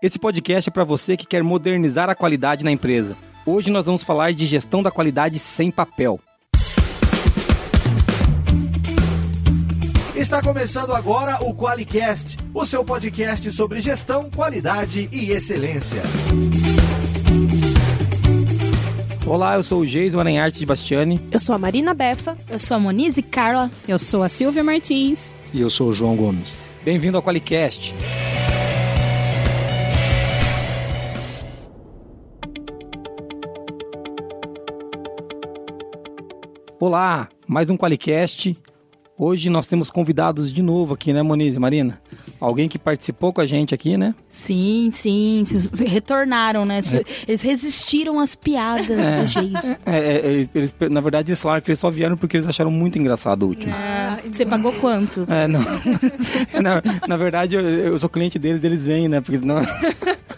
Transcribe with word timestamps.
Esse 0.00 0.16
podcast 0.16 0.70
é 0.70 0.72
para 0.72 0.84
você 0.84 1.16
que 1.16 1.26
quer 1.26 1.42
modernizar 1.42 2.08
a 2.08 2.14
qualidade 2.14 2.64
na 2.64 2.70
empresa. 2.70 3.16
Hoje 3.44 3.68
nós 3.68 3.86
vamos 3.86 4.04
falar 4.04 4.32
de 4.32 4.46
gestão 4.46 4.80
da 4.80 4.92
qualidade 4.92 5.40
sem 5.40 5.72
papel. 5.72 6.20
Está 10.14 10.40
começando 10.40 10.92
agora 10.92 11.38
o 11.44 11.52
QualiCast, 11.52 12.36
o 12.54 12.64
seu 12.64 12.84
podcast 12.84 13.50
sobre 13.50 13.80
gestão, 13.80 14.30
qualidade 14.30 15.08
e 15.10 15.32
excelência. 15.32 16.00
Olá, 19.26 19.56
eu 19.56 19.64
sou 19.64 19.80
o 19.80 19.86
Geison 19.86 20.20
Aranharte 20.20 20.60
de 20.60 20.66
Bastiani. 20.66 21.20
Eu 21.32 21.40
sou 21.40 21.56
a 21.56 21.58
Marina 21.58 21.92
Befa. 21.92 22.36
Eu 22.48 22.60
sou 22.60 22.76
a 22.76 22.80
Monize 22.80 23.20
Carla. 23.20 23.68
Eu 23.88 23.98
sou 23.98 24.22
a 24.22 24.28
Silvia 24.28 24.62
Martins. 24.62 25.36
E 25.52 25.60
eu 25.60 25.68
sou 25.68 25.88
o 25.88 25.92
João 25.92 26.14
Gomes. 26.14 26.56
Bem-vindo 26.84 27.16
ao 27.16 27.22
QualiCast. 27.22 27.94
Olá, 36.80 37.28
mais 37.44 37.70
um 37.70 37.76
QualiCast. 37.76 38.56
Hoje 39.20 39.50
nós 39.50 39.66
temos 39.66 39.90
convidados 39.90 40.52
de 40.52 40.62
novo 40.62 40.94
aqui, 40.94 41.12
né, 41.12 41.22
Moniz 41.24 41.56
e 41.56 41.58
Marina? 41.58 42.00
Alguém 42.38 42.68
que 42.68 42.78
participou 42.78 43.32
com 43.32 43.40
a 43.40 43.46
gente 43.46 43.74
aqui, 43.74 43.96
né? 43.96 44.14
Sim, 44.28 44.90
sim. 44.92 45.44
Retornaram, 45.88 46.64
né? 46.64 46.78
É. 46.78 47.04
Eles 47.26 47.42
resistiram 47.42 48.20
às 48.20 48.36
piadas 48.36 48.96
é. 48.96 49.16
do 49.16 49.24
Jason. 49.24 49.76
É, 49.84 49.98
é, 49.98 50.26
eles, 50.26 50.50
eles, 50.54 50.74
na 50.88 51.00
verdade, 51.00 51.30
eles 51.30 51.42
falaram 51.42 51.60
que 51.60 51.68
eles 51.68 51.80
só 51.80 51.90
vieram 51.90 52.16
porque 52.16 52.36
eles 52.36 52.46
acharam 52.46 52.70
muito 52.70 52.96
engraçado 52.96 53.42
o 53.42 53.48
último. 53.48 53.74
Ah, 53.76 54.20
você 54.30 54.46
pagou 54.46 54.72
quanto? 54.74 55.26
É, 55.28 55.48
não. 55.48 55.62
na, 56.62 56.80
na, 57.08 57.16
verdade, 57.16 57.56
eu, 57.56 57.60
eu, 57.60 57.98
sou 57.98 58.08
cliente 58.08 58.38
deles, 58.38 58.62
eles 58.62 58.84
vêm, 58.84 59.08
né? 59.08 59.20
Porque 59.20 59.38
senão... 59.38 59.56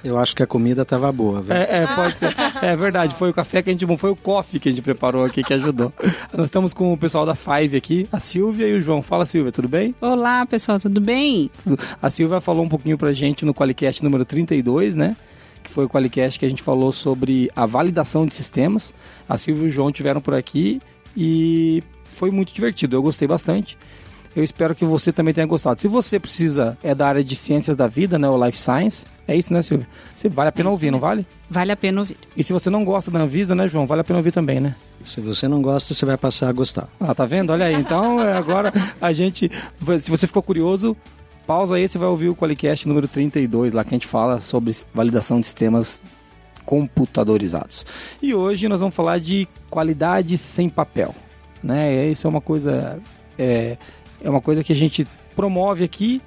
Eu 0.03 0.17
acho 0.17 0.35
que 0.35 0.43
a 0.43 0.47
comida 0.47 0.83
tava 0.83 1.13
boa, 1.13 1.43
velho. 1.43 1.61
É, 1.61 1.83
é, 1.83 1.87
pode 1.87 2.17
ser. 2.17 2.35
É 2.63 2.75
verdade, 2.75 3.15
foi 3.15 3.29
o 3.29 3.35
café 3.35 3.61
que 3.61 3.69
a 3.69 3.73
gente... 3.75 3.87
Foi 3.99 4.11
o 4.11 4.17
coffee 4.17 4.59
que 4.59 4.71
a 4.71 4.73
gente 4.73 4.81
preparou 4.81 5.27
aqui 5.27 5.43
que 5.43 5.53
ajudou. 5.53 5.93
Nós 6.33 6.47
estamos 6.47 6.73
com 6.73 6.95
o 6.95 6.97
pessoal 6.97 7.27
da 7.27 7.35
Five 7.35 7.77
aqui, 7.77 8.09
a 8.11 8.19
Silvia 8.19 8.70
e 8.71 8.79
o 8.79 8.81
João. 8.81 9.03
Fala, 9.03 9.27
Silvia, 9.27 9.53
tudo 9.53 9.69
bem? 9.69 9.95
Olá, 10.01 10.47
pessoal, 10.47 10.79
tudo 10.79 11.01
bem? 11.01 11.51
A 12.01 12.09
Silvia 12.09 12.41
falou 12.41 12.65
um 12.65 12.69
pouquinho 12.69 12.97
pra 12.97 13.13
gente 13.13 13.45
no 13.45 13.53
Qualicast 13.53 14.03
número 14.03 14.25
32, 14.25 14.95
né? 14.97 15.17
Que 15.63 15.71
foi 15.71 15.85
o 15.85 15.89
Qualicast 15.89 16.39
que 16.39 16.47
a 16.47 16.49
gente 16.49 16.63
falou 16.63 16.93
sobre 16.93 17.51
a 17.55 17.67
validação 17.67 18.25
de 18.25 18.35
sistemas. 18.35 18.95
A 19.29 19.37
Silvia 19.37 19.65
e 19.65 19.67
o 19.67 19.71
João 19.71 19.93
tiveram 19.93 20.21
por 20.21 20.35
aqui 20.35 20.81
e 21.17 21.83
foi 22.05 22.31
muito 22.31 22.53
divertido. 22.53 22.97
Eu 22.97 23.03
gostei 23.03 23.27
bastante. 23.27 23.77
Eu 24.35 24.45
espero 24.45 24.75
que 24.75 24.85
você 24.85 25.13
também 25.13 25.35
tenha 25.35 25.47
gostado. 25.47 25.81
Se 25.81 25.89
você 25.89 26.21
precisa, 26.21 26.79
é 26.83 26.95
da 26.95 27.09
área 27.09 27.25
de 27.25 27.35
ciências 27.35 27.77
da 27.77 27.89
vida, 27.89 28.19
né? 28.19 28.29
O 28.29 28.45
Life 28.45 28.59
Science. 28.59 29.05
É 29.27 29.35
isso, 29.37 29.53
né, 29.53 29.61
Silvia? 29.63 29.89
Você 30.15 30.29
vale 30.29 30.49
a 30.49 30.53
pena 30.53 30.69
é 30.69 30.73
ouvir, 30.73 30.87
mesmo. 30.87 30.97
não 30.97 31.01
vale? 31.01 31.27
Vale 31.49 31.73
a 31.73 31.77
pena 31.77 32.01
ouvir. 32.01 32.17
E 32.37 32.45
se 32.45 32.53
você 32.53 32.71
não 32.71 32.85
gosta 32.85 33.11
da 33.11 33.21
Anvisa, 33.21 33.55
né, 33.55 33.67
João? 33.67 33.87
Vale 33.87 34.03
a 34.03 34.05
pena 34.05 34.19
ouvir 34.19 34.33
também, 34.33 34.61
né? 34.61 34.75
Se 35.05 35.21
você 35.21 35.49
não 35.49 35.61
gosta, 35.61 35.95
você 35.95 36.07
vai 36.07 36.17
passar 36.17 36.49
a 36.49 36.53
gostar. 36.53 36.89
Ah, 37.01 37.15
tá 37.15 37.27
vendo? 37.27 37.51
Olha 37.51 37.67
aí. 37.67 37.75
Então, 37.75 38.21
é, 38.21 38.37
agora 38.37 38.73
a 39.01 39.13
gente. 39.13 39.51
Se 40.01 40.11
você 40.11 40.27
ficou 40.27 40.43
curioso, 40.43 40.97
pausa 41.47 41.75
aí, 41.75 41.89
você 41.89 41.99
vai 41.99 42.09
ouvir 42.09 42.29
o 42.29 42.37
Qualicast 42.37 42.87
número 42.87 43.09
32, 43.09 43.73
lá 43.73 43.83
que 43.83 43.91
a 43.91 43.97
gente 43.97 44.07
fala 44.07 44.41
sobre 44.41 44.73
validação 44.95 45.41
de 45.41 45.47
sistemas 45.47 46.03
computadorizados. 46.65 47.85
E 48.23 48.33
hoje 48.33 48.69
nós 48.69 48.79
vamos 48.79 48.95
falar 48.95 49.19
de 49.19 49.49
qualidade 49.69 50.39
sem 50.39 50.69
papel. 50.69 51.15
Né? 51.63 52.07
Isso 52.07 52.27
é 52.27 52.31
uma 52.31 52.41
coisa. 52.41 53.01
É, 53.37 53.77
é 54.23 54.31
uma 54.31 54.41
coisa 54.41 54.63
que 54.63 54.73
a 54.73 54.77
gente 54.77 55.07
promove 55.35 55.85
aqui. 55.85 56.21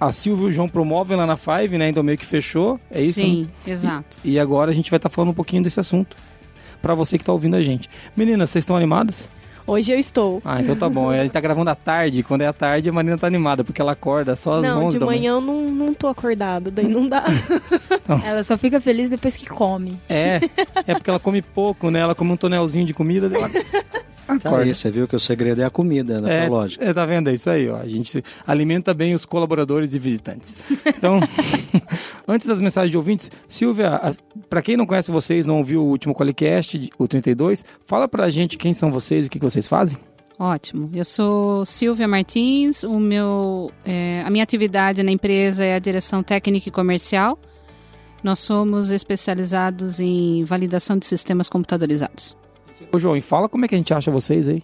A 0.00 0.10
Silvia 0.10 0.46
e 0.46 0.48
o 0.48 0.52
João 0.52 0.68
promovem 0.68 1.16
lá 1.16 1.24
na 1.26 1.36
Five, 1.36 1.78
né? 1.78 1.88
Então 1.88 2.02
meio 2.02 2.18
que 2.18 2.26
fechou. 2.26 2.80
É 2.90 3.00
isso? 3.00 3.20
Sim, 3.20 3.48
né? 3.64 3.72
exato. 3.72 4.18
E, 4.24 4.32
e, 4.32 4.40
agora 4.40 4.72
a 4.72 4.74
gente 4.74 4.90
vai 4.90 4.98
estar 4.98 5.08
tá 5.08 5.14
falando 5.14 5.30
um 5.30 5.34
pouquinho 5.34 5.62
desse 5.62 5.78
assunto 5.78 6.16
para 6.80 6.94
você 6.94 7.16
que 7.16 7.22
está 7.22 7.32
ouvindo 7.32 7.54
a 7.54 7.62
gente. 7.62 7.88
Meninas, 8.16 8.50
vocês 8.50 8.64
estão 8.64 8.76
animadas? 8.76 9.28
Hoje 9.64 9.92
eu 9.92 9.98
estou. 9.98 10.42
Ah, 10.44 10.60
então 10.60 10.74
tá 10.74 10.88
bom. 10.88 11.10
A 11.10 11.18
gente 11.18 11.30
tá 11.30 11.40
gravando 11.40 11.70
à 11.70 11.74
tarde. 11.74 12.22
Quando 12.22 12.42
é 12.42 12.46
à 12.46 12.52
tarde, 12.52 12.88
a 12.88 12.92
Marina 12.92 13.16
tá 13.16 13.26
animada, 13.26 13.62
porque 13.62 13.80
ela 13.80 13.92
acorda 13.92 14.34
só 14.34 14.54
às 14.54 14.62
não, 14.62 14.84
11 14.86 14.98
da 14.98 15.06
manhã. 15.06 15.20
de 15.20 15.20
manhã 15.20 15.30
eu 15.36 15.40
não, 15.40 15.70
não 15.70 15.94
tô 15.94 16.08
acordada, 16.08 16.70
daí 16.70 16.88
não 16.88 17.06
dá. 17.06 17.24
ela 18.26 18.42
só 18.42 18.58
fica 18.58 18.80
feliz 18.80 19.08
depois 19.08 19.36
que 19.36 19.46
come. 19.46 20.00
É, 20.08 20.40
é 20.86 20.94
porque 20.94 21.08
ela 21.08 21.20
come 21.20 21.40
pouco, 21.40 21.90
né? 21.90 22.00
Ela 22.00 22.14
come 22.14 22.32
um 22.32 22.36
tonelzinho 22.36 22.84
de 22.84 22.92
comida, 22.92 23.30
ela 23.32 23.48
Tá 24.38 24.58
aí, 24.58 24.74
você 24.74 24.90
viu 24.90 25.08
que 25.08 25.16
o 25.16 25.18
segredo 25.18 25.62
é 25.62 25.64
a 25.64 25.70
comida, 25.70 26.20
né? 26.20 26.46
É, 26.46 26.48
lógico. 26.48 26.82
É, 26.82 26.92
tá 26.92 27.04
vendo? 27.04 27.28
É 27.28 27.34
isso 27.34 27.50
aí, 27.50 27.68
ó. 27.68 27.78
A 27.78 27.88
gente 27.88 28.22
alimenta 28.46 28.92
bem 28.94 29.14
os 29.14 29.24
colaboradores 29.24 29.94
e 29.94 29.98
visitantes. 29.98 30.56
Então, 30.86 31.20
antes 32.26 32.46
das 32.46 32.60
mensagens 32.60 32.90
de 32.90 32.96
ouvintes, 32.96 33.30
Silvia, 33.48 34.14
para 34.48 34.62
quem 34.62 34.76
não 34.76 34.86
conhece 34.86 35.10
vocês, 35.10 35.46
não 35.46 35.58
ouviu 35.58 35.82
o 35.82 35.88
último 35.88 36.14
Qualicast, 36.14 36.90
o 36.98 37.08
32, 37.08 37.64
fala 37.84 38.08
pra 38.08 38.30
gente 38.30 38.56
quem 38.56 38.72
são 38.72 38.90
vocês 38.90 39.24
e 39.24 39.28
o 39.28 39.30
que, 39.30 39.38
que 39.38 39.44
vocês 39.44 39.66
fazem. 39.66 39.98
Ótimo. 40.38 40.90
Eu 40.92 41.04
sou 41.04 41.64
Silvia 41.64 42.08
Martins. 42.08 42.82
O 42.82 42.98
meu, 42.98 43.70
é, 43.84 44.22
a 44.24 44.30
minha 44.30 44.42
atividade 44.42 45.02
na 45.02 45.12
empresa 45.12 45.64
é 45.64 45.74
a 45.74 45.78
direção 45.78 46.22
técnica 46.22 46.68
e 46.68 46.72
comercial. 46.72 47.38
Nós 48.22 48.38
somos 48.38 48.90
especializados 48.90 50.00
em 50.00 50.44
validação 50.44 50.96
de 50.96 51.06
sistemas 51.06 51.48
computadorizados. 51.48 52.36
Ô 52.92 52.98
João, 52.98 53.16
e 53.16 53.20
fala 53.20 53.48
como 53.48 53.64
é 53.64 53.68
que 53.68 53.74
a 53.74 53.78
gente 53.78 53.94
acha 53.94 54.10
vocês 54.10 54.48
aí. 54.48 54.62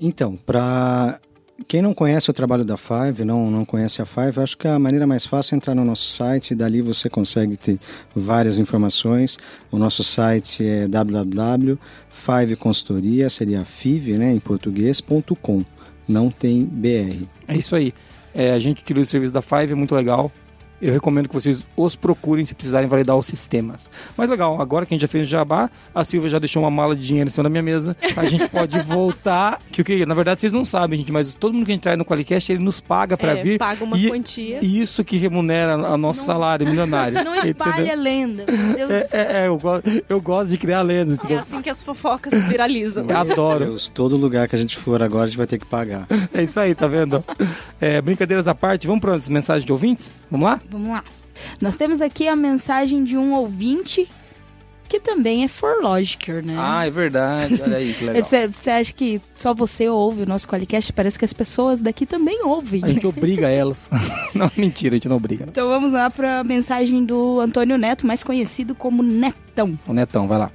Então, 0.00 0.36
para 0.36 1.20
quem 1.68 1.80
não 1.80 1.94
conhece 1.94 2.28
o 2.30 2.32
trabalho 2.32 2.64
da 2.64 2.76
Five, 2.76 3.24
não, 3.24 3.48
não 3.50 3.64
conhece 3.64 4.02
a 4.02 4.06
Five, 4.06 4.40
acho 4.40 4.58
que 4.58 4.66
a 4.66 4.76
maneira 4.78 5.06
mais 5.06 5.24
fácil 5.24 5.54
é 5.54 5.56
entrar 5.56 5.74
no 5.74 5.84
nosso 5.84 6.08
site 6.08 6.50
e 6.50 6.54
dali 6.54 6.82
você 6.82 7.08
consegue 7.08 7.56
ter 7.56 7.78
várias 8.14 8.58
informações. 8.58 9.38
O 9.70 9.78
nosso 9.78 10.02
site 10.02 10.66
é 10.66 10.88
www.fiveconsultoria, 10.88 13.30
seria 13.30 13.64
FIV, 13.64 14.18
né, 14.18 14.32
em 14.32 14.40
português.com. 14.40 15.64
Não 16.08 16.30
tem 16.30 16.64
BR. 16.64 17.26
É 17.46 17.56
isso 17.56 17.76
aí. 17.76 17.94
É, 18.34 18.52
a 18.52 18.58
gente 18.58 18.82
utiliza 18.82 19.08
o 19.08 19.10
serviço 19.10 19.32
da 19.32 19.42
Five, 19.42 19.72
é 19.72 19.76
muito 19.76 19.94
legal 19.94 20.32
eu 20.82 20.92
recomendo 20.92 21.28
que 21.28 21.34
vocês 21.34 21.64
os 21.76 21.94
procurem 21.94 22.44
se 22.44 22.54
precisarem 22.54 22.88
validar 22.88 23.16
os 23.16 23.26
sistemas. 23.26 23.88
Mas 24.16 24.28
legal, 24.28 24.60
agora 24.60 24.84
que 24.84 24.92
a 24.92 24.96
gente 24.96 25.02
já 25.02 25.08
fez 25.08 25.28
o 25.28 25.30
jabá, 25.30 25.70
a 25.94 26.04
Silvia 26.04 26.28
já 26.28 26.40
deixou 26.40 26.60
uma 26.60 26.70
mala 26.70 26.96
de 26.96 27.06
dinheiro 27.06 27.28
em 27.28 27.30
cima 27.30 27.44
da 27.44 27.50
minha 27.50 27.62
mesa, 27.62 27.96
a 28.16 28.24
gente 28.24 28.48
pode 28.50 28.80
voltar, 28.80 29.60
que 29.70 29.80
o 29.80 29.84
que, 29.84 30.04
na 30.04 30.14
verdade 30.14 30.40
vocês 30.40 30.52
não 30.52 30.64
sabem, 30.64 30.98
gente, 30.98 31.12
mas 31.12 31.34
todo 31.34 31.54
mundo 31.54 31.64
que 31.64 31.70
a 31.70 31.74
gente 31.74 31.82
traz 31.82 31.96
no 31.96 32.04
Qualicast, 32.04 32.50
ele 32.50 32.64
nos 32.64 32.80
paga 32.80 33.16
para 33.16 33.38
é, 33.38 33.42
vir. 33.42 33.58
paga 33.58 33.84
uma 33.84 33.96
e, 33.96 34.08
quantia. 34.08 34.58
E 34.60 34.80
isso 34.80 35.04
que 35.04 35.16
remunera 35.16 35.76
o 35.76 35.96
nosso 35.96 36.20
não, 36.20 36.26
salário 36.26 36.66
milionário. 36.66 37.12
Não 37.22 37.36
espalha 37.36 37.94
lenda, 37.94 38.44
meu 38.48 38.88
Deus 38.88 38.90
é, 38.90 39.08
é, 39.12 39.42
é, 39.42 39.48
eu, 39.48 39.56
gosto, 39.58 40.04
eu 40.08 40.20
gosto 40.20 40.50
de 40.50 40.58
criar 40.58 40.82
lenda. 40.82 41.18
É 41.28 41.36
assim 41.36 41.62
que 41.62 41.70
as 41.70 41.82
fofocas 41.82 42.32
viralizam. 42.48 43.06
Eu 43.08 43.16
adoro. 43.16 43.64
Deus, 43.66 43.88
todo 43.88 44.16
lugar 44.16 44.48
que 44.48 44.56
a 44.56 44.58
gente 44.58 44.76
for 44.76 45.02
agora, 45.02 45.24
a 45.24 45.26
gente 45.26 45.36
vai 45.36 45.46
ter 45.46 45.58
que 45.58 45.66
pagar. 45.66 46.06
É 46.34 46.42
isso 46.42 46.58
aí, 46.58 46.74
tá 46.74 46.88
vendo? 46.88 47.22
É, 47.80 48.00
brincadeiras 48.00 48.48
à 48.48 48.54
parte, 48.54 48.86
vamos 48.86 49.00
para 49.00 49.14
as 49.14 49.28
mensagens 49.28 49.64
de 49.64 49.72
ouvintes? 49.72 50.12
Vamos 50.30 50.46
lá? 50.46 50.60
Vamos 50.72 50.88
lá. 50.88 51.04
Nós 51.60 51.76
temos 51.76 52.00
aqui 52.00 52.26
a 52.26 52.34
mensagem 52.34 53.04
de 53.04 53.16
um 53.16 53.34
ouvinte 53.34 54.08
que 54.88 55.00
também 55.00 55.42
é 55.42 55.48
ForLogicer, 55.48 56.44
né? 56.44 56.54
Ah, 56.58 56.86
é 56.86 56.90
verdade. 56.90 57.60
Olha 57.62 57.78
aí, 57.78 57.94
que 57.94 58.04
legal. 58.04 58.22
Você 58.22 58.70
acha 58.70 58.92
que 58.92 59.22
só 59.34 59.54
você 59.54 59.88
ouve 59.88 60.22
o 60.22 60.26
nosso 60.26 60.46
Qualicast? 60.46 60.92
Parece 60.92 61.18
que 61.18 61.24
as 61.24 61.32
pessoas 61.32 61.80
daqui 61.80 62.04
também 62.04 62.44
ouvem. 62.44 62.84
A 62.84 62.88
gente 62.88 63.06
obriga 63.06 63.48
elas. 63.48 63.88
não, 64.34 64.50
mentira, 64.56 64.94
a 64.94 64.96
gente 64.98 65.08
não 65.08 65.16
obriga. 65.16 65.46
Não. 65.46 65.50
Então 65.50 65.68
vamos 65.68 65.94
lá 65.94 66.10
para 66.10 66.40
a 66.40 66.44
mensagem 66.44 67.06
do 67.06 67.40
Antônio 67.40 67.78
Neto, 67.78 68.06
mais 68.06 68.22
conhecido 68.22 68.74
como 68.74 69.02
Netão. 69.02 69.78
O 69.86 69.94
Netão, 69.94 70.28
vai 70.28 70.38
lá. 70.38 70.52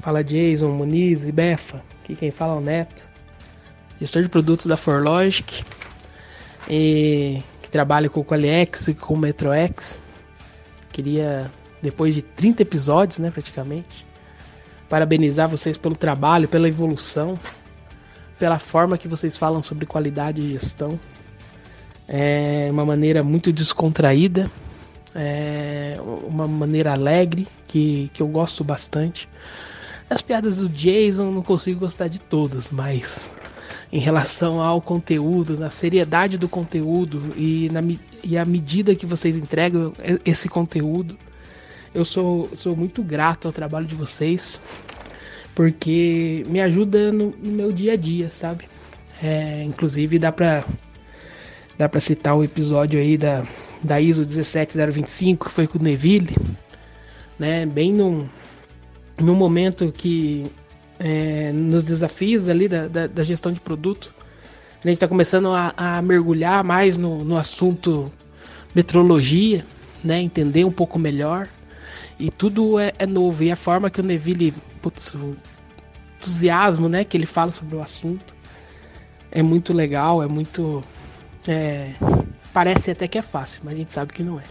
Fala 0.00 0.24
Jason, 0.24 0.70
Muniz 0.70 1.28
e 1.28 1.30
Befa. 1.30 1.80
Aqui 2.02 2.16
quem 2.16 2.32
fala 2.32 2.54
é 2.54 2.56
o 2.56 2.60
Neto. 2.60 3.08
Gestor 4.00 4.22
de 4.22 4.28
produtos 4.28 4.66
da 4.66 4.76
ForLogic. 4.76 5.62
E 6.68 7.40
trabalho 7.72 8.10
com 8.10 8.20
o 8.20 8.24
Qualiex 8.24 8.88
e 8.88 8.94
com 8.94 9.14
o 9.14 9.18
MetroX. 9.18 9.98
Queria, 10.92 11.50
depois 11.80 12.14
de 12.14 12.20
30 12.20 12.62
episódios, 12.62 13.18
né, 13.18 13.30
praticamente, 13.30 14.06
parabenizar 14.90 15.48
vocês 15.48 15.78
pelo 15.78 15.96
trabalho, 15.96 16.46
pela 16.46 16.68
evolução, 16.68 17.38
pela 18.38 18.58
forma 18.58 18.98
que 18.98 19.08
vocês 19.08 19.38
falam 19.38 19.62
sobre 19.62 19.86
qualidade 19.86 20.40
e 20.42 20.50
gestão. 20.50 21.00
É 22.06 22.68
uma 22.70 22.84
maneira 22.84 23.22
muito 23.22 23.50
descontraída, 23.50 24.50
é 25.14 25.96
uma 26.26 26.46
maneira 26.46 26.92
alegre 26.92 27.48
que, 27.66 28.10
que 28.12 28.22
eu 28.22 28.28
gosto 28.28 28.62
bastante. 28.62 29.26
As 30.10 30.20
piadas 30.20 30.58
do 30.58 30.68
Jason 30.68 31.30
não 31.30 31.42
consigo 31.42 31.80
gostar 31.80 32.08
de 32.08 32.20
todas, 32.20 32.70
mas 32.70 33.34
em 33.92 33.98
relação 33.98 34.60
ao 34.60 34.80
conteúdo, 34.80 35.58
na 35.58 35.68
seriedade 35.68 36.38
do 36.38 36.48
conteúdo 36.48 37.34
e, 37.36 37.68
na, 37.70 37.80
e 38.24 38.38
a 38.38 38.44
medida 38.44 38.94
que 38.94 39.04
vocês 39.04 39.36
entregam 39.36 39.92
esse 40.24 40.48
conteúdo. 40.48 41.18
Eu 41.94 42.04
sou, 42.04 42.48
sou 42.56 42.74
muito 42.74 43.02
grato 43.02 43.46
ao 43.46 43.52
trabalho 43.52 43.84
de 43.84 43.94
vocês, 43.94 44.58
porque 45.54 46.42
me 46.48 46.58
ajuda 46.62 47.12
no, 47.12 47.34
no 47.36 47.52
meu 47.52 47.70
dia 47.70 47.92
a 47.92 47.96
dia, 47.96 48.30
sabe? 48.30 48.64
É, 49.22 49.62
inclusive 49.62 50.18
dá 50.18 50.32
pra, 50.32 50.64
dá 51.76 51.86
pra 51.86 52.00
citar 52.00 52.34
o 52.34 52.42
episódio 52.42 52.98
aí 52.98 53.18
da, 53.18 53.46
da 53.84 54.00
ISO 54.00 54.24
17025, 54.24 55.48
que 55.48 55.52
foi 55.52 55.66
com 55.66 55.78
o 55.78 55.82
Neville, 55.82 56.34
né? 57.38 57.66
Bem 57.66 57.92
num, 57.92 58.26
num 59.20 59.34
momento 59.34 59.92
que 59.92 60.46
é, 61.02 61.50
nos 61.52 61.82
desafios 61.82 62.48
ali 62.48 62.68
da, 62.68 62.86
da, 62.86 63.06
da, 63.08 63.24
gestão 63.24 63.50
de 63.50 63.60
produto, 63.60 64.14
a 64.84 64.86
gente 64.86 64.98
está 64.98 65.08
começando 65.08 65.48
a, 65.48 65.74
a, 65.76 66.00
mergulhar 66.00 66.62
mais 66.62 66.96
no, 66.96 67.24
no 67.24 67.36
assunto 67.36 68.12
metrologia, 68.72 69.66
né? 70.02 70.20
Entender 70.20 70.64
um 70.64 70.70
pouco 70.70 70.98
melhor. 70.98 71.48
E 72.18 72.30
tudo 72.30 72.78
é, 72.78 72.92
é 72.98 73.06
novo. 73.06 73.42
E 73.42 73.50
a 73.50 73.56
forma 73.56 73.90
que 73.90 74.00
o 74.00 74.02
Neville, 74.04 74.54
putz, 74.80 75.14
o 75.14 75.36
entusiasmo, 76.16 76.88
né, 76.88 77.02
que 77.02 77.16
ele 77.16 77.26
fala 77.26 77.50
sobre 77.50 77.74
o 77.74 77.82
assunto 77.82 78.36
é 79.32 79.42
muito 79.42 79.72
legal, 79.72 80.22
é 80.22 80.28
muito 80.28 80.84
é, 81.48 81.94
parece 82.52 82.92
até 82.92 83.08
que 83.08 83.18
é 83.18 83.22
fácil, 83.22 83.62
mas 83.64 83.74
a 83.74 83.76
gente 83.76 83.92
sabe 83.92 84.12
que 84.12 84.22
não 84.22 84.38
é. 84.38 84.44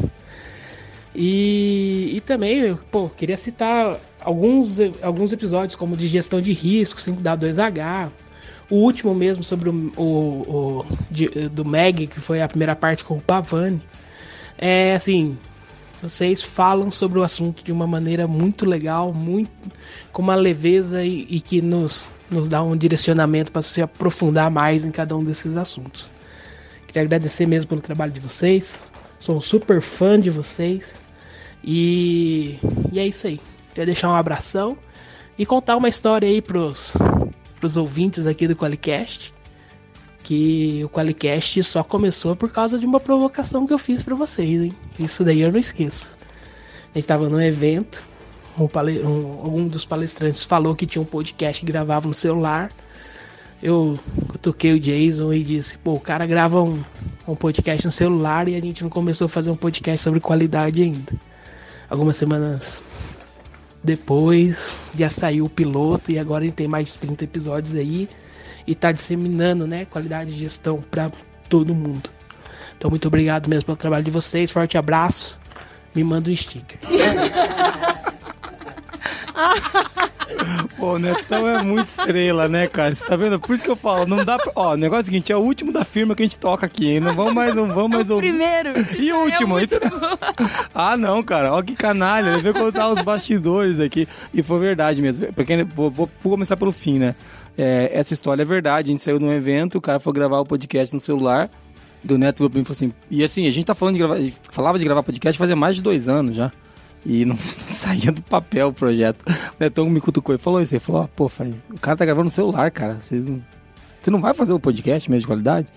E, 1.13 2.13
e 2.15 2.21
também, 2.21 2.75
pô, 2.89 3.09
queria 3.09 3.37
citar 3.37 3.99
alguns, 4.19 4.77
alguns 5.01 5.33
episódios, 5.33 5.75
como 5.75 5.97
de 5.97 6.07
gestão 6.07 6.39
de 6.39 6.53
risco, 6.53 6.99
5W2H, 6.99 8.09
o 8.69 8.75
último 8.75 9.13
mesmo 9.13 9.43
sobre 9.43 9.69
o, 9.69 9.91
o, 9.97 10.03
o 10.03 10.85
de, 11.09 11.27
do 11.49 11.65
Meg, 11.65 12.07
que 12.07 12.21
foi 12.21 12.41
a 12.41 12.47
primeira 12.47 12.75
parte 12.75 13.03
com 13.03 13.17
o 13.17 13.21
Pavani. 13.21 13.81
É 14.57 14.93
assim, 14.93 15.37
vocês 16.01 16.41
falam 16.41 16.89
sobre 16.89 17.19
o 17.19 17.23
assunto 17.23 17.63
de 17.63 17.71
uma 17.71 17.85
maneira 17.85 18.27
muito 18.27 18.65
legal, 18.65 19.13
muito 19.13 19.51
com 20.13 20.21
uma 20.21 20.35
leveza 20.35 21.03
e, 21.03 21.27
e 21.29 21.41
que 21.41 21.61
nos, 21.61 22.09
nos 22.29 22.47
dá 22.47 22.63
um 22.63 22.77
direcionamento 22.77 23.51
para 23.51 23.61
se 23.61 23.81
aprofundar 23.81 24.49
mais 24.49 24.85
em 24.85 24.91
cada 24.91 25.17
um 25.17 25.23
desses 25.23 25.57
assuntos. 25.57 26.09
Queria 26.87 27.01
agradecer 27.01 27.45
mesmo 27.45 27.67
pelo 27.67 27.81
trabalho 27.81 28.11
de 28.11 28.21
vocês. 28.21 28.79
Sou 29.19 29.37
um 29.37 29.41
super 29.41 29.81
fã 29.81 30.17
de 30.17 30.29
vocês. 30.29 31.00
E, 31.63 32.57
e 32.91 32.99
é 32.99 33.07
isso 33.07 33.27
aí. 33.27 33.39
Queria 33.69 33.85
deixar 33.85 34.09
um 34.09 34.15
abração 34.15 34.77
e 35.37 35.45
contar 35.45 35.77
uma 35.77 35.87
história 35.87 36.27
aí 36.27 36.41
pros, 36.41 36.95
pros 37.59 37.77
ouvintes 37.77 38.25
aqui 38.25 38.47
do 38.47 38.55
Qualicast. 38.55 39.33
Que 40.23 40.81
o 40.83 40.89
Qualicast 40.89 41.63
só 41.63 41.83
começou 41.83 42.35
por 42.35 42.51
causa 42.51 42.77
de 42.77 42.85
uma 42.85 42.99
provocação 42.99 43.65
que 43.65 43.73
eu 43.73 43.79
fiz 43.79 44.03
para 44.03 44.15
vocês, 44.15 44.61
hein? 44.61 44.75
Isso 44.99 45.23
daí 45.23 45.41
eu 45.41 45.51
não 45.51 45.59
esqueço. 45.59 46.15
A 46.93 46.97
gente 46.97 47.07
tava 47.07 47.29
num 47.29 47.41
evento, 47.41 48.03
um, 48.57 48.63
um, 48.63 49.31
algum 49.43 49.67
dos 49.67 49.85
palestrantes 49.85 50.43
falou 50.43 50.75
que 50.75 50.85
tinha 50.85 51.01
um 51.01 51.05
podcast 51.05 51.65
que 51.65 51.71
gravava 51.71 52.07
no 52.07 52.13
celular 52.13 52.69
eu 53.61 53.97
toquei 54.41 54.73
o 54.73 54.79
Jason 54.79 55.31
e 55.33 55.43
disse, 55.43 55.77
pô, 55.77 55.93
o 55.93 55.99
cara 55.99 56.25
grava 56.25 56.61
um, 56.61 56.83
um 57.27 57.35
podcast 57.35 57.85
no 57.85 57.91
celular 57.91 58.47
e 58.47 58.55
a 58.55 58.59
gente 58.59 58.81
não 58.81 58.89
começou 58.89 59.25
a 59.25 59.29
fazer 59.29 59.51
um 59.51 59.55
podcast 59.55 60.03
sobre 60.03 60.19
qualidade 60.19 60.81
ainda. 60.81 61.13
Algumas 61.91 62.15
semanas 62.15 62.81
depois 63.83 64.79
já 64.97 65.09
saiu 65.09 65.43
o 65.43 65.49
piloto 65.49 66.09
e 66.09 66.17
agora 66.17 66.45
gente 66.45 66.53
tem 66.53 66.67
mais 66.67 66.93
de 66.93 66.99
30 66.99 67.25
episódios 67.25 67.75
aí 67.75 68.07
e 68.65 68.73
tá 68.73 68.93
disseminando, 68.93 69.67
né, 69.67 69.83
qualidade 69.83 70.31
de 70.31 70.39
gestão 70.39 70.81
para 70.89 71.11
todo 71.49 71.75
mundo. 71.75 72.09
Então 72.77 72.89
muito 72.89 73.09
obrigado 73.09 73.49
mesmo 73.49 73.65
pelo 73.65 73.75
trabalho 73.75 74.05
de 74.05 74.11
vocês, 74.11 74.51
forte 74.51 74.77
abraço. 74.77 75.38
Me 75.93 76.01
manda 76.01 76.31
um 76.31 76.35
sticker. 76.35 76.79
Pô, 80.77 80.93
o 80.93 80.99
Netão 80.99 81.47
é 81.47 81.63
muito 81.63 81.87
estrela, 81.87 82.47
né, 82.47 82.67
cara? 82.67 82.93
Você 82.93 83.05
tá 83.05 83.15
vendo? 83.15 83.39
Por 83.39 83.53
isso 83.53 83.63
que 83.63 83.69
eu 83.69 83.75
falo, 83.75 84.05
não 84.05 84.23
dá 84.23 84.37
pra... 84.37 84.51
Ó, 84.55 84.73
o 84.73 84.77
negócio 84.77 85.01
é 85.01 85.03
o 85.03 85.05
seguinte, 85.05 85.31
é 85.31 85.35
o 85.35 85.39
último 85.39 85.71
da 85.71 85.83
firma 85.83 86.15
que 86.15 86.23
a 86.23 86.25
gente 86.25 86.37
toca 86.37 86.65
aqui, 86.65 86.89
hein? 86.89 86.99
Não 86.99 87.13
vamos 87.13 87.33
mais, 87.33 87.53
não 87.53 87.67
vamos 87.67 87.91
mais 87.91 88.09
é 88.09 88.13
o 88.13 88.15
ouvir. 88.15 88.29
primeiro. 88.29 88.73
E 88.99 89.11
o 89.11 89.23
último. 89.23 89.59
É 89.59 89.61
último. 89.61 89.81
ah, 90.73 90.97
não, 90.97 91.21
cara. 91.23 91.53
Ó 91.53 91.61
que 91.61 91.75
canalha. 91.75 92.31
Ele 92.31 92.41
veio 92.41 92.55
contar 92.55 92.89
os 92.89 93.01
bastidores 93.01 93.79
aqui. 93.79 94.07
E 94.33 94.41
foi 94.41 94.59
verdade 94.59 95.01
mesmo. 95.01 95.31
Porque 95.33 95.63
vou, 95.63 95.89
vou, 95.89 96.09
vou 96.21 96.31
começar 96.33 96.57
pelo 96.57 96.71
fim, 96.71 96.99
né? 96.99 97.15
É, 97.57 97.91
essa 97.93 98.13
história 98.13 98.41
é 98.41 98.45
verdade. 98.45 98.89
A 98.89 98.93
gente 98.93 99.01
saiu 99.01 99.19
num 99.19 99.31
evento, 99.31 99.77
o 99.77 99.81
cara 99.81 99.99
foi 99.99 100.13
gravar 100.13 100.39
o 100.39 100.45
podcast 100.45 100.93
no 100.93 100.99
celular 100.99 101.49
do 102.03 102.17
Neto 102.17 102.49
falou 102.49 102.65
assim. 102.69 102.93
E 103.09 103.23
assim, 103.23 103.47
a 103.47 103.51
gente 103.51 103.65
tá 103.65 103.75
falando 103.75 103.95
de 103.95 103.99
gravar. 103.99 104.17
Falava 104.51 104.79
de 104.79 104.85
gravar 104.85 105.03
podcast 105.03 105.37
fazia 105.37 105.55
mais 105.55 105.75
de 105.75 105.81
dois 105.81 106.09
anos 106.09 106.35
já. 106.35 106.51
E 107.06 107.25
não 107.25 107.38
saía 107.65 108.12
do 108.12 108.21
papel 108.21 108.69
o 108.69 108.74
projeto. 108.74 109.24
O 109.27 109.56
Netão 109.59 109.89
me 109.89 110.00
cutucou 110.00 110.36
e 110.36 110.38
falou 110.38 110.62
isso. 110.62 110.74
Ele 110.74 110.80
falou: 110.80 111.09
pô, 111.15 111.27
faz... 111.27 111.53
o 111.69 111.80
cara 111.80 111.98
tá 111.98 112.06
gravando 112.06 112.25
no 112.25 112.30
celular, 112.30 112.69
cara. 112.71 112.98
Vocês 113.00 113.25
não... 113.25 113.42
Você 114.01 114.09
não 114.09 114.19
vai 114.19 114.33
fazer 114.33 114.53
o 114.53 114.59
podcast 114.59 115.09
mesmo 115.09 115.21
de 115.21 115.27
qualidade? 115.27 115.71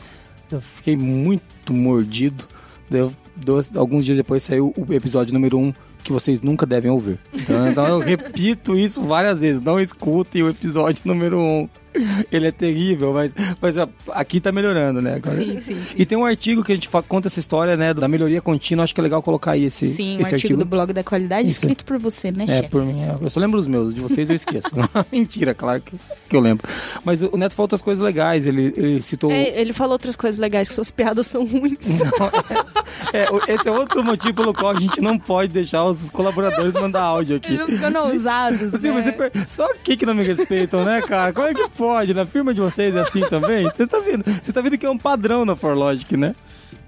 Eu 0.50 0.60
fiquei 0.60 0.96
muito 0.96 1.72
mordido. 1.72 2.44
Deu, 2.88 3.12
dois, 3.36 3.74
alguns 3.76 4.04
dias 4.04 4.16
depois 4.16 4.42
saiu 4.42 4.72
o 4.76 4.92
episódio 4.92 5.34
número 5.34 5.58
1 5.58 5.62
um, 5.62 5.74
que 6.02 6.12
vocês 6.12 6.40
nunca 6.40 6.64
devem 6.64 6.90
ouvir. 6.90 7.18
Então, 7.32 7.68
então 7.68 7.86
eu 7.86 7.98
repito 7.98 8.76
isso 8.76 9.02
várias 9.02 9.38
vezes. 9.38 9.60
Não 9.60 9.80
escutem 9.80 10.42
o 10.42 10.48
episódio 10.48 11.02
número 11.04 11.38
1. 11.38 11.40
Um. 11.40 11.68
Ele 12.30 12.46
é 12.46 12.52
terrível, 12.52 13.12
mas, 13.12 13.34
mas 13.60 13.76
aqui 14.10 14.40
tá 14.40 14.50
melhorando, 14.50 15.00
né? 15.00 15.14
Agora, 15.14 15.36
sim, 15.36 15.60
sim, 15.60 15.74
sim, 15.74 15.94
E 15.96 16.04
tem 16.04 16.18
um 16.18 16.24
artigo 16.24 16.64
que 16.64 16.72
a 16.72 16.74
gente 16.74 16.88
conta 17.08 17.28
essa 17.28 17.38
história, 17.40 17.76
né? 17.76 17.94
Da 17.94 18.08
melhoria 18.08 18.40
contínua. 18.40 18.84
Acho 18.84 18.94
que 18.94 19.00
é 19.00 19.02
legal 19.02 19.22
colocar 19.22 19.52
aí 19.52 19.64
esse. 19.64 19.86
Sim, 19.86 19.92
esse 19.92 20.04
um 20.04 20.10
artigo, 20.16 20.34
artigo, 20.34 20.58
do 20.58 20.64
blog 20.64 20.92
da 20.92 21.04
qualidade 21.04 21.48
Isso. 21.48 21.60
escrito 21.60 21.84
por 21.84 21.98
você, 21.98 22.32
né, 22.32 22.44
É, 22.44 22.56
chefe? 22.56 22.68
por 22.68 22.84
mim. 22.84 23.00
Eu 23.20 23.30
só 23.30 23.40
lembro 23.40 23.58
os 23.58 23.66
meus, 23.66 23.94
de 23.94 24.00
vocês 24.00 24.28
eu 24.28 24.36
esqueço. 24.36 24.68
Mentira, 25.12 25.54
claro 25.54 25.80
que, 25.80 25.96
que 26.28 26.36
eu 26.36 26.40
lembro. 26.40 26.68
Mas 27.04 27.22
o 27.22 27.36
Neto 27.36 27.54
falou 27.54 27.64
outras 27.64 27.82
coisas 27.82 28.02
legais. 28.02 28.46
Ele, 28.46 28.72
ele 28.76 29.02
citou. 29.02 29.30
É, 29.30 29.60
ele 29.60 29.72
falou 29.72 29.92
outras 29.92 30.16
coisas 30.16 30.38
legais, 30.38 30.68
que 30.68 30.74
suas 30.74 30.90
piadas 30.90 31.26
são 31.26 31.44
ruins. 31.44 31.86
Não, 31.88 32.26
é, 33.12 33.22
é, 33.22 33.54
esse 33.54 33.68
é 33.68 33.72
outro 33.72 34.02
motivo 34.02 34.34
pelo 34.34 34.54
qual 34.54 34.72
a 34.76 34.80
gente 34.80 35.00
não 35.00 35.18
pode 35.18 35.52
deixar 35.52 35.84
os 35.84 36.10
colaboradores 36.10 36.74
mandar 36.74 37.02
áudio 37.02 37.36
aqui. 37.36 37.54
Eles 37.54 37.66
ficando 37.66 37.98
ousados. 38.00 38.74
Assim, 38.74 38.90
né? 38.90 39.02
você, 39.02 39.46
só 39.48 39.64
aqui 39.66 39.96
que 39.96 40.06
não 40.06 40.14
me 40.14 40.24
respeitam, 40.24 40.84
né, 40.84 41.00
cara? 41.02 41.32
Como 41.32 41.46
é 41.46 41.54
que 41.54 41.68
pode? 41.70 41.83
Na 42.14 42.26
firma 42.26 42.54
de 42.54 42.60
vocês 42.60 42.94
é 42.94 43.00
assim 43.00 43.20
também? 43.28 43.64
Você 43.64 43.86
tá 43.86 43.98
vendo? 43.98 44.24
Você 44.24 44.52
tá 44.52 44.60
vendo 44.60 44.78
que 44.78 44.86
é 44.86 44.90
um 44.90 44.98
padrão 44.98 45.44
na 45.44 45.54
ForLogic, 45.56 46.16
né? 46.16 46.34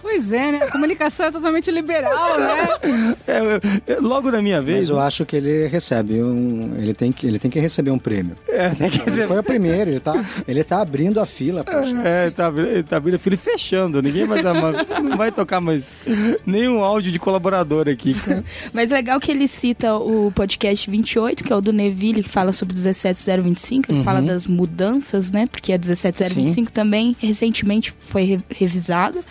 Pois 0.01 0.33
é, 0.33 0.53
né? 0.53 0.59
A 0.63 0.71
comunicação 0.71 1.27
é 1.27 1.31
totalmente 1.31 1.71
liberal, 1.71 2.39
né? 2.39 3.17
É, 3.27 3.93
é, 3.93 3.97
logo 4.01 4.31
na 4.31 4.41
minha 4.41 4.61
vez. 4.61 4.79
Mas 4.79 4.89
eu 4.91 5.01
acho 5.01 5.27
que 5.27 5.37
ele 5.37 5.67
recebe 5.67 6.23
um. 6.23 6.77
Ele 6.79 6.95
tem 6.95 7.11
que, 7.11 7.27
ele 7.27 7.39
tem 7.39 7.51
que 7.51 7.59
receber 7.59 7.91
um 7.91 7.99
prêmio. 7.99 8.37
É, 8.49 8.69
tem 8.71 8.89
que 8.89 8.99
receber. 8.99 9.23
Ele 9.23 9.27
foi 9.27 9.39
o 9.39 9.43
primeiro, 9.43 9.91
ele 9.91 10.01
tá, 10.01 10.25
ele 10.47 10.63
tá 10.63 10.81
abrindo 10.81 11.21
a 11.21 11.27
fila. 11.27 11.65
Poxa. 11.65 12.03
É, 12.05 12.31
tá, 12.31 12.53
tá 12.89 12.97
abrindo 12.97 13.17
a 13.17 13.19
fila 13.19 13.35
e 13.35 13.39
fechando. 13.39 14.01
Ninguém 14.01 14.27
mais 14.27 14.43
não 14.45 15.17
vai 15.17 15.33
tocar 15.33 15.61
mais 15.61 16.01
nenhum 16.47 16.85
áudio 16.85 17.11
de 17.11 17.19
colaborador 17.19 17.89
aqui. 17.89 18.15
Mas 18.73 18.91
legal 18.91 19.19
que 19.19 19.31
ele 19.31 19.49
cita 19.49 19.97
o 19.97 20.31
podcast 20.33 20.91
28, 20.91 21.45
que 21.45 21.53
é 21.53 21.57
o 21.57 21.61
do 21.61 21.73
Neville, 21.73 22.23
que 22.23 22.29
fala 22.29 22.53
sobre 22.53 22.77
17025, 22.77 23.91
ele 23.91 23.99
uhum. 23.99 24.05
fala 24.05 24.23
das 24.23 24.47
mudanças, 24.47 25.31
né? 25.31 25.47
Porque 25.47 25.73
a 25.73 25.79
17025 25.79 26.69
Sim. 26.69 26.73
também 26.73 27.17
recentemente 27.21 27.93
foi 27.99 28.25
re 28.25 28.41
revisada. 28.51 29.25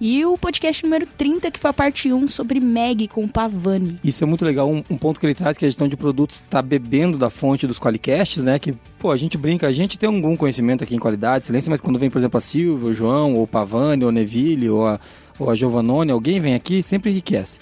E 0.00 0.07
o 0.24 0.38
podcast 0.38 0.82
número 0.84 1.06
30, 1.06 1.50
que 1.50 1.58
foi 1.58 1.70
a 1.70 1.72
parte 1.72 2.12
1 2.12 2.28
sobre 2.28 2.60
Meg 2.60 3.08
com 3.08 3.24
o 3.24 3.28
Pavani. 3.28 3.98
Isso 4.02 4.22
é 4.22 4.26
muito 4.26 4.44
legal. 4.44 4.70
Um, 4.70 4.82
um, 4.88 4.96
ponto 4.96 5.18
que 5.18 5.26
ele 5.26 5.34
traz 5.34 5.58
que 5.58 5.64
a 5.64 5.68
gestão 5.68 5.88
de 5.88 5.96
produtos 5.96 6.36
está 6.36 6.62
bebendo 6.62 7.18
da 7.18 7.30
fonte 7.30 7.66
dos 7.66 7.78
qualicasts, 7.78 8.42
né? 8.42 8.58
Que, 8.58 8.72
pô, 8.98 9.10
a 9.10 9.16
gente 9.16 9.36
brinca, 9.36 9.66
a 9.66 9.72
gente 9.72 9.98
tem 9.98 10.08
algum 10.08 10.36
conhecimento 10.36 10.84
aqui 10.84 10.94
em 10.94 10.98
qualidade, 10.98 11.44
excelência, 11.44 11.68
mas 11.68 11.80
quando 11.80 11.98
vem, 11.98 12.08
por 12.08 12.18
exemplo, 12.18 12.38
a 12.38 12.40
Silvia, 12.40 12.88
o 12.88 12.94
João, 12.94 13.34
ou 13.34 13.42
o 13.42 13.46
Pavani, 13.46 14.04
ou 14.04 14.10
o 14.10 14.12
Neville, 14.12 14.70
ou 14.70 14.86
a, 14.86 15.00
ou 15.38 15.50
a 15.50 15.54
Giovanoni, 15.54 16.10
alguém 16.10 16.40
vem 16.40 16.54
aqui, 16.54 16.82
sempre 16.82 17.10
enriquece. 17.10 17.58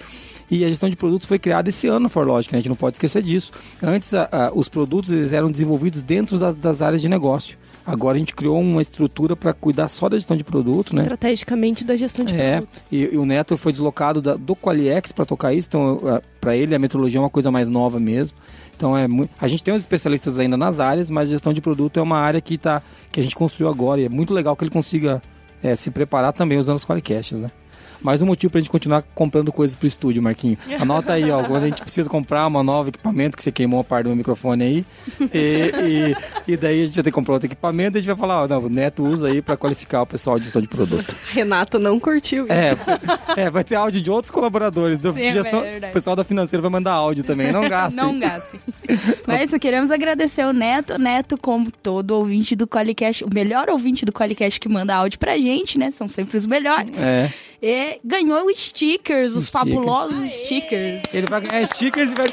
E 0.50 0.64
a 0.64 0.68
gestão 0.68 0.88
de 0.88 0.96
produtos 0.96 1.26
foi 1.26 1.38
criada 1.38 1.68
esse 1.68 1.88
ano, 1.88 2.08
ForLogic, 2.08 2.52
né? 2.52 2.58
a 2.58 2.60
gente 2.60 2.68
não 2.68 2.76
pode 2.76 2.96
esquecer 2.96 3.22
disso. 3.22 3.50
Antes, 3.82 4.14
a, 4.14 4.28
a, 4.30 4.52
os 4.52 4.68
produtos 4.68 5.10
eles 5.10 5.32
eram 5.32 5.50
desenvolvidos 5.50 6.02
dentro 6.02 6.38
das, 6.38 6.54
das 6.54 6.82
áreas 6.82 7.02
de 7.02 7.08
negócio. 7.08 7.58
Agora 7.86 8.16
a 8.16 8.18
gente 8.18 8.34
criou 8.34 8.60
uma 8.60 8.82
estrutura 8.82 9.36
para 9.36 9.52
cuidar 9.52 9.86
só 9.86 10.08
da 10.08 10.16
gestão 10.16 10.36
de 10.36 10.42
produto, 10.42 10.94
né? 10.94 11.02
Estrategicamente 11.02 11.84
da 11.84 11.96
gestão 11.96 12.24
de 12.24 12.34
é, 12.34 12.56
produto. 12.56 12.82
E, 12.90 13.14
e 13.14 13.16
o 13.16 13.24
Neto 13.24 13.56
foi 13.56 13.70
deslocado 13.70 14.20
da, 14.20 14.34
do 14.34 14.56
Qualiex 14.56 15.12
para 15.12 15.24
tocar 15.24 15.52
isso, 15.52 15.68
então 15.68 16.20
para 16.40 16.56
ele 16.56 16.74
a 16.74 16.78
metrologia 16.78 17.18
é 17.18 17.22
uma 17.22 17.30
coisa 17.30 17.50
mais 17.50 17.68
nova 17.68 18.00
mesmo. 18.00 18.36
Então 18.76 18.96
é 18.96 19.06
muito... 19.06 19.30
a 19.40 19.46
gente 19.46 19.62
tem 19.62 19.72
os 19.72 19.82
especialistas 19.82 20.38
ainda 20.38 20.56
nas 20.56 20.80
áreas, 20.80 21.10
mas 21.10 21.28
a 21.28 21.32
gestão 21.32 21.52
de 21.52 21.60
produto 21.60 21.98
é 21.98 22.02
uma 22.02 22.18
área 22.18 22.40
que 22.40 22.58
tá 22.58 22.82
que 23.12 23.20
a 23.20 23.22
gente 23.22 23.36
construiu 23.36 23.70
agora 23.70 24.00
e 24.00 24.04
é 24.04 24.08
muito 24.08 24.34
legal 24.34 24.56
que 24.56 24.64
ele 24.64 24.70
consiga 24.70 25.22
é, 25.62 25.76
se 25.76 25.90
preparar 25.90 26.32
também 26.32 26.58
usando 26.58 26.76
os 26.76 26.84
Qualicasts, 26.84 27.40
né? 27.40 27.50
Mais 28.00 28.22
um 28.22 28.26
motivo 28.26 28.50
pra 28.50 28.60
gente 28.60 28.70
continuar 28.70 29.02
comprando 29.14 29.52
coisas 29.52 29.76
pro 29.76 29.86
estúdio, 29.86 30.22
Marquinho. 30.22 30.56
Anota 30.80 31.12
aí, 31.12 31.30
ó, 31.30 31.42
quando 31.42 31.64
a 31.64 31.66
gente 31.66 31.82
precisa 31.82 32.08
comprar 32.08 32.46
um 32.46 32.62
novo 32.62 32.88
equipamento, 32.88 33.36
que 33.36 33.42
você 33.42 33.52
queimou 33.52 33.80
a 33.80 33.84
parte 33.84 34.04
do 34.04 34.08
meu 34.08 34.16
microfone 34.16 34.64
aí, 34.64 34.86
e, 35.32 36.14
e, 36.48 36.52
e, 36.52 36.56
daí 36.56 36.82
a 36.82 36.86
gente 36.86 36.96
já 36.96 37.02
tem 37.02 37.10
que 37.10 37.14
comprar 37.14 37.34
outro 37.34 37.46
equipamento, 37.46 37.96
a 37.96 38.00
gente 38.00 38.08
vai 38.08 38.16
falar, 38.16 38.42
ó, 38.42 38.48
não, 38.48 38.60
o 38.60 38.68
Neto 38.68 39.04
usa 39.04 39.28
aí 39.28 39.42
pra 39.42 39.56
qualificar 39.56 40.02
o 40.02 40.06
pessoal 40.06 40.38
de 40.38 40.44
gestão 40.44 40.62
de 40.62 40.68
produto. 40.68 41.16
Renato 41.30 41.78
não 41.78 41.98
curtiu 41.98 42.44
isso. 42.44 42.52
É, 42.52 42.76
é 43.36 43.50
vai 43.50 43.64
ter 43.64 43.76
áudio 43.76 44.00
de 44.00 44.10
outros 44.10 44.30
colaboradores, 44.30 44.98
do 44.98 45.12
Sim, 45.12 45.22
é 45.22 45.32
gestão, 45.32 45.64
é 45.64 45.78
o 45.78 45.92
pessoal 45.92 46.16
da 46.16 46.24
financeira 46.24 46.62
vai 46.62 46.70
mandar 46.70 46.92
áudio 46.92 47.24
também, 47.24 47.52
não 47.52 47.68
gastem. 47.68 47.96
não 47.96 48.18
gastem. 48.18 48.60
Mas 49.26 49.50
queremos 49.58 49.90
agradecer 49.90 50.44
o 50.44 50.52
Neto, 50.52 50.98
Neto 50.98 51.36
como 51.38 51.70
todo 51.70 52.12
ouvinte 52.12 52.54
do 52.54 52.66
Qualicast, 52.66 53.24
o 53.24 53.30
melhor 53.32 53.68
ouvinte 53.68 54.04
do 54.04 54.12
Qualicast 54.12 54.60
que 54.60 54.68
manda 54.68 54.94
áudio 54.94 55.18
pra 55.18 55.36
gente, 55.36 55.78
né, 55.78 55.90
são 55.90 56.06
sempre 56.06 56.36
os 56.36 56.46
melhores. 56.46 56.98
É. 56.98 57.30
E 57.62 57.98
ganhou 58.04 58.48
stickers, 58.54 59.34
os 59.34 59.46
Stickers. 59.48 59.74
fabulosos 59.74 60.30
stickers. 60.30 61.02
Ele 61.12 61.26
vai 61.28 61.40
ganhar 61.40 61.66
stickers 61.66 62.10
e 62.10 62.14
vai, 62.14 62.28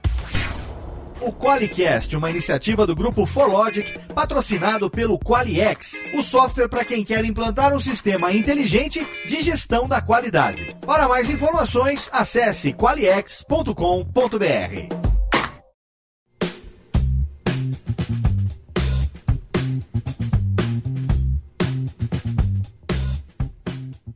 O 1.27 1.33
Qualicast, 1.33 2.17
uma 2.17 2.31
iniciativa 2.31 2.87
do 2.87 2.95
grupo 2.95 3.27
ForLogic, 3.27 3.99
patrocinado 4.15 4.89
pelo 4.89 5.19
Qualiex, 5.19 5.97
o 6.15 6.23
software 6.23 6.69
para 6.69 6.85
quem 6.85 7.03
quer 7.03 7.25
implantar 7.25 7.75
um 7.75 7.81
sistema 7.81 8.33
inteligente 8.33 9.05
de 9.27 9.41
gestão 9.41 9.89
da 9.89 10.01
qualidade. 10.01 10.77
Para 10.87 11.09
mais 11.09 11.29
informações, 11.29 12.09
acesse 12.13 12.73
qualiex.com.br. 12.73 13.75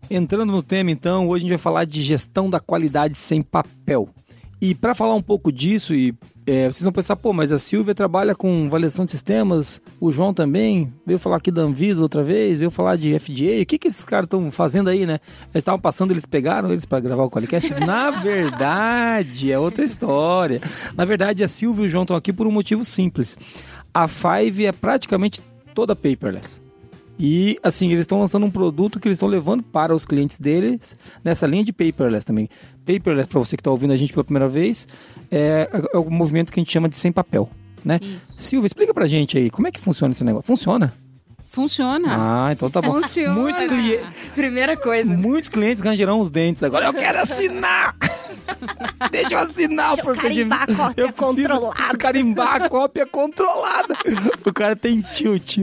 Entrando 0.09 0.53
no 0.53 0.63
tema, 0.63 0.93
então, 0.93 1.29
hoje 1.29 1.45
a 1.45 1.49
gente 1.49 1.57
vai 1.57 1.59
falar 1.59 1.85
de 1.87 2.05
gestão 2.05 2.49
da 2.49 2.61
qualidade 2.61 3.17
sem 3.17 3.43
papel. 3.43 4.09
E 4.61 4.75
para 4.75 4.95
falar 4.95 5.15
um 5.15 5.23
pouco 5.23 5.51
disso, 5.51 5.95
e 5.95 6.15
é, 6.51 6.65
vocês 6.65 6.83
vão 6.83 6.93
pensar, 6.93 7.15
pô, 7.15 7.33
mas 7.33 7.53
a 7.53 7.61
Silvia 7.61 7.95
trabalha 7.95 8.35
com 8.35 8.69
validação 8.69 9.05
de 9.05 9.13
sistemas, 9.13 9.81
o 10.01 10.11
João 10.11 10.35
também, 10.35 10.93
veio 11.07 11.17
falar 11.17 11.37
aqui 11.37 11.49
da 11.49 11.63
Anvisa 11.63 12.03
outra 12.03 12.25
vez, 12.25 12.59
veio 12.59 12.73
falar 12.73 12.97
de 12.97 13.17
FDA, 13.17 13.63
o 13.63 13.67
que, 13.67 13.79
que 13.79 13.87
esses 13.87 14.05
caras 14.05 14.25
estão 14.25 14.51
fazendo 14.51 14.91
aí, 14.91 15.07
né? 15.07 15.21
Eles 15.43 15.63
estavam 15.63 15.79
passando, 15.79 16.11
eles 16.11 16.27
pegaram 16.27 16.73
eles 16.73 16.85
para 16.85 16.99
gravar 16.99 17.23
o 17.23 17.31
Qualicast? 17.31 17.73
Na 17.87 18.11
verdade, 18.11 19.53
é 19.53 19.61
outra 19.61 19.85
história. 19.85 20.61
Na 20.97 21.05
verdade, 21.05 21.45
a 21.45 21.49
Silvia 21.49 21.85
e 21.85 21.87
o 21.87 21.89
João 21.89 22.03
estão 22.03 22.17
aqui 22.17 22.33
por 22.33 22.49
um 22.49 22.51
motivo 22.51 22.85
simples. 22.85 23.39
A 23.95 24.09
Five 24.09 24.67
é 24.67 24.73
praticamente 24.73 25.41
toda 25.73 25.95
paperless. 25.95 26.61
E 27.23 27.61
assim, 27.63 27.89
eles 27.89 28.01
estão 28.01 28.19
lançando 28.19 28.47
um 28.47 28.51
produto 28.51 28.99
que 28.99 29.07
eles 29.07 29.19
estão 29.19 29.29
levando 29.29 29.63
para 29.63 29.95
os 29.95 30.07
clientes 30.07 30.39
deles 30.39 30.99
nessa 31.23 31.47
linha 31.47 31.63
de 31.63 31.71
paperless 31.71 32.25
também. 32.25 32.49
Paperless, 32.87 33.29
para 33.29 33.39
você 33.39 33.57
que 33.57 33.61
está 33.61 33.71
ouvindo 33.71 33.93
a 33.93 33.97
gente 33.97 34.11
pela 34.13 34.25
primeira 34.25 34.49
vez, 34.49 34.89
é, 35.31 35.69
é 35.93 35.97
o 35.99 36.11
movimento 36.11 36.53
que 36.53 36.61
a 36.61 36.63
gente 36.63 36.73
chama 36.73 36.89
de 36.89 36.97
sem 36.99 37.11
papel. 37.13 37.49
Né? 37.85 37.99
Silvia, 38.37 38.67
explica 38.67 38.93
pra 38.93 39.07
gente 39.09 39.39
aí, 39.39 39.51
como 39.51 39.67
é 39.67 39.71
que 39.73 39.81
funciona 39.81 40.13
esse 40.13 40.23
negócio? 40.23 40.47
Funciona? 40.47 40.93
Funciona. 41.49 42.09
Ah, 42.47 42.53
então 42.53 42.71
tá 42.71 42.81
bom. 42.81 43.01
Funciona. 43.03 43.35
Muitos, 43.35 43.61
cli- 43.63 44.01
Primeira 44.37 44.77
coisa. 44.77 45.11
muitos 45.17 45.49
clientes 45.49 45.83
rangerão 45.83 46.21
os 46.21 46.31
dentes 46.31 46.63
agora. 46.63 46.87
Eu 46.87 46.95
quero 46.95 47.19
assinar! 47.19 47.97
Deixa 49.11 49.35
eu 49.35 49.39
assinar 49.39 49.95
Deixa 49.97 50.09
o 50.09 50.13
eu 50.13 50.17
carimbar 50.21 50.67
procedimento. 50.67 50.83
a 50.83 50.87
cópia 50.87 51.03
eu 51.03 51.13
controlada. 51.13 51.99
carimbar 51.99 52.63
a 52.63 52.69
cópia 52.69 53.07
controlada. 53.07 53.97
O 54.45 54.53
cara 54.53 54.77
tem 54.77 55.01
tilt. 55.01 55.59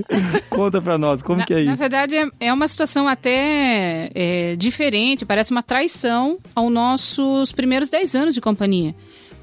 Conta 0.50 0.82
pra 0.82 0.98
nós, 0.98 1.22
como 1.22 1.38
na, 1.38 1.46
que 1.46 1.54
é 1.54 1.64
na 1.64 1.72
isso? 1.74 1.76
verdade, 1.80 2.16
é, 2.18 2.28
é 2.40 2.52
uma 2.54 2.68
situação 2.68 3.08
até 3.08 4.10
é, 4.14 4.56
diferente, 4.58 5.26
parece 5.26 5.52
uma 5.52 5.64
traição 5.64 6.38
aos 6.56 6.72
nossos 6.72 7.52
primeiros 7.52 7.90
10 7.90 8.16
anos 8.16 8.34
de 8.36 8.42
companhia. 8.42 8.94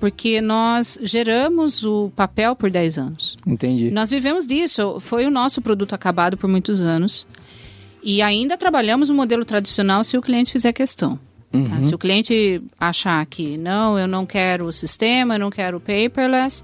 Porque 0.04 0.38
nós 0.42 0.98
geramos 1.02 1.82
o 1.82 2.12
papel 2.14 2.54
por 2.54 2.70
10 2.70 2.98
anos. 2.98 3.36
Entendi. 3.46 3.90
Nós 3.90 4.10
vivemos 4.10 4.46
disso, 4.46 5.00
foi 5.00 5.24
o 5.24 5.30
nosso 5.30 5.62
produto 5.62 5.94
acabado 5.94 6.36
por 6.36 6.46
muitos 6.46 6.82
anos. 6.82 7.26
E 8.02 8.20
ainda 8.20 8.58
trabalhamos 8.58 9.08
o 9.08 9.14
modelo 9.14 9.46
tradicional 9.46 10.04
se 10.04 10.18
o 10.18 10.20
cliente 10.20 10.52
fizer 10.52 10.74
questão. 10.74 11.18
tá? 11.50 11.80
Se 11.80 11.94
o 11.94 11.96
cliente 11.96 12.60
achar 12.78 13.24
que 13.24 13.56
não, 13.56 13.98
eu 13.98 14.06
não 14.06 14.26
quero 14.26 14.66
o 14.66 14.72
sistema, 14.74 15.36
eu 15.36 15.38
não 15.38 15.48
quero 15.50 15.78
o 15.78 15.80
paperless, 15.80 16.62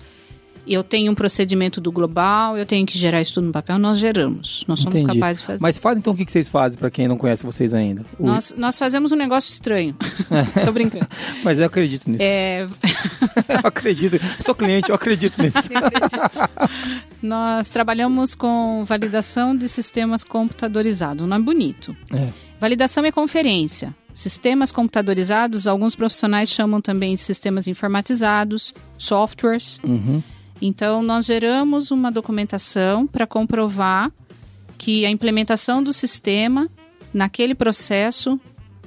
eu 0.67 0.83
tenho 0.85 1.13
um 1.13 1.15
procedimento 1.15 1.81
do 1.81 1.91
global, 1.91 2.57
eu 2.57 2.67
tenho 2.67 2.87
que 2.87 2.97
gerar 2.97 3.21
isso 3.21 3.35
tudo 3.35 3.47
no 3.47 3.53
papel, 3.53 3.79
nós 3.79 3.99
geramos. 3.99 4.65
Nós 4.69 4.81
somos 4.81 5.01
Entendi. 5.01 5.19
capazes 5.19 5.41
de 5.41 5.47
fazer. 5.47 5.63
Mas 5.63 5.79
fala 5.79 5.99
então 5.99 6.13
o 6.13 6.17
que 6.17 6.31
vocês 6.31 6.49
fazem 6.49 6.79
pra 6.79 6.91
quem 6.91 7.09
não 7.09 7.17
conhece 7.17 7.45
vocês 7.45 7.75
ainda. 7.75 8.05
Nós, 8.19 8.55
nós 8.57 8.79
fazemos 8.79 9.13
um 9.13 9.17
negócio 9.17 9.51
estranho. 9.51 9.95
Tô 10.65 10.73
brincando. 10.73 11.07
Mas 11.43 11.59
eu 11.59 11.67
acredito 11.67 12.09
nisso. 12.11 12.23
É, 12.23 12.67
Eu 13.49 13.61
acredito. 13.65 14.19
Sou 14.41 14.55
cliente, 14.55 14.91
eu 14.91 14.95
acredito 14.95 15.41
nisso. 15.43 15.59
nós 17.23 17.71
trabalhamos 17.71 18.35
com 18.35 18.85
validação 18.85 19.55
de 19.55 19.69
sistemas 19.69 20.25
computadorizados. 20.25 21.25
Um 21.25 21.29
nome 21.29 21.45
bonito. 21.45 21.97
É. 22.13 22.29
Validação 22.59 23.05
é 23.05 23.13
conferência. 23.13 23.95
Sistemas 24.13 24.73
computadorizados, 24.73 25.67
alguns 25.67 25.95
profissionais 25.95 26.51
chamam 26.51 26.81
também 26.81 27.15
de 27.15 27.21
sistemas 27.21 27.67
informatizados, 27.69 28.75
softwares. 28.99 29.79
Uhum. 29.85 30.23
Então, 30.61 31.03
nós 31.03 31.27
geramos 31.27 31.91
uma 31.91 32.13
documentação 32.13 33.07
para 33.07 33.27
comprovar 33.27 34.13
que 34.77 35.07
a 35.07 35.11
implementação 35.11 35.83
do 35.83 35.93
sistema 35.93 36.69
naquele 37.13 37.55
processo 37.55 38.39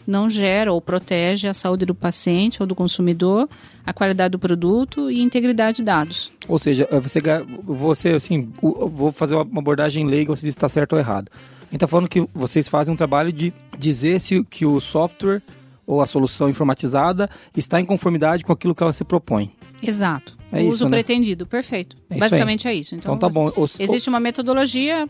não 0.06 0.30
gera 0.30 0.72
ou 0.72 0.82
protege 0.82 1.48
a 1.48 1.54
saúde 1.54 1.86
do 1.86 1.96
paciente 1.96 2.62
ou 2.62 2.68
do 2.68 2.76
consumidor, 2.76 3.50
a 3.86 3.94
qualidade 3.94 4.34
do 4.34 4.40
produto 4.40 5.10
e 5.10 5.22
integridade 5.22 5.78
de 5.78 5.84
dados. 5.84 6.32
Ou 6.48 6.60
seja, 6.60 6.88
é 6.92 7.00
você, 7.00 7.20
você 7.64 8.10
assim, 8.10 8.52
vou 8.62 9.12
fazer 9.12 9.36
uma 9.36 9.60
abordagem 9.60 10.06
leiga, 10.06 10.36
se 10.36 10.48
está 10.48 10.68
certo 10.68 10.94
ou 10.94 11.00
errado. 11.00 11.30
A 11.34 11.66
gente 11.66 11.76
está 11.76 11.88
falando 11.88 12.10
que 12.10 12.28
vocês 12.34 12.68
fazem 12.68 12.94
um 12.94 12.98
trabalho 12.98 13.32
de 13.32 13.54
dizer 13.78 14.20
se 14.20 14.44
que 14.44 14.66
o 14.66 14.80
software 14.80 15.42
ou 15.88 16.02
a 16.02 16.08
solução 16.08 16.50
informatizada 16.50 17.30
está 17.56 17.80
em 17.80 17.86
conformidade 17.86 18.44
com 18.44 18.54
aquilo 18.54 18.76
que 18.76 18.84
ela 18.84 18.94
se 18.94 19.04
propõe. 19.04 19.52
Exato. 19.90 20.38
É 20.52 20.58
o 20.58 20.60
isso, 20.62 20.70
uso 20.70 20.86
né? 20.86 20.92
pretendido, 20.92 21.46
perfeito. 21.48 21.96
É 22.10 22.14
isso 22.16 22.20
Basicamente 22.20 22.68
é 22.68 22.74
isso. 22.76 22.94
Então, 22.96 23.18
tá 23.18 23.28
bom. 23.30 23.52
Ou- 23.56 23.66
Existe 23.80 24.08
uma 24.10 24.20
metodologia 24.20 25.08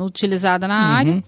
utilizada 0.00 0.68
na 0.68 0.78
Uhum. 0.80 0.94
área, 0.94 1.24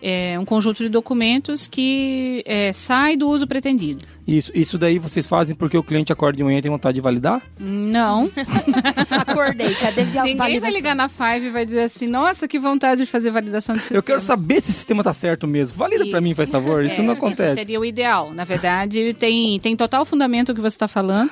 é, 0.00 0.38
um 0.38 0.44
conjunto 0.44 0.78
de 0.82 0.88
documentos 0.88 1.66
que 1.66 2.42
é, 2.46 2.72
sai 2.72 3.16
do 3.16 3.28
uso 3.28 3.46
pretendido. 3.46 4.04
Isso, 4.26 4.52
isso 4.54 4.76
daí 4.78 4.98
vocês 4.98 5.26
fazem 5.26 5.56
porque 5.56 5.76
o 5.76 5.82
cliente 5.82 6.12
acorda 6.12 6.36
de 6.36 6.44
manhã 6.44 6.58
e 6.58 6.62
tem 6.62 6.70
vontade 6.70 6.96
de 6.96 7.00
validar? 7.00 7.42
Não. 7.58 8.30
Acordei, 9.10 9.74
cadê 9.74 10.02
a 10.02 10.04
Ninguém 10.04 10.36
vai 10.36 10.48
validação? 10.48 10.76
ligar 10.76 10.94
na 10.94 11.08
Five 11.08 11.46
e 11.46 11.50
vai 11.50 11.64
dizer 11.66 11.80
assim, 11.80 12.06
nossa, 12.06 12.46
que 12.46 12.58
vontade 12.58 13.04
de 13.04 13.10
fazer 13.10 13.30
validação 13.30 13.74
de 13.74 13.80
sistemas. 13.80 13.98
Eu 13.98 14.02
quero 14.06 14.20
saber 14.20 14.62
se 14.62 14.70
o 14.70 14.74
sistema 14.74 15.02
tá 15.02 15.12
certo 15.12 15.46
mesmo. 15.48 15.78
Valida 15.78 16.06
pra 16.06 16.20
mim, 16.20 16.28
Isso. 16.30 16.36
faz 16.36 16.50
favor. 16.50 16.82
Isso 16.84 17.00
É, 17.00 17.04
não 17.04 17.14
acontece. 17.14 17.44
Isso 17.46 17.54
seria 17.54 17.80
o 17.80 17.84
ideal. 17.84 18.32
Na 18.34 18.44
verdade, 18.44 19.14
tem, 19.14 19.58
tem 19.60 19.74
total 19.74 20.04
fundamento 20.04 20.50
o 20.50 20.54
que 20.54 20.60
você 20.60 20.74
está 20.76 20.86
falando, 20.88 21.30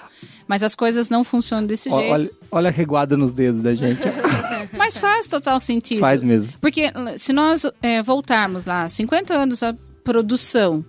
mas 0.48 0.62
as 0.62 0.74
coisas 0.74 1.10
não 1.10 1.24
funcionam 1.24 1.66
desse 1.66 1.90
jeito. 1.90 2.12
Olha, 2.12 2.30
olha 2.50 2.68
a 2.68 2.72
reguada 2.72 3.16
nos 3.16 3.32
dedos 3.32 3.62
da 3.62 3.74
gente. 3.74 4.02
Mas 4.76 4.98
faz 4.98 5.28
total 5.28 5.58
sentido. 5.60 6.00
Faz 6.00 6.22
mesmo. 6.22 6.52
Porque 6.60 6.92
se 7.16 7.32
nós 7.32 7.64
é, 7.80 8.02
voltarmos 8.02 8.66
lá, 8.66 8.88
50 8.88 9.32
anos 9.32 9.62
a 9.62 9.74
produção, 10.02 10.84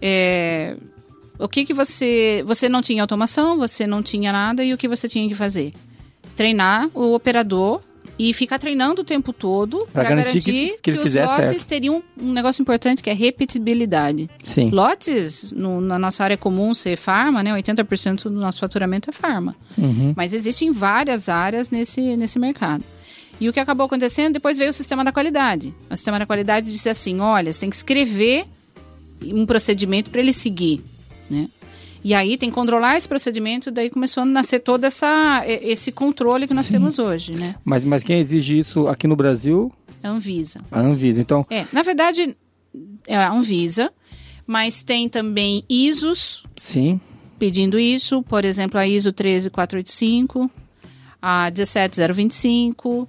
é, 0.00 0.76
o 1.38 1.48
que 1.48 1.64
que 1.64 1.72
você... 1.72 2.44
Você 2.46 2.68
não 2.68 2.82
tinha 2.82 3.02
automação, 3.02 3.58
você 3.58 3.86
não 3.86 4.02
tinha 4.02 4.30
nada, 4.32 4.62
e 4.62 4.72
o 4.72 4.78
que 4.78 4.86
você 4.86 5.08
tinha 5.08 5.26
que 5.26 5.34
fazer? 5.34 5.72
Treinar 6.36 6.88
o 6.94 7.14
operador 7.14 7.80
e 8.22 8.34
ficar 8.34 8.58
treinando 8.58 9.00
o 9.00 9.04
tempo 9.04 9.32
todo 9.32 9.88
para 9.92 10.02
garantir 10.04 10.42
que- 10.42 10.78
que 10.82 10.90
ele 10.90 10.98
os 10.98 11.14
lotes 11.14 11.34
certo. 11.36 11.66
teriam 11.66 12.02
um 12.20 12.32
negócio 12.32 12.60
importante 12.60 13.02
que 13.02 13.08
é 13.08 13.14
repetibilidade. 13.14 14.28
Sim. 14.42 14.68
Lotes, 14.70 15.52
no- 15.52 15.80
na 15.80 15.98
nossa 15.98 16.22
área 16.22 16.36
comum 16.36 16.74
ser 16.74 16.98
farma, 16.98 17.42
né? 17.42 17.52
80% 17.54 18.24
do 18.24 18.30
nosso 18.38 18.60
faturamento 18.60 19.08
é 19.08 19.12
farma. 19.12 19.56
Uhum. 19.78 20.12
Mas 20.14 20.34
existem 20.34 20.70
várias 20.70 21.30
áreas 21.30 21.70
nesse, 21.70 22.14
nesse 22.14 22.38
mercado. 22.38 22.84
E 23.40 23.48
o 23.48 23.54
que 23.54 23.60
acabou 23.60 23.86
acontecendo, 23.86 24.34
depois 24.34 24.58
veio 24.58 24.68
o 24.68 24.72
sistema 24.74 25.02
da 25.02 25.12
qualidade. 25.12 25.72
O 25.88 25.96
sistema 25.96 26.18
da 26.18 26.26
qualidade 26.26 26.70
disse 26.70 26.90
assim, 26.90 27.20
olha, 27.20 27.50
você 27.50 27.60
tem 27.60 27.70
que 27.70 27.76
escrever 27.76 28.44
um 29.22 29.46
procedimento 29.46 30.10
para 30.10 30.20
ele 30.20 30.32
seguir, 30.34 30.82
né? 31.30 31.48
E 32.02 32.14
aí 32.14 32.36
tem 32.38 32.48
que 32.48 32.54
controlar 32.54 32.96
esse 32.96 33.06
procedimento, 33.08 33.70
daí 33.70 33.90
começou 33.90 34.22
a 34.22 34.26
nascer 34.26 34.60
todo 34.60 34.84
essa, 34.84 35.42
esse 35.46 35.92
controle 35.92 36.48
que 36.48 36.54
nós 36.54 36.66
Sim. 36.66 36.72
temos 36.72 36.98
hoje, 36.98 37.32
né? 37.36 37.54
Mas, 37.64 37.84
mas 37.84 38.02
quem 38.02 38.18
exige 38.18 38.58
isso 38.58 38.88
aqui 38.88 39.06
no 39.06 39.14
Brasil? 39.16 39.70
A 40.02 40.08
Anvisa. 40.08 40.60
A 40.70 40.80
Anvisa. 40.80 41.20
Então, 41.20 41.46
É, 41.50 41.66
na 41.72 41.82
verdade, 41.82 42.34
é 43.06 43.16
a 43.16 43.30
Anvisa, 43.30 43.92
mas 44.46 44.82
tem 44.82 45.08
também 45.08 45.62
ISOs 45.68 46.44
sim. 46.56 46.98
pedindo 47.38 47.78
isso, 47.78 48.22
por 48.22 48.44
exemplo, 48.44 48.80
a 48.80 48.86
ISO 48.86 49.12
13485, 49.12 50.50
a 51.20 51.50
17025, 51.50 53.06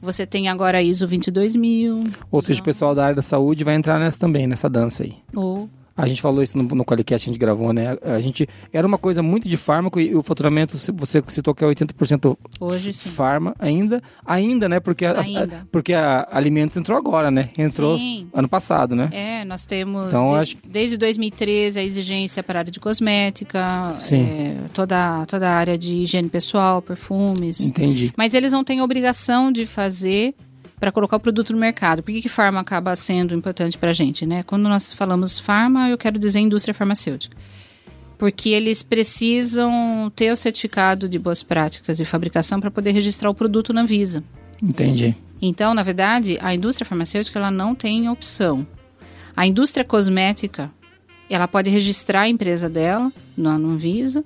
você 0.00 0.26
tem 0.26 0.48
agora 0.48 0.78
a 0.78 0.82
ISO 0.82 1.06
22000, 1.06 2.00
Ou 2.30 2.42
seja, 2.42 2.60
o 2.60 2.64
pessoal 2.64 2.94
da 2.94 3.04
área 3.04 3.16
da 3.16 3.22
saúde 3.22 3.64
vai 3.64 3.74
entrar 3.74 3.98
nessa 3.98 4.18
também, 4.18 4.46
nessa 4.46 4.68
dança 4.68 5.02
aí. 5.02 5.14
ou 5.34 5.68
A 5.96 6.08
gente 6.08 6.20
falou 6.20 6.42
isso 6.42 6.58
no, 6.58 6.64
no 6.64 6.84
Qualicast, 6.84 7.28
a 7.28 7.32
gente 7.32 7.38
gravou, 7.40 7.72
né? 7.72 7.96
A 8.02 8.20
gente 8.20 8.48
era 8.72 8.84
uma 8.86 8.98
coisa 8.98 9.22
muito 9.22 9.48
de 9.48 9.56
fármaco 9.56 10.00
e 10.00 10.14
o 10.14 10.22
faturamento, 10.22 10.76
você 10.94 11.22
citou 11.28 11.54
que 11.54 11.64
é 11.64 11.68
80% 11.68 12.36
Hoje 12.58 12.92
sim. 12.92 13.10
farma 13.10 13.54
ainda, 13.58 14.02
ainda, 14.26 14.68
né? 14.68 14.80
Porque 14.80 15.04
a, 15.06 15.20
Ainda. 15.20 15.58
a- 15.58 15.66
porque 15.70 15.92
a 15.94 16.26
alimentos 16.32 16.76
entrou 16.76 16.98
agora, 16.98 17.30
né? 17.30 17.48
Entrou 17.56 17.96
Sim. 17.96 18.26
ano 18.34 18.48
passado, 18.48 18.96
né? 18.96 19.08
É, 19.12 19.44
nós 19.44 19.64
temos 19.66 20.08
Então, 20.08 20.28
de- 20.28 20.34
acho- 20.34 20.56
desde 20.66 20.96
2013 20.96 21.78
a 21.78 21.82
exigência 21.84 22.42
para 22.42 22.58
a 22.58 22.60
área 22.60 22.72
de 22.72 22.80
cosmética, 22.80 23.90
Sim. 23.96 24.22
é, 24.24 24.56
toda, 24.72 25.24
toda 25.26 25.48
a 25.48 25.54
área 25.54 25.78
de 25.78 25.94
higiene 25.96 26.28
pessoal, 26.28 26.82
perfumes. 26.82 27.60
Entendi. 27.60 28.12
Mas 28.16 28.34
eles 28.34 28.52
não 28.52 28.64
têm 28.64 28.82
obrigação 28.82 29.52
de 29.52 29.64
fazer 29.64 30.34
para 30.78 30.92
colocar 30.92 31.16
o 31.16 31.20
produto 31.20 31.52
no 31.52 31.58
mercado. 31.58 32.02
Por 32.02 32.12
que, 32.12 32.22
que 32.22 32.28
farma 32.28 32.60
acaba 32.60 32.94
sendo 32.96 33.34
importante 33.34 33.78
para 33.78 33.90
a 33.90 33.92
gente, 33.92 34.26
né? 34.26 34.42
Quando 34.42 34.68
nós 34.68 34.92
falamos 34.92 35.38
farma, 35.38 35.88
eu 35.88 35.98
quero 35.98 36.18
dizer 36.18 36.40
indústria 36.40 36.74
farmacêutica. 36.74 37.36
Porque 38.18 38.50
eles 38.50 38.82
precisam 38.82 40.12
ter 40.14 40.32
o 40.32 40.36
certificado 40.36 41.08
de 41.08 41.18
boas 41.18 41.42
práticas 41.42 41.96
de 41.96 42.04
fabricação 42.04 42.60
para 42.60 42.70
poder 42.70 42.92
registrar 42.92 43.30
o 43.30 43.34
produto 43.34 43.72
na 43.72 43.84
Visa. 43.84 44.22
Entendi. 44.62 45.16
Então, 45.40 45.74
na 45.74 45.82
verdade, 45.82 46.38
a 46.40 46.54
indústria 46.54 46.86
farmacêutica 46.86 47.38
ela 47.38 47.50
não 47.50 47.74
tem 47.74 48.08
opção. 48.08 48.66
A 49.36 49.46
indústria 49.46 49.84
cosmética, 49.84 50.70
ela 51.28 51.48
pode 51.48 51.68
registrar 51.70 52.22
a 52.22 52.28
empresa 52.28 52.68
dela 52.68 53.12
na 53.36 53.58
no 53.58 53.70
Anvisa 53.70 54.24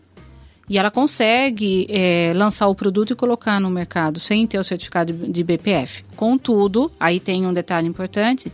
e 0.68 0.76
ela 0.76 0.90
consegue 0.90 1.86
é, 1.88 2.32
lançar 2.34 2.68
o 2.68 2.74
produto 2.74 3.12
e 3.12 3.16
colocar 3.16 3.58
no 3.58 3.70
mercado 3.70 4.20
sem 4.20 4.46
ter 4.46 4.58
o 4.58 4.64
certificado 4.64 5.12
de 5.12 5.38
de 5.38 5.44
BPF. 5.44 6.04
Contudo, 6.16 6.90
aí 6.98 7.20
tem 7.20 7.46
um 7.46 7.52
detalhe 7.52 7.86
importante, 7.86 8.52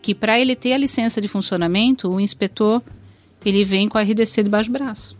que 0.00 0.14
para 0.14 0.38
ele 0.38 0.54
ter 0.54 0.72
a 0.72 0.78
licença 0.78 1.20
de 1.20 1.28
funcionamento, 1.28 2.08
o 2.08 2.20
inspetor 2.20 2.82
ele 3.44 3.64
vem 3.64 3.88
com 3.88 3.98
a 3.98 4.02
RDC 4.02 4.44
debaixo 4.44 4.70
do 4.70 4.72
braço. 4.72 5.18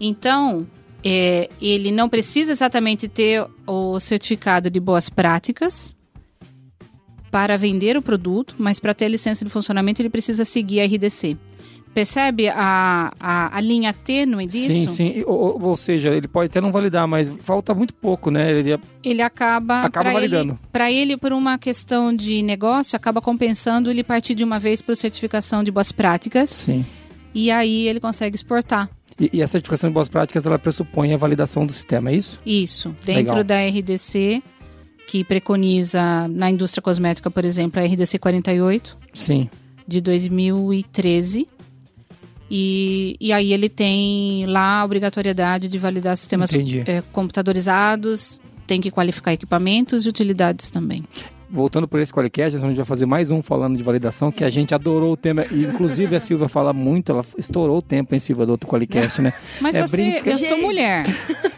Então, 0.00 0.66
é, 1.04 1.48
ele 1.60 1.90
não 1.90 2.08
precisa 2.08 2.52
exatamente 2.52 3.08
ter 3.08 3.46
o 3.66 4.00
certificado 4.00 4.70
de 4.70 4.80
boas 4.80 5.08
práticas 5.08 5.94
para 7.30 7.56
vender 7.56 7.96
o 7.96 8.02
produto, 8.02 8.54
mas 8.58 8.80
para 8.80 8.94
ter 8.94 9.04
a 9.04 9.08
licença 9.08 9.44
de 9.44 9.50
funcionamento 9.50 10.00
ele 10.00 10.08
precisa 10.08 10.44
seguir 10.44 10.80
a 10.80 10.84
RDC. 10.86 11.36
Percebe 11.96 12.46
a, 12.50 13.10
a, 13.18 13.56
a 13.56 13.58
linha 13.58 13.90
tênue 13.90 14.44
disso? 14.44 14.70
Sim, 14.70 14.86
sim. 14.86 15.24
Ou, 15.26 15.58
ou 15.58 15.76
seja, 15.78 16.10
ele 16.10 16.28
pode 16.28 16.48
até 16.48 16.60
não 16.60 16.70
validar, 16.70 17.08
mas 17.08 17.32
falta 17.40 17.74
muito 17.74 17.94
pouco, 17.94 18.30
né? 18.30 18.52
Ele, 18.52 18.78
Ele 19.02 19.22
acaba, 19.22 19.80
Acaba 19.80 20.12
validando. 20.12 20.58
Para 20.70 20.92
ele, 20.92 21.16
por 21.16 21.32
uma 21.32 21.56
questão 21.56 22.14
de 22.14 22.42
negócio, 22.42 22.94
acaba 22.94 23.22
compensando 23.22 23.90
ele 23.90 24.04
partir 24.04 24.34
de 24.34 24.44
uma 24.44 24.58
vez 24.58 24.82
para 24.82 24.94
certificação 24.94 25.64
de 25.64 25.70
boas 25.70 25.90
práticas 25.90 26.50
sim. 26.50 26.84
e 27.34 27.50
aí 27.50 27.88
ele 27.88 27.98
consegue 27.98 28.36
exportar. 28.36 28.90
E, 29.18 29.30
e 29.32 29.42
a 29.42 29.46
certificação 29.46 29.88
de 29.88 29.94
boas 29.94 30.10
práticas, 30.10 30.44
ela 30.44 30.58
pressupõe 30.58 31.14
a 31.14 31.16
validação 31.16 31.64
do 31.64 31.72
sistema, 31.72 32.10
é 32.10 32.16
isso? 32.16 32.38
Isso. 32.44 32.94
Dentro 33.06 33.36
Legal. 33.36 33.44
da 33.44 33.66
RDC, 33.66 34.42
que 35.08 35.24
preconiza 35.24 36.28
na 36.28 36.50
indústria 36.50 36.82
cosmética, 36.82 37.30
por 37.30 37.46
exemplo, 37.46 37.80
a 37.80 37.86
RDC 37.86 38.18
48 38.18 38.98
Sim. 39.14 39.48
de 39.88 40.02
2013. 40.02 41.55
E, 42.50 43.16
e 43.20 43.32
aí 43.32 43.52
ele 43.52 43.68
tem 43.68 44.46
lá 44.46 44.80
a 44.80 44.84
obrigatoriedade 44.84 45.68
de 45.68 45.78
validar 45.78 46.16
sistemas 46.16 46.50
eh, 46.54 47.02
computadorizados, 47.12 48.40
tem 48.66 48.80
que 48.80 48.90
qualificar 48.90 49.32
equipamentos 49.32 50.06
e 50.06 50.08
utilidades 50.08 50.70
também. 50.70 51.04
Voltando 51.56 51.88
por 51.88 51.98
esse 51.98 52.12
Qualicast, 52.12 52.54
a 52.56 52.60
gente 52.60 52.76
vai 52.76 52.84
fazer 52.84 53.06
mais 53.06 53.30
um 53.30 53.40
falando 53.40 53.78
de 53.78 53.82
validação, 53.82 54.30
que 54.30 54.44
a 54.44 54.50
gente 54.50 54.74
adorou 54.74 55.12
o 55.12 55.16
tema. 55.16 55.46
E, 55.50 55.64
inclusive, 55.64 56.14
a 56.14 56.20
Silvia 56.20 56.48
fala 56.48 56.70
muito, 56.74 57.10
ela 57.12 57.24
estourou 57.38 57.78
o 57.78 57.82
tempo 57.82 58.14
em 58.14 58.18
Silvia 58.18 58.44
do 58.44 58.50
outro 58.52 58.68
Qualicast, 58.68 59.22
né? 59.22 59.32
Mas 59.62 59.74
É 59.74 59.80
você, 59.86 59.96
brinca- 59.96 60.28
eu 60.30 60.36
sou 60.38 60.58
mulher. 60.58 61.06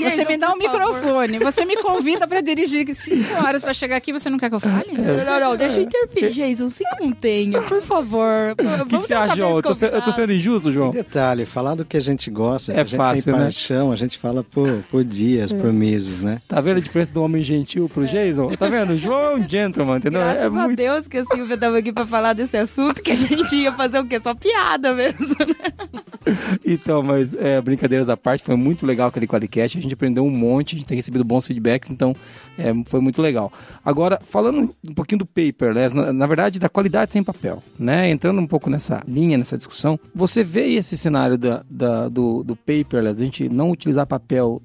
você 0.00 0.24
me 0.24 0.38
dá 0.38 0.52
um 0.52 0.56
microfone, 0.56 1.38
você 1.38 1.64
me 1.66 1.76
convida 1.76 2.26
para 2.26 2.40
dirigir 2.40 2.86
cinco 2.94 3.34
horas 3.44 3.62
para 3.62 3.74
chegar 3.74 3.96
aqui, 3.96 4.10
você 4.12 4.30
não 4.30 4.38
quer 4.38 4.48
que 4.48 4.54
eu 4.54 4.60
fale? 4.60 4.90
É. 4.92 5.24
Não, 5.24 5.24
não, 5.24 5.40
não, 5.50 5.56
deixa 5.56 5.78
eu 5.80 5.82
interferir. 5.82 6.32
Jason, 6.32 6.68
se 6.70 6.82
contenha, 6.98 7.60
por 7.62 7.82
favor. 7.82 8.54
O 8.86 8.86
que, 8.86 8.98
que 8.98 9.06
você 9.06 9.14
acha, 9.14 9.36
João? 9.36 9.56
Eu 9.56 9.62
tô, 9.62 9.70
eu 9.86 10.02
tô 10.02 10.12
sendo 10.12 10.32
injusto, 10.32 10.72
João? 10.72 10.90
Detalhe, 10.90 11.44
falar 11.44 11.74
do 11.74 11.84
que 11.84 11.96
a 11.96 12.00
gente 12.00 12.30
gosta, 12.30 12.72
que 12.72 12.78
É 12.78 12.82
a 12.82 12.84
gente 12.84 12.96
fácil, 12.96 13.24
tem 13.24 13.34
né? 13.34 13.44
paixão, 13.44 13.90
a 13.92 13.96
gente 13.96 14.18
fala 14.18 14.42
por, 14.44 14.82
por 14.90 15.02
dias, 15.04 15.52
por 15.52 15.72
meses, 15.72 16.20
né? 16.20 16.40
Tá 16.48 16.60
vendo 16.60 16.76
a 16.78 16.80
diferença 16.80 17.12
do 17.12 17.22
homem 17.22 17.42
gentil 17.42 17.88
pro 17.88 18.06
Jason? 18.06 18.48
Tá 18.56 18.68
vendo? 18.68 18.96
João 18.96 19.25
é 19.32 19.36
um 19.36 19.48
gentleman, 19.48 19.98
entendeu? 19.98 20.20
Graças 20.20 20.42
é 20.42 20.46
a 20.46 20.50
muito... 20.50 20.76
Deus 20.76 21.06
que 21.08 21.18
a 21.18 21.24
Silvia 21.24 21.56
tava 21.56 21.78
aqui 21.78 21.92
pra 21.92 22.06
falar 22.06 22.32
desse 22.32 22.56
assunto, 22.56 23.02
que 23.02 23.10
a 23.10 23.16
gente 23.16 23.54
ia 23.56 23.72
fazer 23.72 23.98
o 24.00 24.06
quê? 24.06 24.18
Só 24.20 24.34
piada 24.34 24.94
mesmo, 24.94 25.36
né? 25.40 26.36
Então, 26.64 27.02
mas 27.02 27.32
é, 27.34 27.60
brincadeiras 27.60 28.08
à 28.08 28.16
parte, 28.16 28.42
foi 28.44 28.56
muito 28.56 28.84
legal 28.84 29.08
aquele 29.08 29.26
Qualicast. 29.26 29.78
A 29.78 29.80
gente 29.80 29.94
aprendeu 29.94 30.24
um 30.24 30.30
monte, 30.30 30.74
a 30.74 30.78
gente 30.78 30.88
tem 30.88 30.96
recebido 30.96 31.24
bons 31.24 31.46
feedbacks, 31.46 31.90
então 31.90 32.14
é, 32.58 32.72
foi 32.86 33.00
muito 33.00 33.22
legal. 33.22 33.52
Agora, 33.84 34.20
falando 34.28 34.74
um 34.88 34.94
pouquinho 34.94 35.20
do 35.20 35.26
paperless, 35.26 35.94
na, 35.94 36.12
na 36.12 36.26
verdade, 36.26 36.58
da 36.58 36.68
qualidade 36.68 37.12
sem 37.12 37.22
papel, 37.22 37.62
né? 37.78 38.10
Entrando 38.10 38.40
um 38.40 38.46
pouco 38.46 38.68
nessa 38.68 39.02
linha, 39.06 39.38
nessa 39.38 39.56
discussão, 39.56 39.98
você 40.14 40.42
vê 40.42 40.66
esse 40.74 40.96
cenário 40.98 41.38
da, 41.38 41.62
da- 41.70 42.08
do, 42.08 42.42
do 42.42 42.56
paperless, 42.56 43.20
a 43.20 43.24
gente 43.24 43.48
não 43.48 43.70
utilizar 43.70 44.06
papel 44.06 44.60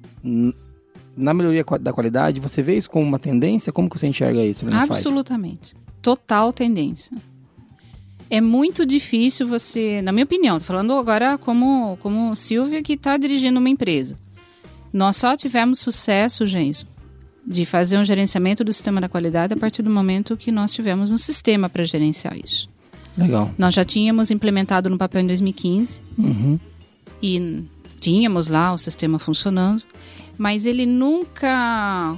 na 1.16 1.32
melhoria 1.34 1.64
da 1.80 1.92
qualidade, 1.92 2.40
você 2.40 2.62
vê 2.62 2.76
isso 2.76 2.90
como 2.90 3.06
uma 3.06 3.18
tendência? 3.18 3.72
Como 3.72 3.88
que 3.88 3.98
você 3.98 4.06
enxerga 4.06 4.44
isso? 4.44 4.66
Absolutamente. 4.70 5.74
Total 6.00 6.52
tendência. 6.52 7.16
É 8.30 8.40
muito 8.40 8.86
difícil 8.86 9.46
você, 9.46 10.00
na 10.00 10.10
minha 10.10 10.24
opinião, 10.24 10.58
tô 10.58 10.64
falando 10.64 10.92
agora 10.94 11.36
como, 11.36 11.96
como 12.00 12.34
Silvia 12.34 12.82
que 12.82 12.94
está 12.94 13.16
dirigindo 13.18 13.58
uma 13.58 13.68
empresa. 13.68 14.18
Nós 14.92 15.16
só 15.18 15.36
tivemos 15.36 15.78
sucesso, 15.80 16.46
Genzo, 16.46 16.86
de 17.46 17.64
fazer 17.66 17.98
um 17.98 18.04
gerenciamento 18.04 18.64
do 18.64 18.72
sistema 18.72 19.00
da 19.00 19.08
qualidade 19.08 19.52
a 19.52 19.56
partir 19.56 19.82
do 19.82 19.90
momento 19.90 20.36
que 20.36 20.50
nós 20.50 20.72
tivemos 20.72 21.12
um 21.12 21.18
sistema 21.18 21.68
para 21.68 21.84
gerenciar 21.84 22.36
isso. 22.42 22.70
Legal. 23.16 23.50
Nós 23.58 23.74
já 23.74 23.84
tínhamos 23.84 24.30
implementado 24.30 24.88
no 24.88 24.96
papel 24.96 25.20
em 25.20 25.26
2015 25.26 26.00
Uhum. 26.16 26.58
e 27.22 27.62
tínhamos 28.00 28.48
lá 28.48 28.72
o 28.72 28.78
sistema 28.78 29.18
funcionando, 29.18 29.82
mas 30.38 30.66
ele 30.66 30.86
nunca 30.86 32.16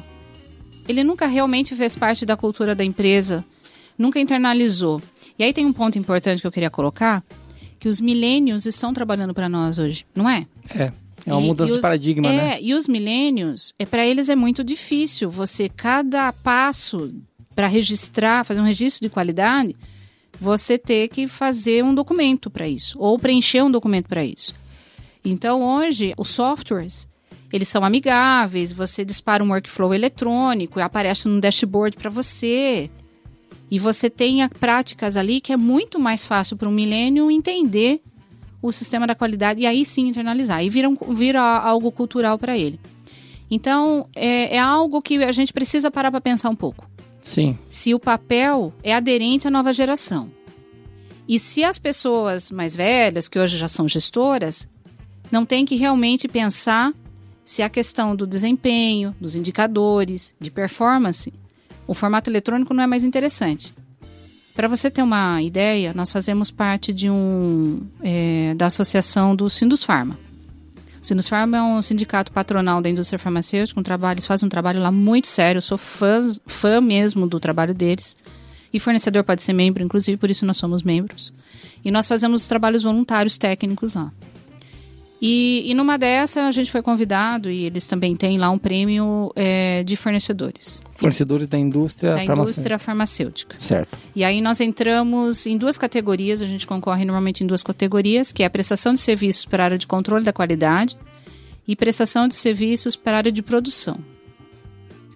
ele 0.87 1.03
nunca 1.03 1.27
realmente 1.27 1.75
fez 1.75 1.97
parte 1.97 2.27
da 2.27 2.37
cultura 2.37 2.75
da 2.75 2.85
empresa, 2.85 3.45
nunca 3.97 4.21
internalizou. 4.21 5.01
E 5.39 5.43
aí 5.43 5.53
tem 5.53 5.65
um 5.67 5.73
ponto 5.73 5.99
importante 5.99 6.41
que 6.41 6.47
eu 6.47 6.53
queria 6.53 6.71
colocar, 6.71 7.25
que 7.79 7.89
os 7.89 8.01
milênios 8.01 8.67
estão 8.67 8.93
trabalhando 8.93 9.33
para 9.35 9.49
nós 9.49 9.79
hoje, 9.79 10.05
não 10.15 10.29
é? 10.29 10.47
É. 10.75 10.93
É 11.27 11.33
uma 11.33 11.41
E- 11.41 11.47
mudança 11.47 11.71
e 11.71 11.73
de 11.73 11.79
os- 11.79 11.83
paradigma, 11.83 12.29
é, 12.29 12.37
né? 12.37 12.59
e 12.61 12.75
os 12.75 12.87
milênios, 12.87 13.73
é, 13.79 13.87
para 13.87 14.07
eles 14.07 14.29
é 14.29 14.37
muito 14.37 14.63
difícil. 14.63 15.31
Você, 15.31 15.71
cada 15.71 16.31
passo 16.33 17.15
para 17.55 17.67
registrar, 17.67 18.45
fazer 18.45 18.61
um 18.61 18.65
registro 18.65 19.09
de 19.09 19.13
qualidade, 19.13 19.75
você 20.39 20.77
ter 20.77 21.09
que 21.09 21.27
fazer 21.27 21.83
um 21.83 21.95
documento 21.95 22.51
para 22.51 22.69
isso, 22.69 22.99
ou 23.01 23.19
preencher 23.19 23.63
um 23.63 23.71
documento 23.71 24.07
para 24.09 24.23
isso. 24.25 24.53
Então, 25.25 25.63
hoje, 25.63 26.13
os 26.19 26.29
softwares, 26.29 27.09
eles 27.55 27.69
são 27.69 27.85
amigáveis, 27.85 28.73
você 28.73 29.05
dispara 29.05 29.43
um 29.45 29.51
workflow 29.51 29.95
eletrônico 29.95 30.79
e 30.79 30.83
aparece 30.83 31.29
no 31.29 31.41
dashboard 31.41 31.97
para 31.97 32.11
você. 32.11 32.91
E 33.71 33.79
você 33.79 34.11
tem 34.11 34.47
práticas 34.49 35.17
ali 35.17 35.41
que 35.41 35.53
é 35.53 35.57
muito 35.57 35.99
mais 35.99 36.27
fácil 36.27 36.57
para 36.57 36.69
um 36.69 36.73
milênio 36.73 37.31
entender 37.31 38.01
o 38.61 38.73
sistema 38.73 39.07
da 39.07 39.15
qualidade 39.15 39.61
e 39.61 39.67
aí 39.67 39.85
sim 39.85 40.09
internalizar. 40.09 40.65
E 40.65 40.69
vira, 40.69 40.89
um- 40.89 40.97
vira 41.15 41.41
algo 41.43 41.93
cultural 41.93 42.39
para 42.39 42.57
ele. 42.59 42.81
Então, 43.51 44.09
é, 44.17 44.57
é 44.57 44.59
algo 44.59 45.01
que 45.03 45.23
a 45.23 45.31
gente 45.33 45.53
precisa 45.53 45.91
parar 45.91 46.11
para 46.11 46.21
pensar 46.21 46.49
um 46.51 46.57
pouco. 46.57 46.89
Sim. 47.23 47.57
Se 47.69 47.95
o 47.95 48.01
papel 48.01 48.73
é 48.83 48.95
aderente 48.95 49.47
à 49.47 49.51
nova 49.51 49.73
geração. 49.73 50.29
E 51.29 51.39
se 51.39 51.63
as 51.63 51.79
pessoas 51.79 52.51
mais 52.51 52.75
velhas, 52.75 53.29
que 53.29 53.39
hoje 53.39 53.57
já 53.59 53.69
são 53.69 53.87
gestoras, 53.87 54.69
não 55.31 55.45
têm 55.47 55.65
que 55.65 55.77
realmente 55.77 56.27
pensar 56.29 56.93
se 57.45 57.63
a 57.63 57.69
questão 57.69 58.17
do 58.17 58.27
desempenho, 58.27 59.15
dos 59.21 59.37
indicadores, 59.37 60.35
de 60.41 60.51
performance, 60.51 61.33
o 61.87 61.95
formato 61.95 62.31
eletrônico 62.31 62.73
não 62.73 62.83
é 62.83 62.87
mais 62.87 63.05
interessante. 63.05 63.75
Para 64.55 64.69
você 64.69 64.91
ter 64.91 65.03
uma 65.03 65.43
ideia, 65.43 65.93
nós 65.95 66.13
fazemos 66.13 66.51
parte 66.51 66.93
de 66.93 67.11
um 67.11 67.87
é, 68.03 68.55
da 68.55 68.67
associação 68.67 69.35
do 69.35 69.51
Sindus 69.51 69.83
Pharma. 69.83 70.17
O 71.03 71.05
Sindus 71.05 71.29
Pharma 71.29 71.59
é 71.59 71.63
um 71.63 71.83
sindicato 71.83 72.33
patronal 72.33 72.81
da 72.81 72.89
indústria 72.89 73.19
farmacêutica, 73.19 73.79
um 73.79 73.83
trabalho, 73.83 74.15
eles 74.15 74.27
fazem 74.27 74.47
um 74.47 74.49
trabalho 74.49 74.81
lá 74.81 74.91
muito 74.91 75.27
sério, 75.27 75.59
eu 75.59 75.63
sou 75.63 75.77
fã, 75.77 76.21
fã 76.47 76.81
mesmo 76.81 77.27
do 77.27 77.39
trabalho 77.39 77.75
deles. 77.75 78.17
E 78.73 78.79
fornecedor 78.81 79.23
pode 79.23 79.43
ser 79.43 79.53
membro, 79.53 79.83
inclusive 79.83 80.17
por 80.17 80.31
isso 80.31 80.47
nós 80.47 80.57
somos 80.57 80.83
membros. 80.83 81.33
E 81.85 81.91
nós 81.91 82.09
fazemos 82.09 82.43
os 82.43 82.49
trabalhos 82.49 82.85
voluntários 82.85 83.37
técnicos 83.37 83.93
lá. 83.93 84.11
E, 85.27 85.71
e 85.71 85.73
numa 85.73 85.97
dessa 85.97 86.43
a 86.43 86.51
gente 86.51 86.71
foi 86.71 86.83
convidado 86.83 87.51
e 87.51 87.65
eles 87.65 87.89
também 87.89 88.15
têm 88.15 88.37
lá 88.37 88.51
um 88.51 88.59
prêmio 88.59 89.33
é, 89.35 89.83
de 89.83 89.97
fornecedores. 89.97 90.83
Fornecedores 90.97 91.49
da 91.49 91.57
indústria 91.57 92.11
da 92.11 92.17
farmacêutica. 92.17 92.43
indústria 92.43 92.79
farmacêutica. 92.79 93.57
Certo. 93.59 93.99
E 94.15 94.23
aí 94.23 94.43
nós 94.43 94.61
entramos 94.61 95.47
em 95.47 95.57
duas 95.57 95.79
categorias, 95.79 96.43
a 96.43 96.45
gente 96.45 96.67
concorre 96.67 97.07
normalmente 97.07 97.43
em 97.43 97.47
duas 97.47 97.63
categorias, 97.63 98.33
que 98.33 98.43
é 98.43 98.47
a 98.47 98.51
prestação 98.51 98.93
de 98.93 99.01
serviços 99.01 99.47
para 99.47 99.63
a 99.63 99.65
área 99.65 99.79
de 99.79 99.87
controle 99.87 100.23
da 100.23 100.33
qualidade 100.33 100.95
e 101.67 101.75
prestação 101.75 102.29
de 102.29 102.35
serviços 102.35 102.95
para 102.95 103.15
a 103.15 103.17
área 103.17 103.33
de 103.33 103.43
produção. 103.43 103.97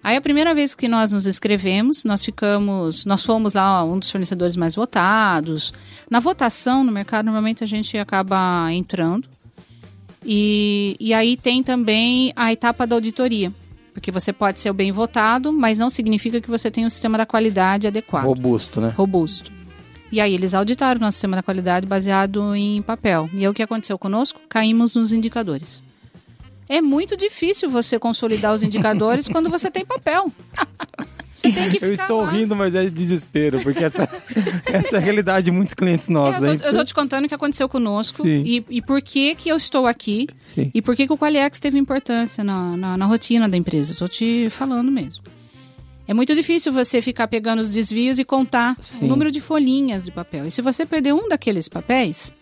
Aí 0.03 0.17
a 0.17 0.21
primeira 0.21 0.55
vez 0.55 0.73
que 0.73 0.87
nós 0.87 1.11
nos 1.11 1.27
inscrevemos, 1.27 2.03
nós 2.03 2.25
ficamos, 2.25 3.05
nós 3.05 3.23
fomos 3.23 3.53
lá 3.53 3.83
um 3.83 3.99
dos 3.99 4.09
fornecedores 4.09 4.55
mais 4.55 4.73
votados. 4.73 5.71
Na 6.09 6.19
votação 6.19 6.83
no 6.83 6.91
mercado, 6.91 7.25
normalmente 7.25 7.63
a 7.63 7.67
gente 7.67 7.95
acaba 7.95 8.73
entrando. 8.73 9.29
E, 10.25 10.95
e 10.99 11.13
aí 11.13 11.37
tem 11.37 11.63
também 11.63 12.33
a 12.35 12.51
etapa 12.51 12.85
da 12.85 12.95
auditoria. 12.95 13.53
Porque 13.93 14.11
você 14.11 14.31
pode 14.31 14.59
ser 14.59 14.69
o 14.69 14.73
bem 14.73 14.91
votado, 14.91 15.51
mas 15.51 15.79
não 15.79 15.89
significa 15.89 16.39
que 16.39 16.49
você 16.49 16.69
tem 16.69 16.85
um 16.85 16.89
sistema 16.89 17.17
da 17.17 17.25
qualidade 17.25 17.87
adequado. 17.87 18.25
Robusto, 18.25 18.79
né? 18.79 18.93
Robusto. 18.95 19.51
E 20.11 20.19
aí 20.19 20.33
eles 20.33 20.53
auditaram 20.53 20.99
o 20.99 21.01
nosso 21.01 21.15
sistema 21.15 21.35
da 21.35 21.43
qualidade 21.43 21.85
baseado 21.85 22.55
em 22.55 22.81
papel. 22.81 23.29
E 23.33 23.39
aí 23.39 23.47
o 23.47 23.53
que 23.53 23.61
aconteceu 23.61 23.97
conosco? 23.97 24.39
Caímos 24.49 24.95
nos 24.95 25.11
indicadores. 25.11 25.83
É 26.67 26.81
muito 26.81 27.17
difícil 27.17 27.69
você 27.69 27.97
consolidar 27.99 28.53
os 28.53 28.63
indicadores 28.63 29.27
quando 29.29 29.49
você 29.49 29.69
tem 29.69 29.85
papel. 29.85 30.31
Você 31.39 31.51
tem 31.51 31.65
que 31.65 31.71
ficar 31.71 31.85
Eu 31.87 31.93
estou 31.93 32.21
lá. 32.21 32.31
rindo, 32.31 32.55
mas 32.55 32.75
é 32.75 32.83
de 32.83 32.89
desespero, 32.89 33.61
porque 33.61 33.83
essa, 33.83 34.09
essa 34.65 34.95
é 34.95 34.99
a 34.99 35.01
realidade 35.01 35.45
de 35.45 35.51
muitos 35.51 35.73
clientes 35.73 36.09
nossos. 36.09 36.43
É, 36.43 36.47
eu, 36.47 36.51
hein? 36.53 36.59
tô, 36.59 36.65
eu 36.65 36.73
tô 36.73 36.83
te 36.83 36.93
contando 36.93 37.25
o 37.25 37.27
que 37.27 37.35
aconteceu 37.35 37.69
conosco 37.69 38.27
e, 38.27 38.63
e 38.69 38.81
por 38.81 39.01
que 39.01 39.35
que 39.35 39.49
eu 39.49 39.55
estou 39.55 39.87
aqui 39.87 40.27
Sim. 40.43 40.71
e 40.73 40.81
por 40.81 40.95
que 40.95 41.07
que 41.07 41.13
o 41.13 41.17
Qualiex 41.17 41.59
teve 41.59 41.77
importância 41.77 42.43
na, 42.43 42.75
na, 42.75 42.97
na 42.97 43.05
rotina 43.05 43.47
da 43.47 43.55
empresa. 43.55 43.93
Eu 43.93 43.97
tô 43.97 44.07
te 44.07 44.49
falando 44.49 44.91
mesmo. 44.91 45.23
É 46.07 46.13
muito 46.13 46.33
difícil 46.33 46.73
você 46.73 47.01
ficar 47.01 47.27
pegando 47.27 47.59
os 47.59 47.69
desvios 47.69 48.17
e 48.17 48.25
contar 48.25 48.75
Sim. 48.79 49.05
o 49.05 49.07
número 49.07 49.29
de 49.29 49.39
folhinhas 49.39 50.03
de 50.03 50.11
papel. 50.11 50.47
E 50.47 50.51
se 50.51 50.59
você 50.59 50.83
perder 50.83 51.13
um 51.13 51.29
daqueles 51.29 51.69
papéis, 51.69 52.33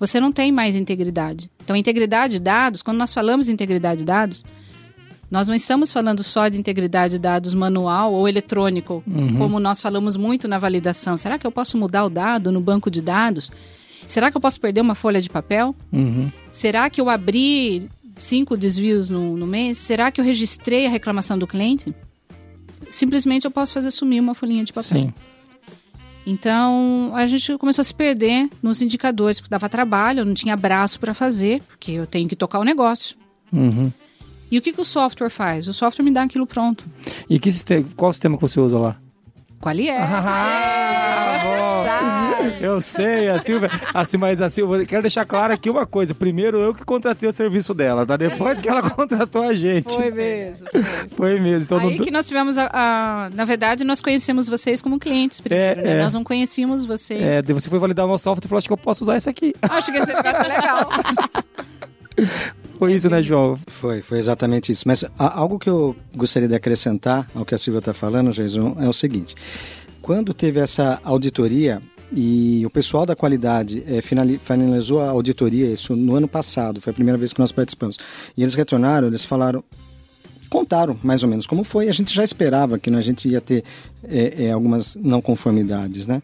você 0.00 0.18
não 0.18 0.32
tem 0.32 0.50
mais 0.50 0.74
integridade. 0.74 1.50
Então, 1.62 1.76
integridade 1.76 2.32
de 2.32 2.40
dados, 2.40 2.82
quando 2.82 2.96
nós 2.96 3.12
falamos 3.12 3.46
de 3.46 3.52
integridade 3.52 3.98
de 3.98 4.04
dados, 4.06 4.44
nós 5.32 5.48
não 5.48 5.54
estamos 5.54 5.90
falando 5.90 6.22
só 6.22 6.46
de 6.46 6.60
integridade 6.60 7.14
de 7.14 7.18
dados 7.18 7.54
manual 7.54 8.12
ou 8.12 8.28
eletrônico, 8.28 9.02
como 9.38 9.58
nós 9.58 9.80
falamos 9.80 10.14
muito 10.14 10.46
na 10.46 10.58
validação. 10.58 11.16
Será 11.16 11.38
que 11.38 11.46
eu 11.46 11.50
posso 11.50 11.78
mudar 11.78 12.04
o 12.04 12.10
dado 12.10 12.52
no 12.52 12.60
banco 12.60 12.90
de 12.90 13.00
dados? 13.00 13.50
Será 14.06 14.30
que 14.30 14.36
eu 14.36 14.40
posso 14.42 14.60
perder 14.60 14.82
uma 14.82 14.94
folha 14.94 15.22
de 15.22 15.30
papel? 15.30 15.74
Uhum. 15.90 16.30
Será 16.52 16.90
que 16.90 17.00
eu 17.00 17.08
abri 17.08 17.88
cinco 18.14 18.58
desvios 18.58 19.08
no, 19.08 19.34
no 19.38 19.46
mês? 19.46 19.78
Será 19.78 20.12
que 20.12 20.20
eu 20.20 20.24
registrei 20.24 20.84
a 20.84 20.90
reclamação 20.90 21.38
do 21.38 21.46
cliente? 21.46 21.94
Simplesmente 22.90 23.46
eu 23.46 23.50
posso 23.50 23.72
fazer 23.72 23.90
sumir 23.90 24.20
uma 24.20 24.34
folhinha 24.34 24.64
de 24.64 24.72
papel. 24.74 25.00
Sim. 25.00 25.14
Então 26.26 27.10
a 27.14 27.24
gente 27.24 27.56
começou 27.56 27.80
a 27.80 27.84
se 27.84 27.94
perder 27.94 28.50
nos 28.62 28.82
indicadores, 28.82 29.40
porque 29.40 29.50
dava 29.50 29.66
trabalho, 29.66 30.20
eu 30.20 30.24
não 30.26 30.34
tinha 30.34 30.54
braço 30.54 31.00
para 31.00 31.14
fazer, 31.14 31.62
porque 31.62 31.92
eu 31.92 32.06
tenho 32.06 32.28
que 32.28 32.36
tocar 32.36 32.58
o 32.58 32.64
negócio. 32.64 33.16
Uhum. 33.50 33.90
E 34.52 34.58
o 34.58 34.62
que, 34.62 34.70
que 34.70 34.80
o 34.82 34.84
software 34.84 35.30
faz? 35.30 35.66
O 35.66 35.72
software 35.72 36.04
me 36.04 36.10
dá 36.10 36.22
aquilo 36.24 36.46
pronto. 36.46 36.84
E 37.28 37.38
que 37.38 37.50
sistema, 37.50 37.86
qual 37.96 38.12
sistema 38.12 38.36
que 38.36 38.42
você 38.42 38.60
usa 38.60 38.78
lá? 38.78 38.96
Qual 39.58 39.74
é? 39.74 39.96
Ah, 39.96 41.38
bom. 41.42 41.82
Eu 42.60 42.80
sei, 42.82 43.28
a 43.30 43.40
Silvia, 43.42 43.70
assim, 43.94 44.16
mas 44.16 44.42
a 44.42 44.50
Silvia, 44.50 44.84
quero 44.84 45.02
deixar 45.02 45.24
claro 45.24 45.52
aqui 45.54 45.70
uma 45.70 45.86
coisa. 45.86 46.14
Primeiro 46.14 46.58
eu 46.58 46.74
que 46.74 46.84
contratei 46.84 47.28
o 47.28 47.32
serviço 47.32 47.72
dela, 47.72 48.04
tá? 48.04 48.16
Depois 48.16 48.60
que 48.60 48.68
ela 48.68 48.82
contratou 48.90 49.42
a 49.42 49.52
gente. 49.54 49.94
Foi 49.94 50.10
mesmo. 50.10 50.66
Foi 51.16 51.40
mesmo. 51.40 51.62
Então 51.64 51.78
Aí 51.78 51.96
não... 51.96 52.04
que 52.04 52.10
nós 52.10 52.26
tivemos 52.28 52.58
a, 52.58 52.68
a- 52.72 53.30
Na 53.32 53.44
verdade, 53.44 53.84
nós 53.84 54.02
conhecemos 54.02 54.48
vocês 54.48 54.82
como 54.82 54.98
clientes 54.98 55.40
primeiro, 55.40 55.80
É, 55.80 55.84
né? 55.84 55.98
é. 55.98 56.02
Nós 56.02 56.12
não 56.12 56.22
conhecíamos 56.24 56.84
vocês. 56.84 57.22
É, 57.22 57.40
você 57.40 57.70
foi 57.70 57.78
validar 57.78 58.04
o 58.04 58.08
nosso 58.08 58.24
software 58.24 58.44
e 58.44 58.48
falou, 58.48 58.58
acho 58.58 58.66
que 58.66 58.72
eu 58.72 58.76
posso 58.76 59.04
usar 59.04 59.16
isso 59.16 59.30
aqui. 59.30 59.54
Acho 59.62 59.90
que 59.90 59.98
esse 59.98 60.10
é 60.10 60.14
legal. 60.14 60.88
Foi 62.82 62.94
isso, 62.94 63.08
né, 63.08 63.22
João? 63.22 63.56
Foi, 63.68 64.02
foi 64.02 64.18
exatamente 64.18 64.72
isso. 64.72 64.82
Mas 64.88 65.04
algo 65.16 65.56
que 65.56 65.70
eu 65.70 65.94
gostaria 66.16 66.48
de 66.48 66.56
acrescentar 66.56 67.30
ao 67.32 67.44
que 67.44 67.54
a 67.54 67.58
Silvia 67.58 67.78
está 67.78 67.94
falando, 67.94 68.32
Jason, 68.32 68.76
é 68.80 68.88
o 68.88 68.92
seguinte. 68.92 69.36
Quando 70.00 70.34
teve 70.34 70.58
essa 70.58 70.98
auditoria 71.04 71.80
e 72.10 72.66
o 72.66 72.70
pessoal 72.70 73.06
da 73.06 73.14
qualidade 73.14 73.84
finali- 74.02 74.36
finalizou 74.36 75.00
a 75.00 75.10
auditoria, 75.10 75.66
isso 75.72 75.94
no 75.94 76.16
ano 76.16 76.26
passado, 76.26 76.80
foi 76.80 76.90
a 76.90 76.94
primeira 76.94 77.16
vez 77.16 77.32
que 77.32 77.38
nós 77.38 77.52
participamos, 77.52 78.00
e 78.36 78.42
eles 78.42 78.56
retornaram, 78.56 79.06
eles 79.06 79.24
falaram, 79.24 79.62
contaram 80.50 80.98
mais 81.04 81.22
ou 81.22 81.28
menos 81.28 81.46
como 81.46 81.62
foi, 81.62 81.88
a 81.88 81.92
gente 81.92 82.12
já 82.12 82.24
esperava 82.24 82.80
que 82.80 82.90
a 82.90 83.00
gente 83.00 83.28
ia 83.28 83.40
ter 83.40 83.62
eh, 84.02 84.46
eh, 84.46 84.50
algumas 84.50 84.96
não 84.96 85.22
conformidades, 85.22 86.04
né? 86.04 86.20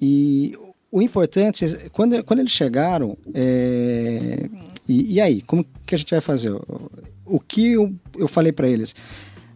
E 0.00 0.56
o 0.92 1.02
importante, 1.02 1.64
é, 1.64 1.88
quando, 1.90 2.22
quando 2.22 2.38
eles 2.38 2.52
chegaram, 2.52 3.16
é, 3.34 4.48
e, 4.92 5.14
e 5.14 5.20
aí, 5.20 5.40
como 5.42 5.64
que 5.86 5.94
a 5.94 5.98
gente 5.98 6.10
vai 6.10 6.20
fazer? 6.20 6.52
O, 7.24 7.40
que 7.40 7.72
eu, 7.72 7.92
eu 8.18 8.28
falei 8.28 8.52
para 8.52 8.68
eles? 8.68 8.94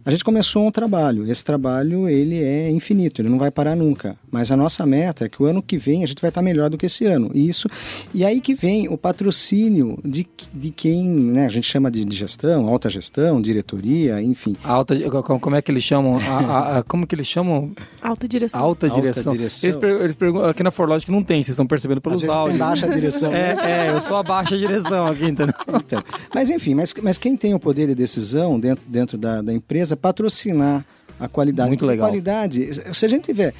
A 0.03 0.09
gente 0.09 0.23
começou 0.23 0.65
um 0.65 0.71
trabalho, 0.71 1.29
esse 1.29 1.43
trabalho 1.43 2.07
ele 2.07 2.41
é 2.41 2.69
infinito, 2.71 3.21
ele 3.21 3.29
não 3.29 3.37
vai 3.37 3.51
parar 3.51 3.75
nunca. 3.75 4.17
Mas 4.29 4.51
a 4.51 4.57
nossa 4.57 4.85
meta 4.85 5.25
é 5.25 5.29
que 5.29 5.41
o 5.41 5.45
ano 5.45 5.61
que 5.63 5.77
vem 5.77 6.03
a 6.03 6.07
gente 6.07 6.21
vai 6.21 6.29
estar 6.29 6.41
melhor 6.41 6.69
do 6.69 6.77
que 6.77 6.85
esse 6.85 7.05
ano. 7.05 7.31
E 7.33 7.47
isso 7.47 7.69
e 8.13 8.25
aí 8.25 8.41
que 8.41 8.53
vem 8.53 8.87
o 8.89 8.97
patrocínio 8.97 9.97
de, 10.03 10.27
de 10.53 10.69
quem 10.71 11.07
né, 11.07 11.45
a 11.45 11.49
gente 11.49 11.65
chama 11.65 11.89
de, 11.89 12.03
de 12.03 12.15
gestão, 12.15 12.67
alta 12.67 12.89
gestão, 12.89 13.41
diretoria, 13.41 14.21
enfim. 14.21 14.55
Alta, 14.63 14.95
co- 15.09 15.39
como 15.39 15.55
é 15.55 15.61
que 15.61 15.71
eles 15.71 15.83
chamam? 15.83 16.17
A- 16.17 16.21
a- 16.21 16.77
a- 16.79 16.83
como 16.83 17.07
que 17.07 17.15
eles 17.15 17.27
chamam? 17.27 17.71
Alta 18.01 18.27
direção. 18.27 18.59
Alta 18.61 18.87
Alta 18.87 19.01
direção. 19.01 19.33
direção. 19.33 19.67
Eles, 19.67 19.77
per- 19.77 20.01
eles 20.01 20.15
perguntam, 20.15 20.49
aqui 20.49 20.63
na 20.63 20.71
Forlogic 20.71 21.11
não 21.11 21.23
tem, 21.23 21.37
vocês 21.41 21.49
estão 21.53 21.65
percebendo 21.67 21.97
Às 21.99 22.03
pelos 22.03 22.21
tem 22.21 22.29
áudios. 22.29 22.57
baixa 22.59 22.87
direção. 22.89 23.31
mas- 23.31 23.59
É, 23.59 23.87
é, 23.87 23.91
eu 23.91 24.01
sou 24.01 24.17
a 24.17 24.23
baixa 24.23 24.57
direção 24.57 25.07
aqui, 25.07 25.25
entendeu? 25.25 25.53
Então, 25.87 26.03
mas 26.35 26.49
enfim, 26.49 26.73
mas, 26.73 26.93
mas 27.01 27.17
quem 27.17 27.37
tem 27.37 27.53
o 27.53 27.59
poder 27.59 27.87
de 27.87 27.95
decisão 27.95 28.59
dentro, 28.59 28.83
dentro 28.87 29.17
da, 29.17 29.41
da 29.41 29.53
empresa 29.53 29.95
patrocinar 29.95 30.85
a 31.19 31.27
qualidade. 31.27 31.69
Muito 31.69 31.85
legal. 31.85 32.07
Qualidade, 32.09 32.69
se 32.93 33.05
a 33.05 33.09
gente 33.09 33.23
tiver 33.23 33.53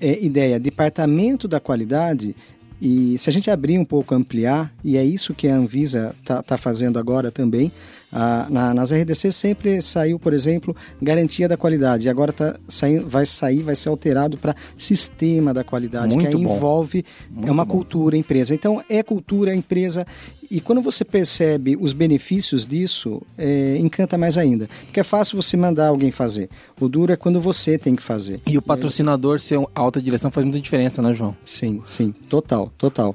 é, 0.00 0.18
ideia, 0.24 0.58
departamento 0.58 1.46
da 1.46 1.60
qualidade, 1.60 2.34
e 2.80 3.18
se 3.18 3.28
a 3.28 3.32
gente 3.32 3.50
abrir 3.50 3.78
um 3.78 3.84
pouco, 3.84 4.14
ampliar, 4.14 4.72
e 4.82 4.96
é 4.96 5.04
isso 5.04 5.34
que 5.34 5.46
a 5.46 5.54
Anvisa 5.54 6.14
está 6.20 6.42
tá 6.42 6.56
fazendo 6.56 6.98
agora 6.98 7.30
também, 7.30 7.70
ah, 8.12 8.46
na- 8.50 8.74
nas 8.74 8.90
RDC 8.92 9.30
sempre 9.32 9.80
saiu, 9.80 10.18
por 10.18 10.32
exemplo, 10.32 10.74
garantia 11.00 11.48
da 11.48 11.56
qualidade, 11.56 12.06
e 12.06 12.08
agora 12.08 12.32
tá 12.32 12.56
saindo, 12.68 13.06
vai 13.08 13.24
sair, 13.26 13.62
vai 13.62 13.74
ser 13.74 13.88
alterado 13.88 14.36
para 14.36 14.54
sistema 14.76 15.54
da 15.54 15.62
qualidade, 15.64 16.12
Muito 16.14 16.28
que 16.30 16.36
aí 16.36 16.42
bom. 16.42 16.56
envolve, 16.56 17.04
Muito 17.30 17.48
é 17.48 17.50
uma 17.52 17.64
bom. 17.64 17.74
cultura 17.76 18.16
empresa. 18.16 18.54
Então, 18.54 18.82
é 18.88 19.02
cultura 19.02 19.54
empresa, 19.54 20.06
e 20.50 20.60
quando 20.60 20.82
você 20.82 21.04
percebe 21.04 21.76
os 21.80 21.92
benefícios 21.92 22.66
disso, 22.66 23.22
é, 23.38 23.76
encanta 23.78 24.18
mais 24.18 24.36
ainda. 24.36 24.68
Porque 24.86 24.98
é 24.98 25.04
fácil 25.04 25.40
você 25.40 25.56
mandar 25.56 25.86
alguém 25.88 26.10
fazer. 26.10 26.50
O 26.80 26.88
duro 26.88 27.12
é 27.12 27.16
quando 27.16 27.40
você 27.40 27.78
tem 27.78 27.94
que 27.94 28.02
fazer. 28.02 28.40
E 28.46 28.58
o 28.58 28.62
patrocinador 28.62 29.38
ser 29.38 29.60
alta 29.74 30.02
direção 30.02 30.30
faz 30.30 30.44
muita 30.44 30.58
diferença, 30.60 31.00
né, 31.00 31.14
João? 31.14 31.36
Sim, 31.44 31.80
sim, 31.86 32.12
total, 32.28 32.70
total. 32.76 33.14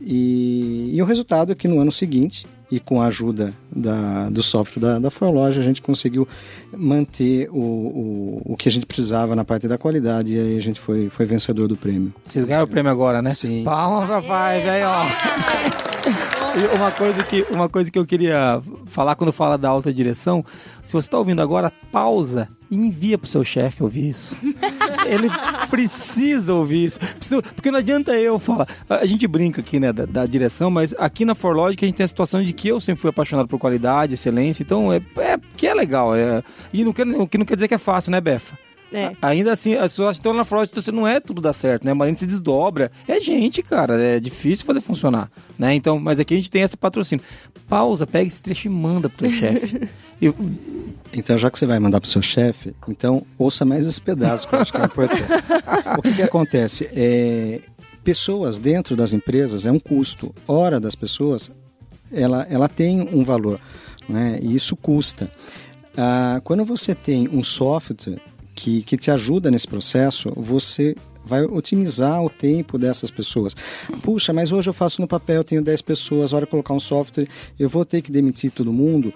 E, 0.00 0.90
e 0.94 1.02
o 1.02 1.04
resultado 1.04 1.50
é 1.50 1.54
que 1.54 1.66
no 1.66 1.80
ano 1.80 1.90
seguinte, 1.90 2.46
e 2.70 2.80
com 2.80 3.00
a 3.00 3.06
ajuda 3.06 3.52
da, 3.70 4.28
do 4.28 4.42
software 4.42 4.80
da, 4.80 4.98
da 4.98 5.10
Forloja, 5.10 5.60
a 5.60 5.64
gente 5.64 5.80
conseguiu 5.80 6.26
manter 6.76 7.48
o, 7.50 7.58
o, 7.58 8.42
o 8.44 8.56
que 8.56 8.68
a 8.68 8.72
gente 8.72 8.86
precisava 8.86 9.36
na 9.36 9.44
parte 9.44 9.68
da 9.68 9.78
qualidade 9.78 10.34
e 10.34 10.38
aí 10.38 10.56
a 10.56 10.60
gente 10.60 10.80
foi, 10.80 11.08
foi 11.08 11.26
vencedor 11.26 11.68
do 11.68 11.76
prêmio. 11.76 12.12
Vocês 12.26 12.44
ganharam 12.44 12.66
o 12.66 12.68
prêmio 12.68 12.90
agora, 12.90 13.22
né? 13.22 13.32
Sim. 13.32 13.62
Palmas 13.64 14.06
pra 14.06 14.20
Five, 14.20 14.68
aí, 14.68 14.82
ó. 14.82 16.35
Uma 16.74 16.90
coisa, 16.90 17.22
que, 17.22 17.46
uma 17.50 17.68
coisa 17.68 17.90
que 17.90 17.98
eu 17.98 18.06
queria 18.06 18.62
falar 18.86 19.14
quando 19.14 19.30
fala 19.30 19.58
da 19.58 19.68
alta 19.68 19.92
direção, 19.92 20.42
se 20.82 20.92
você 20.94 21.06
está 21.06 21.18
ouvindo 21.18 21.42
agora, 21.42 21.70
pausa 21.92 22.48
e 22.70 22.76
envia 22.76 23.18
pro 23.18 23.28
seu 23.28 23.44
chefe 23.44 23.82
ouvir 23.82 24.08
isso. 24.08 24.34
Ele 25.06 25.28
precisa 25.68 26.54
ouvir 26.54 26.86
isso. 26.86 26.98
Porque 27.54 27.70
não 27.70 27.78
adianta 27.78 28.14
eu 28.14 28.38
falar. 28.38 28.66
A 28.88 29.04
gente 29.04 29.26
brinca 29.26 29.60
aqui, 29.60 29.78
né, 29.78 29.92
da, 29.92 30.06
da 30.06 30.24
direção, 30.24 30.70
mas 30.70 30.94
aqui 30.98 31.26
na 31.26 31.34
Forlogic 31.34 31.84
a 31.84 31.88
gente 31.88 31.96
tem 31.96 32.04
a 32.04 32.08
situação 32.08 32.42
de 32.42 32.52
que 32.54 32.68
eu 32.68 32.80
sempre 32.80 33.02
fui 33.02 33.10
apaixonado 33.10 33.48
por 33.48 33.58
qualidade, 33.58 34.14
excelência, 34.14 34.62
então 34.62 34.90
é, 34.92 34.96
é 35.18 35.38
que 35.56 35.66
é 35.66 35.74
legal. 35.74 36.14
É, 36.16 36.42
e 36.72 36.84
não 36.84 36.92
quer, 36.92 37.06
o 37.06 37.26
que 37.26 37.36
não 37.36 37.44
quer 37.44 37.56
dizer 37.56 37.68
que 37.68 37.74
é 37.74 37.78
fácil, 37.78 38.10
né, 38.10 38.20
Befa? 38.20 38.65
É. 38.96 39.12
Ainda 39.20 39.52
assim, 39.52 39.74
as 39.74 39.92
pessoas 39.92 40.16
estão 40.16 40.32
na 40.32 40.44
fraude, 40.44 40.70
então 40.70 40.80
você 40.82 40.90
não 40.90 41.06
é 41.06 41.20
tudo 41.20 41.40
dá 41.42 41.52
certo, 41.52 41.84
né? 41.84 41.92
Mas 41.92 42.06
a 42.06 42.08
gente 42.10 42.20
se 42.20 42.26
desdobra. 42.26 42.90
É 43.06 43.20
gente, 43.20 43.62
cara. 43.62 44.00
É 44.02 44.18
difícil 44.18 44.64
fazer 44.64 44.80
funcionar, 44.80 45.30
né? 45.58 45.74
Então, 45.74 45.98
mas 45.98 46.18
aqui 46.18 46.34
a 46.34 46.36
gente 46.38 46.50
tem 46.50 46.62
esse 46.62 46.76
patrocínio. 46.76 47.22
Pausa, 47.68 48.06
pega 48.06 48.26
esse 48.26 48.40
trecho 48.40 48.68
e 48.68 48.70
manda 48.70 49.08
pro 49.08 49.18
teu 49.18 49.30
chefe. 49.30 49.88
E- 50.22 50.32
Então, 51.12 51.36
já 51.36 51.50
que 51.50 51.58
você 51.58 51.66
vai 51.66 51.78
mandar 51.78 52.00
para 52.00 52.06
o 52.06 52.10
seu 52.10 52.22
chefe, 52.22 52.74
então 52.88 53.22
ouça 53.36 53.66
mais 53.66 53.86
esse 53.86 54.00
pedaço, 54.00 54.48
que 54.48 54.54
eu 54.54 54.60
acho 54.60 54.72
que 54.72 54.80
é 54.80 54.84
importante. 54.86 55.22
o 55.98 56.00
que, 56.02 56.14
que 56.14 56.22
acontece? 56.22 56.88
É, 56.94 57.60
pessoas 58.02 58.58
dentro 58.58 58.96
das 58.96 59.12
empresas 59.12 59.66
é 59.66 59.70
um 59.70 59.78
custo. 59.78 60.34
Hora 60.48 60.80
das 60.80 60.94
pessoas 60.94 61.50
ela, 62.10 62.46
ela 62.48 62.66
tem 62.68 63.02
um 63.12 63.22
valor, 63.22 63.60
né? 64.08 64.38
E 64.40 64.54
isso 64.54 64.74
custa. 64.74 65.30
Ah, 65.96 66.40
quando 66.44 66.64
você 66.64 66.94
tem 66.94 67.28
um 67.28 67.42
software 67.42 68.16
que, 68.56 68.82
que 68.82 68.96
te 68.96 69.10
ajuda 69.10 69.50
nesse 69.50 69.68
processo, 69.68 70.32
você 70.34 70.96
vai 71.24 71.44
otimizar 71.44 72.24
o 72.24 72.30
tempo 72.30 72.78
dessas 72.78 73.10
pessoas. 73.10 73.54
Puxa, 74.02 74.32
mas 74.32 74.52
hoje 74.52 74.70
eu 74.70 74.74
faço 74.74 75.00
no 75.02 75.08
papel, 75.08 75.44
tenho 75.44 75.62
10 75.62 75.82
pessoas, 75.82 76.32
hora 76.32 76.46
de 76.46 76.50
colocar 76.50 76.72
um 76.72 76.80
software, 76.80 77.28
eu 77.58 77.68
vou 77.68 77.84
ter 77.84 78.00
que 78.00 78.12
demitir 78.12 78.50
todo 78.50 78.72
mundo. 78.72 79.12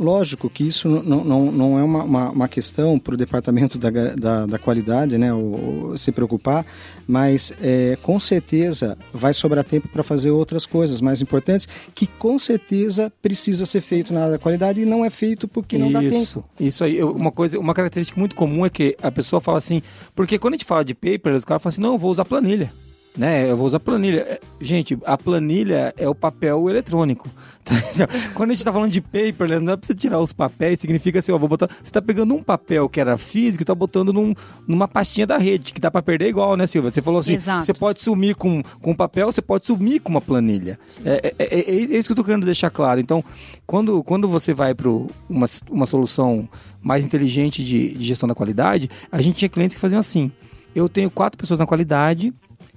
Lógico 0.00 0.48
que 0.48 0.66
isso 0.66 0.88
não, 0.88 1.22
não, 1.22 1.52
não 1.52 1.78
é 1.78 1.82
uma, 1.82 2.02
uma, 2.02 2.30
uma 2.30 2.48
questão 2.48 2.98
para 2.98 3.12
o 3.12 3.18
departamento 3.18 3.76
da, 3.76 3.90
da, 3.90 4.46
da, 4.46 4.58
qualidade, 4.58 5.18
né, 5.18 5.30
o, 5.30 5.90
o, 5.90 5.98
se 5.98 6.10
preocupar, 6.10 6.64
mas 7.06 7.52
é, 7.60 7.98
com 8.00 8.18
certeza 8.18 8.96
vai 9.12 9.34
sobrar 9.34 9.62
tempo 9.62 9.88
para 9.88 10.02
fazer 10.02 10.30
outras 10.30 10.64
coisas 10.64 11.02
mais 11.02 11.20
importantes 11.20 11.68
que 11.94 12.06
com 12.06 12.38
certeza 12.38 13.12
precisa 13.20 13.66
ser 13.66 13.82
feito 13.82 14.14
na 14.14 14.20
área 14.20 14.32
da 14.32 14.38
qualidade 14.38 14.80
e 14.80 14.86
não 14.86 15.04
é 15.04 15.10
feito 15.10 15.46
porque 15.46 15.76
não 15.76 15.88
isso, 15.88 15.92
dá 15.92 16.00
tempo. 16.00 16.44
Isso 16.58 16.82
aí, 16.82 17.04
uma 17.04 17.30
coisa, 17.30 17.58
uma 17.58 17.74
característica 17.74 18.18
muito 18.18 18.34
comum 18.34 18.64
é 18.64 18.70
que 18.70 18.96
a 19.02 19.10
pessoa 19.10 19.38
fala 19.38 19.58
assim, 19.58 19.82
porque 20.14 20.38
quando 20.38 20.54
a 20.54 20.56
gente 20.56 20.64
fala 20.64 20.82
de 20.82 20.94
paper, 20.94 21.34
os 21.34 21.44
caras 21.44 21.62
falam 21.62 21.74
assim, 21.74 21.82
não, 21.82 21.92
eu 21.92 21.98
vou 21.98 22.10
usar 22.10 22.24
planilha 22.24 22.72
né? 23.16 23.50
Eu 23.50 23.56
vou 23.56 23.66
usar 23.66 23.80
planilha. 23.80 24.20
É, 24.20 24.40
gente, 24.60 24.96
a 25.04 25.16
planilha 25.18 25.92
é 25.96 26.08
o 26.08 26.14
papel 26.14 26.68
eletrônico. 26.70 27.28
Quando 28.34 28.50
a 28.50 28.52
gente 28.52 28.60
está 28.60 28.72
falando 28.72 28.90
de 28.90 29.00
paper, 29.00 29.60
não 29.60 29.72
é 29.72 29.76
pra 29.76 29.86
você 29.86 29.94
tirar 29.94 30.20
os 30.20 30.32
papéis, 30.32 30.80
significa 30.80 31.18
assim, 31.18 31.32
ó, 31.32 31.38
vou 31.38 31.48
botar. 31.48 31.68
Você 31.68 31.82
está 31.82 32.00
pegando 32.00 32.34
um 32.34 32.42
papel 32.42 32.88
que 32.88 33.00
era 33.00 33.16
físico 33.16 33.62
e 33.62 33.66
tá 33.66 33.74
botando 33.74 34.12
num, 34.12 34.34
numa 34.66 34.88
pastinha 34.88 35.26
da 35.26 35.38
rede, 35.38 35.72
que 35.72 35.80
dá 35.80 35.90
para 35.90 36.02
perder 36.02 36.28
igual, 36.28 36.56
né, 36.56 36.66
Silvia? 36.66 36.90
Você 36.90 37.02
falou 37.02 37.20
assim: 37.20 37.34
Exato. 37.34 37.64
você 37.64 37.74
pode 37.74 38.00
sumir 38.00 38.34
com, 38.36 38.62
com 38.80 38.94
papel, 38.94 39.32
você 39.32 39.42
pode 39.42 39.66
sumir 39.66 40.00
com 40.00 40.10
uma 40.10 40.20
planilha. 40.20 40.78
É, 41.04 41.34
é, 41.38 41.44
é, 41.44 41.60
é 41.60 41.98
isso 41.98 42.08
que 42.08 42.12
eu 42.12 42.16
tô 42.16 42.24
querendo 42.24 42.46
deixar 42.46 42.70
claro. 42.70 43.00
Então, 43.00 43.24
quando, 43.66 44.02
quando 44.02 44.28
você 44.28 44.54
vai 44.54 44.74
para 44.74 44.88
uma, 44.88 45.46
uma 45.70 45.86
solução 45.86 46.48
mais 46.80 47.04
inteligente 47.04 47.64
de, 47.64 47.92
de 47.92 48.04
gestão 48.04 48.28
da 48.28 48.34
qualidade, 48.34 48.88
a 49.10 49.20
gente 49.20 49.36
tinha 49.36 49.48
clientes 49.48 49.74
que 49.74 49.80
faziam 49.80 49.98
assim. 49.98 50.30
Eu 50.74 50.88
tenho 50.88 51.10
quatro 51.10 51.36
pessoas 51.36 51.58
na 51.58 51.66
qualidade, 51.66 52.32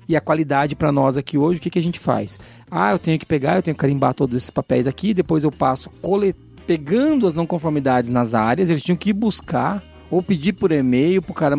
e 0.07 0.15
a 0.15 0.21
qualidade 0.21 0.75
para 0.75 0.91
nós 0.91 1.17
aqui 1.17 1.37
hoje, 1.37 1.59
o 1.59 1.63
que, 1.63 1.69
que 1.69 1.79
a 1.79 1.83
gente 1.83 1.99
faz? 1.99 2.39
Ah, 2.69 2.91
eu 2.91 2.99
tenho 2.99 3.19
que 3.19 3.25
pegar, 3.25 3.55
eu 3.55 3.63
tenho 3.63 3.75
que 3.75 3.81
carimbar 3.81 4.13
todos 4.13 4.35
esses 4.35 4.49
papéis 4.49 4.87
aqui, 4.87 5.13
depois 5.13 5.43
eu 5.43 5.51
passo 5.51 5.89
colet... 6.01 6.35
pegando 6.65 7.27
as 7.27 7.33
não 7.33 7.45
conformidades 7.45 8.09
nas 8.09 8.33
áreas, 8.33 8.69
eles 8.69 8.83
tinham 8.83 8.97
que 8.97 9.09
ir 9.09 9.13
buscar 9.13 9.83
ou 10.09 10.21
pedir 10.21 10.53
por 10.53 10.71
e-mail 10.71 11.21
pro 11.21 11.33
cara. 11.33 11.55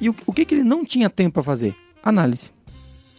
E 0.00 0.08
o, 0.08 0.16
o 0.26 0.32
que, 0.32 0.44
que 0.44 0.54
ele 0.54 0.64
não 0.64 0.84
tinha 0.84 1.10
tempo 1.10 1.34
para 1.34 1.42
fazer? 1.42 1.74
Análise. 2.02 2.50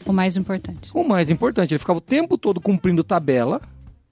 O 0.05 0.13
mais 0.13 0.37
importante. 0.37 0.91
O 0.93 1.03
mais 1.03 1.29
importante, 1.29 1.73
ele 1.73 1.79
ficava 1.79 1.97
o 1.97 2.01
tempo 2.01 2.37
todo 2.37 2.61
cumprindo 2.61 3.03
tabela 3.03 3.61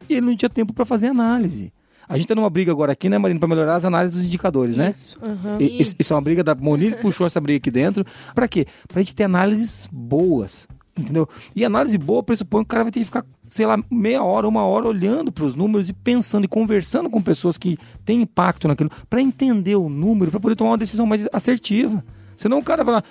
e 0.10 0.13
ele 0.16 0.26
não 0.26 0.36
tinha 0.36 0.50
tempo 0.50 0.74
para 0.74 0.86
fazer 0.86 1.08
análise. 1.08 1.72
A 2.08 2.18
gente 2.18 2.28
tá 2.28 2.36
numa 2.36 2.50
briga 2.50 2.72
agora 2.72 2.92
aqui, 2.92 3.10
né, 3.10 3.18
Marina, 3.18 3.39
para 3.39 3.50
melhorar 3.50 3.76
as 3.76 3.86
análises 3.86 4.18
dos 4.18 4.28
indicadores, 4.28 4.76
né? 4.76 4.92
Isso. 4.92 5.18
Uhum. 5.22 5.60
E, 5.60 5.82
isso, 5.82 5.96
isso 5.98 6.13
é 6.13 6.16
uma 6.16 6.22
briga 6.22 6.44
da 6.44 6.54
Moniz 6.56 6.96
puxou 6.96 7.26
essa 7.26 7.39
briga 7.39 7.58
aqui 7.58 7.72
dentro. 7.72 8.06
Para 8.36 8.48
quê? 8.48 8.66
Pra 8.88 9.02
gente 9.02 9.16
ter 9.16 9.24
análises 9.24 9.88
boas, 9.92 10.68
entendeu? 10.98 11.28
E 11.56 11.63
análise 11.66 11.98
boa 11.98 12.24
pressupõe 12.24 12.62
que 12.62 12.66
o 12.66 12.70
cara 12.70 12.84
vai 12.84 12.92
ter 12.92 13.00
que 13.00 13.06
ficar, 13.06 13.26
sei 13.50 13.66
lá, 13.66 13.82
meia 13.89 14.24
hora, 14.24 14.48
uma 14.48 14.63
hora 14.63 14.88
olhando 14.88 15.32
para 15.32 15.46
os 15.46 15.56
números 15.56 15.89
e 15.89 15.94
pensando 15.94 16.46
e 16.46 16.48
conversando 16.48 17.10
com 17.10 17.22
pessoas 17.22 17.58
que 17.58 17.78
têm 18.06 18.22
impacto 18.22 18.68
naquilo, 18.68 18.92
para 19.10 19.22
entender 19.22 19.76
o 19.76 19.89
número, 19.89 20.32
para 20.32 20.39
poder 20.39 20.56
tomar 20.56 20.72
uma 20.72 20.78
decisão 20.78 21.06
mais 21.06 21.28
assertiva. 21.32 22.04
Senão 22.43 22.60
o 22.60 22.63
cara 22.63 22.84
vai 22.84 22.95
lá, 22.95 23.03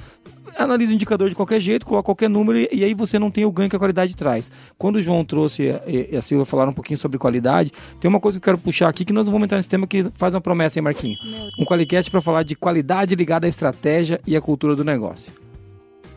analisa 0.59 0.93
o 0.93 0.95
indicador 0.95 1.31
de 1.31 1.35
qualquer 1.35 1.59
jeito, 1.59 1.87
coloca 1.87 2.05
qualquer 2.05 2.29
número 2.29 2.59
e, 2.59 2.69
e, 2.71 2.85
aí 2.85 2.93
você 2.93 3.19
não 3.19 3.31
tem 3.31 3.47
o 3.47 3.51
ganho 3.51 3.71
que 3.71 3.77
a 3.77 3.79
qualidade 3.79 4.15
traz. 4.15 4.53
Quando 4.77 4.97
o 4.97 5.03
João 5.03 5.25
trouxe 5.25 5.75
e, 5.87 6.11
e 6.13 6.17
a 6.17 6.21
Silvia 6.21 6.45
falaram 6.45 6.71
um 6.71 6.75
pouquinho 6.75 6.99
sobre 6.99 7.17
qualidade, 7.17 7.73
tem 7.99 8.11
uma 8.11 8.21
coisa 8.21 8.39
que 8.39 8.43
eu 8.43 8.53
quero 8.53 8.59
puxar 8.59 8.91
aqui 8.91 9.07
que 9.07 9.13
nós 9.13 9.27
vamos 9.27 9.43
entrar 9.45 9.57
nesse 9.57 9.71
tema 9.71 9.87
que 9.87 10.05
faz 10.17 10.35
uma 10.35 10.41
promessa, 10.41 10.79
hein, 10.79 10.83
Marquinho? 10.83 11.17
Um 11.59 11.65
qualicast 11.65 12.11
para 12.11 12.21
falar 12.21 12.43
de 12.43 12.55
qualidade 12.55 13.15
ligada 13.15 13.47
à 13.47 13.49
estratégia 13.49 14.21
e 14.27 14.37
à 14.37 14.41
cultura 14.43 14.77
do 14.77 14.85
negócio. 14.85 15.33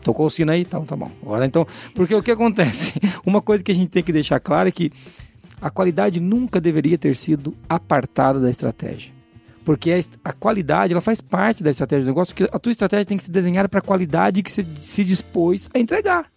Tocou 0.02 0.26
o 0.26 0.30
sino 0.30 0.52
aí? 0.52 0.60
Então 0.60 0.84
tá 0.84 0.94
bom. 0.94 1.10
Agora 1.22 1.46
então, 1.46 1.66
porque 1.94 2.14
o 2.14 2.22
que 2.22 2.30
acontece? 2.30 2.92
Uma 3.24 3.40
coisa 3.40 3.64
que 3.64 3.72
a 3.72 3.74
gente 3.74 3.88
tem 3.88 4.02
que 4.02 4.12
deixar 4.12 4.38
claro 4.38 4.68
é 4.68 4.72
que 4.72 4.92
a 5.58 5.70
qualidade 5.70 6.20
nunca 6.20 6.60
deveria 6.60 6.98
ter 6.98 7.16
sido 7.16 7.54
apartada 7.66 8.38
da 8.38 8.50
estratégia. 8.50 9.15
Porque 9.66 9.92
a, 10.22 10.32
qualidade, 10.32 10.92
ela 10.92 11.00
faz 11.00 11.20
parte 11.20 11.60
da 11.60 11.72
estratégia 11.72 12.04
do 12.04 12.06
negócio, 12.06 12.32
que 12.32 12.44
a 12.44 12.56
tua 12.56 12.70
estratégia 12.70 13.04
tem 13.04 13.16
que 13.16 13.24
ser 13.24 13.32
desenhada 13.32 13.68
para 13.68 13.80
a 13.80 13.82
qualidade 13.82 14.40
que 14.40 14.52
você 14.52 14.64
se 14.76 15.02
dispôs 15.02 15.68
a 15.74 15.78
entregar. 15.80 16.30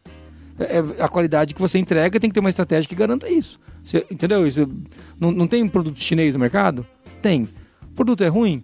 É, 0.57 0.77
é, 0.77 1.03
a 1.03 1.07
qualidade 1.07 1.53
que 1.53 1.61
você 1.61 1.77
entrega 1.77 2.19
tem 2.19 2.27
que 2.27 2.33
ter 2.33 2.39
uma 2.39 2.49
estratégia 2.49 2.89
que 2.89 2.95
garanta 2.95 3.29
isso. 3.29 3.59
Você, 3.83 4.03
entendeu? 4.09 4.47
Isso, 4.47 4.67
não, 5.19 5.31
não 5.31 5.47
tem 5.47 5.67
produto 5.69 6.01
chinês 6.01 6.33
no 6.33 6.39
mercado? 6.39 6.83
Tem. 7.21 7.43
O 7.83 7.93
produto 7.93 8.23
é 8.23 8.27
ruim? 8.27 8.63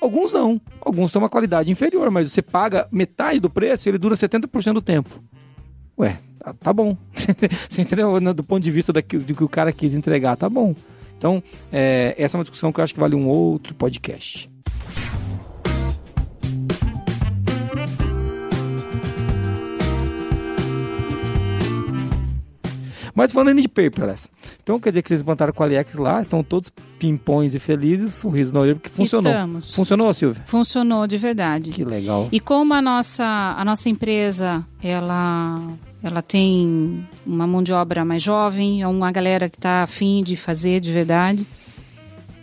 Alguns 0.00 0.32
não. 0.32 0.60
Alguns 0.80 1.10
têm 1.10 1.20
uma 1.20 1.28
qualidade 1.28 1.68
inferior, 1.68 2.08
mas 2.08 2.30
você 2.30 2.40
paga 2.40 2.86
metade 2.92 3.40
do 3.40 3.50
preço 3.50 3.88
e 3.88 3.90
ele 3.90 3.98
dura 3.98 4.14
70% 4.14 4.72
do 4.72 4.82
tempo. 4.82 5.20
Ué, 5.98 6.16
tá, 6.38 6.54
tá 6.54 6.72
bom. 6.72 6.96
você 7.68 7.82
entendeu? 7.82 8.20
Do 8.32 8.44
ponto 8.44 8.62
de 8.62 8.70
vista 8.70 8.92
daquilo, 8.92 9.24
do 9.24 9.34
que 9.34 9.42
o 9.42 9.48
cara 9.48 9.72
quis 9.72 9.94
entregar, 9.94 10.36
tá 10.36 10.48
bom. 10.48 10.76
Então, 11.16 11.42
é, 11.72 12.14
essa 12.18 12.36
é 12.36 12.38
uma 12.38 12.44
discussão 12.44 12.72
que 12.72 12.80
eu 12.80 12.84
acho 12.84 12.94
que 12.94 13.00
vale 13.00 13.14
um 13.14 13.28
outro 13.28 13.74
podcast. 13.74 14.50
Mas 23.14 23.32
falando 23.32 23.62
de 23.62 23.66
paperless, 23.66 24.28
então 24.62 24.78
quer 24.78 24.90
dizer 24.90 25.00
que 25.00 25.08
vocês 25.08 25.22
implantaram 25.22 25.50
com 25.50 25.62
a 25.62 25.66
Aliex 25.66 25.94
lá, 25.94 26.20
estão 26.20 26.44
todos 26.44 26.70
pimpões 26.98 27.54
e 27.54 27.58
felizes, 27.58 28.12
sorriso 28.12 28.52
na 28.52 28.60
orelha, 28.60 28.76
porque 28.76 28.90
funcionou. 28.90 29.32
Estamos. 29.32 29.74
Funcionou, 29.74 30.12
Silvia? 30.12 30.42
Funcionou 30.44 31.06
de 31.06 31.16
verdade. 31.16 31.70
Que 31.70 31.82
legal. 31.82 32.28
E 32.30 32.38
como 32.38 32.74
a 32.74 32.82
nossa, 32.82 33.24
a 33.56 33.64
nossa 33.64 33.88
empresa, 33.88 34.66
ela 34.82 35.58
ela 36.02 36.22
tem 36.22 37.06
uma 37.24 37.46
mão 37.46 37.62
de 37.62 37.72
obra 37.72 38.04
mais 38.04 38.22
jovem, 38.22 38.82
é 38.82 38.86
uma 38.86 39.10
galera 39.10 39.48
que 39.48 39.56
está 39.56 39.82
afim 39.82 40.22
de 40.22 40.36
fazer 40.36 40.80
de 40.80 40.92
verdade. 40.92 41.46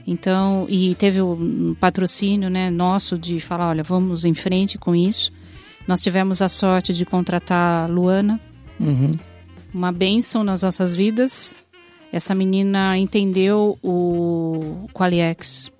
Então, 0.05 0.65
e 0.67 0.95
teve 0.95 1.21
um 1.21 1.75
patrocínio 1.79 2.49
né, 2.49 2.69
nosso 2.69 3.17
de 3.17 3.39
falar, 3.39 3.69
olha, 3.69 3.83
vamos 3.83 4.25
em 4.25 4.33
frente 4.33 4.77
com 4.77 4.93
isso. 4.93 5.31
Nós 5.87 6.01
tivemos 6.01 6.41
a 6.41 6.49
sorte 6.49 6.93
de 6.93 7.05
contratar 7.05 7.85
a 7.85 7.87
Luana, 7.87 8.39
uhum. 8.79 9.17
uma 9.73 9.91
bênção 9.91 10.43
nas 10.43 10.61
nossas 10.61 10.95
vidas. 10.95 11.55
Essa 12.11 12.35
menina 12.35 12.97
entendeu 12.97 13.77
o 13.81 14.87
Qualiex 14.93 15.71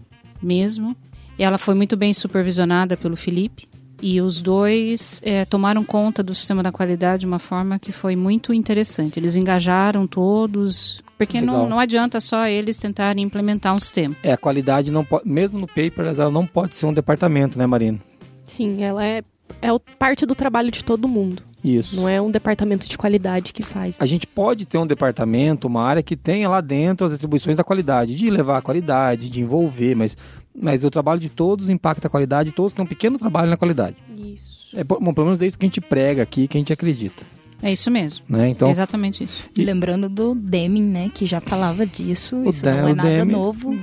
mesmo. 0.42 0.96
E 1.38 1.44
ela 1.44 1.58
foi 1.58 1.74
muito 1.74 1.98
bem 1.98 2.14
supervisionada 2.14 2.96
pelo 2.96 3.16
Felipe. 3.16 3.68
E 4.06 4.20
os 4.20 4.42
dois 4.42 5.22
é, 5.24 5.46
tomaram 5.46 5.82
conta 5.82 6.22
do 6.22 6.36
sistema 6.36 6.62
da 6.62 6.74
qualidade 6.74 7.22
de 7.22 7.26
uma 7.26 7.40
forma 7.40 7.80
que 7.80 7.94
foi 7.94 8.18
muito 8.18 8.54
interessante. 8.54 9.18
Eles 9.18 9.38
engajaram 9.38 10.06
todos, 10.06 11.02
porque 11.18 11.40
não, 11.40 11.70
não 11.70 11.80
adianta 11.80 12.20
só 12.20 12.46
eles 12.46 12.78
tentarem 12.78 13.24
implementar 13.24 13.74
um 13.74 13.78
sistema. 13.78 14.14
É, 14.22 14.34
a 14.34 14.38
qualidade 14.38 14.92
não 14.92 15.06
pode, 15.06 15.26
mesmo 15.26 15.58
no 15.58 15.68
paper, 15.68 16.08
ela 16.08 16.30
não 16.30 16.46
pode 16.46 16.76
ser 16.76 16.86
um 16.86 16.92
departamento, 16.92 17.58
né, 17.58 17.66
Marina? 17.66 17.98
Sim, 18.46 18.84
ela 18.84 19.06
é, 19.06 19.24
é 19.62 19.70
parte 19.98 20.26
do 20.26 20.36
trabalho 20.36 20.70
de 20.70 20.84
todo 20.84 21.08
mundo. 21.08 21.42
Isso. 21.64 21.96
Não 21.96 22.10
é 22.10 22.22
um 22.22 22.30
departamento 22.30 22.90
de 22.90 22.98
qualidade 22.98 23.54
que 23.54 23.64
faz. 23.64 23.96
A 24.02 24.06
gente 24.06 24.28
pode 24.28 24.66
ter 24.66 24.78
um 24.78 24.86
departamento, 24.86 25.66
uma 25.66 25.82
área 25.82 26.04
que 26.04 26.18
tenha 26.18 26.50
lá 26.50 26.60
dentro 26.60 27.08
as 27.08 27.14
atribuições 27.14 27.56
da 27.56 27.64
qualidade, 27.64 28.16
de 28.16 28.30
levar 28.30 28.58
a 28.58 28.62
qualidade, 28.62 29.30
de 29.30 29.40
envolver, 29.40 29.96
mas 29.96 30.18
mas 30.56 30.84
o 30.84 30.92
trabalho 30.92 31.20
de 31.20 31.30
todos 31.30 31.70
impacta 31.70 32.08
a 32.08 32.10
qualidade, 32.10 32.52
todos 32.52 32.74
têm 32.74 32.84
um 32.84 32.88
pequeno 32.88 33.18
trabalho 33.18 33.50
na 33.50 33.58
qualidade. 33.58 33.98
Isso. 34.18 34.54
É, 34.76 34.84
bom, 34.84 35.14
pelo 35.14 35.28
menos 35.28 35.42
é 35.42 35.48
isso 35.48 35.58
que 35.58 35.66
a 35.66 35.68
gente 35.68 35.82
prega 35.82 36.24
aqui, 36.24 36.48
que 36.48 36.58
a 36.58 36.60
gente 36.60 36.74
acredita. 36.74 37.24
É 37.64 37.72
isso 37.72 37.90
mesmo. 37.90 38.26
Né? 38.28 38.50
Então, 38.50 38.68
é 38.68 38.72
exatamente 38.72 39.24
isso. 39.24 39.50
E... 39.56 39.64
Lembrando 39.64 40.10
do 40.10 40.36
Deming, 40.36 40.84
né? 40.84 41.10
Que 41.14 41.26
já 41.26 41.40
falava 41.40 41.86
disso. 41.86 42.38
O 42.42 42.50
isso 42.50 42.66
não 42.66 42.90
é 42.90 42.94
nada 42.94 43.10
Deming. 43.10 43.32
novo. 43.32 43.74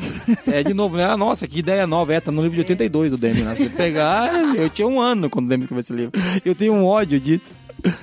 É, 0.46 0.62
de 0.62 0.74
novo, 0.74 0.98
né? 0.98 1.06
Ah, 1.06 1.16
nossa, 1.16 1.48
que 1.48 1.60
ideia 1.60 1.86
nova. 1.86 2.12
É, 2.12 2.20
tá 2.20 2.30
no 2.30 2.42
livro 2.42 2.56
de 2.56 2.60
82 2.60 3.12
do 3.12 3.16
Deming. 3.16 3.42
Né? 3.42 3.54
Se 3.56 3.70
pegar, 3.70 4.30
eu 4.54 4.68
tinha 4.68 4.86
um 4.86 5.00
ano 5.00 5.30
quando 5.30 5.46
o 5.46 5.48
Deming 5.48 5.62
escreveu 5.62 5.80
esse 5.80 5.92
livro. 5.94 6.12
Eu 6.44 6.54
tenho 6.54 6.74
um 6.74 6.84
ódio 6.84 7.18
disso. 7.18 7.52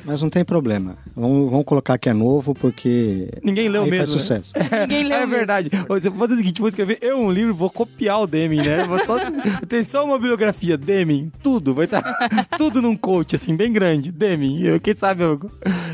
Mas 0.06 0.22
não 0.22 0.30
tem 0.30 0.44
problema. 0.44 0.98
Vamos, 1.16 1.50
vamos 1.50 1.66
colocar 1.66 1.98
que 1.98 2.10
é 2.10 2.13
novo, 2.13 2.54
porque. 2.54 3.30
Ninguém 3.44 3.68
leu 3.70 3.84
aí 3.84 3.90
mesmo. 3.90 4.06
Faz 4.06 4.16
né? 4.16 4.20
sucesso. 4.20 4.54
É, 4.56 4.82
Ninguém 4.88 5.04
leu. 5.04 5.18
É 5.18 5.26
verdade. 5.26 5.70
Você 5.88 6.10
vou 6.10 6.20
fazer 6.20 6.34
o 6.34 6.38
seguinte: 6.38 6.60
vou 6.60 6.70
escrever 6.70 7.00
eu 7.02 7.18
um 7.18 7.32
livro, 7.32 7.54
vou 7.54 7.70
copiar 7.70 8.22
o 8.22 8.28
Deming, 8.28 8.62
né? 8.62 8.84
Vou 8.86 9.04
só, 9.06 9.18
tem 9.68 9.84
só 9.84 10.06
uma 10.06 10.18
bibliografia, 10.18 10.78
Deming, 10.78 11.32
tudo. 11.42 11.74
Vai 11.74 11.86
estar 11.86 12.02
tá, 12.02 12.46
tudo 12.58 12.82
num 12.82 12.96
coach, 12.96 13.36
assim, 13.36 13.56
bem 13.56 13.72
grande. 13.72 14.12
Deming. 14.12 14.62
Eu, 14.63 14.80
quem 14.80 14.96
sabe 14.96 15.24
eu, 15.24 15.40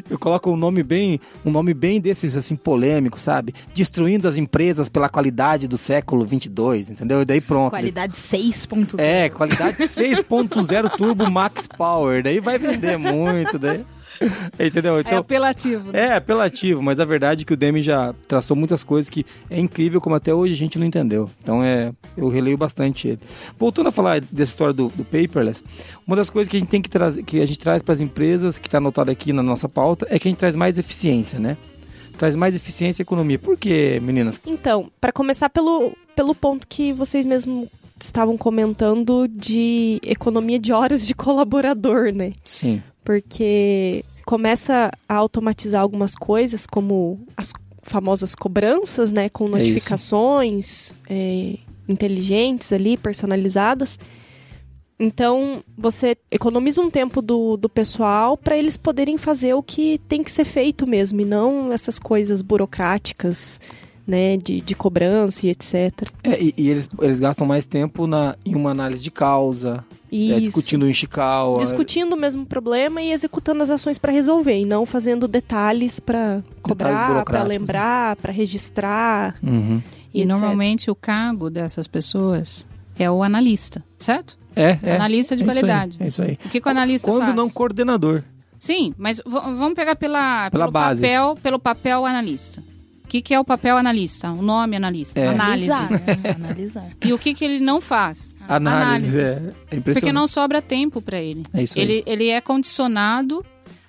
eu 0.09 0.19
coloco 0.19 0.51
um 0.51 0.57
nome 0.57 0.83
bem. 0.83 1.19
Um 1.45 1.51
nome 1.51 1.73
bem 1.73 1.99
desses, 1.99 2.35
assim, 2.35 2.55
polêmicos, 2.55 3.21
sabe? 3.23 3.53
Destruindo 3.73 4.27
as 4.27 4.37
empresas 4.37 4.89
pela 4.89 5.09
qualidade 5.09 5.67
do 5.67 5.77
século 5.77 6.25
22, 6.25 6.89
entendeu? 6.89 7.21
E 7.21 7.25
daí 7.25 7.41
pronto. 7.41 7.71
Qualidade 7.71 8.13
6.0. 8.13 8.99
É, 8.99 9.29
qualidade 9.29 9.77
6.0 9.77 10.89
Turbo 10.97 11.29
Max 11.29 11.67
Power. 11.67 12.23
Daí 12.23 12.39
vai 12.39 12.57
vender 12.57 12.97
muito, 12.97 13.57
daí. 13.57 13.72
Entendeu? 14.59 14.97
é 14.97 15.01
Então, 15.01 15.19
apelativo. 15.19 15.91
né? 15.91 16.07
é 16.07 16.15
apelativo, 16.15 16.81
mas 16.81 16.99
a 16.99 17.05
verdade 17.05 17.43
é 17.43 17.45
que 17.45 17.53
o 17.53 17.57
Demi 17.57 17.81
já 17.81 18.13
traçou 18.27 18.55
muitas 18.55 18.83
coisas 18.83 19.09
que 19.09 19.25
é 19.49 19.59
incrível 19.59 19.99
como 20.01 20.15
até 20.15 20.33
hoje 20.33 20.53
a 20.53 20.57
gente 20.57 20.77
não 20.77 20.85
entendeu. 20.85 21.29
Então 21.41 21.63
é, 21.63 21.91
eu 22.17 22.27
releio 22.29 22.57
bastante 22.57 23.07
ele. 23.07 23.19
Voltando 23.57 23.89
a 23.89 23.91
falar 23.91 24.21
dessa 24.21 24.51
história 24.51 24.73
do, 24.73 24.89
do 24.89 25.03
paperless, 25.03 25.63
uma 26.05 26.15
das 26.15 26.29
coisas 26.29 26.49
que 26.49 26.57
a 26.57 26.59
gente 26.59 26.69
tem 26.69 26.81
que 26.81 26.89
trazer, 26.89 27.23
que 27.23 27.41
a 27.41 27.45
gente 27.45 27.59
traz 27.59 27.81
para 27.81 27.93
as 27.93 28.01
empresas, 28.01 28.57
que 28.57 28.67
está 28.67 28.77
anotado 28.77 29.11
aqui 29.11 29.33
na 29.33 29.43
nossa 29.43 29.67
pauta, 29.69 30.05
é 30.09 30.19
que 30.19 30.27
a 30.27 30.31
gente 30.31 30.39
traz 30.39 30.55
mais 30.55 30.77
eficiência, 30.77 31.39
né? 31.39 31.57
Traz 32.17 32.35
mais 32.35 32.53
eficiência 32.55 33.01
e 33.01 33.03
economia. 33.03 33.39
Por 33.39 33.57
quê, 33.57 33.99
meninas? 34.01 34.39
Então, 34.45 34.91
para 35.01 35.11
começar 35.11 35.49
pelo, 35.49 35.93
pelo 36.15 36.35
ponto 36.35 36.67
que 36.67 36.93
vocês 36.93 37.25
mesmo 37.25 37.67
estavam 37.99 38.37
comentando 38.37 39.27
de 39.27 39.99
economia 40.03 40.59
de 40.59 40.71
horas 40.73 41.07
de 41.07 41.15
colaborador, 41.15 42.13
né? 42.13 42.33
Sim. 42.43 42.83
Porque 43.03 44.03
começa 44.25 44.91
a 45.07 45.15
automatizar 45.15 45.81
algumas 45.81 46.15
coisas, 46.15 46.65
como 46.65 47.19
as 47.35 47.53
famosas 47.81 48.33
cobranças, 48.33 49.11
né? 49.11 49.29
Com 49.29 49.45
É 49.45 49.49
notificações 49.49 50.93
é, 51.09 51.57
inteligentes 51.87 52.71
ali, 52.71 52.97
personalizadas. 52.97 53.99
Então, 54.99 55.63
você 55.77 56.15
economiza 56.31 56.81
um 56.81 56.89
tempo 56.89 57.21
do, 57.21 57.57
do 57.57 57.67
pessoal 57.67 58.37
para 58.37 58.57
eles 58.57 58.77
poderem 58.77 59.17
fazer 59.17 59.53
o 59.53 59.63
que 59.63 59.97
tem 60.07 60.23
que 60.23 60.31
ser 60.31 60.45
feito 60.45 60.87
mesmo, 60.87 61.19
e 61.19 61.25
não 61.25 61.73
essas 61.73 61.99
coisas 61.99 62.41
burocráticas, 62.41 63.59
né, 64.05 64.37
de, 64.37 64.61
de 64.61 64.75
cobrança 64.75 65.47
e 65.47 65.49
etc. 65.49 66.09
É, 66.23 66.41
e, 66.41 66.53
e 66.57 66.69
eles, 66.69 66.89
eles 67.01 67.19
gastam 67.19 67.47
mais 67.47 67.65
tempo 67.65 68.05
na, 68.05 68.37
em 68.45 68.55
uma 68.55 68.71
análise 68.71 69.03
de 69.03 69.11
causa, 69.11 69.83
é, 70.13 70.37
Isso. 70.37 70.41
discutindo 70.41 70.83
o 70.83 70.89
Ishikawa. 70.89 71.57
Discutindo 71.57 72.13
o 72.13 72.17
mesmo 72.17 72.45
problema 72.45 73.01
e 73.01 73.11
executando 73.11 73.63
as 73.63 73.69
ações 73.69 73.97
para 73.97 74.11
resolver, 74.11 74.59
e 74.59 74.65
não 74.65 74.85
fazendo 74.85 75.27
detalhes 75.27 75.99
para 75.99 76.43
cobrar, 76.61 77.23
para 77.25 77.39
né? 77.39 77.45
lembrar, 77.45 78.15
para 78.17 78.31
registrar. 78.31 79.35
Uhum. 79.41 79.81
E 80.13 80.21
etc. 80.21 80.31
normalmente 80.31 80.91
o 80.91 80.95
cargo 80.95 81.49
dessas 81.49 81.87
pessoas 81.87 82.65
é 82.97 83.09
o 83.09 83.23
analista, 83.23 83.83
certo? 83.97 84.37
É, 84.55 84.77
é. 84.83 84.95
Analista 84.95 85.35
de 85.35 85.41
é 85.41 85.45
isso 85.45 85.51
aí, 85.51 85.59
qualidade. 85.61 85.97
é 85.99 86.07
isso 86.07 86.21
aí. 86.21 86.37
O 86.45 86.49
que, 86.49 86.61
que 86.61 86.67
o 86.67 86.71
analista 86.71 87.09
Quando 87.09 87.23
faz? 87.23 87.35
não 87.35 87.49
coordenador. 87.49 88.23
Sim, 88.59 88.93
mas 88.97 89.21
vamos 89.25 89.73
pegar 89.73 89.95
pela, 89.95 90.49
Pela 90.49 90.65
pelo, 90.65 90.71
base. 90.71 91.01
papel, 91.01 91.37
pelo 91.41 91.59
papel 91.59 92.05
analista. 92.05 92.63
O 93.03 93.07
que, 93.07 93.21
que 93.21 93.33
é 93.33 93.39
o 93.39 93.43
papel 93.43 93.77
analista? 93.77 94.31
O 94.31 94.41
nome 94.41 94.75
analista. 94.75 95.19
É. 95.19 95.27
Análise. 95.27 95.69
Analisar, 95.69 95.91
né? 95.91 96.35
Analisar. 96.35 96.87
E 97.03 97.13
o 97.13 97.19
que, 97.19 97.33
que 97.33 97.43
ele 97.43 97.59
não 97.59 97.81
faz? 97.81 98.32
Análise, 98.47 99.19
é, 99.21 99.23
é 99.71 99.75
impressionante. 99.75 99.93
Porque 99.93 100.11
não 100.11 100.27
sobra 100.27 100.61
tempo 100.61 101.01
para 101.01 101.19
ele. 101.21 101.43
É 101.53 101.63
isso 101.63 101.77
aí. 101.77 101.83
ele, 101.85 102.03
ele 102.05 102.27
é 102.29 102.39
condicionado 102.41 103.45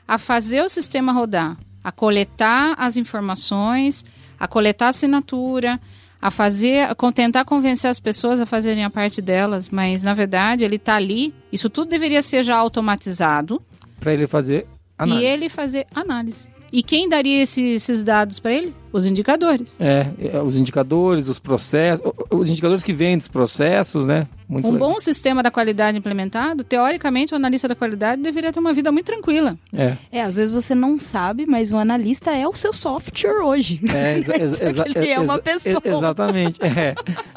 a 0.07 0.19
fazer 0.19 0.62
o 0.62 0.69
sistema 0.69 1.12
rodar, 1.12 1.57
a 1.83 1.90
coletar 1.90 2.75
as 2.79 2.97
informações, 2.97 4.05
a 4.38 4.47
coletar 4.47 4.87
a 4.87 4.88
assinatura, 4.90 5.81
a 6.21 6.31
fazer, 6.31 6.88
a 6.90 6.95
tentar 7.12 7.45
convencer 7.45 7.90
as 7.90 8.01
pessoas 8.01 8.40
a 8.40 8.47
fazerem 8.47 8.85
a 8.85 8.90
parte 8.90 9.21
delas, 9.21 9.69
mas 9.69 10.03
na 10.03 10.14
verdade 10.14 10.64
ele 10.64 10.77
está 10.77 10.97
ali. 10.97 11.35
Isso 11.53 11.69
tudo 11.69 11.88
deveria 11.90 12.23
ser 12.23 12.43
já 12.43 12.57
automatizado 12.57 13.61
Pra 14.01 14.12
ele 14.12 14.27
fazer 14.27 14.67
análise. 14.99 15.25
e 15.25 15.29
ele 15.29 15.49
fazer 15.49 15.87
análise. 15.95 16.49
E 16.73 16.83
quem 16.83 17.09
daria 17.09 17.43
esse- 17.43 17.62
esses 17.62 18.03
dados 18.03 18.40
para 18.40 18.53
ele? 18.53 18.75
Os 18.93 19.07
indicadores. 19.07 19.77
É, 19.79 20.09
é, 20.19 20.40
os 20.43 20.57
indicadores, 20.59 21.29
os 21.29 21.38
processos, 21.38 22.05
os 22.31 22.49
indicadores 22.51 22.83
que 22.83 22.93
vêm 22.93 23.17
dos 23.17 23.29
processos, 23.29 24.07
né? 24.07 24.27
Muito 24.55 24.69
Um 24.69 24.73
legal. 24.73 24.90
bom 24.90 25.01
sistema 25.01 25.43
da 25.43 25.51
qualidade 25.51 25.99
implementado, 25.99 26.62
teoricamente, 26.64 27.33
o 27.35 27.37
analista 27.37 27.69
da 27.69 27.75
qualidade 27.75 28.23
deveria 28.23 28.53
ter 28.53 28.61
uma 28.61 28.73
vida 28.73 28.90
muito 28.93 29.07
tranquila. 29.07 29.59
É, 29.77 29.97
É, 30.12 30.23
às 30.23 30.37
vezes 30.37 30.55
você 30.55 30.75
não 30.75 30.99
sabe, 30.99 31.45
mas 31.47 31.73
o 31.73 31.77
analista 31.77 32.31
é 32.31 32.47
o 32.47 32.55
seu 32.55 32.73
software 32.73 33.43
hoje. 33.45 33.81
é, 33.95 34.19
exa- 34.19 34.37
exa- 34.37 34.64
exa- 34.69 34.85
Ele 34.95 35.09
é 35.11 35.19
uma 35.21 35.38
pessoa. 35.38 35.81
Exatamente. 35.85 36.59
É, 36.62 36.95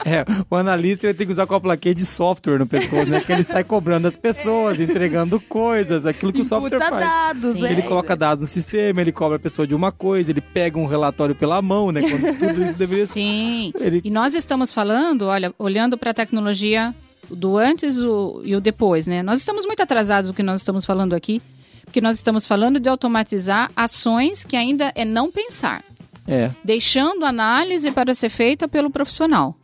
é. 0.10 0.25
O 0.49 0.56
analista 0.56 1.08
ele 1.08 1.13
tem 1.13 1.25
que 1.27 1.32
usar 1.32 1.45
com 1.47 1.56
a 1.56 1.60
plaquinha 1.62 1.95
de 1.95 2.06
software 2.06 2.60
no 2.60 2.67
pescoço, 2.67 3.10
né? 3.10 3.19
Que 3.19 3.32
ele 3.32 3.43
sai 3.43 3.63
cobrando 3.63 4.08
as 4.08 4.15
pessoas, 4.15 4.80
entregando 4.80 5.39
coisas, 5.39 6.06
aquilo 6.06 6.32
que 6.32 6.41
o 6.41 6.45
software 6.45 6.77
Imputa 6.77 6.89
faz. 6.89 7.06
dados, 7.06 7.53
Sim. 7.60 7.65
é. 7.65 7.71
Ele 7.71 7.82
coloca 7.82 8.15
dados 8.15 8.41
no 8.41 8.47
sistema, 8.47 9.01
ele 9.01 9.12
cobra 9.12 9.38
a 9.38 9.39
pessoa 9.39 9.67
de 9.67 9.73
uma 9.75 9.91
coisa, 9.91 10.30
ele 10.32 10.41
pega 10.41 10.77
um 10.77 10.86
relatório 10.86 11.34
pela 11.36 11.62
mão, 11.62 11.91
né? 11.91 12.01
Quando 12.01 12.38
tudo 12.38 12.63
isso 12.63 12.75
deveria 12.77 13.06
ser. 13.06 13.13
Sim. 13.13 13.73
Ele- 13.80 14.01
E 14.03 14.10
nós 14.10 14.34
estamos 14.36 14.71
falando, 14.73 15.23
olha, 15.23 15.53
olhando 15.58 15.97
para 15.97 16.12
a 16.12 16.13
tecnologia 16.13 16.93
do 17.29 17.57
antes 17.57 17.97
o- 17.97 18.41
e 18.43 18.55
o 18.55 18.61
depois, 18.61 19.07
né? 19.07 19.21
Nós 19.23 19.39
estamos 19.39 19.65
muito 19.65 19.81
atrasados 19.81 20.31
do 20.31 20.33
que 20.35 20.43
nós 20.43 20.61
estamos 20.61 20.85
falando 20.85 21.13
aqui, 21.13 21.41
porque 21.83 22.01
nós 22.01 22.15
estamos 22.15 22.45
falando 22.47 22.79
de 22.79 22.87
automatizar 22.89 23.71
ações 23.75 24.43
que 24.45 24.55
ainda 24.55 24.91
é 24.95 25.03
não 25.05 25.31
pensar, 25.31 25.83
É. 26.27 26.51
deixando 26.63 27.25
análise 27.25 27.89
para 27.91 28.13
ser 28.13 28.29
feita 28.29 28.67
pelo 28.67 28.89
profissional. 28.89 29.55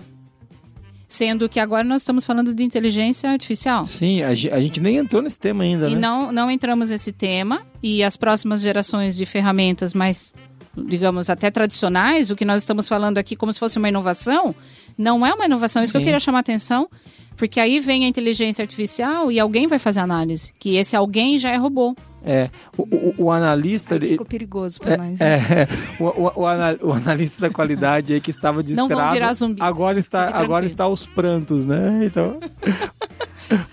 Sendo 1.08 1.48
que 1.48 1.60
agora 1.60 1.84
nós 1.84 2.02
estamos 2.02 2.26
falando 2.26 2.56
de 2.56 2.64
inteligência 2.64 3.30
artificial. 3.30 3.86
Sim, 3.86 4.24
a, 4.24 4.30
a 4.30 4.34
gente 4.36 4.80
nem 4.82 4.98
entrou 4.98 5.22
nesse 5.22 5.38
tema 5.40 5.64
ainda, 5.64 5.88
E 5.88 5.94
né? 5.94 6.00
não, 6.02 6.32
não 6.32 6.50
entramos 6.50 6.90
nesse 6.90 7.12
tema. 7.12 7.62
E 7.84 8.02
as 8.02 8.18
próximas 8.18 8.62
gerações 8.62 9.16
de 9.16 9.24
ferramentas 9.24 9.94
mais, 9.94 10.34
digamos, 10.76 11.30
até 11.30 11.52
tradicionais, 11.52 12.32
o 12.32 12.36
que 12.36 12.44
nós 12.44 12.62
estamos 12.62 12.88
falando 12.90 13.20
aqui 13.20 13.36
como 13.36 13.54
se 13.54 13.60
fosse 13.60 13.78
uma 13.78 13.88
inovação, 13.90 14.56
não 14.98 15.24
é 15.24 15.32
uma 15.32 15.46
inovação. 15.46 15.84
Isso 15.84 15.94
que 15.94 15.98
eu 15.98 16.02
Sim. 16.02 16.06
queria 16.06 16.20
chamar 16.20 16.40
a 16.40 16.42
atenção, 16.42 16.90
porque 17.36 17.60
aí 17.60 17.80
vem 17.80 18.06
a 18.06 18.08
inteligência 18.08 18.62
artificial 18.62 19.32
e 19.32 19.40
alguém 19.40 19.68
vai 19.68 19.80
fazer 19.80 20.00
análise. 20.00 20.54
Que 20.60 20.76
esse 20.78 20.96
alguém 20.96 21.38
já 21.38 21.50
é 21.50 21.58
robô. 21.58 21.96
É. 22.26 22.50
O, 22.78 22.84
o- 22.84 23.14
o 23.26 23.32
analista. 23.32 23.96
Aí 23.96 24.00
ele- 24.00 24.08
ficou 24.12 24.26
perigoso 24.26 24.80
pra 24.80 24.96
nós. 24.96 25.20
É, 25.20 25.38
né? 25.38 25.46
é. 25.50 25.68
o, 26.02 26.06
o- 26.06 26.32
o 26.42 26.46
ana- 26.48 26.78
o 26.82 26.94
analista 26.94 27.42
da 27.42 27.54
qualidade 27.54 28.14
aí 28.14 28.22
que 28.22 28.32
estava 28.32 28.58
Não 28.58 28.64
desesperado. 28.64 29.02
vão 29.04 29.12
virar 29.14 29.34
zumbis. 29.34 29.62
Agora 29.62 30.00
está, 30.00 30.30
agora 30.30 30.66
está 30.66 30.86
aos 30.86 31.06
prantos, 31.06 31.66
né? 31.66 32.00
Então. 32.06 32.40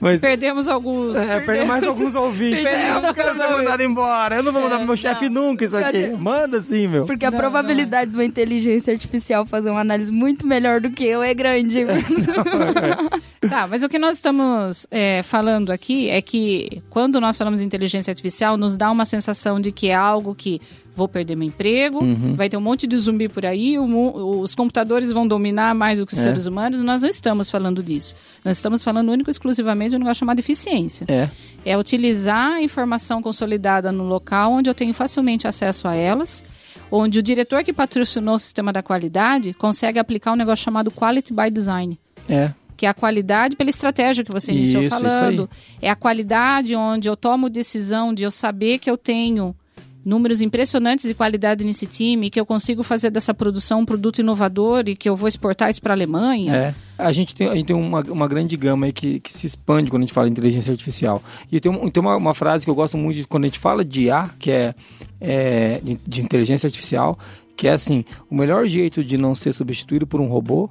Mas. 0.00 0.20
Perdemos 0.20 0.66
alguns. 0.66 1.16
É, 1.16 1.38
perdeu 1.40 1.64
mais 1.64 1.84
alguns 1.84 2.14
ouvintes. 2.16 2.66
É, 2.66 2.90
eu 2.90 3.00
não 3.00 3.14
quero 3.14 3.36
ser 3.36 3.48
mandado 3.48 3.82
embora. 3.84 4.34
Eu 4.36 4.42
não 4.42 4.52
vou 4.52 4.62
mandar 4.62 4.78
pro 4.78 4.86
meu 4.86 4.96
chefe 4.96 5.28
nunca 5.28 5.64
isso 5.64 5.76
aqui. 5.76 6.12
Manda 6.18 6.60
sim, 6.60 6.88
meu. 6.88 7.04
Porque 7.06 7.24
a 7.24 7.30
Não, 7.30 7.38
probabilidade 7.38 8.10
de 8.10 8.16
uma 8.16 8.24
inteligência 8.24 8.92
artificial 8.92 9.46
fazer 9.46 9.70
uma 9.70 9.80
análise 9.80 10.10
muito 10.10 10.44
melhor 10.44 10.80
do 10.80 10.90
que 10.90 11.04
eu 11.04 11.22
é 11.22 11.32
grande. 11.32 11.86
Tá, 13.48 13.66
mas 13.66 13.82
o 13.82 13.88
que 13.88 13.98
nós 13.98 14.16
estamos 14.16 14.86
é, 14.90 15.22
falando 15.22 15.70
aqui 15.70 16.10
é 16.10 16.20
que 16.20 16.82
quando 16.90 17.18
nós 17.20 17.38
falamos 17.38 17.60
de 17.60 17.64
inteligência 17.64 18.10
artificial, 18.10 18.58
nos 18.58 18.76
dá 18.76 18.90
uma 18.90 19.06
sensação 19.06 19.58
de 19.58 19.72
que 19.72 19.88
é 19.88 19.94
algo 19.94 20.34
que 20.34 20.60
vou 20.94 21.08
perder 21.08 21.36
meu 21.36 21.48
emprego, 21.48 22.04
Uhum. 22.04 22.34
vai 22.34 22.50
ter 22.50 22.58
um 22.58 22.60
monte 22.60 22.86
de 22.86 22.98
zumbi 22.98 23.30
por 23.30 23.46
aí, 23.46 23.78
o 23.78 24.40
os 24.40 24.54
computadores 24.54 25.10
vão 25.10 25.26
dominar 25.26 25.74
mais 25.74 25.98
do 25.98 26.04
que 26.06 26.12
os 26.12 26.18
É. 26.18 26.24
seres 26.24 26.44
humanos. 26.44 26.80
Nós 26.82 27.00
não 27.00 27.08
estamos 27.08 27.48
falando 27.48 27.82
disso. 27.82 28.14
Nós 28.44 28.58
estamos 28.58 28.84
falando 28.84 29.10
único 29.10 29.30
e 29.30 29.32
exclusivamente 29.32 29.90
de 29.90 29.96
um 29.96 30.00
negócio 30.00 30.18
chamado 30.20 30.38
eficiência. 30.38 31.06
É. 31.08 31.30
É 31.64 31.78
utilizar 31.78 32.56
a 32.56 32.62
informação 32.62 33.22
consolidada 33.22 33.90
no 33.90 34.04
local 34.04 34.52
onde 34.52 34.68
eu 34.68 34.74
tenho 34.74 34.92
facilmente 34.92 35.48
acesso 35.48 35.88
a 35.88 35.94
elas, 35.94 36.44
onde 36.90 37.18
o 37.18 37.22
diretor 37.22 37.64
que 37.64 37.72
patrocinou 37.72 38.34
o 38.34 38.38
sistema 38.38 38.70
da 38.70 38.82
qualidade 38.82 39.54
consegue 39.54 39.98
aplicar 39.98 40.32
um 40.32 40.36
negócio 40.36 40.62
chamado 40.62 40.90
Quality 40.90 41.32
by 41.32 41.50
Design 41.50 41.98
É. 42.28 42.52
que 42.80 42.86
é 42.86 42.88
a 42.88 42.94
qualidade 42.94 43.56
pela 43.56 43.68
estratégia 43.68 44.24
que 44.24 44.32
você 44.32 44.52
iniciou 44.52 44.82
Isso, 44.82 44.94
isso 44.94 45.04
falando. 45.04 45.50
É 45.82 45.90
a 45.90 45.94
qualidade 45.94 46.74
onde 46.74 47.10
eu 47.10 47.14
tomo 47.14 47.50
decisão 47.50 48.14
de 48.14 48.24
eu 48.24 48.30
saber 48.30 48.78
que 48.78 48.90
eu 48.90 48.96
tenho 48.96 49.54
números 50.02 50.40
impressionantes 50.40 51.06
de 51.06 51.12
qualidade 51.12 51.62
nesse 51.62 51.84
time, 51.84 52.30
que 52.30 52.40
eu 52.40 52.46
consigo 52.46 52.82
fazer 52.82 53.10
dessa 53.10 53.34
produção 53.34 53.80
um 53.80 53.84
produto 53.84 54.20
inovador 54.20 54.84
e 54.86 54.96
que 54.96 55.10
eu 55.10 55.14
vou 55.14 55.28
exportar 55.28 55.68
isso 55.68 55.82
para 55.82 55.92
a 55.92 55.94
Alemanha. 55.94 56.56
É. 56.56 56.74
A 56.96 57.12
gente 57.12 57.34
tem, 57.34 57.48
a 57.48 57.54
gente 57.54 57.66
tem 57.66 57.76
uma, 57.76 58.00
uma 58.00 58.26
grande 58.26 58.56
gama 58.56 58.86
aí 58.86 58.94
que, 58.94 59.20
que 59.20 59.30
se 59.30 59.46
expande 59.46 59.90
quando 59.90 60.04
a 60.04 60.06
gente 60.06 60.14
fala 60.14 60.26
em 60.26 60.30
inteligência 60.30 60.70
artificial. 60.70 61.22
E 61.52 61.60
tem, 61.60 61.90
tem 61.90 62.00
uma, 62.02 62.16
uma 62.16 62.34
frase 62.34 62.64
que 62.64 62.70
eu 62.70 62.74
gosto 62.74 62.96
muito 62.96 63.16
de 63.16 63.26
quando 63.26 63.44
a 63.44 63.48
gente 63.48 63.58
fala 63.58 63.84
de 63.84 64.04
IA, 64.04 64.30
que 64.38 64.50
é, 64.50 64.74
é, 65.20 65.80
de, 65.82 66.00
de 66.08 66.22
inteligência 66.22 66.66
artificial, 66.66 67.18
que 67.54 67.68
é 67.68 67.72
assim: 67.72 68.06
o 68.30 68.34
melhor 68.34 68.66
jeito 68.66 69.04
de 69.04 69.18
não 69.18 69.34
ser 69.34 69.52
substituído 69.52 70.06
por 70.06 70.18
um 70.18 70.28
robô 70.28 70.70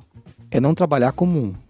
é 0.50 0.60
não 0.60 0.74
trabalhar 0.74 1.12
como 1.12 1.40
um. 1.40 1.69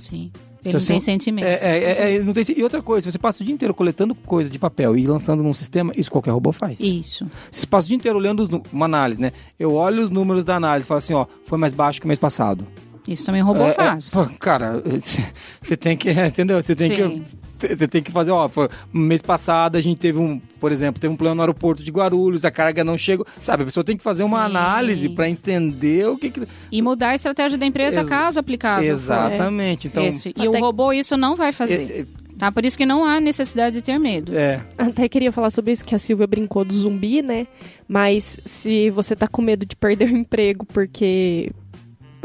Sim. 0.00 0.30
Ele 0.62 0.68
Então, 0.68 0.80
não 0.80 0.86
tem 0.86 0.96
assim, 0.98 1.04
sentimento. 1.04 1.46
É, 1.46 1.54
é, 1.54 1.78
é, 1.78 2.16
é, 2.16 2.18
não 2.22 2.34
tem, 2.34 2.44
e 2.54 2.62
outra 2.62 2.82
coisa, 2.82 3.10
você 3.10 3.18
passa 3.18 3.42
o 3.42 3.46
dia 3.46 3.54
inteiro 3.54 3.72
coletando 3.72 4.14
coisa 4.14 4.50
de 4.50 4.58
papel 4.58 4.94
e 4.96 5.06
lançando 5.06 5.42
num 5.42 5.54
sistema, 5.54 5.90
isso 5.96 6.10
qualquer 6.10 6.32
robô 6.32 6.52
faz. 6.52 6.78
Isso. 6.80 7.26
Você 7.50 7.66
passa 7.66 7.86
o 7.86 7.88
dia 7.88 7.96
inteiro 7.96 8.18
olhando 8.18 8.40
os 8.40 8.48
uma 8.70 8.84
análise, 8.84 9.20
né? 9.20 9.32
Eu 9.58 9.74
olho 9.74 10.02
os 10.02 10.10
números 10.10 10.44
da 10.44 10.56
análise 10.56 10.84
e 10.84 10.88
falo 10.88 10.98
assim, 10.98 11.14
ó, 11.14 11.26
foi 11.44 11.56
mais 11.58 11.72
baixo 11.72 11.98
que 12.00 12.04
o 12.04 12.08
mês 12.08 12.18
passado. 12.18 12.66
Isso 13.08 13.24
também 13.24 13.40
robô 13.40 13.62
É, 13.62 13.70
é, 13.70 13.72
faz. 13.72 14.12
cara, 14.38 14.82
você 15.62 15.76
tem 15.76 15.96
que, 15.96 16.10
entendeu? 16.10 16.62
Você 16.62 16.76
tem 16.76 16.88
Sim. 16.90 17.20
que 17.22 17.22
você 17.68 17.88
tem 17.88 18.02
que 18.02 18.10
fazer, 18.10 18.30
ó, 18.30 18.48
foi, 18.48 18.68
mês 18.92 19.22
passado 19.22 19.76
a 19.76 19.80
gente 19.80 19.98
teve 19.98 20.18
um, 20.18 20.40
por 20.60 20.72
exemplo, 20.72 21.00
teve 21.00 21.12
um 21.12 21.16
problema 21.16 21.34
no 21.36 21.42
aeroporto 21.42 21.82
de 21.82 21.90
Guarulhos, 21.90 22.44
a 22.44 22.50
carga 22.50 22.82
não 22.84 22.96
chegou, 22.98 23.26
sabe? 23.40 23.62
A 23.62 23.66
pessoa 23.66 23.84
tem 23.84 23.96
que 23.96 24.02
fazer 24.02 24.22
uma 24.22 24.38
Sim. 24.40 24.44
análise 24.56 25.08
para 25.10 25.28
entender 25.28 26.08
o 26.08 26.16
que 26.16 26.30
que 26.30 26.42
E 26.72 26.82
mudar 26.82 27.10
a 27.10 27.14
estratégia 27.14 27.56
da 27.58 27.66
empresa 27.66 28.00
Ex- 28.00 28.08
caso 28.08 28.38
aplicável. 28.40 28.90
Exatamente. 28.92 29.88
Então, 29.88 30.06
Isso. 30.06 30.28
E 30.36 30.48
o 30.48 30.58
robô 30.58 30.92
isso 30.92 31.16
não 31.16 31.36
vai 31.36 31.52
fazer. 31.52 31.82
é- 31.90 32.00
é- 32.00 32.20
Tá? 32.38 32.50
Por 32.50 32.64
isso 32.64 32.78
que 32.78 32.86
não 32.86 33.04
há 33.04 33.20
necessidade 33.20 33.76
de 33.76 33.82
ter 33.82 33.98
medo. 33.98 34.34
É. 34.34 34.62
Até 34.78 35.06
queria 35.10 35.30
falar 35.30 35.50
sobre 35.50 35.72
isso 35.72 35.84
que 35.84 35.94
a 35.94 35.98
Silvia 35.98 36.26
brincou 36.26 36.64
do 36.64 36.72
zumbi, 36.72 37.20
né? 37.20 37.46
Mas 37.86 38.40
se 38.46 38.88
você 38.88 39.14
tá 39.14 39.28
com 39.28 39.42
medo 39.42 39.66
de 39.66 39.76
perder 39.76 40.10
o 40.10 40.16
emprego 40.16 40.64
porque 40.64 41.50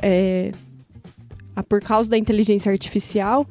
é, 0.01 0.53
por 1.67 1.81
causa 1.81 2.09
da 2.09 2.17
inteligência 2.17 2.71
artificial, 2.71 3.45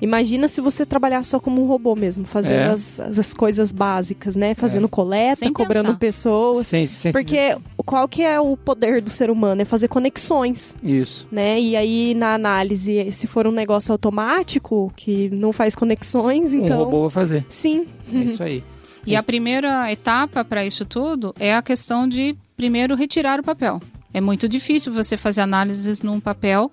imagina 0.00 0.48
se 0.48 0.60
você 0.60 0.84
trabalhar 0.84 1.24
só 1.24 1.38
como 1.40 1.62
um 1.62 1.66
robô 1.66 1.94
mesmo, 1.94 2.24
fazendo 2.24 2.52
É. 2.54 2.66
as, 2.66 3.00
as 3.00 3.32
coisas 3.34 3.72
básicas, 3.72 4.36
né? 4.36 4.54
Fazendo 4.54 4.88
coleta, 4.88 5.36
Sem 5.36 5.52
cobrando 5.52 5.88
pensar. 5.88 5.98
pessoas. 5.98 6.66
Sem, 6.66 6.86
sem 6.86 7.12
Porque 7.12 7.56
qual 7.84 8.08
que 8.08 8.22
é 8.22 8.40
o 8.40 8.56
poder 8.56 9.00
do 9.00 9.10
ser 9.10 9.30
humano? 9.30 9.62
É 9.62 9.64
fazer 9.64 9.88
conexões, 9.88 10.76
Isso. 10.82 11.26
né? 11.30 11.60
E 11.60 11.76
aí, 11.76 12.14
na 12.14 12.34
análise, 12.34 13.10
se 13.12 13.26
for 13.26 13.46
um 13.46 13.52
negócio 13.52 13.92
automático, 13.92 14.92
que 14.96 15.28
não 15.30 15.52
faz 15.52 15.74
conexões, 15.74 16.54
então... 16.54 16.80
Um 16.80 16.84
robô 16.84 17.00
vai 17.02 17.10
fazer. 17.10 17.46
Sim. 17.48 17.86
É 18.12 18.18
isso 18.18 18.42
aí. 18.42 18.62
E 19.06 19.14
a 19.14 19.22
primeira 19.22 19.90
etapa 19.92 20.44
para 20.44 20.64
isso 20.66 20.84
tudo 20.84 21.32
é 21.38 21.54
a 21.54 21.62
questão 21.62 22.08
de 22.08 22.36
primeiro 22.56 22.94
retirar 22.96 23.38
o 23.38 23.42
papel. 23.42 23.80
É 24.12 24.20
muito 24.20 24.48
difícil 24.48 24.92
você 24.92 25.16
fazer 25.16 25.42
análises 25.42 26.02
num 26.02 26.18
papel 26.18 26.72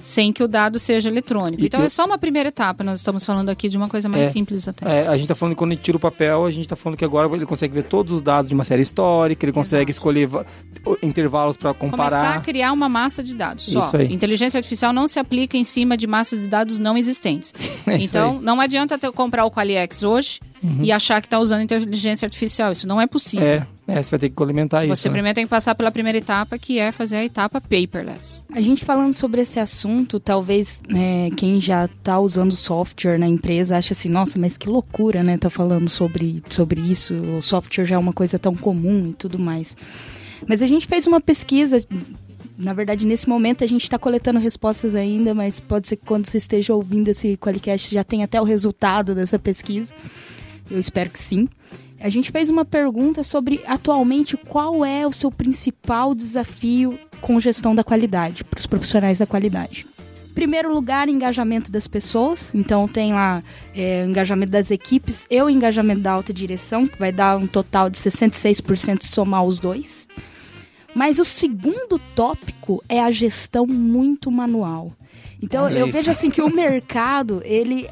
sem 0.00 0.32
que 0.32 0.42
o 0.42 0.48
dado 0.48 0.78
seja 0.78 1.08
eletrônico. 1.08 1.64
Então 1.64 1.82
é 1.82 1.88
só 1.88 2.04
uma 2.06 2.18
primeira 2.18 2.48
etapa. 2.48 2.84
Nós 2.84 2.98
estamos 2.98 3.24
falando 3.24 3.48
aqui 3.48 3.68
de 3.68 3.76
uma 3.76 3.88
coisa 3.88 4.08
mais 4.08 4.28
É. 4.28 4.30
simples 4.30 4.66
até. 4.68 5.00
É, 5.02 5.08
a 5.08 5.16
gente 5.16 5.28
tá 5.28 5.34
falando 5.34 5.54
que 5.54 5.58
quando 5.58 5.70
gente 5.72 5.82
tira 5.82 5.96
o 5.96 6.00
papel, 6.00 6.44
a 6.44 6.50
gente 6.50 6.68
tá 6.68 6.76
falando 6.76 6.96
que 6.98 7.04
agora 7.04 7.28
ele 7.34 7.44
consegue 7.46 7.74
ver 7.74 7.82
todos 7.84 8.12
os 8.12 8.22
dados 8.22 8.48
de 8.48 8.54
uma 8.54 8.64
série 8.64 8.82
histórica, 8.82 9.44
ele 9.44 9.52
consegue 9.52 9.90
escolher 9.90 10.26
va- 10.26 10.46
intervalos 11.02 11.56
para 11.56 11.74
Começar 11.74 11.96
a 11.96 11.98
comparar. 12.06 12.42
criar 12.42 12.72
uma 12.72 12.88
massa 12.88 13.22
de 13.22 13.34
dados 13.34 13.64
só. 13.66 13.80
Isso 13.80 13.96
aí. 13.96 14.12
Inteligência 14.12 14.58
artificial 14.58 14.92
não 14.92 15.06
se 15.06 15.18
aplica 15.18 15.56
em 15.56 15.64
cima 15.64 15.96
de 15.96 16.06
massas 16.06 16.40
de 16.40 16.46
dados 16.46 16.78
não 16.78 16.96
existentes. 16.96 17.52
É 17.86 17.96
então, 17.96 18.30
aí. 18.32 18.36
Uhum. 18.36 18.42
não 18.42 18.60
adianta 18.60 18.98
ter, 18.98 19.10
comprar 19.12 19.44
o 19.46 19.50
Qualiex 19.50 20.02
hoje 20.02 20.40
e 20.82 20.92
achar 20.92 21.20
que 21.22 21.26
está 21.26 21.38
usando 21.38 21.62
inteligência 21.62 22.26
artificial. 22.26 22.70
Isso 22.72 22.86
não 22.86 23.00
é 23.00 23.06
possível. 23.06 23.46
É, 23.46 23.66
é, 23.88 24.02
você 24.02 24.10
vai 24.10 24.20
ter 24.20 24.28
que 24.28 24.34
complementar 24.34 24.84
isso. 24.84 24.94
Você 24.94 25.08
né? 25.08 25.14
primeiro 25.14 25.34
tem 25.34 25.46
que 25.46 25.50
passar 25.50 25.74
pela 25.74 25.90
primeira 25.90 26.18
etapa, 26.18 26.58
que 26.58 26.78
é 26.78 26.92
fazer 26.92 27.16
a 27.16 27.24
etapa 27.24 27.58
paperless. 27.58 28.42
A 28.52 28.60
gente 28.60 28.84
falando 28.84 29.14
sobre 29.14 29.40
esse 29.40 29.58
assunto, 29.58 30.20
talvez 30.20 30.82
né, 30.86 31.30
quem 31.34 31.58
já 31.58 31.88
tá 32.02 32.20
usando 32.20 32.54
software 32.54 33.16
na 33.16 33.26
empresa 33.26 33.78
ache 33.78 33.94
assim, 33.94 34.10
nossa, 34.10 34.38
mas 34.38 34.58
que 34.58 34.68
loucura, 34.68 35.22
né? 35.22 35.38
Tá 35.38 35.48
falando 35.48 35.88
sobre, 35.88 36.42
sobre 36.50 36.82
isso. 36.82 37.14
O 37.14 37.40
software 37.40 37.86
já 37.86 37.94
é 37.94 37.98
uma 37.98 38.12
coisa 38.12 38.38
tão 38.38 38.54
comum 38.54 39.08
e 39.08 39.14
tudo 39.14 39.38
mais. 39.38 39.74
Mas 40.46 40.62
a 40.62 40.66
gente 40.66 40.86
fez 40.86 41.06
uma 41.06 41.20
pesquisa. 41.20 41.82
Na 42.58 42.74
verdade, 42.74 43.06
nesse 43.06 43.26
momento 43.26 43.64
a 43.64 43.66
gente 43.66 43.84
está 43.84 43.98
coletando 43.98 44.38
respostas 44.38 44.94
ainda, 44.94 45.32
mas 45.32 45.60
pode 45.60 45.88
ser 45.88 45.96
que 45.96 46.04
quando 46.04 46.26
você 46.26 46.36
esteja 46.36 46.74
ouvindo 46.74 47.08
esse 47.08 47.38
Qualicast 47.38 47.94
já 47.94 48.04
tenha 48.04 48.26
até 48.26 48.38
o 48.38 48.44
resultado 48.44 49.14
dessa 49.14 49.38
pesquisa. 49.38 49.94
Eu 50.70 50.78
espero 50.78 51.08
que 51.08 51.18
sim. 51.18 51.48
A 52.00 52.08
gente 52.08 52.30
fez 52.30 52.48
uma 52.48 52.64
pergunta 52.64 53.22
sobre 53.22 53.60
atualmente 53.66 54.36
qual 54.36 54.84
é 54.84 55.06
o 55.06 55.12
seu 55.12 55.30
principal 55.30 56.14
desafio 56.14 56.98
com 57.20 57.40
gestão 57.40 57.74
da 57.74 57.82
qualidade, 57.82 58.44
para 58.44 58.58
os 58.58 58.66
profissionais 58.66 59.18
da 59.18 59.26
qualidade. 59.26 59.86
Primeiro 60.34 60.72
lugar, 60.72 61.08
engajamento 61.08 61.72
das 61.72 61.88
pessoas. 61.88 62.54
Então 62.54 62.86
tem 62.86 63.12
lá 63.12 63.42
é, 63.74 64.04
engajamento 64.04 64.52
das 64.52 64.70
equipes 64.70 65.26
e 65.28 65.42
o 65.42 65.50
engajamento 65.50 66.00
da 66.00 66.12
alta 66.12 66.32
direção, 66.32 66.86
que 66.86 66.96
vai 66.96 67.10
dar 67.10 67.36
um 67.36 67.46
total 67.48 67.90
de 67.90 67.98
66% 67.98 69.02
se 69.02 69.08
somar 69.08 69.42
os 69.42 69.58
dois. 69.58 70.06
Mas 70.94 71.18
o 71.18 71.24
segundo 71.24 71.98
tópico 72.14 72.82
é 72.88 73.00
a 73.00 73.10
gestão 73.10 73.66
muito 73.66 74.30
manual. 74.30 74.92
Então 75.42 75.64
Olha 75.64 75.80
eu 75.80 75.88
isso. 75.88 75.98
vejo 75.98 76.10
assim 76.12 76.30
que 76.30 76.40
o 76.40 76.54
mercado, 76.54 77.42
ele 77.44 77.88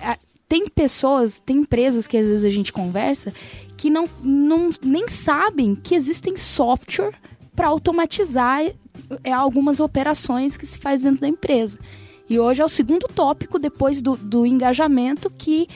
tem 0.48 0.68
pessoas, 0.68 1.40
tem 1.44 1.58
empresas 1.58 2.06
que 2.06 2.16
às 2.16 2.26
vezes 2.26 2.44
a 2.44 2.50
gente 2.50 2.72
conversa 2.72 3.32
que 3.76 3.90
não, 3.90 4.06
não 4.22 4.70
nem 4.82 5.08
sabem 5.08 5.74
que 5.74 5.94
existem 5.94 6.36
software 6.36 7.14
para 7.54 7.68
automatizar 7.68 8.62
é, 9.24 9.32
algumas 9.32 9.80
operações 9.80 10.56
que 10.56 10.66
se 10.66 10.78
faz 10.78 11.02
dentro 11.02 11.20
da 11.20 11.28
empresa. 11.28 11.78
E 12.28 12.38
hoje 12.38 12.60
é 12.60 12.64
o 12.64 12.68
segundo 12.68 13.06
tópico, 13.08 13.58
depois 13.58 14.02
do, 14.02 14.16
do 14.16 14.44
engajamento, 14.44 15.30
que 15.30 15.68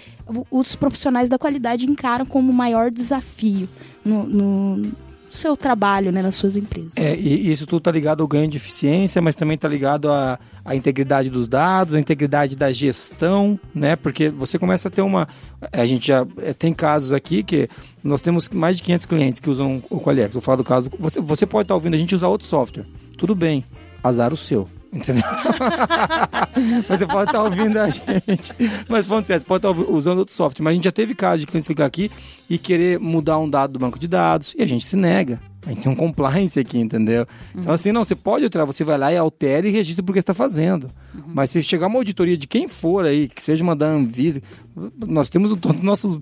os 0.50 0.74
profissionais 0.74 1.28
da 1.28 1.38
qualidade 1.38 1.88
encaram 1.88 2.26
como 2.26 2.50
o 2.50 2.54
maior 2.54 2.90
desafio 2.90 3.68
no, 4.04 4.24
no 4.24 4.92
seu 5.28 5.56
trabalho, 5.56 6.10
né, 6.10 6.22
nas 6.22 6.34
suas 6.34 6.56
empresas. 6.56 6.94
É, 6.96 7.16
e 7.16 7.50
isso 7.50 7.66
tudo 7.66 7.80
tá 7.80 7.92
ligado 7.92 8.20
ao 8.20 8.28
ganho 8.28 8.48
de 8.48 8.56
eficiência, 8.56 9.22
mas 9.22 9.36
também 9.36 9.56
tá 9.56 9.68
ligado 9.68 10.10
à, 10.10 10.38
à 10.64 10.74
integridade 10.74 11.30
dos 11.30 11.48
dados, 11.48 11.94
à 11.94 12.00
integridade 12.00 12.56
da 12.56 12.72
gestão, 12.72 13.58
né? 13.74 13.96
Porque 13.96 14.28
você 14.28 14.58
começa 14.58 14.88
a 14.88 14.90
ter 14.90 15.02
uma. 15.02 15.28
A 15.72 15.86
gente 15.86 16.06
já 16.06 16.26
é, 16.38 16.52
tem 16.52 16.72
casos 16.72 17.12
aqui 17.12 17.42
que 17.42 17.68
nós 18.02 18.20
temos 18.20 18.48
mais 18.48 18.76
de 18.76 18.82
500 18.82 19.06
clientes 19.06 19.40
que 19.40 19.50
usam 19.50 19.82
o 19.90 20.00
Qualiex. 20.00 20.34
Vou 20.34 20.42
falar 20.42 20.56
do 20.56 20.64
caso. 20.64 20.90
Você, 20.98 21.20
você 21.20 21.46
pode 21.46 21.64
estar 21.64 21.74
ouvindo 21.74 21.94
a 21.94 21.98
gente 21.98 22.14
usar 22.14 22.28
outro 22.28 22.46
software. 22.46 22.84
Tudo 23.16 23.34
bem, 23.34 23.64
azar 24.02 24.32
o 24.32 24.36
seu. 24.36 24.68
Entendeu? 24.92 25.22
você 26.88 27.06
pode 27.06 27.30
estar 27.30 27.44
ouvindo 27.44 27.78
a 27.78 27.88
gente. 27.88 28.52
Mas 28.88 29.06
falando 29.06 29.24
sério, 29.24 29.40
você 29.40 29.46
pode 29.46 29.66
estar 29.66 29.92
usando 29.92 30.18
outro 30.18 30.34
software. 30.34 30.64
Mas 30.64 30.72
a 30.72 30.74
gente 30.74 30.84
já 30.84 30.92
teve 30.92 31.14
caso 31.14 31.40
de 31.40 31.46
clientes 31.46 31.68
ligar 31.68 31.86
aqui 31.86 32.10
e 32.48 32.58
querer 32.58 32.98
mudar 32.98 33.38
um 33.38 33.48
dado 33.48 33.74
do 33.74 33.78
banco 33.78 33.98
de 33.98 34.08
dados 34.08 34.52
e 34.58 34.62
a 34.62 34.66
gente 34.66 34.84
se 34.84 34.96
nega. 34.96 35.38
A 35.66 35.68
gente 35.70 35.82
tem 35.82 35.92
um 35.92 35.96
compliance 35.96 36.58
aqui, 36.58 36.78
entendeu? 36.78 37.26
Então, 37.54 37.72
assim, 37.72 37.92
não, 37.92 38.02
você 38.02 38.14
pode 38.14 38.44
alterar, 38.44 38.66
você 38.66 38.82
vai 38.82 38.96
lá 38.96 39.12
e 39.12 39.16
altera 39.18 39.68
e 39.68 39.70
registra 39.70 40.02
porque 40.02 40.18
está 40.18 40.32
fazendo. 40.32 40.88
Mas 41.26 41.50
se 41.50 41.62
chegar 41.62 41.86
uma 41.86 41.98
auditoria 41.98 42.36
de 42.36 42.46
quem 42.46 42.66
for 42.66 43.04
aí, 43.04 43.28
que 43.28 43.42
seja 43.42 43.62
uma 43.62 43.76
da 43.76 43.86
Anvisa, 43.86 44.40
nós 45.06 45.28
temos 45.28 45.54
todos 45.60 45.78
os 45.78 45.84
nossos 45.84 46.18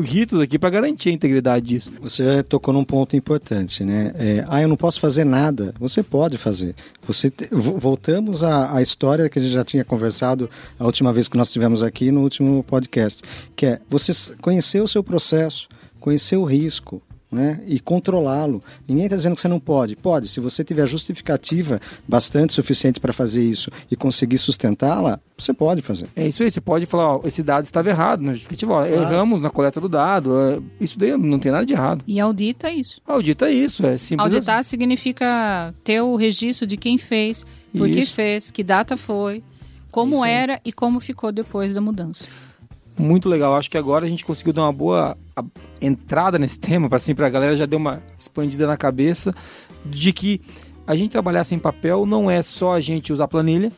ritos 0.00 0.40
aqui 0.40 0.58
para 0.58 0.70
garantir 0.70 1.10
a 1.10 1.12
integridade 1.12 1.66
disso. 1.66 1.92
Você 2.00 2.42
tocou 2.42 2.72
num 2.72 2.82
ponto 2.82 3.14
importante, 3.14 3.84
né? 3.84 4.12
É, 4.16 4.44
ah, 4.48 4.60
eu 4.62 4.66
não 4.68 4.76
posso 4.76 4.98
fazer 4.98 5.22
nada. 5.24 5.74
Você 5.78 6.02
pode 6.02 6.38
fazer. 6.38 6.74
Você 7.06 7.30
te- 7.30 7.48
vo- 7.52 7.76
voltamos 7.78 8.42
à, 8.42 8.74
à 8.74 8.80
história 8.82 9.28
que 9.28 9.38
a 9.38 9.42
gente 9.42 9.52
já 9.52 9.64
tinha 9.64 9.84
conversado 9.84 10.48
a 10.78 10.86
última 10.86 11.12
vez 11.12 11.28
que 11.28 11.36
nós 11.36 11.48
estivemos 11.48 11.82
aqui 11.82 12.10
no 12.10 12.22
último 12.22 12.62
podcast, 12.64 13.22
que 13.54 13.66
é 13.66 13.80
você 13.88 14.12
conhecer 14.40 14.80
o 14.80 14.88
seu 14.88 15.04
processo, 15.04 15.68
conhecer 16.00 16.36
o 16.36 16.44
risco. 16.44 17.02
Né? 17.32 17.62
E 17.66 17.80
controlá-lo. 17.80 18.62
Ninguém 18.86 19.04
está 19.06 19.16
dizendo 19.16 19.34
que 19.34 19.40
você 19.40 19.48
não 19.48 19.58
pode. 19.58 19.96
Pode, 19.96 20.28
se 20.28 20.38
você 20.38 20.62
tiver 20.62 20.86
justificativa 20.86 21.80
bastante 22.06 22.52
suficiente 22.52 23.00
para 23.00 23.10
fazer 23.10 23.42
isso 23.42 23.70
e 23.90 23.96
conseguir 23.96 24.36
sustentá-la, 24.36 25.18
você 25.38 25.54
pode 25.54 25.80
fazer. 25.80 26.08
É 26.14 26.28
isso 26.28 26.42
aí, 26.42 26.50
você 26.50 26.60
pode 26.60 26.84
falar, 26.84 27.16
ó, 27.16 27.20
esse 27.24 27.42
dado 27.42 27.64
estava 27.64 27.88
errado, 27.88 28.20
né? 28.20 28.34
Justificativa, 28.34 28.74
ó, 28.74 28.84
erramos 28.84 29.40
na 29.40 29.48
coleta 29.48 29.80
do 29.80 29.88
dado, 29.88 30.38
é, 30.38 30.58
isso 30.78 30.98
daí 30.98 31.16
não 31.16 31.38
tem 31.38 31.50
nada 31.50 31.64
de 31.64 31.72
errado. 31.72 32.04
E 32.06 32.20
audita 32.20 32.68
é 32.68 32.74
isso. 32.74 33.00
Audita 33.06 33.48
é 33.48 33.52
isso, 33.52 33.86
é 33.86 33.96
simples 33.96 34.26
Auditar 34.34 34.58
assim. 34.58 34.68
significa 34.68 35.74
ter 35.82 36.02
o 36.02 36.16
registro 36.16 36.66
de 36.66 36.76
quem 36.76 36.98
fez, 36.98 37.46
por 37.76 37.88
que 37.88 38.00
Isso. 38.00 38.12
fez, 38.12 38.50
que 38.50 38.62
data 38.62 38.94
foi, 38.94 39.42
como 39.90 40.16
Isso 40.16 40.24
aí. 40.24 40.32
era 40.32 40.60
e 40.64 40.70
como 40.70 41.00
ficou 41.00 41.32
depois 41.32 41.72
da 41.72 41.80
mudança. 41.80 42.26
Muito 42.98 43.28
legal. 43.28 43.56
Acho 43.56 43.70
que 43.70 43.78
agora 43.78 44.04
a 44.04 44.08
gente 44.08 44.24
conseguiu 44.24 44.52
dar 44.52 44.62
uma 44.62 44.72
boa 44.72 45.16
entrada 45.80 46.38
nesse 46.38 46.58
tema, 46.58 46.88
para 46.88 46.96
assim, 46.96 47.12
a 47.16 47.28
galera 47.28 47.56
já 47.56 47.66
deu 47.66 47.78
uma 47.78 48.02
expandida 48.18 48.66
na 48.66 48.76
cabeça 48.76 49.34
de 49.84 50.12
que 50.12 50.40
a 50.86 50.94
gente 50.94 51.10
trabalhar 51.10 51.44
sem 51.44 51.58
papel 51.58 52.04
não 52.06 52.30
é 52.30 52.42
só 52.42 52.74
a 52.74 52.80
gente 52.80 53.12
usar 53.12 53.28
planilha, 53.28 53.72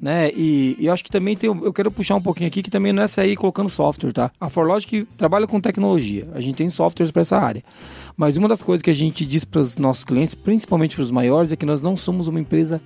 né? 0.00 0.30
E, 0.34 0.76
e 0.78 0.88
acho 0.88 1.04
que 1.04 1.10
também 1.10 1.36
tem. 1.36 1.48
Eu 1.48 1.72
quero 1.72 1.90
puxar 1.90 2.16
um 2.16 2.20
pouquinho 2.20 2.48
aqui 2.48 2.62
que 2.62 2.70
também 2.70 2.92
não 2.92 3.02
é 3.02 3.06
sair 3.06 3.36
colocando 3.36 3.68
software, 3.68 4.12
tá? 4.12 4.30
A 4.40 4.48
Forlogic 4.48 5.06
trabalha 5.16 5.46
com 5.46 5.60
tecnologia. 5.60 6.28
A 6.34 6.40
gente 6.40 6.56
tem 6.56 6.68
softwares 6.68 7.12
para 7.12 7.22
essa 7.22 7.38
área. 7.38 7.62
Mas 8.16 8.36
uma 8.36 8.48
das 8.48 8.62
coisas 8.62 8.82
que 8.82 8.90
a 8.90 8.94
gente 8.94 9.24
diz 9.24 9.44
para 9.44 9.60
os 9.60 9.76
nossos 9.76 10.04
clientes, 10.04 10.34
principalmente 10.34 10.96
para 10.96 11.04
os 11.04 11.10
maiores, 11.10 11.52
é 11.52 11.56
que 11.56 11.64
nós 11.64 11.80
não 11.80 11.96
somos 11.96 12.26
uma 12.26 12.40
empresa 12.40 12.80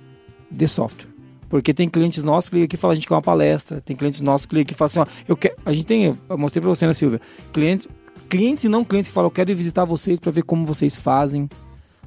de 0.49 0.67
software. 0.67 1.16
Porque 1.49 1.73
tem 1.73 1.87
clientes 1.87 2.23
nossos 2.23 2.49
que 2.49 2.55
ligam 2.55 2.65
aqui 2.65 2.75
e 2.75 2.77
falam, 2.77 2.91
a 2.91 2.95
gente 2.95 3.07
quer 3.07 3.13
uma 3.13 3.21
palestra. 3.21 3.81
Tem 3.81 3.95
clientes 3.95 4.21
nossos 4.21 4.45
que 4.45 4.55
ligam 4.55 4.63
aqui 4.63 4.73
e 4.73 4.77
falam 4.77 4.87
assim, 4.87 4.99
ó, 4.99 5.05
eu 5.27 5.37
quero... 5.37 5.55
A 5.65 5.73
gente 5.73 5.85
tem, 5.85 6.17
eu 6.29 6.37
mostrei 6.37 6.61
pra 6.61 6.69
você, 6.69 6.85
né, 6.85 6.93
Silvia? 6.93 7.21
Clientes, 7.53 7.87
clientes 8.29 8.63
e 8.63 8.69
não 8.69 8.83
clientes 8.83 9.07
que 9.07 9.13
falam, 9.13 9.27
eu 9.27 9.31
quero 9.31 9.51
ir 9.51 9.55
visitar 9.55 9.85
vocês 9.85 10.19
para 10.19 10.31
ver 10.31 10.43
como 10.43 10.65
vocês 10.65 10.95
fazem. 10.95 11.49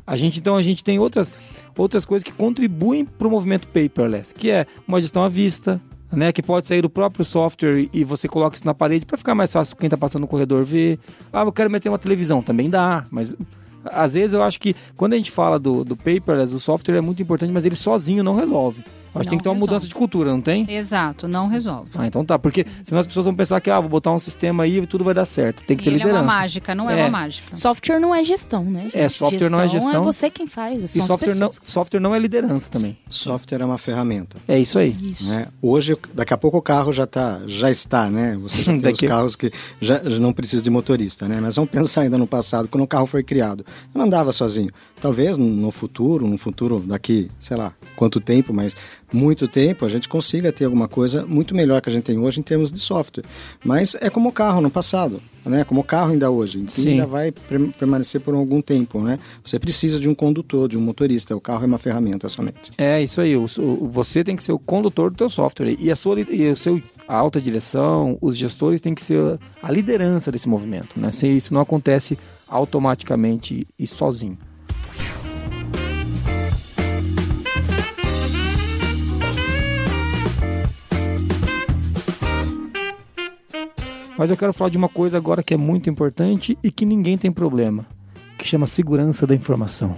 A 0.07 0.16
gente, 0.16 0.41
então, 0.41 0.57
a 0.57 0.62
gente 0.62 0.82
tem 0.82 0.99
outras, 0.99 1.32
outras 1.76 2.05
coisas 2.05 2.24
que 2.24 2.32
contribuem 2.32 3.05
para 3.05 3.28
o 3.28 3.30
movimento 3.30 3.68
paperless, 3.68 4.34
que 4.34 4.51
é 4.51 4.66
uma 4.86 5.01
gestão 5.01 5.22
à 5.22 5.28
vista, 5.28 5.80
né, 6.11 6.32
que 6.32 6.43
pode 6.43 6.66
sair 6.66 6.82
do 6.82 6.91
próprio 6.91 7.24
software 7.24 7.88
e 7.93 8.03
você 8.03 8.26
coloca 8.26 8.57
isso 8.57 8.66
na 8.66 8.74
parede 8.74 9.07
para 9.07 9.16
ficar 9.16 9.34
mais 9.34 9.53
fácil 9.53 9.76
quem 9.76 9.86
está 9.86 9.97
passando 9.97 10.22
no 10.22 10.28
corredor 10.28 10.64
ver. 10.64 10.99
Ah, 11.32 11.43
eu 11.43 11.53
quero 11.53 11.70
meter 11.70 11.88
uma 11.88 11.99
televisão, 11.99 12.43
também 12.43 12.68
dá, 12.68 13.07
mas 13.11 13.36
às 13.84 14.14
vezes 14.14 14.34
eu 14.34 14.43
acho 14.43 14.59
que 14.61 14.74
quando 14.97 15.12
a 15.12 15.16
gente 15.16 15.30
fala 15.30 15.59
do, 15.59 15.84
do 15.84 15.97
paperless, 15.97 16.55
o 16.55 16.61
software 16.61 16.97
é 16.97 17.01
muito 17.01 17.22
importante, 17.22 17.53
mas 17.53 17.64
ele 17.64 17.76
sozinho 17.76 18.24
não 18.24 18.34
resolve. 18.34 18.82
Acho 19.14 19.24
que 19.24 19.30
tem 19.30 19.38
que 19.38 19.42
ter 19.42 19.48
uma 19.48 19.54
resolve. 19.54 19.72
mudança 19.72 19.86
de 19.88 19.94
cultura, 19.94 20.30
não 20.30 20.40
tem? 20.40 20.64
Exato, 20.70 21.26
não 21.26 21.48
resolve. 21.48 21.90
Ah, 21.94 22.06
então 22.06 22.24
tá. 22.24 22.38
Porque 22.38 22.64
senão 22.84 23.00
as 23.00 23.06
pessoas 23.06 23.26
vão 23.26 23.34
pensar 23.34 23.61
que, 23.61 23.70
ah, 23.70 23.80
vou 23.80 23.88
botar 23.88 24.12
um 24.12 24.18
sistema 24.18 24.62
aí 24.64 24.78
e 24.78 24.86
tudo 24.86 25.02
vai 25.04 25.12
dar 25.14 25.24
certo. 25.26 25.62
Tem 25.64 25.76
que 25.76 25.82
E 25.82 25.84
ter 25.84 25.90
ele 25.90 25.96
é 25.96 25.98
liderança. 26.04 26.24
uma 26.24 26.32
mágica, 26.36 26.74
não 26.74 26.88
é, 26.90 26.98
É. 27.00 27.02
uma 27.04 27.11
mágica. 27.11 27.56
Software 27.56 27.98
não 28.00 28.14
é 28.14 28.22
gestão, 28.24 28.64
né? 28.64 28.82
gente? 28.82 28.98
É, 28.98 29.08
software 29.08 29.50
não 29.50 29.61
é 29.61 29.68
gestão. 29.68 30.02
é 30.02 30.04
você 30.04 30.30
quem 30.30 30.46
faz. 30.46 30.82
E 30.84 30.88
São 30.88 31.02
as 31.02 31.06
software 31.08 31.34
não, 31.34 31.50
software 31.62 32.00
não 32.00 32.14
é 32.14 32.18
liderança 32.18 32.70
também. 32.70 32.96
Software 33.08 33.61
é 33.61 33.64
uma 33.64 33.78
ferramenta. 33.78 34.36
É 34.46 34.58
isso 34.58 34.78
aí. 34.78 34.96
Isso. 35.02 35.28
né? 35.28 35.48
Hoje, 35.61 35.96
daqui 36.14 36.32
a 36.32 36.38
pouco 36.38 36.56
o 36.58 36.62
carro 36.62 36.92
já, 36.92 37.06
tá, 37.06 37.40
já 37.46 37.70
está, 37.70 38.08
né? 38.11 38.36
Você 38.42 38.58
já 38.62 38.64
tem 38.72 38.76
os 38.76 38.82
Daqui- 38.82 39.08
carros 39.08 39.34
que 39.36 39.50
já, 39.80 39.98
já 40.04 40.18
não 40.18 40.32
precisa 40.32 40.62
de 40.62 40.70
motorista, 40.70 41.26
né? 41.26 41.38
Mas 41.40 41.56
vamos 41.56 41.70
pensar 41.70 42.02
ainda 42.02 42.16
no 42.16 42.26
passado, 42.26 42.68
quando 42.68 42.84
o 42.84 42.86
carro 42.86 43.06
foi 43.06 43.22
criado. 43.22 43.64
Eu 43.94 43.98
não 43.98 44.04
andava 44.06 44.32
sozinho. 44.32 44.70
Talvez 45.00 45.36
no 45.38 45.70
futuro, 45.70 46.26
no 46.26 46.36
futuro 46.36 46.78
daqui, 46.80 47.30
sei 47.40 47.56
lá, 47.56 47.72
quanto 47.96 48.20
tempo, 48.20 48.52
mas 48.52 48.76
muito 49.12 49.48
tempo, 49.48 49.84
a 49.84 49.88
gente 49.88 50.08
consiga 50.08 50.52
ter 50.52 50.64
alguma 50.64 50.86
coisa 50.88 51.24
muito 51.26 51.54
melhor 51.54 51.80
que 51.80 51.88
a 51.88 51.92
gente 51.92 52.04
tem 52.04 52.18
hoje 52.18 52.40
em 52.40 52.42
termos 52.42 52.70
de 52.72 52.78
software. 52.78 53.24
Mas 53.64 53.94
é 54.00 54.08
como 54.11 54.28
o 54.28 54.32
carro 54.32 54.61
no 54.61 54.70
passado, 54.70 55.20
né? 55.44 55.64
Como 55.64 55.80
o 55.80 55.84
carro 55.84 56.12
ainda 56.12 56.30
hoje. 56.30 56.58
Então 56.61 56.74
ainda 56.90 57.06
vai 57.06 57.32
permanecer 57.78 58.20
por 58.20 58.34
algum 58.34 58.61
tempo, 58.62 59.00
né? 59.00 59.18
Você 59.44 59.58
precisa 59.58 59.98
de 59.98 60.08
um 60.08 60.14
condutor, 60.14 60.68
de 60.68 60.78
um 60.78 60.80
motorista. 60.80 61.34
O 61.36 61.40
carro 61.40 61.64
é 61.64 61.66
uma 61.66 61.78
ferramenta 61.78 62.28
somente. 62.28 62.70
É 62.78 63.02
isso 63.02 63.20
aí. 63.20 63.36
O, 63.36 63.44
o- 63.58 63.88
você 63.88 64.22
tem 64.22 64.36
que 64.36 64.42
ser 64.44 64.52
o 64.52 64.58
condutor 64.58 65.11
do 65.11 65.16
teu 65.16 65.28
software. 65.30 65.76
E 65.78 65.90
a 65.90 65.96
sua 65.96 66.20
e 66.20 66.48
o 66.50 66.56
seu 66.56 66.80
a 67.08 67.16
alta 67.16 67.40
direção, 67.40 68.16
os 68.20 68.36
gestores 68.36 68.80
têm 68.80 68.94
que 68.94 69.02
ser 69.02 69.38
a 69.62 69.72
liderança 69.72 70.30
desse 70.30 70.48
movimento, 70.48 70.98
né? 71.00 71.11
Se 71.11 71.26
isso 71.26 71.52
não 71.52 71.61
acontece 71.61 72.16
automaticamente 72.48 73.66
e 73.78 73.86
sozinho. 73.86 74.38
Mas 84.20 84.28
eu 84.28 84.36
quero 84.36 84.52
falar 84.52 84.68
de 84.68 84.76
uma 84.76 84.88
coisa 84.90 85.16
agora 85.16 85.42
que 85.42 85.54
é 85.54 85.56
muito 85.56 85.88
importante 85.88 86.58
e 86.62 86.70
que 86.70 86.84
ninguém 86.84 87.16
tem 87.16 87.32
problema, 87.32 87.86
que 88.36 88.46
chama 88.46 88.66
segurança 88.66 89.26
da 89.26 89.34
informação. 89.34 89.96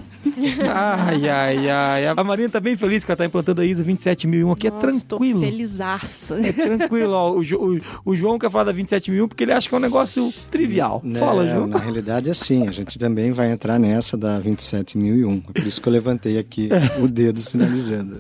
ai, 0.72 1.28
ai, 1.28 1.68
ai. 1.68 2.06
A 2.06 2.22
Marina 2.22 2.48
tá 2.48 2.60
bem 2.60 2.76
feliz 2.76 3.02
que 3.02 3.10
ela 3.10 3.16
tá 3.16 3.26
implantando 3.26 3.60
a 3.60 3.64
ISO 3.66 3.82
27001 3.82 4.52
aqui, 4.52 4.68
é 4.68 4.70
Nossa, 4.70 4.86
tranquilo. 4.86 5.40
Tô 5.40 5.46
felizaça. 5.46 6.38
É 6.38 6.52
tranquilo, 6.52 7.12
ó. 7.14 7.32
O, 7.32 7.42
Jo- 7.44 7.58
o- 7.58 7.80
o 8.12 8.14
João 8.14 8.38
quer 8.38 8.48
falar 8.48 8.62
da 8.62 8.72
27001 8.72 9.26
porque 9.26 9.42
ele 9.42 9.52
acha 9.52 9.68
que 9.68 9.74
é 9.74 9.78
um 9.78 9.80
negócio 9.80 10.32
trivial. 10.52 11.02
Fala, 11.18 11.44
João. 11.48 11.66
Na 11.66 11.78
realidade 11.78 12.28
é 12.28 12.30
assim, 12.30 12.68
a 12.68 12.70
gente 12.70 13.00
também 13.00 13.32
vai 13.32 13.50
entrar 13.50 13.76
nessa 13.76 14.16
da 14.16 14.38
27001. 14.38 15.42
É 15.48 15.52
por 15.60 15.66
isso 15.66 15.80
que 15.82 15.88
eu 15.88 15.92
levantei 15.92 16.38
aqui 16.38 16.68
o 17.02 17.08
dedo 17.08 17.40
sinalizando. 17.40 18.18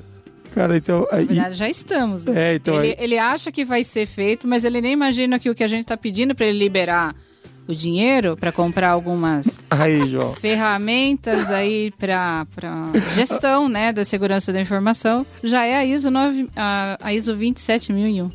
Cara, 0.54 0.76
então. 0.76 1.06
Na 1.10 1.18
verdade, 1.18 1.54
já 1.54 1.68
estamos. 1.68 2.24
né? 2.24 2.52
É, 2.52 2.54
então. 2.56 2.76
ele, 2.82 2.88
aí- 2.88 2.96
ele 2.98 3.18
acha 3.18 3.50
que 3.50 3.64
vai 3.64 3.82
ser 3.84 4.06
feito, 4.06 4.46
mas 4.46 4.64
ele 4.64 4.80
nem 4.80 4.92
imagina 4.92 5.38
que 5.38 5.48
o 5.50 5.54
que 5.54 5.64
a 5.64 5.66
gente 5.68 5.82
está 5.82 5.96
pedindo 5.96 6.34
para 6.34 6.46
ele 6.46 6.58
liberar 6.58 7.14
o 7.66 7.72
dinheiro 7.72 8.36
para 8.36 8.50
comprar 8.50 8.90
algumas 8.90 9.56
Aí, 9.70 10.00
ferramentas 10.40 11.48
aí 11.50 11.92
para 11.98 12.44
gestão 13.14 13.68
né, 13.68 13.92
da 13.92 14.04
segurança 14.04 14.52
da 14.52 14.60
informação 14.60 15.24
já 15.44 15.64
é 15.64 15.76
a 15.76 15.84
ISO, 15.86 16.10
9, 16.10 16.48
a, 16.56 16.98
a 17.00 17.14
ISO 17.14 17.34
27001. 17.36 18.30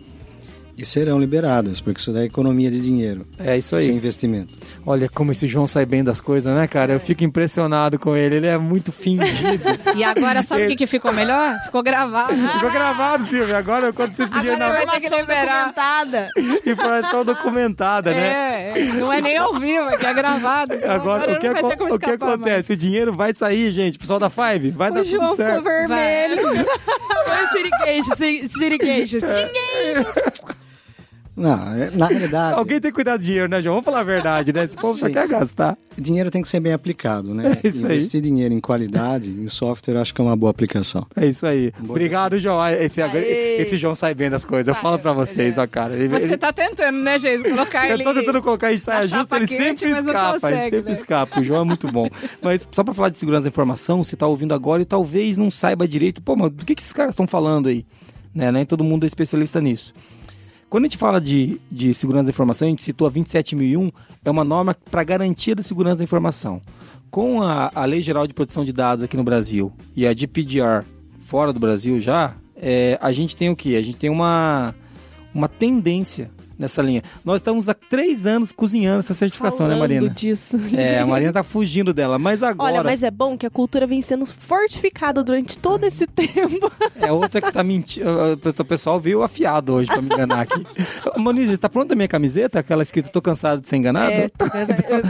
E 0.78 0.86
serão 0.86 1.20
liberadas, 1.20 1.82
porque 1.82 2.00
isso 2.00 2.12
daí 2.14 2.24
é 2.24 2.26
economia 2.28 2.70
de 2.70 2.80
dinheiro, 2.80 3.26
É 3.40 3.58
isso 3.58 3.78
sem 3.80 3.90
aí. 3.90 3.96
investimento. 3.96 4.54
Olha 4.86 5.10
como 5.10 5.32
esse 5.32 5.48
João 5.48 5.66
sai 5.66 5.88
bem 5.88 6.04
das 6.04 6.22
coisas, 6.22 6.54
né, 6.54 6.68
cara? 6.68 6.94
Eu 6.94 7.00
fico 7.00 7.24
impressionado 7.24 7.98
com 7.98 8.16
ele. 8.16 8.36
Ele 8.36 8.46
é 8.48 8.58
muito 8.60 8.92
fingido. 8.92 9.64
E 9.96 10.04
agora, 10.04 10.44
sabe 10.44 10.62
o 10.62 10.64
Ele- 10.66 10.70
que, 10.74 10.76
que 10.78 10.88
ficou 10.88 11.12
melhor? 11.12 11.58
Ficou 11.66 11.82
gravado. 11.82 12.34
Ficou 12.54 12.70
gravado, 12.72 13.26
Silvio. 13.26 13.56
Agora, 13.58 13.92
quando 13.92 14.16
vocês 14.16 14.30
pediram 14.30 14.54
Agora 14.56 14.70
na 14.70 14.86
vai 14.86 15.00
ter 15.02 15.10
que 15.10 15.16
liberar. 15.16 15.74
documentada. 15.74 16.30
informação 16.66 17.26
documentada, 17.26 18.12
né? 18.12 18.72
É, 18.76 18.80
é, 18.80 18.84
não 18.94 19.12
é 19.12 19.20
nem 19.20 19.36
ao 19.36 19.56
vivo, 19.56 19.90
é 19.90 19.98
que 19.98 20.06
é 20.06 20.14
gravado. 20.14 20.76
Então 20.76 20.92
Agora, 20.92 21.34
o 21.34 21.40
que, 21.40 21.48
aco- 21.48 21.94
o 21.96 22.00
que 22.00 22.12
acontece? 22.12 22.74
O 22.74 22.78
dinheiro 22.78 23.14
vai 23.16 23.34
sair, 23.34 23.72
gente. 23.72 23.98
Pessoal 23.98 24.20
da 24.20 24.30
Five, 24.30 24.70
vai 24.70 24.92
dar 24.92 25.02
O 25.02 25.04
João 25.04 25.36
tudo 25.36 25.38
ficou 25.38 25.46
certo. 25.48 25.64
vermelho. 25.64 26.42
Foi 27.26 27.48
sirigueijo, 27.52 28.14
siri- 28.16 28.48
sirigueijo. 28.48 29.18
Não, 31.38 31.74
é- 31.76 31.92
na 31.92 32.08
realidade, 32.10 32.58
Alguém 32.58 32.80
tem 32.82 32.90
que 32.92 32.96
cuidar 32.96 33.16
do 33.18 33.24
dinheiro, 33.24 33.48
né, 33.48 33.62
João? 33.62 33.76
Vamos 33.76 33.86
falar 33.86 34.00
a 34.00 34.04
verdade, 34.04 34.52
né? 34.52 34.64
Esse 34.66 34.76
povo 34.76 34.98
só 34.98 35.06
Sim. 35.06 35.14
quer 35.14 35.28
gastar. 35.28 35.78
dinheiro 35.96 36.32
tem 36.32 36.42
que 36.42 36.48
ser 36.48 36.60
bem 36.60 36.74
aplicado, 36.74 37.34
né? 37.34 37.52
É 37.64 37.68
isso 37.68 37.86
aí. 37.86 37.98
Investir 37.98 38.22
dinheiro 38.22 38.54
em 38.54 38.60
qualidade, 38.60 39.30
em 39.30 39.48
software, 39.48 39.94
eu 39.96 40.02
acho 40.02 40.14
que 40.16 40.20
é 40.20 40.24
uma 40.24 40.36
boa 40.36 40.50
aplicação. 40.50 41.06
É 41.16 41.28
isso 41.28 41.46
aí. 41.46 41.72
Obrigado, 41.88 42.40
João. 42.40 42.66
Esse, 42.68 43.02
Aê. 43.04 43.58
esse 43.62 43.78
João 43.78 43.94
sai 43.94 44.16
bem 44.16 44.30
das 44.32 44.44
coisas. 44.46 44.68
Eu 44.76 44.82
falo 44.82 44.98
pra 44.98 45.14
vocês, 45.14 45.58
ó, 45.60 45.68
cara. 45.68 45.94
Ele, 45.96 46.08
Você 46.08 46.26
ele- 46.26 46.38
tá 46.38 46.52
tentando, 46.52 46.98
né, 46.98 47.20
Geis? 47.20 47.44
Colocar 47.44 47.88
eu 47.88 47.94
ele... 47.94 48.04
tô 48.04 48.14
tentando 48.16 48.42
colocar 48.42 48.74
em 48.74 48.78
saia 48.78 49.02
na 49.02 49.04
justa, 49.04 49.18
chapa 49.20 49.38
ele 49.38 49.48
quente, 49.48 49.80
sempre 49.82 49.90
escapa. 50.00 50.20
ele 50.30 50.34
consegue, 50.34 50.76
sempre 50.78 50.92
né? 50.94 50.98
escapa. 51.00 51.40
O 51.40 51.44
João 51.44 51.62
é 51.62 51.66
muito 51.66 51.88
bom. 51.92 52.10
Mas 52.42 52.68
só 52.72 52.84
pra 52.84 52.94
falar 52.96 53.10
de 53.10 53.18
segurança 53.20 53.44
da 53.44 53.50
informação, 53.50 54.04
você 54.04 54.16
tá 54.16 54.26
ouvindo 54.26 54.54
agora 54.56 54.82
e 54.82 54.86
talvez 54.86 55.38
não 55.38 55.52
saiba 55.52 55.88
direito. 55.88 56.20
Pô, 56.22 56.36
mas 56.36 56.50
do 56.52 56.66
que, 56.66 56.74
que 56.74 56.82
esses 56.82 56.94
caras 56.94 57.14
estão 57.14 57.28
falando 57.28 57.70
aí? 57.70 57.86
Né? 58.34 58.52
Nem 58.52 58.66
todo 58.66 58.84
mundo 58.84 59.04
é 59.04 59.08
especialista 59.08 59.60
nisso. 59.62 59.94
Quando 60.70 60.84
a 60.84 60.88
gente 60.88 60.98
fala 60.98 61.22
de, 61.22 61.62
de 61.72 61.94
segurança 61.94 62.26
da 62.26 62.30
informação, 62.30 62.68
a 62.68 62.70
gente 62.70 62.84
citou 62.84 63.08
a 63.08 63.10
27001, 63.10 63.90
é 64.24 64.30
uma 64.30 64.44
norma 64.44 64.76
para 64.92 65.04
garantia 65.04 65.56
da 65.56 65.64
segurança 65.64 65.98
da 65.98 66.04
informação. 66.04 66.62
Com 67.10 67.42
a, 67.42 67.72
a 67.74 67.86
Lei 67.86 68.02
Geral 68.02 68.28
de 68.28 68.34
Proteção 68.34 68.66
de 68.66 68.74
Dados 68.74 69.02
aqui 69.02 69.16
no 69.16 69.24
Brasil 69.24 69.72
e 69.96 70.06
a 70.06 70.14
GDPR 70.14 70.84
fora 71.26 71.54
do 71.54 71.60
Brasil 71.60 72.02
já, 72.02 72.36
é, 72.56 72.98
a 73.02 73.14
gente 73.14 73.36
tem 73.36 73.50
o 73.50 73.56
quê? 73.56 73.76
A 73.78 73.82
gente 73.82 73.98
tem 73.98 74.10
uma, 74.10 74.76
uma 75.34 75.48
tendência 75.48 76.30
nessa 76.58 76.82
linha. 76.82 77.04
Nós 77.24 77.38
estamos 77.38 77.70
há 77.70 77.74
três 77.74 78.26
anos 78.26 78.52
cozinhando 78.52 79.00
essa 79.00 79.14
certificação, 79.14 79.68
né, 79.68 79.74
Falando 79.74 79.90
Marina? 79.90 80.10
disso. 80.10 80.60
É, 80.74 81.00
a 81.00 81.06
Marina 81.06 81.34
tá 81.34 81.44
fugindo 81.44 81.94
dela, 81.94 82.18
mas 82.18 82.44
agora 82.44 82.74
Olha, 82.74 82.84
mas 82.84 83.04
é 83.04 83.12
bom 83.12 83.38
que 83.38 83.46
a 83.46 83.50
cultura 83.50 83.86
vem 83.86 84.02
sendo 84.02 84.26
fortificada 84.26 85.24
durante 85.24 85.58
todo 85.58 85.84
esse 85.84 86.08
tempo. 86.08 86.72
é 86.96 87.12
outra 87.12 87.42
que 87.42 87.52
tá 87.52 87.64
mentindo. 87.64 88.08
O 88.34 88.66
pessoal 88.66 89.00
veio 89.00 89.24
afiado 89.24 89.74
hoje 89.74 89.92
pra 89.92 90.02
me 90.02 90.14
enganar 90.14 90.42
aqui. 90.42 90.66
Moniz, 91.18 91.58
tá 91.58 91.70
pronta 91.70 91.94
a 91.94 91.96
minha 91.96 92.08
camiseta? 92.08 92.60
Aquela 92.60 92.84
escrita 92.84 93.10
Tô 93.10 93.22
cansado 93.22 93.62
de 93.62 93.70
ser 93.70 93.78
enganado? 93.78 94.12
É, 94.12 94.32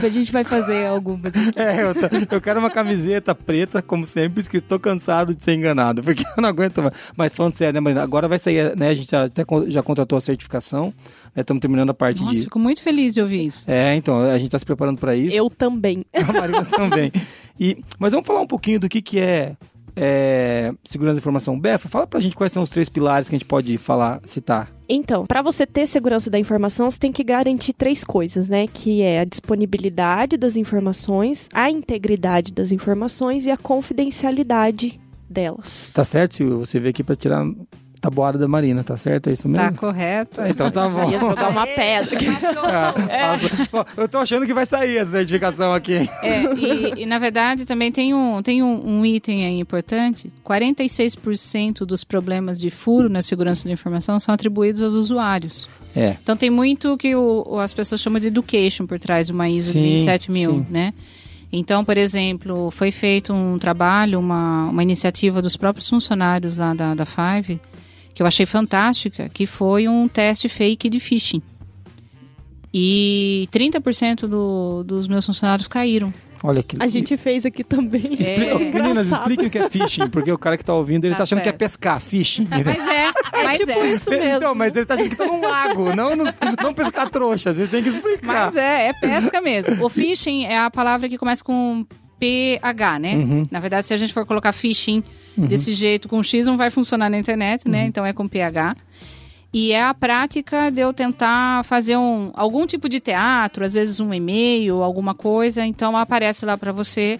a 0.02 0.08
gente 0.08 0.32
vai 0.32 0.44
fazer 0.44 0.86
algumas. 0.86 1.32
É, 1.56 1.82
eu, 1.82 1.94
eu 2.30 2.40
quero 2.40 2.60
uma 2.60 2.70
camiseta 2.70 3.34
preta, 3.34 3.82
como 3.82 4.06
sempre, 4.06 4.40
escrito 4.40 4.66
Tô 4.68 4.78
cansado 4.78 5.34
de 5.34 5.42
ser 5.42 5.54
enganado, 5.54 6.02
porque 6.02 6.22
eu 6.36 6.42
não 6.42 6.48
aguento 6.48 6.82
mais. 6.82 6.94
Mas 7.16 7.32
falando 7.32 7.54
sério, 7.54 7.74
né, 7.74 7.80
Marina? 7.80 8.02
Agora 8.02 8.28
vai 8.28 8.38
sair, 8.38 8.76
né? 8.76 8.90
A 8.90 8.94
gente 8.94 9.10
já, 9.10 9.24
até 9.24 9.44
já 9.68 9.82
contratou 9.82 10.16
a 10.16 10.20
certificação, 10.20 10.92
Estamos 11.40 11.60
terminando 11.60 11.90
a 11.90 11.94
parte 11.94 12.20
Nossa, 12.20 12.34
de. 12.34 12.40
fico 12.44 12.58
muito 12.58 12.82
feliz 12.82 13.14
de 13.14 13.20
ouvir 13.20 13.46
isso. 13.46 13.70
É, 13.70 13.94
então, 13.94 14.20
a 14.20 14.38
gente 14.38 14.50
tá 14.50 14.58
se 14.58 14.64
preparando 14.66 14.98
para 14.98 15.14
isso. 15.16 15.36
Eu 15.36 15.48
também. 15.50 16.04
A 16.14 16.32
Marina 16.32 16.64
também. 16.64 17.12
E, 17.58 17.76
mas 17.98 18.12
vamos 18.12 18.26
falar 18.26 18.40
um 18.40 18.46
pouquinho 18.46 18.80
do 18.80 18.88
que, 18.88 19.02
que 19.02 19.18
é, 19.18 19.56
é 19.96 20.72
segurança 20.84 21.14
da 21.14 21.20
informação. 21.20 21.58
Befa, 21.58 21.88
fala 21.88 22.06
pra 22.06 22.20
gente 22.20 22.36
quais 22.36 22.52
são 22.52 22.62
os 22.62 22.70
três 22.70 22.88
pilares 22.88 23.28
que 23.28 23.34
a 23.34 23.38
gente 23.38 23.48
pode 23.48 23.76
falar, 23.78 24.20
citar. 24.26 24.70
Então, 24.88 25.26
para 25.26 25.42
você 25.42 25.66
ter 25.66 25.86
segurança 25.86 26.30
da 26.30 26.38
informação, 26.38 26.90
você 26.90 26.98
tem 26.98 27.12
que 27.12 27.24
garantir 27.24 27.72
três 27.72 28.04
coisas, 28.04 28.48
né? 28.48 28.66
Que 28.66 29.02
é 29.02 29.20
a 29.20 29.24
disponibilidade 29.24 30.36
das 30.36 30.56
informações, 30.56 31.48
a 31.52 31.70
integridade 31.70 32.52
das 32.52 32.72
informações 32.72 33.44
e 33.44 33.50
a 33.50 33.56
confidencialidade 33.56 34.98
delas. 35.28 35.92
Tá 35.92 36.04
certo, 36.04 36.36
Silvio? 36.36 36.58
Você 36.58 36.78
veio 36.78 36.90
aqui 36.90 37.02
pra 37.02 37.14
tirar 37.16 37.44
tabuada 38.00 38.38
da 38.38 38.46
Marina, 38.48 38.82
tá 38.84 38.96
certo? 38.96 39.28
É 39.28 39.32
isso 39.32 39.48
mesmo? 39.48 39.72
Tá 39.72 39.76
correto. 39.78 40.40
Então 40.42 40.70
tá 40.70 40.88
bom. 40.88 41.10
Ia 41.10 41.20
jogar 41.20 41.48
uma 41.50 41.66
pedra. 41.66 42.18
Ah, 42.70 43.32
nossa, 43.32 43.66
pô, 43.70 43.84
eu 44.02 44.08
tô 44.08 44.18
achando 44.18 44.46
que 44.46 44.52
vai 44.54 44.66
sair 44.66 44.98
essa 44.98 45.12
certificação 45.12 45.72
aqui. 45.72 45.94
hein? 45.96 46.08
É, 46.22 46.42
e, 46.54 47.02
e, 47.02 47.06
na 47.06 47.18
verdade 47.18 47.64
também 47.64 47.90
tem 47.90 48.12
um, 48.14 48.42
tem 48.42 48.62
um, 48.62 48.86
um 49.00 49.06
item 49.06 49.44
aí 49.46 49.58
importante. 49.58 50.30
46% 50.44 51.84
dos 51.84 52.04
problemas 52.04 52.60
de 52.60 52.70
furo 52.70 53.08
na 53.08 53.22
segurança 53.22 53.66
da 53.66 53.72
informação 53.72 54.18
são 54.20 54.34
atribuídos 54.34 54.82
aos 54.82 54.94
usuários. 54.94 55.68
É. 55.96 56.16
Então 56.22 56.36
tem 56.36 56.50
muito 56.50 56.96
que 56.96 57.14
o, 57.14 57.44
o- 57.46 57.58
as 57.60 57.72
pessoas 57.72 58.00
chamam 58.00 58.20
de 58.20 58.28
education 58.28 58.86
por 58.86 58.98
trás 58.98 59.26
de 59.28 59.32
uma 59.32 59.48
ISO 59.48 59.72
Sim, 59.72 59.80
27000, 59.98 60.50
sim. 60.52 60.66
né? 60.70 60.92
Então, 61.50 61.82
por 61.82 61.96
exemplo, 61.96 62.70
foi 62.70 62.90
feito 62.90 63.32
um 63.32 63.58
trabalho, 63.58 64.18
uma, 64.20 64.64
uma 64.66 64.82
iniciativa 64.82 65.40
dos 65.40 65.56
próprios 65.56 65.88
funcionários 65.88 66.56
lá 66.56 66.74
da, 66.74 66.94
da 66.94 67.06
Five, 67.06 67.58
que 68.18 68.22
eu 68.22 68.26
achei 68.26 68.44
fantástica, 68.44 69.28
que 69.28 69.46
foi 69.46 69.86
um 69.86 70.08
teste 70.08 70.48
fake 70.48 70.90
de 70.90 70.98
phishing. 70.98 71.40
E 72.74 73.48
30% 73.52 74.26
do, 74.26 74.82
dos 74.82 75.06
meus 75.06 75.24
funcionários 75.24 75.68
caíram. 75.68 76.12
Olha 76.42 76.60
que 76.60 76.76
A 76.80 76.88
gente 76.88 77.16
fez 77.16 77.46
aqui 77.46 77.62
também. 77.62 78.14
Expli- 78.18 78.48
É. 78.48 78.54
Meninas, 78.58 79.08
expliquem 79.08 79.46
o 79.46 79.50
que 79.50 79.58
é 79.58 79.70
phishing, 79.70 80.08
porque 80.08 80.32
o 80.32 80.36
cara 80.36 80.56
que 80.58 80.64
tá 80.64 80.74
ouvindo, 80.74 81.04
ele 81.04 81.14
tá, 81.14 81.18
Tá 81.18 81.22
achando 81.22 81.38
que 81.42 81.48
é 81.48 81.52
certo. 81.52 81.58
pescar, 81.60 82.00
phishing. 82.00 82.48
Mas 82.50 82.66
é, 82.88 83.12
mas 83.44 83.56
tipo 83.58 83.70
é. 83.70 83.92
isso 83.92 84.10
mesmo. 84.10 84.36
Então, 84.36 84.52
mas 84.56 84.74
ele 84.74 84.84
tá 84.84 84.94
achando 84.94 85.10
que 85.10 85.16
tá 85.16 85.24
num 85.24 85.40
lago, 85.40 85.94
não, 85.94 86.16
no- 86.16 86.24
não 86.60 86.74
pescar 86.74 87.08
trouxa, 87.08 87.54
você 87.54 87.68
tem 87.68 87.84
que 87.84 87.90
explicar. 87.90 88.46
Mas 88.46 88.56
é, 88.56 88.88
é 88.88 88.92
pesca 88.94 89.40
mesmo. 89.40 89.84
O 89.84 89.88
phishing 89.88 90.44
é 90.44 90.58
a 90.58 90.68
palavra 90.72 91.08
que 91.08 91.16
começa 91.16 91.44
com 91.44 91.86
PH, 92.18 92.98
né? 92.98 93.14
Uhum. 93.14 93.46
Na 93.48 93.60
verdade, 93.60 93.86
se 93.86 93.94
a 93.94 93.96
gente 93.96 94.12
for 94.12 94.26
colocar 94.26 94.50
phishing 94.52 95.04
desse 95.46 95.72
jeito 95.72 96.08
com 96.08 96.22
X, 96.22 96.46
não 96.46 96.56
vai 96.56 96.70
funcionar 96.70 97.08
na 97.08 97.18
internet, 97.18 97.68
né? 97.68 97.86
Então 97.86 98.04
é 98.04 98.12
com 98.12 98.26
PH. 98.26 98.76
E 99.52 99.72
é 99.72 99.82
a 99.82 99.94
prática 99.94 100.70
de 100.70 100.80
eu 100.80 100.92
tentar 100.92 101.64
fazer 101.64 101.96
um, 101.96 102.30
algum 102.34 102.66
tipo 102.66 102.88
de 102.88 103.00
teatro, 103.00 103.64
às 103.64 103.74
vezes 103.74 103.98
um 103.98 104.12
e-mail, 104.12 104.82
alguma 104.82 105.14
coisa. 105.14 105.64
Então 105.64 105.96
aparece 105.96 106.44
lá 106.44 106.58
para 106.58 106.72
você 106.72 107.18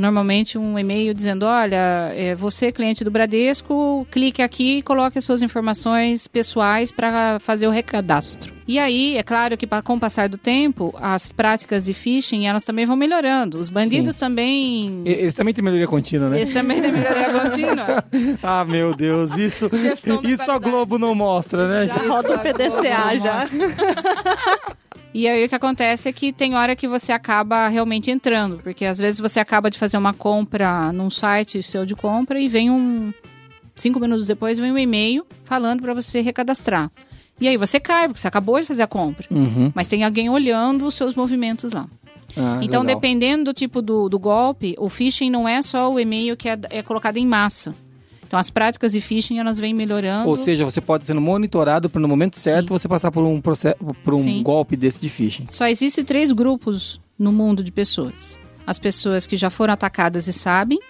normalmente 0.00 0.56
um 0.58 0.78
e-mail 0.78 1.14
dizendo: 1.14 1.44
olha, 1.46 2.10
é, 2.14 2.34
você, 2.34 2.70
cliente 2.72 3.04
do 3.04 3.10
Bradesco, 3.10 4.06
clique 4.10 4.42
aqui 4.42 4.78
e 4.78 4.82
coloque 4.82 5.18
as 5.18 5.24
suas 5.24 5.42
informações 5.42 6.26
pessoais 6.26 6.90
para 6.90 7.38
fazer 7.40 7.66
o 7.66 7.70
recadastro. 7.70 8.52
E 8.66 8.78
aí, 8.78 9.18
é 9.18 9.22
claro 9.22 9.58
que 9.58 9.66
com 9.82 9.94
o 9.94 10.00
passar 10.00 10.26
do 10.26 10.38
tempo, 10.38 10.94
as 10.98 11.30
práticas 11.32 11.84
de 11.84 11.92
phishing 11.92 12.46
elas 12.46 12.64
também 12.64 12.86
vão 12.86 12.96
melhorando. 12.96 13.58
Os 13.58 13.68
bandidos 13.68 14.16
também. 14.16 15.02
E- 15.04 15.10
Eles 15.10 15.34
também 15.34 15.52
têm 15.52 15.62
melhoria 15.62 15.86
contínua, 15.86 16.30
né? 16.30 16.38
Eles 16.38 16.50
também 16.50 16.80
têm 16.80 16.90
melhoria 16.92 17.28
contínua. 17.40 18.04
Ah, 18.42 18.64
meu 18.64 18.94
Deus, 18.94 19.36
isso, 19.36 19.68
isso 20.24 20.50
a. 20.50 20.58
Globo 20.58 20.98
não 20.98 21.14
mostra, 21.14 21.66
né? 21.68 21.86
Já 21.94 22.08
Roda 22.08 22.34
o 22.36 22.38
PDCA 22.38 23.18
já. 23.18 23.46
E 25.14 25.28
aí 25.28 25.44
o 25.44 25.48
que 25.48 25.54
acontece 25.54 26.08
é 26.08 26.12
que 26.12 26.32
tem 26.32 26.56
hora 26.56 26.74
que 26.74 26.88
você 26.88 27.12
acaba 27.12 27.68
realmente 27.68 28.10
entrando, 28.10 28.58
porque 28.62 28.84
às 28.84 28.98
vezes 28.98 29.20
você 29.20 29.38
acaba 29.38 29.70
de 29.70 29.78
fazer 29.78 29.96
uma 29.96 30.12
compra 30.12 30.92
num 30.92 31.08
site 31.08 31.62
seu 31.62 31.86
de 31.86 31.94
compra 31.94 32.40
e 32.40 32.48
vem 32.48 32.68
um 32.68 33.14
cinco 33.76 34.00
minutos 34.00 34.26
depois 34.26 34.58
vem 34.58 34.72
um 34.72 34.78
e-mail 34.78 35.24
falando 35.44 35.82
para 35.82 35.94
você 35.94 36.20
recadastrar. 36.20 36.90
E 37.40 37.46
aí 37.48 37.56
você 37.56 37.78
cai 37.80 38.06
porque 38.08 38.20
você 38.20 38.28
acabou 38.28 38.60
de 38.60 38.66
fazer 38.66 38.82
a 38.82 38.86
compra, 38.88 39.26
Uhum. 39.30 39.70
mas 39.74 39.86
tem 39.88 40.02
alguém 40.04 40.28
olhando 40.28 40.84
os 40.84 40.94
seus 40.94 41.14
movimentos 41.14 41.72
lá. 41.72 41.86
Ah, 42.36 42.58
então 42.62 42.82
legal. 42.82 42.96
dependendo 42.96 43.44
do 43.44 43.54
tipo 43.54 43.80
do, 43.80 44.08
do 44.08 44.18
golpe, 44.18 44.74
o 44.78 44.88
phishing 44.88 45.30
não 45.30 45.48
é 45.48 45.62
só 45.62 45.92
o 45.92 46.00
e-mail 46.00 46.36
que 46.36 46.48
é, 46.48 46.58
é 46.70 46.82
colocado 46.82 47.16
em 47.18 47.26
massa. 47.26 47.72
Então 48.26 48.38
as 48.38 48.50
práticas 48.50 48.92
de 48.92 49.00
phishing 49.00 49.38
elas 49.38 49.58
vêm 49.58 49.74
melhorando. 49.74 50.28
Ou 50.28 50.36
seja, 50.36 50.64
você 50.64 50.80
pode 50.80 51.04
sendo 51.04 51.20
monitorado 51.20 51.88
para 51.88 52.00
no 52.00 52.08
momento 52.08 52.38
certo 52.38 52.68
Sim. 52.68 52.74
você 52.74 52.88
passar 52.88 53.10
por 53.10 53.24
um 53.24 53.40
processo, 53.40 53.76
por 54.02 54.14
um 54.14 54.22
Sim. 54.22 54.42
golpe 54.42 54.76
desse 54.76 55.00
de 55.00 55.08
phishing. 55.08 55.46
Só 55.50 55.66
existem 55.66 56.04
três 56.04 56.32
grupos 56.32 57.00
no 57.18 57.32
mundo 57.32 57.62
de 57.62 57.70
pessoas: 57.70 58.36
as 58.66 58.78
pessoas 58.78 59.26
que 59.26 59.36
já 59.36 59.50
foram 59.50 59.74
atacadas 59.74 60.26
e 60.26 60.32
sabem, 60.32 60.80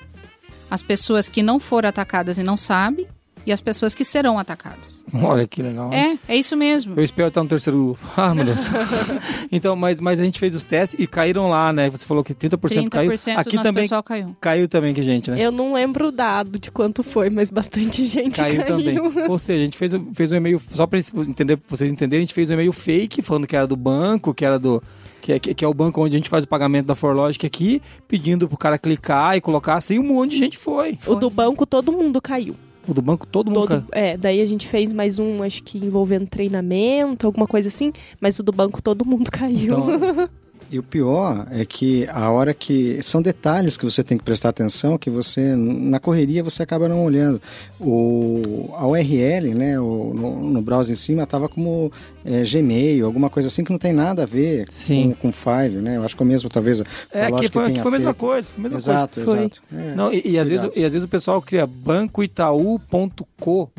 as 0.71 0.83
pessoas 0.83 1.29
que 1.29 1.43
não 1.43 1.59
foram 1.59 1.89
atacadas 1.89 2.39
e 2.39 2.43
não 2.43 2.57
sabem, 2.57 3.07
e 3.47 3.53
as 3.53 3.61
pessoas 3.61 3.95
que 3.95 4.05
serão 4.05 4.39
atacadas. 4.39 4.95
Olha 5.13 5.47
que 5.47 5.63
legal. 5.63 5.93
É, 5.93 6.19
é 6.27 6.37
isso 6.37 6.57
mesmo. 6.57 6.95
Eu 6.97 7.05
espero 7.05 7.29
estar 7.29 7.43
no 7.43 7.49
terceiro 7.49 7.79
grupo. 7.79 8.01
Ah, 8.17 8.35
meu 8.35 8.45
Deus. 8.45 8.69
então, 9.53 9.77
mas, 9.77 10.01
mas 10.01 10.21
a 10.21 10.25
gente 10.25 10.41
fez 10.41 10.55
os 10.55 10.65
testes 10.65 10.99
e 10.99 11.07
caíram 11.07 11.49
lá, 11.51 11.73
né? 11.73 11.91
Você 11.91 12.07
falou 12.07 12.25
que 12.25 12.35
30%, 12.35 12.57
30% 12.59 12.89
caiu. 12.89 13.11
do 13.11 13.41
Aqui 13.41 13.57
nosso 13.57 13.69
também 13.69 13.85
pessoal 13.85 14.03
caiu. 14.03 14.37
caiu 14.41 14.69
também 14.69 14.95
que 14.95 15.01
a 15.01 15.05
gente, 15.05 15.31
né? 15.31 15.41
Eu 15.41 15.53
não 15.53 15.75
lembro 15.75 16.09
o 16.09 16.13
dado 16.13 16.59
de 16.59 16.71
quanto 16.71 17.03
foi, 17.03 17.29
mas 17.31 17.51
bastante 17.51 18.05
gente 18.07 18.37
Caiu 18.41 18.65
caiu. 18.65 18.67
também. 18.77 18.99
Ou 19.29 19.39
seja, 19.39 19.61
a 19.61 19.65
gente 19.65 19.77
fez, 19.77 19.93
o- 19.95 20.07
fez 20.15 20.33
um 20.33 20.37
e-mail, 20.37 20.61
só 20.73 20.87
para 20.87 20.99
vocês 21.69 21.91
entenderem, 21.91 22.23
a 22.23 22.27
gente 22.27 22.35
fez 22.35 22.49
um 22.51 22.55
e-mail 22.55 22.73
fake, 22.73 23.21
falando 23.23 23.47
que 23.47 23.55
era 23.57 23.67
do 23.67 23.77
banco, 23.77 24.33
que 24.35 24.45
era 24.45 24.59
do. 24.59 24.83
Que 25.21 25.33
é, 25.33 25.39
que, 25.39 25.55
que 25.55 25.65
é 25.65 25.69
o 25.69 25.73
banco 25.73 26.03
onde 26.03 26.15
a 26.17 26.19
gente 26.19 26.29
faz 26.29 26.45
o 26.45 26.49
pagamento 26.49 26.85
da 26.87 26.95
Forlogic 26.95 27.47
aqui, 27.47 27.81
pedindo 28.07 28.47
pro 28.47 28.59
cara 28.59 28.77
clicar 28.79 29.35
e 29.37 29.41
colocar 29.41 29.75
assim, 29.75 29.99
um 29.99 30.03
monte 30.03 30.33
de 30.33 30.37
gente 30.39 30.59
foi. 30.59 30.99
O 31.07 31.15
do 31.15 31.31
banco, 31.31 31.65
todo 31.65 31.91
mundo 31.93 32.21
caiu. 32.21 32.55
O 32.87 32.93
do 32.93 33.01
banco, 33.01 33.27
todo 33.27 33.51
mundo. 33.51 33.67
Todo, 33.67 33.69
caiu. 33.69 33.85
é, 33.93 34.17
daí 34.17 34.41
a 34.41 34.47
gente 34.47 34.69
fez 34.69 34.93
mais 34.93 35.19
um, 35.19 35.43
acho 35.43 35.63
que 35.63 35.79
envolvendo 35.79 36.27
treinamento, 36.27 37.27
alguma 37.27 37.47
coisa 37.47 37.69
assim, 37.69 37.93
mas 38.21 38.39
o 38.39 38.43
do 38.43 38.53
banco 38.53 38.83
todo 38.83 39.05
mundo 39.05 39.31
caiu. 39.33 39.79
Então, 39.95 40.29
E 40.75 40.79
o 40.81 40.83
pior 40.83 41.47
é 41.53 41.65
que 41.65 42.05
a 42.11 42.29
hora 42.31 42.53
que. 42.53 43.01
São 43.01 43.23
detalhes 43.23 43.77
que 43.77 43.85
você 43.85 44.03
tem 44.03 44.19
que 44.19 44.25
prestar 44.25 44.49
atenção 44.49 44.99
que 44.99 45.09
você, 45.09 45.55
na 45.55 46.01
correria, 46.01 46.43
você 46.43 46.65
acaba 46.65 46.89
não 46.89 47.05
olhando. 47.05 47.41
O, 47.79 48.75
a 48.77 48.85
URL, 48.85 49.55
né, 49.55 49.79
o, 49.79 50.13
no, 50.13 50.51
no 50.51 50.61
browser 50.61 50.95
em 50.95 50.97
cima, 50.97 51.23
estava 51.23 51.49
como 51.49 51.93
é, 52.25 52.43
Gmail, 52.43 53.07
alguma 53.07 53.31
coisa 53.31 53.47
assim 53.47 53.63
que 53.63 53.71
não 53.71 53.79
tem 53.79 53.93
nada 53.93 54.25
a 54.25 54.27
ver 54.27 54.67
Sim. 54.69 55.15
com, 55.21 55.31
com 55.31 55.33
Five, 55.33 55.77
né? 55.77 55.97
Eu 55.97 56.05
acho 56.05 56.17
que 56.17 56.23
é 56.25 56.27
o 56.27 56.27
mesmo, 56.27 56.49
talvez. 56.49 56.83
é, 57.13 57.27
aqui 57.27 57.49
foi, 57.49 57.67
tenha 57.67 57.81
foi 57.81 57.91
a 57.91 57.93
mesma 57.93 58.15
coisa. 58.15 58.49
Mesma 58.59 58.71
coisa. 58.71 58.91
Exato, 58.91 59.21
Foi. 59.21 59.39
exato. 59.39 59.63
É. 59.73 59.95
Não, 59.95 60.13
e, 60.13 60.23
e 60.25 60.37
às 60.41 60.49
vezes, 60.49 60.71
e 60.75 60.85
às 60.85 60.93
vezes 60.93 61.05
o 61.05 61.09
pessoal 61.09 61.41
cria 61.41 61.69
bancoitaú.co, 61.69 63.71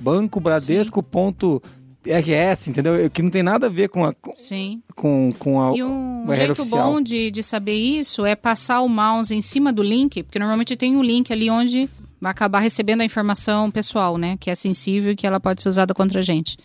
bancobradesco.rs, 2.06 2.68
entendeu? 2.68 3.10
Que 3.10 3.22
não 3.22 3.30
tem 3.30 3.44
nada 3.44 3.68
a 3.68 3.70
ver 3.70 3.90
com 3.90 4.06
a, 4.06 4.14
Sim. 4.36 4.82
com, 4.96 5.34
com 5.38 5.62
a, 5.62 5.76
E 5.76 5.84
um 5.84 6.26
jeito 6.34 6.52
oficial. 6.54 6.94
bom 6.94 7.02
de, 7.02 7.32
de 7.32 7.44
saber 7.44 7.76
isso 7.76 8.26
é 8.26 8.36
passar 8.36 8.82
o 8.82 8.90
mouse 8.90 9.34
em 9.34 9.42
cima 9.42 9.74
do 9.74 9.84
link, 9.84 10.24
porque 10.24 10.40
normalmente 10.40 10.76
tem 10.76 10.96
um 10.96 11.04
link 11.04 11.32
ali 11.32 11.50
onde 11.50 11.90
vai 12.22 12.32
acabar 12.32 12.60
recebendo 12.60 13.02
a 13.02 13.06
informação 13.06 13.70
pessoal, 13.70 14.18
né? 14.18 14.38
Que 14.40 14.50
é 14.50 14.56
sensível 14.56 15.12
e 15.12 15.16
que 15.16 15.28
ela 15.28 15.40
pode 15.40 15.62
ser 15.62 15.70
usada 15.70 15.94
contra 15.94 16.20
a 16.20 16.24
gente. 16.24 16.58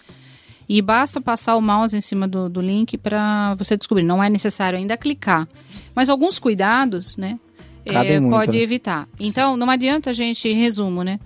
E 0.69 0.81
basta 0.81 1.21
passar 1.21 1.57
o 1.57 1.61
mouse 1.61 1.97
em 1.97 2.01
cima 2.01 2.29
do, 2.29 2.49
do 2.49 2.61
link 2.61 2.97
para 2.97 3.55
você 3.57 3.77
descobrir. 3.77 4.05
Não 4.05 4.23
é 4.23 4.31
necessário 4.31 4.79
ainda 4.79 4.97
clicar. 4.97 5.49
Mas 5.95 6.09
alguns 6.09 6.39
cuidados, 6.39 7.17
né? 7.17 7.41
É, 7.85 8.21
muito, 8.21 8.33
pode 8.33 8.57
né? 8.57 8.63
evitar. 8.63 9.09
Então, 9.19 9.57
não 9.57 9.69
adianta 9.69 10.11
a 10.11 10.13
gente, 10.13 10.53
resumo, 10.53 11.03
né? 11.03 11.19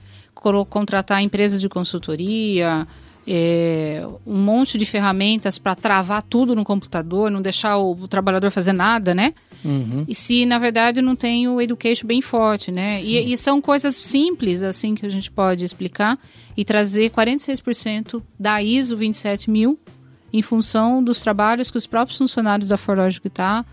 Contratar 0.69 1.21
empresas 1.23 1.61
de 1.61 1.69
consultoria, 1.69 2.87
é, 3.27 4.07
um 4.27 4.37
monte 4.37 4.77
de 4.77 4.85
ferramentas 4.85 5.59
para 5.59 5.75
travar 5.75 6.23
tudo 6.23 6.55
no 6.55 6.65
computador, 6.65 7.31
não 7.31 7.41
deixar 7.41 7.79
o, 7.79 7.93
o 7.93 8.09
trabalhador 8.09 8.51
fazer 8.51 8.73
nada, 8.73 9.15
né? 9.15 9.35
Uhum. 9.65 10.05
E 10.07 10.15
se, 10.15 10.45
na 10.45 10.59
verdade, 10.59 11.01
não 11.01 11.17
tem 11.17 11.49
o 11.49 11.61
education 11.61 12.07
bem 12.07 12.21
forte, 12.21 12.71
né? 12.71 13.03
E, 13.03 13.33
e 13.33 13.37
são 13.37 13.63
coisas 13.63 13.95
simples, 13.95 14.63
assim, 14.63 14.95
que 14.95 15.07
a 15.07 15.09
gente 15.09 15.31
pode 15.31 15.65
explicar 15.65 16.19
e 16.57 16.65
trazer 16.65 17.11
46% 17.11 18.23
da 18.39 18.63
ISO 18.63 18.97
27000 18.97 19.79
em 20.33 20.43
função 20.43 21.03
dos 21.03 21.21
trabalhos 21.21 21.71
que 21.71 21.79
os 21.79 21.87
próprios 21.87 22.19
funcionários 22.19 22.69
da 22.69 22.77
Forlogic 22.77 23.31
tá, 23.31 23.65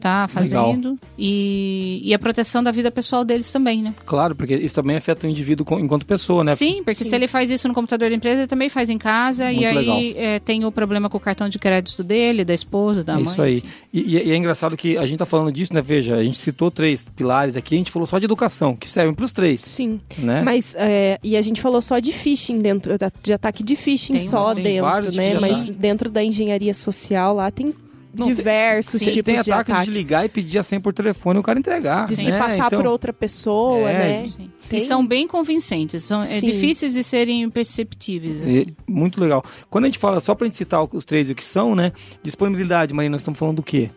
tá 0.00 0.26
fazendo 0.28 0.96
e, 1.18 2.00
e 2.04 2.14
a 2.14 2.18
proteção 2.18 2.62
da 2.62 2.70
vida 2.70 2.90
pessoal 2.90 3.24
deles 3.24 3.50
também, 3.50 3.82
né? 3.82 3.94
Claro, 4.06 4.34
porque 4.34 4.54
isso 4.54 4.74
também 4.74 4.96
afeta 4.96 5.26
o 5.26 5.30
indivíduo 5.30 5.64
com- 5.66 5.78
enquanto 5.78 6.06
pessoa, 6.06 6.44
né? 6.44 6.54
Sim, 6.54 6.82
porque 6.84 7.04
Sim. 7.04 7.10
se 7.10 7.14
ele 7.16 7.26
faz 7.28 7.50
isso 7.50 7.66
no 7.68 7.74
computador 7.74 8.08
da 8.10 8.16
empresa, 8.16 8.40
ele 8.42 8.46
também 8.46 8.68
faz 8.68 8.88
em 8.90 8.98
casa 8.98 9.50
e 9.50 9.56
Muito 9.56 9.68
aí 9.68 9.74
legal. 9.76 9.98
é, 10.16 10.38
tem 10.38 10.64
o 10.64 10.72
problema 10.72 11.08
com 11.10 11.16
o 11.16 11.20
cartão 11.20 11.48
de 11.48 11.58
crédito 11.58 12.02
dele, 12.04 12.44
da 12.44 12.54
esposa, 12.54 13.02
da 13.02 13.14
É 13.14 13.16
mãe. 13.16 13.24
isso 13.24 13.42
aí. 13.42 13.62
E, 13.92 14.16
e- 14.16 14.28
e 14.28 14.32
é 14.32 14.36
engraçado 14.36 14.76
que 14.76 14.96
a 14.96 15.04
gente 15.06 15.18
tá 15.18 15.26
falando 15.26 15.52
disso, 15.52 15.74
né? 15.74 15.82
Veja, 15.82 16.16
a 16.16 16.22
gente 16.22 16.38
citou 16.38 16.70
três 16.70 17.08
pilares 17.08 17.56
aqui, 17.56 17.74
a 17.74 17.78
gente 17.78 17.90
falou 17.90 18.06
só 18.06 18.18
de 18.18 18.24
educação, 18.24 18.76
que 18.76 18.88
servem 18.90 19.14
pros 19.14 19.32
três, 19.32 19.60
Sim. 19.62 20.00
né? 20.18 20.42
Mas, 20.42 20.74
é, 20.78 21.18
e 21.22 21.36
a 21.36 21.42
gente 21.42 21.60
falou 21.60 21.82
só 21.82 21.98
de 21.98 22.12
phishing 22.12 22.58
dentro, 22.58 22.92
de 23.22 23.32
ataque 23.32 23.62
de 23.62 23.74
phishing 23.76 24.14
Tem, 24.14 24.26
só 24.26 24.54
tem 24.54 24.62
dentro, 24.64 24.82
vários 24.82 25.16
né? 25.16 25.38
Mas 25.40 25.58
ataque. 25.58 25.72
dentro 25.72 26.10
da 26.10 26.22
engenharia 26.22 26.72
social 26.74 27.34
lá 27.34 27.50
tem 27.50 27.74
Não, 28.18 28.26
diversos 28.26 29.00
Tem- 29.00 29.12
tipos 29.12 29.24
tem 29.34 29.42
de 29.42 29.50
ataque 29.52 29.70
ataque. 29.72 29.86
de 29.86 29.90
ligar 29.92 30.24
e 30.24 30.28
pedir 30.28 30.58
a 30.58 30.62
senha 30.62 30.80
por 30.80 30.92
telefone 30.92 31.38
e 31.38 31.40
o 31.40 31.42
cara 31.42 31.58
entregar. 31.58 32.06
De 32.06 32.16
se 32.16 32.30
né? 32.30 32.38
passar 32.38 32.66
Então, 32.66 32.80
por 32.82 32.88
outra 32.88 33.12
pessoa, 33.12 33.90
É, 33.90 33.92
né? 34.22 34.28
Sim. 34.36 34.50
Tem- 34.68 34.78
E 34.80 34.82
são 34.82 35.06
bem 35.06 35.26
convincentes, 35.26 36.02
são 36.04 36.20
é, 36.22 36.26
Sim. 36.26 36.44
difíceis 36.46 36.92
de 36.92 37.02
serem 37.02 37.48
perceptíveis. 37.48 38.42
é, 38.42 38.46
Assim. 38.46 38.66
muito 38.86 39.18
legal. 39.20 39.42
Quando 39.70 39.84
a 39.84 39.86
gente 39.88 39.98
fala, 39.98 40.20
só 40.20 40.34
pra 40.34 40.44
gente 40.46 40.56
citar 40.58 40.86
os 40.92 41.04
três 41.04 41.28
e 41.28 41.32
o 41.32 41.34
que 41.34 41.44
são, 41.44 41.74
né? 41.74 41.92
Disponibilidade, 42.22 42.92
Marina, 42.92 43.12
nós 43.12 43.22
estamos 43.22 43.38
falando 43.38 43.56
do 43.56 43.62
quê? 43.62 43.88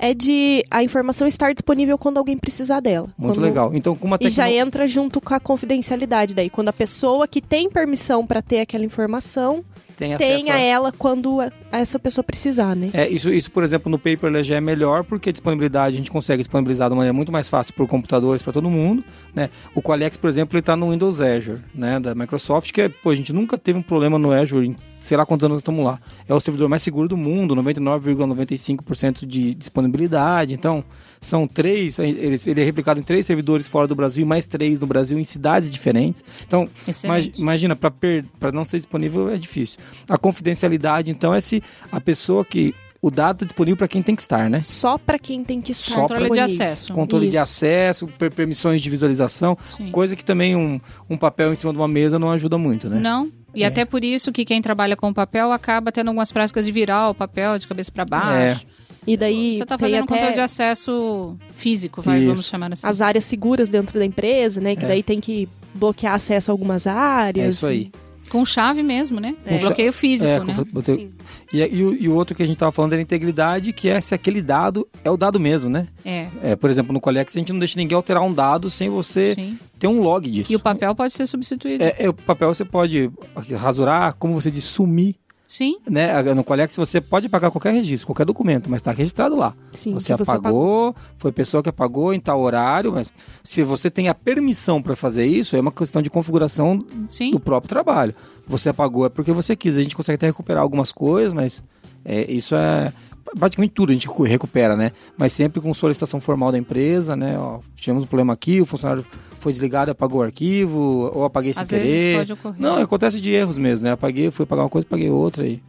É 0.00 0.14
de 0.14 0.62
a 0.70 0.84
informação 0.84 1.26
estar 1.26 1.52
disponível 1.52 1.98
quando 1.98 2.18
alguém 2.18 2.36
precisar 2.38 2.78
dela. 2.80 3.08
Muito 3.18 3.34
Quando- 3.34 3.40
legal. 3.44 3.70
Então, 3.74 3.96
com 3.96 4.06
uma 4.06 4.16
E 4.20 4.28
já 4.28 4.44
tecno- 4.44 4.60
entra 4.60 4.86
junto 4.86 5.20
com 5.20 5.34
a 5.34 5.40
confidencialidade 5.40 6.34
daí. 6.36 6.48
Quando 6.48 6.68
a 6.68 6.72
pessoa 6.72 7.26
que 7.26 7.40
tem 7.40 7.68
permissão 7.68 8.24
para 8.24 8.40
ter 8.40 8.60
aquela 8.60 8.84
informação 8.84 9.64
tem 9.98 10.14
acesso 10.14 10.44
tenha 10.44 10.54
a... 10.54 10.60
ela 10.60 10.92
quando 10.92 11.40
essa 11.72 11.98
pessoa 11.98 12.22
precisar, 12.22 12.76
né? 12.76 12.90
É, 12.92 13.08
isso, 13.08 13.30
isso, 13.30 13.50
por 13.50 13.64
exemplo, 13.64 13.90
no 13.90 13.98
paperless 13.98 14.48
já 14.48 14.54
é 14.56 14.60
melhor, 14.60 15.02
porque 15.02 15.30
a 15.30 15.32
disponibilidade 15.32 15.96
a 15.96 15.98
gente 15.98 16.10
consegue 16.10 16.40
disponibilizar 16.40 16.88
de 16.88 16.92
uma 16.92 16.98
maneira 16.98 17.12
muito 17.12 17.32
mais 17.32 17.48
fácil 17.48 17.74
por 17.74 17.88
computadores 17.88 18.40
para 18.40 18.52
todo 18.52 18.70
mundo, 18.70 19.02
né? 19.34 19.50
O 19.74 19.82
Qualiex, 19.82 20.16
por 20.16 20.28
exemplo, 20.28 20.54
ele 20.56 20.60
está 20.60 20.76
no 20.76 20.92
Windows 20.92 21.20
Azure, 21.20 21.58
né, 21.74 21.98
da 21.98 22.14
Microsoft, 22.14 22.70
que 22.70 22.82
é, 22.82 22.88
pô, 22.88 23.10
a 23.10 23.16
gente 23.16 23.32
nunca 23.32 23.58
teve 23.58 23.76
um 23.78 23.82
problema 23.82 24.18
no 24.18 24.30
Azure, 24.30 24.68
em 24.68 24.76
sei 25.00 25.16
lá 25.16 25.26
quantos 25.26 25.44
anos 25.44 25.58
estamos 25.58 25.84
lá. 25.84 25.98
É 26.28 26.34
o 26.34 26.40
servidor 26.40 26.68
mais 26.68 26.82
seguro 26.82 27.08
do 27.08 27.16
mundo, 27.16 27.56
99,95% 27.56 29.26
de 29.26 29.54
disponibilidade, 29.54 30.54
então 30.54 30.84
são 31.20 31.46
três, 31.46 31.98
ele, 31.98 32.36
ele 32.46 32.60
é 32.60 32.64
replicado 32.64 33.00
em 33.00 33.02
três 33.02 33.26
servidores 33.26 33.66
fora 33.66 33.86
do 33.86 33.94
Brasil 33.94 34.22
e 34.22 34.26
mais 34.26 34.46
três 34.46 34.78
no 34.78 34.86
Brasil 34.86 35.18
em 35.18 35.24
cidades 35.24 35.70
diferentes. 35.70 36.24
Então, 36.46 36.68
Excelente. 36.86 37.40
Imagina, 37.40 37.74
para 37.76 38.52
não 38.52 38.64
ser 38.64 38.78
disponível 38.78 39.28
é 39.30 39.36
difícil. 39.36 39.78
A 40.08 40.16
confidencialidade, 40.16 41.10
então, 41.10 41.34
é 41.34 41.40
se 41.40 41.62
a 41.90 42.00
pessoa 42.00 42.44
que. 42.44 42.74
O 43.00 43.12
dado 43.12 43.36
está 43.36 43.46
disponível 43.46 43.76
para 43.76 43.86
quem 43.86 44.02
tem 44.02 44.16
que 44.16 44.22
estar, 44.22 44.50
né? 44.50 44.60
Só 44.60 44.98
para 44.98 45.20
quem 45.20 45.44
tem 45.44 45.60
que 45.60 45.70
estar 45.70 45.94
Só 45.94 46.08
Controle 46.08 46.32
de 46.32 46.40
acesso. 46.40 46.92
Controle 46.92 47.28
de 47.28 47.34
Isso. 47.36 47.42
acesso, 47.44 48.06
per- 48.08 48.32
permissões 48.32 48.80
de 48.82 48.90
visualização, 48.90 49.56
Sim. 49.76 49.92
coisa 49.92 50.16
que 50.16 50.24
também 50.24 50.56
um, 50.56 50.80
um 51.08 51.16
papel 51.16 51.52
em 51.52 51.54
cima 51.54 51.70
de 51.72 51.78
uma 51.78 51.86
mesa 51.86 52.18
não 52.18 52.28
ajuda 52.28 52.58
muito, 52.58 52.90
né? 52.90 52.98
Não. 52.98 53.30
E 53.54 53.62
É. 53.62 53.66
até 53.68 53.84
por 53.84 54.02
isso 54.02 54.32
que 54.32 54.44
quem 54.44 54.60
trabalha 54.60 54.96
com 54.96 55.14
papel 55.14 55.52
acaba 55.52 55.92
tendo 55.92 56.08
algumas 56.08 56.32
práticas 56.32 56.66
de 56.66 56.72
virar 56.72 57.08
o 57.10 57.14
papel 57.14 57.56
de 57.56 57.68
cabeça 57.68 57.92
para 57.92 58.04
baixo. 58.04 58.66
E 59.08 59.16
daí 59.16 59.56
Você 59.56 59.62
está 59.62 59.78
tem 59.78 59.86
fazendo 59.88 60.04
até 60.04 60.12
controle 60.14 60.34
de 60.34 60.40
acesso 60.40 61.36
físico, 61.56 62.02
vai, 62.02 62.24
vamos 62.26 62.44
chamar 62.46 62.72
assim. 62.72 62.86
as 62.86 63.00
áreas 63.00 63.24
seguras 63.24 63.68
dentro 63.68 63.98
da 63.98 64.04
empresa, 64.04 64.60
né? 64.60 64.76
Que 64.76 64.84
É. 64.84 64.88
daí 64.88 65.02
tem 65.02 65.18
que 65.20 65.48
bloquear 65.74 66.14
acesso 66.14 66.50
a 66.50 66.52
algumas 66.52 66.86
áreas. 66.86 67.46
É 67.46 67.48
isso 67.50 67.66
aí. 67.66 67.90
Com 68.28 68.44
chave 68.44 68.82
mesmo, 68.82 69.18
né? 69.18 69.34
É. 69.46 69.54
Um 69.54 69.58
bloqueio 69.60 69.90
físico, 69.90 70.28
É, 70.30 70.44
né? 70.44 70.54
botei- 70.70 70.94
Sim. 70.94 71.10
E, 71.50 71.60
e 71.62 71.82
o, 71.82 71.94
e 71.94 72.08
o 72.10 72.14
outro 72.14 72.34
que 72.36 72.42
a 72.42 72.46
gente 72.46 72.56
estava 72.56 72.70
falando 72.70 72.92
era 72.92 73.00
integridade, 73.00 73.72
que 73.72 73.88
é 73.88 73.98
se 74.02 74.14
aquele 74.14 74.42
dado 74.42 74.86
é 75.02 75.10
o 75.10 75.16
dado 75.16 75.40
mesmo, 75.40 75.70
né? 75.70 75.88
É, 76.04 76.28
É, 76.42 76.54
por 76.56 76.68
exemplo, 76.68 76.92
no 76.92 77.00
Colex 77.00 77.34
a 77.34 77.38
gente 77.38 77.50
não 77.54 77.58
deixa 77.58 77.78
ninguém 77.78 77.96
alterar 77.96 78.22
um 78.22 78.32
dado 78.34 78.68
sem 78.68 78.90
você 78.90 79.34
sim. 79.34 79.58
ter 79.78 79.86
um 79.86 80.00
log 80.02 80.28
disso. 80.30 80.52
E 80.52 80.56
o 80.56 80.60
papel 80.60 80.94
pode 80.94 81.14
ser 81.14 81.26
substituído. 81.26 81.82
É, 81.82 81.94
é, 81.98 82.08
o 82.10 82.12
papel 82.12 82.52
você 82.52 82.66
pode 82.66 83.10
rasurar, 83.56 84.14
como 84.18 84.34
você 84.38 84.50
diz, 84.50 84.64
sumir, 84.64 85.14
Sim, 85.48 85.78
né? 85.88 86.22
No 86.34 86.44
Colex 86.44 86.76
você 86.76 87.00
pode 87.00 87.26
pagar 87.26 87.50
qualquer 87.50 87.72
registro, 87.72 88.06
qualquer 88.06 88.26
documento, 88.26 88.68
mas 88.68 88.80
está 88.80 88.92
registrado 88.92 89.34
lá. 89.34 89.54
Sim, 89.72 89.94
você 89.94 90.12
apagou, 90.12 90.94
foi 91.16 91.32
pessoa 91.32 91.62
que 91.62 91.70
apagou 91.70 92.12
em 92.12 92.20
tal 92.20 92.38
horário, 92.42 92.92
mas 92.92 93.10
se 93.42 93.62
você 93.62 93.90
tem 93.90 94.10
a 94.10 94.14
permissão 94.14 94.82
para 94.82 94.94
fazer 94.94 95.24
isso, 95.24 95.56
é 95.56 95.60
uma 95.60 95.72
questão 95.72 96.02
de 96.02 96.10
configuração 96.10 96.78
sim. 97.08 97.30
do 97.30 97.40
próprio 97.40 97.66
trabalho. 97.70 98.14
Você 98.46 98.68
apagou 98.68 99.06
é 99.06 99.08
porque 99.08 99.32
você 99.32 99.56
quis. 99.56 99.78
A 99.78 99.82
gente 99.82 99.96
consegue 99.96 100.16
até 100.16 100.26
recuperar 100.26 100.62
algumas 100.62 100.92
coisas, 100.92 101.32
mas 101.32 101.62
é, 102.04 102.30
isso 102.30 102.54
é 102.54 102.92
praticamente 103.38 103.72
tudo 103.72 103.90
a 103.90 103.94
gente 103.94 104.06
recu- 104.06 104.24
recupera, 104.24 104.76
né? 104.76 104.92
Mas 105.16 105.32
sempre 105.32 105.62
com 105.62 105.72
solicitação 105.72 106.20
formal 106.20 106.52
da 106.52 106.58
empresa, 106.58 107.16
né? 107.16 107.38
Ó, 107.38 107.60
tivemos 107.74 108.04
um 108.04 108.06
problema 108.06 108.34
aqui, 108.34 108.60
o 108.60 108.66
funcionário 108.66 109.04
foi 109.38 109.52
desligado, 109.52 109.90
apagou 109.90 110.20
o 110.20 110.24
arquivo, 110.24 111.10
ou 111.14 111.24
apaguei 111.24 111.52
sem 111.54 111.62
Às 111.62 111.68
querer. 111.68 111.82
vezes 111.86 112.16
pode 112.18 112.32
ocorrer. 112.32 112.60
Não, 112.60 112.76
acontece 112.78 113.20
de 113.20 113.30
erros 113.32 113.56
mesmo, 113.58 113.84
né? 113.86 113.92
Apaguei, 113.92 114.30
fui 114.30 114.44
pagar 114.46 114.62
uma 114.62 114.68
coisa, 114.68 114.86
paguei 114.88 115.08
outra 115.10 115.46
e 115.46 115.60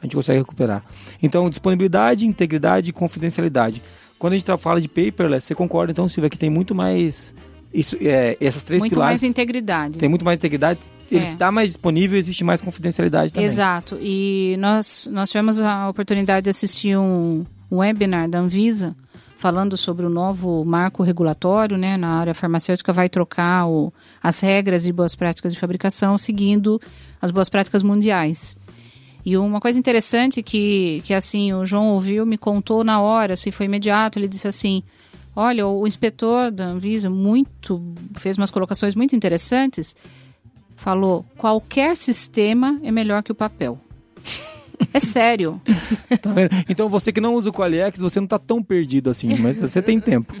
a 0.00 0.06
gente 0.06 0.14
consegue 0.16 0.38
recuperar. 0.38 0.84
Então, 1.22 1.48
disponibilidade, 1.50 2.26
integridade 2.26 2.90
e 2.90 2.92
confidencialidade. 2.92 3.82
Quando 4.18 4.32
a 4.34 4.36
gente 4.36 4.46
fala 4.58 4.80
de 4.80 4.88
paperless, 4.88 5.46
você 5.46 5.54
concorda 5.54 5.92
então, 5.92 6.08
Silvia, 6.08 6.30
que 6.30 6.38
tem 6.38 6.50
muito 6.50 6.74
mais 6.74 7.34
isso, 7.72 7.96
é, 8.00 8.36
essas 8.40 8.62
três 8.62 8.80
Muito 8.82 8.92
pilares. 8.94 9.20
mais 9.20 9.30
integridade. 9.30 9.98
Tem 9.98 10.08
muito 10.08 10.24
mais 10.24 10.38
integridade, 10.38 10.80
ele 11.10 11.24
É. 11.26 11.28
está 11.30 11.52
mais 11.52 11.68
disponível 11.68 12.18
existe 12.18 12.42
mais 12.42 12.60
confidencialidade 12.62 13.32
também. 13.32 13.46
Exato. 13.48 13.98
E 14.00 14.56
nós, 14.58 15.08
nós 15.12 15.28
tivemos 15.30 15.60
a 15.60 15.88
oportunidade 15.88 16.44
de 16.44 16.50
assistir 16.50 16.96
um 16.96 17.44
webinar 17.70 18.28
da 18.28 18.38
Anvisa 18.38 18.96
falando 19.38 19.76
sobre 19.76 20.04
o 20.04 20.10
novo 20.10 20.64
marco 20.64 21.04
regulatório 21.04 21.78
né, 21.78 21.96
na 21.96 22.18
área 22.18 22.34
farmacêutica, 22.34 22.92
vai 22.92 23.08
trocar 23.08 23.68
o, 23.68 23.92
as 24.20 24.40
regras 24.40 24.84
e 24.84 24.92
boas 24.92 25.14
práticas 25.14 25.52
de 25.52 25.60
fabricação 25.60 26.18
seguindo 26.18 26.80
as 27.22 27.30
boas 27.30 27.48
práticas 27.48 27.84
mundiais. 27.84 28.58
E 29.24 29.36
uma 29.36 29.60
coisa 29.60 29.78
interessante 29.78 30.42
que, 30.42 31.00
que 31.04 31.14
assim, 31.14 31.52
o 31.52 31.64
João 31.64 31.90
ouviu, 31.90 32.26
me 32.26 32.36
contou 32.36 32.82
na 32.82 33.00
hora, 33.00 33.34
assim, 33.34 33.52
foi 33.52 33.66
imediato, 33.66 34.18
ele 34.18 34.26
disse 34.26 34.48
assim, 34.48 34.82
olha, 35.36 35.68
o 35.68 35.86
inspetor 35.86 36.50
da 36.50 36.66
Anvisa 36.66 37.08
muito, 37.08 37.80
fez 38.16 38.36
umas 38.36 38.50
colocações 38.50 38.96
muito 38.96 39.14
interessantes, 39.14 39.94
falou, 40.74 41.24
qualquer 41.36 41.96
sistema 41.96 42.80
é 42.82 42.90
melhor 42.90 43.22
que 43.22 43.30
o 43.30 43.36
papel. 43.36 43.78
É 44.94 45.00
sério. 45.00 45.60
Tá 46.22 46.32
vendo? 46.32 46.50
Então 46.68 46.88
você 46.88 47.12
que 47.12 47.20
não 47.20 47.34
usa 47.34 47.50
o 47.50 47.52
Qualiex, 47.52 48.00
você 48.00 48.18
não 48.20 48.24
está 48.24 48.38
tão 48.38 48.62
perdido 48.62 49.10
assim, 49.10 49.36
mas 49.38 49.60
você 49.60 49.82
tem 49.82 49.98
tempo. 50.00 50.34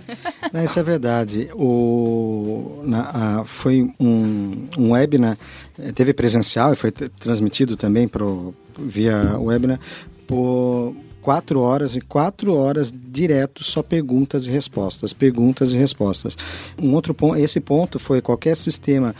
Não, 0.52 0.62
isso 0.64 0.78
é 0.78 0.82
verdade. 0.82 1.48
O, 1.54 2.82
na- 2.84 3.40
a- 3.40 3.44
foi 3.44 3.90
um, 3.98 4.66
um 4.76 4.90
webinar, 4.92 5.36
eh, 5.78 5.92
teve 5.92 6.12
presencial 6.14 6.72
e 6.72 6.76
foi 6.76 6.90
transmitido 6.90 7.76
também 7.76 8.06
pro, 8.08 8.54
via 8.78 9.38
webinar 9.38 9.78
por 10.26 10.94
quatro 11.20 11.60
horas 11.60 11.96
e 11.96 12.00
quatro 12.00 12.54
horas 12.54 12.92
direto 12.94 13.62
só 13.64 13.82
perguntas 13.82 14.46
e 14.46 14.50
respostas, 14.50 15.12
perguntas 15.12 15.72
e 15.72 15.76
respostas. 15.76 16.36
Um 16.80 16.94
outro 16.94 17.12
ponto, 17.12 17.36
esse 17.36 17.60
ponto 17.60 17.98
foi 17.98 18.20
qualquer 18.22 18.56
sistema 18.56 19.14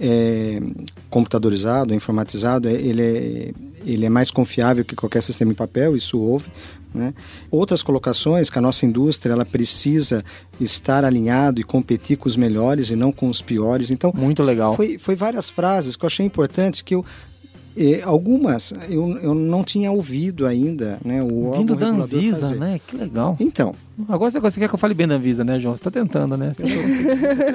é, 0.00 0.60
computadorizado, 1.10 1.92
informatizado, 1.94 2.68
ele 2.68 3.02
é, 3.02 3.50
ele 3.84 4.06
é 4.06 4.08
mais 4.08 4.30
confiável 4.30 4.84
que 4.84 4.94
qualquer 4.94 5.22
sistema 5.22 5.52
em 5.52 5.54
papel, 5.54 5.96
isso 5.96 6.18
houve. 6.18 6.48
Né? 6.94 7.12
Outras 7.50 7.82
colocações 7.82 8.48
que 8.48 8.58
a 8.58 8.62
nossa 8.62 8.86
indústria 8.86 9.32
ela 9.32 9.44
precisa 9.44 10.24
estar 10.58 11.04
alinhado 11.04 11.60
e 11.60 11.64
competir 11.64 12.16
com 12.16 12.28
os 12.28 12.36
melhores 12.36 12.90
e 12.90 12.96
não 12.96 13.12
com 13.12 13.28
os 13.28 13.42
piores. 13.42 13.90
Então, 13.90 14.12
Muito 14.14 14.42
legal. 14.42 14.74
foi, 14.74 14.96
foi 14.98 15.14
várias 15.14 15.50
frases 15.50 15.96
que 15.96 16.04
eu 16.04 16.06
achei 16.06 16.24
importantes 16.24 16.80
que 16.80 16.94
eu 16.94 17.04
eh, 17.78 18.02
algumas 18.04 18.72
eu, 18.88 19.16
eu 19.18 19.34
não 19.34 19.62
tinha 19.64 19.90
ouvido 19.92 20.46
ainda, 20.46 20.98
né? 21.04 21.22
O 21.22 21.52
Vindo 21.52 21.72
órgão 21.74 21.76
da 21.76 21.86
Anvisa, 22.04 22.40
fazer. 22.40 22.56
né? 22.56 22.80
Que 22.86 22.96
legal. 22.96 23.36
Então, 23.40 23.74
Agora 24.08 24.30
você 24.30 24.60
quer 24.60 24.68
que 24.68 24.74
eu 24.76 24.78
fale 24.78 24.94
bem 24.94 25.08
da 25.08 25.16
Anvisa, 25.16 25.42
né, 25.42 25.58
João? 25.58 25.74
Você 25.76 25.80
está 25.80 25.90
tentando, 25.90 26.36
né? 26.36 26.52
Você 26.54 26.62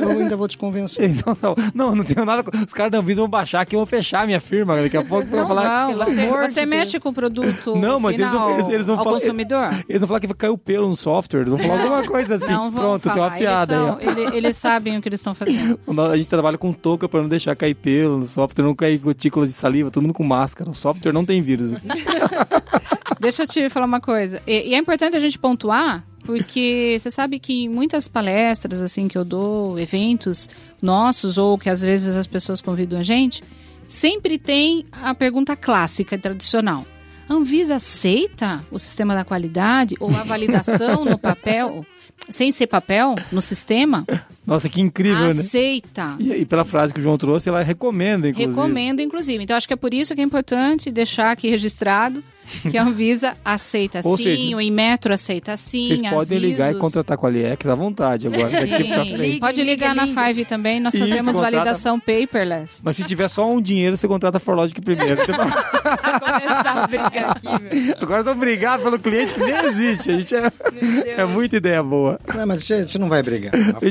eu 0.01 0.09
ainda 0.09 0.35
vou 0.35 0.45
te 0.47 0.57
convencer. 0.57 1.09
Então, 1.13 1.37
não, 1.41 1.55
não, 1.73 1.95
não 1.95 2.03
tenho 2.03 2.25
nada. 2.25 2.43
Os 2.67 2.73
caras 2.73 2.91
da 2.91 2.97
Anvisa 2.97 3.21
vão 3.21 3.29
baixar 3.29 3.61
aqui 3.61 3.75
e 3.75 3.77
vão 3.77 3.85
fechar 3.85 4.23
a 4.23 4.25
minha 4.25 4.41
firma. 4.41 4.75
Daqui 4.75 4.97
a 4.97 5.03
pouco 5.05 5.25
vão 5.27 5.39
Não 5.41 5.47
falar. 5.47 5.87
pelo 5.87 6.03
você, 6.03 6.21
amor 6.21 6.41
você 6.49 6.59
de 6.61 6.65
mexe 6.65 6.91
Deus. 6.93 7.03
com 7.03 7.09
o 7.09 7.13
produto 7.13 7.75
Não, 7.77 7.97
mas 7.99 8.15
eles 8.19 8.29
final 8.29 8.47
vão- 8.49 8.59
eles- 8.59 8.73
eles 8.73 8.87
vão 8.87 8.97
ao 8.97 9.03
falar- 9.05 9.15
consumidor? 9.19 9.69
Eles 9.87 9.99
vão 10.01 10.07
falar 10.07 10.19
que 10.19 10.33
caiu 10.33 10.57
pelo 10.57 10.89
no 10.89 10.97
software, 10.97 11.41
eles 11.41 11.49
vão 11.49 11.59
falar 11.59 11.81
alguma 11.81 12.03
coisa 12.03 12.35
assim. 12.35 12.51
Não 12.51 12.71
Pronto, 12.73 13.03
falar. 13.03 13.13
tem 13.13 13.23
uma 13.23 13.31
piada 13.31 13.73
eles, 13.73 13.85
aí. 13.85 13.87
são- 13.87 14.15
ó. 14.17 14.21
ele- 14.27 14.37
eles 14.37 14.57
sabem 14.57 14.97
o 14.97 15.01
que 15.01 15.07
eles 15.09 15.19
estão 15.21 15.33
fazendo. 15.33 15.79
A 16.11 16.17
gente 16.17 16.27
trabalha 16.27 16.57
com 16.57 16.73
touca 16.73 17.07
para 17.07 17.21
não 17.21 17.29
deixar 17.29 17.55
cair 17.55 17.73
pelo 17.75 18.17
no 18.17 18.25
software, 18.25 18.65
não 18.65 18.75
cair 18.75 18.97
gotículas 18.97 19.47
de 19.49 19.55
saliva, 19.55 19.89
todo 19.89 20.01
mundo 20.03 20.12
com 20.13 20.23
máscara. 20.23 20.69
O 20.69 20.75
software 20.75 21.11
não 21.11 21.25
tem 21.25 21.41
vírus. 21.41 21.71
Deixa 23.19 23.43
eu 23.43 23.47
te 23.47 23.69
falar 23.69 23.85
uma 23.85 24.01
coisa. 24.01 24.41
E, 24.45 24.69
e 24.69 24.73
é 24.73 24.77
importante 24.77 25.15
a 25.15 25.19
gente 25.19 25.39
pontuar, 25.39 26.05
porque 26.25 26.97
você 26.99 27.09
sabe 27.09 27.39
que 27.39 27.63
em 27.63 27.69
muitas 27.69 28.07
palestras 28.07 28.81
assim 28.81 29.07
que 29.07 29.17
eu 29.17 29.25
dou, 29.25 29.79
eventos 29.79 30.49
nossos, 30.81 31.37
ou 31.37 31.57
que 31.57 31.69
às 31.69 31.81
vezes 31.81 32.15
as 32.15 32.27
pessoas 32.27 32.61
convidam 32.61 32.99
a 32.99 33.03
gente, 33.03 33.43
sempre 33.87 34.37
tem 34.37 34.85
a 34.91 35.13
pergunta 35.13 35.55
clássica 35.55 36.15
e 36.15 36.17
tradicional. 36.17 36.85
Anvisa 37.29 37.75
aceita 37.75 38.63
o 38.69 38.77
sistema 38.77 39.13
da 39.15 39.23
qualidade 39.23 39.95
ou 39.99 40.09
a 40.09 40.23
validação 40.23 41.05
no 41.05 41.17
papel, 41.17 41.85
sem 42.29 42.51
ser 42.51 42.67
papel, 42.67 43.15
no 43.31 43.41
sistema? 43.41 44.05
Nossa, 44.45 44.67
que 44.67 44.81
incrível, 44.81 45.19
né? 45.33 45.41
Aceita. 45.41 46.15
E, 46.19 46.31
e 46.33 46.45
pela 46.45 46.65
frase 46.65 46.93
que 46.93 46.99
o 46.99 47.03
João 47.03 47.17
trouxe, 47.17 47.47
ela 47.49 47.63
recomenda, 47.63 48.27
inclusive. 48.27 48.53
Recomendo, 48.53 49.01
inclusive. 49.01 49.43
Então, 49.43 49.55
acho 49.55 49.67
que 49.67 49.73
é 49.73 49.77
por 49.77 49.93
isso 49.93 50.13
que 50.13 50.21
é 50.21 50.23
importante 50.23 50.91
deixar 50.91 51.31
aqui 51.31 51.49
registrado 51.49 52.21
que 52.69 52.77
a 52.77 52.83
Anvisa 52.83 53.35
aceita 53.43 54.01
Ou 54.03 54.17
sim, 54.17 54.23
seja, 54.23 54.55
o 54.57 54.61
Inmetro 54.61 55.13
aceita 55.13 55.55
sim, 55.55 55.87
Vocês 55.87 56.01
podem 56.09 56.39
ligar 56.39 56.67
e 56.67 56.71
ISOs. 56.71 56.81
contratar 56.81 57.17
com 57.17 57.25
a 57.25 57.29
Aliex 57.29 57.65
à 57.65 57.73
vontade 57.73 58.27
agora, 58.27 58.49
daqui 58.49 58.83
pra 58.83 59.05
Sim, 59.05 59.15
frente. 59.15 59.39
pode 59.39 59.63
ligar 59.63 59.95
liga, 59.95 60.13
na 60.13 60.25
Five 60.27 60.45
também, 60.45 60.79
nós 60.81 60.93
Isso, 60.93 61.07
fazemos 61.07 61.33
contrata- 61.35 61.55
validação 61.57 61.99
paperless. 61.99 62.81
Mas 62.83 62.97
se 62.97 63.03
tiver 63.05 63.29
só 63.29 63.49
um 63.49 63.61
dinheiro, 63.61 63.95
você 63.95 64.07
contrata 64.09 64.37
a 64.37 64.39
Forlogic 64.41 64.79
primeiro. 64.81 65.21
a 65.23 66.87
brigar 66.87 67.31
aqui. 67.31 67.93
Agora 68.01 68.23
vamos 68.23 68.39
brigar 68.39 68.79
pelo 68.79 68.99
cliente 68.99 69.33
que 69.35 69.39
nem 69.43 69.55
existe. 69.65 70.11
A 70.11 70.19
gente 70.19 70.35
é, 70.35 70.51
é 71.17 71.25
muita 71.25 71.57
ideia 71.57 71.81
boa. 71.81 72.19
Não, 72.35 72.45
mas 72.45 72.69
a 72.71 72.77
gente- 72.81 72.99
não 72.99 73.07
vai 73.09 73.23
brigar. 73.23 73.53
A, 73.55 73.77
a, 73.77 73.85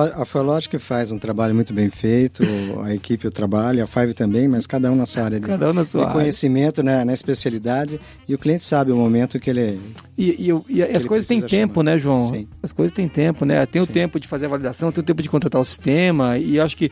a 0.00 0.24
Forlogic 0.24 0.78
faz 0.78 1.12
um 1.12 1.18
trabalho 1.18 1.54
muito 1.54 1.72
bem 1.72 1.88
feito, 1.90 2.42
a 2.84 2.94
equipe 2.94 3.26
o 3.26 3.30
trabalho, 3.30 3.82
a 3.82 3.86
Five 3.86 4.14
também, 4.14 4.46
mas 4.48 4.66
cada 4.66 4.90
um 4.90 4.94
na 4.94 5.06
sua 5.06 5.24
área 5.24 5.40
de, 5.40 5.46
Cada 5.46 5.70
um 5.70 5.72
na 5.72 5.84
sua 5.84 6.02
área. 6.02 6.12
conhecimento, 6.14 6.82
né, 6.82 7.04
na 7.04 7.12
especialidade, 7.12 8.00
e 8.28 8.34
o 8.34 8.38
cliente 8.38 8.64
sabe 8.64 8.92
o 8.92 8.96
momento 8.96 9.38
que 9.40 9.50
ele... 9.50 9.80
E, 10.16 10.50
e 10.50 10.74
e 10.78 10.82
as 10.82 11.04
coisas 11.04 11.26
têm 11.26 11.40
tempo, 11.40 11.74
chamar. 11.80 11.92
né, 11.92 11.98
João? 11.98 12.28
Sim. 12.30 12.48
As 12.62 12.72
coisas 12.72 12.92
têm 12.92 13.08
tempo, 13.08 13.44
né? 13.44 13.64
Tem 13.66 13.80
o 13.82 13.86
Sim. 13.86 13.92
tempo 13.92 14.20
de 14.20 14.28
fazer 14.28 14.46
a 14.46 14.48
validação, 14.48 14.92
tem 14.92 15.00
o 15.00 15.04
tempo 15.04 15.22
de 15.22 15.28
contratar 15.28 15.60
o 15.60 15.64
sistema. 15.64 16.38
E 16.38 16.60
acho 16.60 16.76
que 16.76 16.90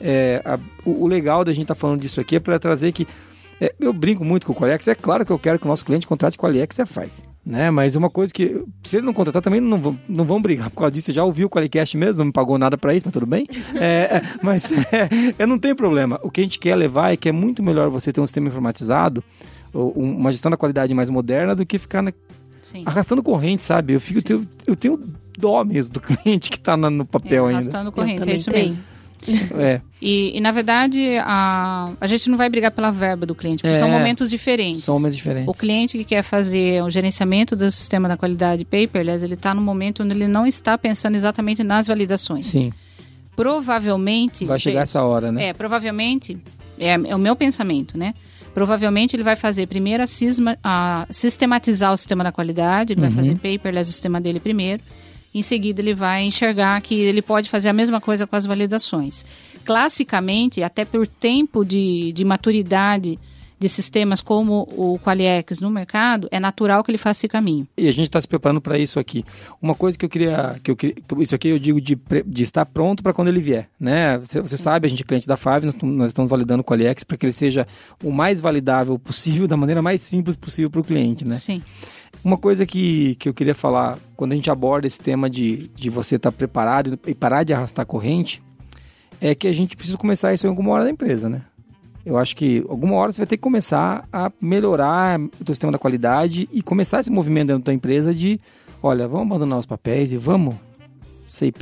é, 0.00 0.40
a- 0.44 0.58
o, 0.84 1.04
o 1.04 1.06
legal 1.06 1.44
da 1.44 1.52
gente 1.52 1.62
estar 1.62 1.74
falando 1.74 2.00
disso 2.00 2.20
aqui 2.20 2.36
é 2.36 2.40
para 2.40 2.58
trazer 2.58 2.90
que. 2.92 3.06
é, 3.60 3.72
eu 3.78 3.92
brinco 3.92 4.24
muito 4.24 4.46
com 4.46 4.52
o 4.52 4.56
Qualiex. 4.56 4.88
É 4.88 4.94
claro 4.94 5.24
que 5.24 5.30
eu 5.30 5.38
quero 5.38 5.58
que 5.58 5.64
o 5.64 5.68
nosso 5.68 5.84
cliente 5.84 6.06
contrate 6.06 6.36
Qualiex 6.36 6.76
e 6.78 6.82
a 6.82 6.86
Five. 6.86 7.10
Né? 7.44 7.70
Mas 7.72 7.96
uma 7.96 8.08
coisa 8.08 8.32
que, 8.32 8.62
se 8.84 8.96
ele 8.96 9.06
não 9.06 9.12
contratar, 9.12 9.42
também 9.42 9.60
não 9.60 9.76
vão, 9.78 9.98
não 10.08 10.24
vão 10.24 10.40
brigar 10.40 10.70
por 10.70 10.76
causa 10.78 10.92
disso. 10.92 11.06
Você 11.06 11.12
já 11.12 11.24
ouviu 11.24 11.48
o 11.48 11.50
Qualicast 11.50 11.96
mesmo, 11.96 12.18
não 12.18 12.26
me 12.26 12.32
pagou 12.32 12.56
nada 12.56 12.78
para 12.78 12.94
isso, 12.94 13.04
mas 13.06 13.12
tudo 13.12 13.26
bem. 13.26 13.46
É, 13.74 14.16
é, 14.18 14.22
mas 14.42 14.70
é, 14.92 15.08
é, 15.40 15.46
não 15.46 15.58
tem 15.58 15.74
problema. 15.74 16.20
O 16.22 16.30
que 16.30 16.40
a 16.40 16.44
gente 16.44 16.58
quer 16.60 16.76
levar 16.76 17.12
é 17.12 17.16
que 17.16 17.28
é 17.28 17.32
muito 17.32 17.60
melhor 17.62 17.90
você 17.90 18.12
ter 18.12 18.20
um 18.20 18.26
sistema 18.26 18.46
informatizado, 18.48 19.24
um- 19.74 20.14
uma 20.18 20.30
gestão 20.30 20.50
da 20.50 20.56
qualidade 20.56 20.94
mais 20.94 21.10
moderna, 21.10 21.54
do 21.56 21.66
que 21.66 21.78
ficar 21.80 22.00
na, 22.00 22.12
Sim. 22.62 22.84
arrastando 22.86 23.22
corrente, 23.24 23.64
sabe? 23.64 23.94
Eu, 23.94 24.00
fico, 24.00 24.20
eu, 24.20 24.22
tenho, 24.22 24.48
eu 24.68 24.76
tenho 24.76 25.00
dó 25.36 25.64
mesmo 25.64 25.94
do 25.94 25.98
cliente 26.00 26.48
que 26.48 26.60
tá 26.60 26.76
na- 26.76 26.90
no 26.90 27.04
papel 27.04 27.46
É, 27.46 27.48
ainda. 27.48 27.58
arrastando 27.62 27.88
Eu 27.88 27.92
corrente, 27.92 28.30
é 28.30 28.34
isso 28.34 28.50
tenho. 28.52 28.68
mesmo. 28.68 28.84
É, 29.56 29.80
E, 30.00 30.36
e, 30.36 30.40
na 30.40 30.50
verdade, 30.50 31.16
a, 31.18 31.90
a 32.00 32.06
gente 32.08 32.28
não 32.28 32.36
vai 32.36 32.48
brigar 32.48 32.72
pela 32.72 32.90
verba 32.90 33.24
do 33.24 33.34
cliente, 33.34 33.62
porque 33.62 33.76
É. 33.76 33.78
são 33.78 33.88
momentos 33.88 34.28
diferentes. 34.28 34.84
são 34.84 34.94
momentos 34.96 35.16
diferentes. 35.16 35.48
O 35.48 35.58
cliente 35.58 35.96
que 35.96 36.04
quer 36.04 36.22
fazer 36.22 36.82
o 36.82 36.90
gerenciamento 36.90 37.54
do 37.54 37.70
sistema 37.70 38.08
da 38.08 38.16
qualidade 38.16 38.64
paperless, 38.64 39.24
ele 39.24 39.34
está 39.34 39.54
no 39.54 39.60
momento 39.60 40.02
onde 40.02 40.12
ele 40.12 40.26
não 40.26 40.44
está 40.46 40.76
pensando 40.76 41.14
exatamente 41.14 41.62
nas 41.62 41.86
validações. 41.86 42.46
Sim, 42.46 42.72
Provavelmente... 43.36 44.44
vai 44.44 44.58
chegar 44.58 44.82
essa 44.82 45.02
hora, 45.02 45.30
né? 45.32 45.46
É, 45.48 45.52
provavelmente, 45.52 46.36
é, 46.78 46.90
é 46.92 47.14
o 47.14 47.18
meu 47.18 47.34
pensamento, 47.36 47.96
né? 47.98 48.14
Provavelmente 48.54 49.16
ele 49.16 49.22
vai 49.22 49.36
fazer 49.36 49.66
primeiro 49.66 50.02
a, 50.02 50.06
cisma, 50.06 50.58
a 50.62 51.06
sistematizar 51.10 51.92
o 51.92 51.96
sistema 51.96 52.22
da 52.22 52.30
qualidade, 52.30 52.92
ele 52.92 53.00
vai 53.00 53.10
fazer 53.10 53.34
paperless 53.36 53.88
o 53.88 53.92
sistema 53.92 54.20
dele 54.20 54.38
primeiro. 54.40 54.82
Em 55.34 55.42
seguida, 55.42 55.80
ele 55.80 55.94
vai 55.94 56.24
enxergar 56.24 56.80
que 56.82 56.94
ele 56.94 57.22
pode 57.22 57.48
fazer 57.48 57.68
a 57.68 57.72
mesma 57.72 58.00
coisa 58.00 58.26
com 58.26 58.36
as 58.36 58.44
validações. 58.44 59.24
Classicamente, 59.64 60.62
até 60.62 60.84
por 60.84 61.06
tempo 61.06 61.64
de, 61.64 62.12
de 62.12 62.24
maturidade 62.24 63.18
de 63.62 63.68
sistemas 63.68 64.20
como 64.20 64.68
o 64.76 64.98
Qualiex 64.98 65.60
no 65.60 65.70
mercado, 65.70 66.26
é 66.32 66.40
natural 66.40 66.82
que 66.82 66.90
ele 66.90 66.98
faça 66.98 67.20
esse 67.20 67.28
caminho. 67.28 67.66
E 67.78 67.86
a 67.86 67.92
gente 67.92 68.08
está 68.08 68.20
se 68.20 68.26
preparando 68.26 68.60
para 68.60 68.76
isso 68.76 68.98
aqui. 68.98 69.24
Uma 69.60 69.72
coisa 69.72 69.96
que 69.96 70.04
eu 70.04 70.08
queria, 70.08 70.56
que 70.64 70.72
eu 70.72 70.74
queria, 70.74 70.96
isso 71.20 71.32
aqui 71.32 71.48
eu 71.48 71.60
digo 71.60 71.80
de, 71.80 71.96
de 72.26 72.42
estar 72.42 72.66
pronto 72.66 73.04
para 73.04 73.12
quando 73.12 73.28
ele 73.28 73.40
vier, 73.40 73.68
né? 73.78 74.18
Você, 74.18 74.40
você, 74.40 74.58
sabe, 74.58 74.88
a 74.88 74.90
gente 74.90 75.04
é 75.04 75.06
cliente 75.06 75.28
da 75.28 75.36
Five, 75.36 75.64
nós, 75.64 75.76
nós 75.80 76.06
estamos 76.08 76.28
validando 76.28 76.62
o 76.62 76.64
Qualiex 76.64 77.04
para 77.04 77.16
que 77.16 77.24
ele 77.24 77.32
seja 77.32 77.64
o 78.02 78.10
mais 78.10 78.40
validável 78.40 78.98
possível, 78.98 79.46
da 79.48 79.56
maneira 79.56 79.80
mais 79.80 80.00
simples 80.00 80.34
possível 80.34 80.68
para 80.68 80.80
o 80.80 80.84
cliente, 80.84 81.24
né? 81.24 81.36
Sim. 81.36 81.62
Uma 82.24 82.36
coisa 82.36 82.64
que, 82.64 83.16
que 83.16 83.28
eu 83.28 83.34
queria 83.34 83.54
falar, 83.54 83.98
quando 84.16 84.32
a 84.32 84.36
gente 84.36 84.50
aborda 84.50 84.86
esse 84.86 85.00
tema 85.00 85.28
de, 85.28 85.68
de 85.74 85.90
você 85.90 86.16
estar 86.16 86.30
tá 86.30 86.36
preparado 86.36 86.98
e 87.06 87.14
parar 87.14 87.42
de 87.42 87.52
arrastar 87.52 87.84
corrente, 87.84 88.40
é 89.20 89.34
que 89.34 89.48
a 89.48 89.52
gente 89.52 89.76
precisa 89.76 89.98
começar 89.98 90.32
isso 90.32 90.46
em 90.46 90.48
alguma 90.48 90.70
hora 90.70 90.84
da 90.84 90.90
empresa, 90.90 91.28
né? 91.28 91.42
Eu 92.04 92.16
acho 92.18 92.34
que 92.36 92.64
alguma 92.68 92.96
hora 92.96 93.12
você 93.12 93.18
vai 93.18 93.26
ter 93.26 93.36
que 93.36 93.42
começar 93.42 94.08
a 94.12 94.30
melhorar 94.40 95.20
o 95.20 95.44
teu 95.44 95.54
sistema 95.54 95.72
da 95.72 95.78
qualidade 95.78 96.48
e 96.52 96.62
começar 96.62 97.00
esse 97.00 97.10
movimento 97.10 97.48
dentro 97.48 97.64
da 97.64 97.72
empresa 97.72 98.12
de, 98.12 98.40
olha, 98.82 99.06
vamos 99.06 99.26
abandonar 99.26 99.58
os 99.58 99.66
papéis 99.66 100.12
e 100.12 100.16
vamos 100.16 100.56
ser, 101.28 101.52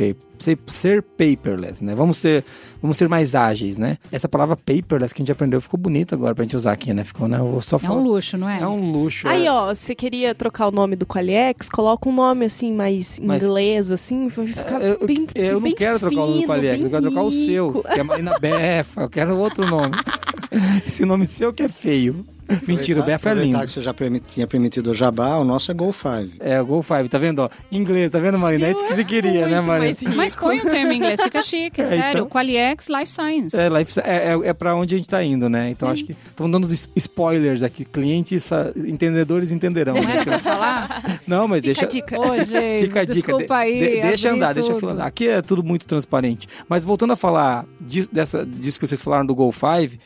ser, 0.45 0.59
ser 0.67 1.03
paperless, 1.03 1.83
né? 1.85 1.95
Vamos 1.95 2.17
ser, 2.19 2.45
vamos 2.81 2.97
ser 2.97 3.09
mais 3.09 3.35
ágeis, 3.35 3.77
né? 3.79 3.99
Essa 4.11 4.29
palavra 4.29 4.57
paperless 4.57 5.13
que 5.15 5.21
a 5.21 5.23
gente 5.23 5.33
aprendeu 5.33 5.61
ficou 5.61 5.79
bonita 5.79 6.15
agora 6.15 6.35
pra 6.35 6.45
gente 6.45 6.57
usar 6.57 6.73
aqui, 6.73 6.93
né? 6.93 7.05
Ficou, 7.05 7.29
né? 7.29 7.39
Eu 7.39 7.61
só 7.63 7.79
é 7.83 7.91
um 7.91 8.03
luxo, 8.03 8.37
não 8.37 8.49
é? 8.49 8.61
É 8.61 8.67
um 8.67 8.91
luxo. 8.93 9.29
Aí, 9.29 9.47
é. 9.47 9.53
ó, 9.53 9.75
você 9.75 9.95
queria 9.95 10.35
trocar 10.35 10.69
o 10.69 10.71
nome 10.71 10.97
do 10.97 11.07
Qualiex, 11.07 11.69
coloca 11.69 12.09
um 12.09 12.13
nome 12.13 12.45
assim, 12.47 12.73
mais 12.73 13.21
Mas- 13.23 13.43
inglês, 13.43 13.91
assim, 13.91 14.29
vai 14.29 14.47
ficar 14.47 14.81
Eu, 14.83 14.99
eu- 15.01 15.07
bem 15.07 15.27
eu 15.35 15.55
não 15.55 15.61
bem 15.61 15.75
quero 15.75 15.99
trocar 15.99 16.17
o 16.17 16.21
nome 16.21 16.33
do 16.33 16.41
fino, 16.41 16.47
Qualiex, 16.53 16.85
eu 16.85 16.91
quero 16.91 17.03
trocar 17.03 17.23
o 17.23 17.31
seu, 17.33 17.85
que 17.95 18.01
é 18.01 18.03
Marina 18.03 18.39
Befa, 18.39 19.03
eu 19.03 19.09
quero 19.11 19.37
outro 19.39 19.67
nome. 19.67 19.93
Esse 20.87 21.05
nome 21.05 21.27
seu 21.27 21.53
que 21.53 21.63
é 21.63 21.69
feio. 21.69 22.25
Mentira, 22.67 22.99
o 23.01 23.05
Befa 23.05 23.31
é 23.31 23.35
lindo. 23.35 23.61
que 23.61 23.71
você 23.71 23.81
já 23.81 23.95
permi- 23.95 24.19
tinha 24.19 24.45
permitido 24.45 24.91
o 24.91 24.95
jabá, 24.95 25.37
o 25.37 25.45
nosso 25.45 25.71
é 25.71 25.75
Go 25.75 25.93
5. 25.93 26.35
É, 26.41 26.61
o 26.61 26.67
Gol 26.67 26.83
5, 26.83 27.09
tá 27.09 27.17
vendo? 27.17 27.39
Ó, 27.43 27.49
inglês, 27.71 28.11
tá 28.11 28.19
vendo, 28.19 28.37
Marina? 28.41 28.67
É 28.67 28.73
isso 28.73 28.85
que 28.85 28.93
você 28.93 29.05
queria, 29.05 29.47
né, 29.47 29.61
Marina? 29.61 29.93
rico. 29.97 30.17
Mas 30.35 30.35
põe 30.35 30.59
o 30.61 30.71
termo 30.71 30.93
em 30.93 30.97
inglês, 30.97 31.21
fica 31.23 31.43
chique, 31.43 31.81
É, 31.83 31.85
sério. 31.87 32.11
então- 32.11 32.29
Qualiex 32.29 32.89
Life 32.89 33.11
Science. 33.11 33.57
É, 33.57 33.69
life, 33.69 34.01
é, 34.01 34.33
é, 34.35 34.49
é 34.49 34.53
pra 34.53 34.75
onde 34.75 34.95
a 34.95 34.99
gente 34.99 35.09
tá 35.09 35.23
indo, 35.23 35.49
né? 35.49 35.71
Então 35.71 35.89
acho 35.91 36.05
que 36.05 36.13
estamos 36.13 36.51
dando 36.53 36.73
spoilers 36.97 37.63
aqui. 37.63 37.85
Clientes, 37.85 38.49
entendedores 38.77 39.51
entenderão. 39.53 39.95
Não 39.95 40.03
né? 40.03 40.13
era 40.13 40.25
pra 40.25 40.39
falar? 40.39 41.21
Não, 41.27 41.47
mas 41.49 41.61
Fica 41.63 41.67
deixa. 41.75 41.85
a 41.85 41.89
dica. 41.89 42.21
Ô, 42.21 42.37
gente, 42.45 42.87
Fica 42.89 43.01
a 43.01 43.05
dica. 43.05 43.15
desculpa 43.15 43.57
aí. 43.57 43.79
de- 43.79 44.01
deixa 44.03 44.31
andar, 44.33 44.53
deixa 44.55 44.69
tudo. 44.71 44.81
fila 44.81 44.93
andar. 44.93 45.07
Aqui 45.07 45.29
é 45.29 45.43
tudo 45.43 45.63
muito 45.63 45.87
transparente. 45.87 46.49
Mas 46.69 46.85
voltando 46.85 47.13
a 47.13 47.17
falar 47.17 47.65
disso, 47.81 48.09
dessa, 48.13 48.45
disso 48.47 48.79
que 48.81 48.87
vocês 48.87 49.01
falaram 49.03 49.25
do 49.27 49.35
Gol 49.35 49.53
5, 49.53 49.97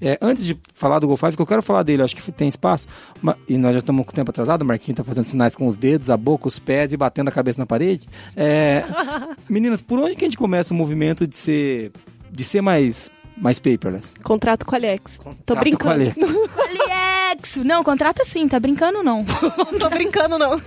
é, 0.00 0.18
antes 0.20 0.44
de 0.44 0.58
falar 0.74 0.98
do 0.98 1.06
Gol 1.06 1.16
5, 1.16 1.36
que 1.36 1.42
eu 1.42 1.46
quero 1.46 1.62
falar 1.62 1.82
dele, 1.82 2.02
acho 2.02 2.14
que 2.16 2.32
tem 2.32 2.48
espaço, 2.48 2.86
ma- 3.22 3.36
e 3.48 3.56
nós 3.56 3.72
já 3.72 3.78
estamos 3.78 4.04
com 4.04 4.12
o 4.12 4.14
tempo 4.14 4.30
atrasado, 4.30 4.62
o 4.62 4.64
Marquinhos 4.64 4.98
está 4.98 5.04
fazendo 5.04 5.24
sinais 5.24 5.56
com 5.56 5.66
os 5.66 5.76
dedos, 5.76 6.10
a 6.10 6.16
boca, 6.16 6.48
os 6.48 6.58
pés 6.58 6.92
e 6.92 6.96
batendo 6.96 7.28
a 7.28 7.32
cabeça 7.32 7.58
na 7.58 7.66
parede. 7.66 8.06
É, 8.36 8.84
meninas, 9.48 9.80
por 9.82 9.98
onde 9.98 10.14
que 10.16 10.24
a 10.24 10.28
gente 10.28 10.36
começa 10.38 10.72
o 10.74 10.76
movimento 10.76 11.26
de 11.26 11.36
ser, 11.36 11.92
de 12.30 12.44
ser 12.44 12.60
mais, 12.60 13.10
mais 13.36 13.58
paperless? 13.58 14.14
Contrato 14.22 14.66
Qualiex. 14.66 15.18
Tô 15.18 15.30
Trato 15.54 15.60
brincando. 15.60 15.94
Qualiex. 16.12 16.16
Qualiex! 16.52 17.56
Não, 17.64 17.84
contrata 17.84 18.24
sim, 18.24 18.48
tá 18.48 18.58
brincando 18.58 19.02
não. 19.02 19.22
Tô 19.78 19.90
brincando, 19.90 20.38
não. 20.38 20.60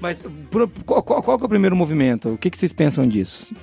Mas 0.00 0.22
por- 0.50 0.68
qual, 0.84 1.02
qual- 1.02 1.22
qual 1.22 1.38
que 1.38 1.44
é 1.44 1.46
o 1.46 1.48
primeiro 1.48 1.76
movimento? 1.76 2.30
O 2.30 2.38
que, 2.38 2.50
que 2.50 2.58
vocês 2.58 2.72
pensam 2.72 3.06
disso? 3.06 3.54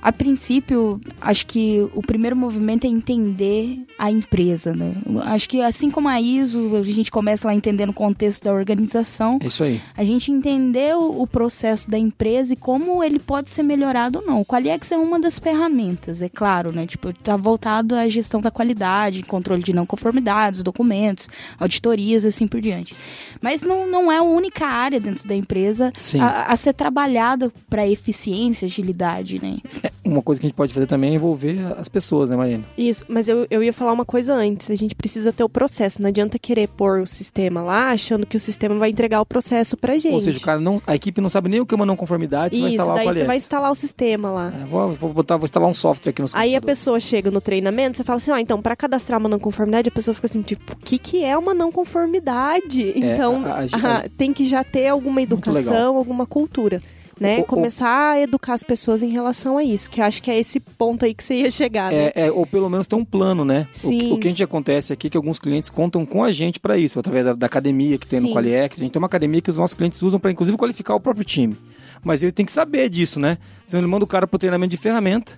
A 0.00 0.12
princípio, 0.12 1.00
acho 1.20 1.46
que 1.46 1.88
o 1.94 2.00
primeiro 2.02 2.36
movimento 2.36 2.84
é 2.86 2.88
entender 2.88 3.84
a 3.98 4.10
empresa, 4.12 4.72
né? 4.72 4.94
Acho 5.24 5.48
que 5.48 5.60
assim 5.60 5.90
como 5.90 6.08
a 6.08 6.20
ISO, 6.20 6.76
a 6.76 6.84
gente 6.84 7.10
começa 7.10 7.48
lá 7.48 7.54
entendendo 7.54 7.90
o 7.90 7.94
contexto 7.94 8.44
da 8.44 8.52
organização, 8.52 9.38
É 9.42 9.46
isso 9.48 9.64
aí. 9.64 9.80
a 9.96 10.04
gente 10.04 10.30
entendeu 10.30 11.20
o 11.20 11.26
processo 11.26 11.90
da 11.90 11.98
empresa 11.98 12.52
e 12.52 12.56
como 12.56 13.02
ele 13.02 13.18
pode 13.18 13.50
ser 13.50 13.64
melhorado 13.64 14.20
ou 14.20 14.24
não. 14.26 14.40
O 14.40 14.44
Qualiex 14.44 14.92
é 14.92 14.96
uma 14.96 15.18
das 15.18 15.38
ferramentas, 15.38 16.22
é 16.22 16.28
claro, 16.28 16.70
né? 16.70 16.86
Tipo, 16.86 17.12
tá 17.12 17.36
voltado 17.36 17.96
à 17.96 18.06
gestão 18.08 18.40
da 18.40 18.50
qualidade, 18.52 19.22
controle 19.24 19.62
de 19.64 19.72
não 19.72 19.84
conformidades, 19.84 20.62
documentos, 20.62 21.28
auditorias, 21.58 22.24
assim 22.24 22.46
por 22.46 22.60
diante. 22.60 22.94
Mas 23.42 23.62
não, 23.62 23.86
não 23.88 24.12
é 24.12 24.18
a 24.18 24.22
única 24.22 24.66
área 24.66 25.00
dentro 25.00 25.26
da 25.26 25.34
empresa 25.34 25.92
a, 26.20 26.52
a 26.52 26.56
ser 26.56 26.72
trabalhada 26.72 27.52
para 27.68 27.86
eficiência, 27.86 28.66
agilidade, 28.66 29.40
né? 29.42 29.56
Uma 30.04 30.22
coisa 30.22 30.40
que 30.40 30.46
a 30.46 30.48
gente 30.48 30.56
pode 30.56 30.72
fazer 30.74 30.86
também 30.86 31.10
é 31.10 31.14
envolver 31.14 31.58
as 31.78 31.88
pessoas, 31.88 32.30
né, 32.30 32.36
Marina? 32.36 32.64
Isso, 32.76 33.04
mas 33.08 33.28
eu, 33.28 33.46
eu 33.50 33.62
ia 33.62 33.72
falar 33.72 33.92
uma 33.92 34.04
coisa 34.04 34.34
antes. 34.34 34.70
A 34.70 34.74
gente 34.74 34.94
precisa 34.94 35.32
ter 35.32 35.44
o 35.44 35.48
processo. 35.48 36.00
Não 36.02 36.08
adianta 36.08 36.38
querer 36.38 36.68
pôr 36.68 37.00
o 37.00 37.06
sistema 37.06 37.62
lá 37.62 37.90
achando 37.90 38.26
que 38.26 38.36
o 38.36 38.40
sistema 38.40 38.74
vai 38.76 38.90
entregar 38.90 39.20
o 39.20 39.26
processo 39.26 39.76
pra 39.76 39.98
gente. 39.98 40.14
Ou 40.14 40.20
seja, 40.20 40.38
o 40.38 40.40
cara 40.42 40.60
não, 40.60 40.80
a 40.86 40.94
equipe 40.94 41.20
não 41.20 41.28
sabe 41.30 41.48
nem 41.48 41.60
o 41.60 41.66
que 41.66 41.74
é 41.74 41.76
uma 41.76 41.86
não 41.86 41.96
conformidade, 41.96 42.54
você 42.56 42.60
vai 42.62 42.70
Isso, 42.70 42.80
instalar 42.82 42.96
daí 42.96 43.08
o 43.08 43.12
você 43.12 43.24
vai 43.24 43.36
instalar 43.36 43.70
o 43.70 43.74
sistema 43.74 44.30
lá. 44.30 44.52
É, 44.62 44.64
vou, 44.66 44.88
vou 44.92 45.12
botar, 45.12 45.36
vou 45.36 45.44
instalar 45.44 45.68
um 45.68 45.74
software 45.74 46.10
aqui 46.10 46.22
no 46.22 46.28
Aí 46.32 46.54
a 46.54 46.60
pessoa 46.60 46.98
chega 47.00 47.30
no 47.30 47.40
treinamento, 47.40 47.96
você 47.96 48.04
fala 48.04 48.16
assim, 48.18 48.30
ó, 48.30 48.38
então, 48.38 48.60
pra 48.62 48.74
cadastrar 48.76 49.18
uma 49.18 49.28
não 49.28 49.38
conformidade, 49.38 49.88
a 49.88 49.92
pessoa 49.92 50.14
fica 50.14 50.26
assim, 50.26 50.42
tipo, 50.42 50.72
o 50.72 50.76
que 50.76 50.98
que 50.98 51.24
é 51.24 51.36
uma 51.36 51.52
não 51.54 51.70
conformidade? 51.72 52.92
então, 52.96 53.44
a- 53.44 53.60
a- 53.60 53.96
ah, 54.04 54.04
tem 54.16 54.32
que 54.32 54.44
já 54.44 54.64
ter 54.64 54.88
alguma 54.88 55.22
educação, 55.22 55.96
alguma 55.96 56.26
cultura, 56.26 56.80
né? 57.20 57.38
O- 57.38 57.42
o- 57.42 57.44
Começar 57.44 58.12
a 58.12 58.20
educar 58.20 58.54
as 58.54 58.62
pessoas 58.62 59.02
em 59.02 59.08
relação 59.10 59.58
a 59.58 59.64
isso, 59.64 59.90
que 59.90 60.00
eu 60.00 60.04
acho 60.04 60.22
que 60.22 60.30
é 60.30 60.38
esse 60.38 60.60
ponto 60.60 61.04
aí 61.04 61.14
que 61.14 61.22
você 61.24 61.34
ia 61.36 61.50
chegar, 61.50 61.90
né? 61.90 62.12
É, 62.14 62.26
é, 62.26 62.32
ou 62.32 62.46
pelo 62.46 62.68
menos 62.70 62.86
ter 62.86 62.94
um 62.96 63.04
plano, 63.04 63.44
né? 63.44 63.66
O, 63.68 63.72
que- 63.72 63.78
Sim. 63.78 64.12
o 64.12 64.18
que 64.18 64.28
a 64.28 64.30
gente 64.30 64.42
acontece 64.42 64.92
aqui 64.92 65.06
é 65.06 65.10
que 65.10 65.16
alguns 65.16 65.38
clientes 65.38 65.70
contam 65.70 66.04
com 66.06 66.22
a 66.24 66.30
gente 66.32 66.58
para 66.60 66.76
isso, 66.78 66.98
através 66.98 67.24
da, 67.24 67.32
da 67.34 67.46
academia 67.46 67.98
que 67.98 68.06
tem 68.06 68.20
no 68.20 68.28
Sim. 68.28 68.34
Qualiex. 68.34 68.76
A 68.78 68.80
gente 68.80 68.92
tem 68.92 69.00
uma 69.00 69.06
academia 69.06 69.40
que 69.40 69.50
os 69.50 69.56
nossos 69.56 69.74
clientes 69.76 70.00
usam 70.02 70.18
para, 70.20 70.30
inclusive, 70.30 70.56
qualificar 70.56 70.94
o 70.94 71.00
próprio 71.00 71.24
time. 71.24 71.56
Mas 72.04 72.22
ele 72.22 72.30
tem 72.32 72.46
que 72.46 72.52
saber 72.52 72.88
disso, 72.88 73.18
né? 73.18 73.38
Senão 73.64 73.80
ele 73.82 73.90
manda 73.90 74.04
o 74.04 74.08
cara 74.08 74.26
pro 74.26 74.38
treinamento 74.38 74.70
de 74.70 74.76
ferramenta, 74.76 75.32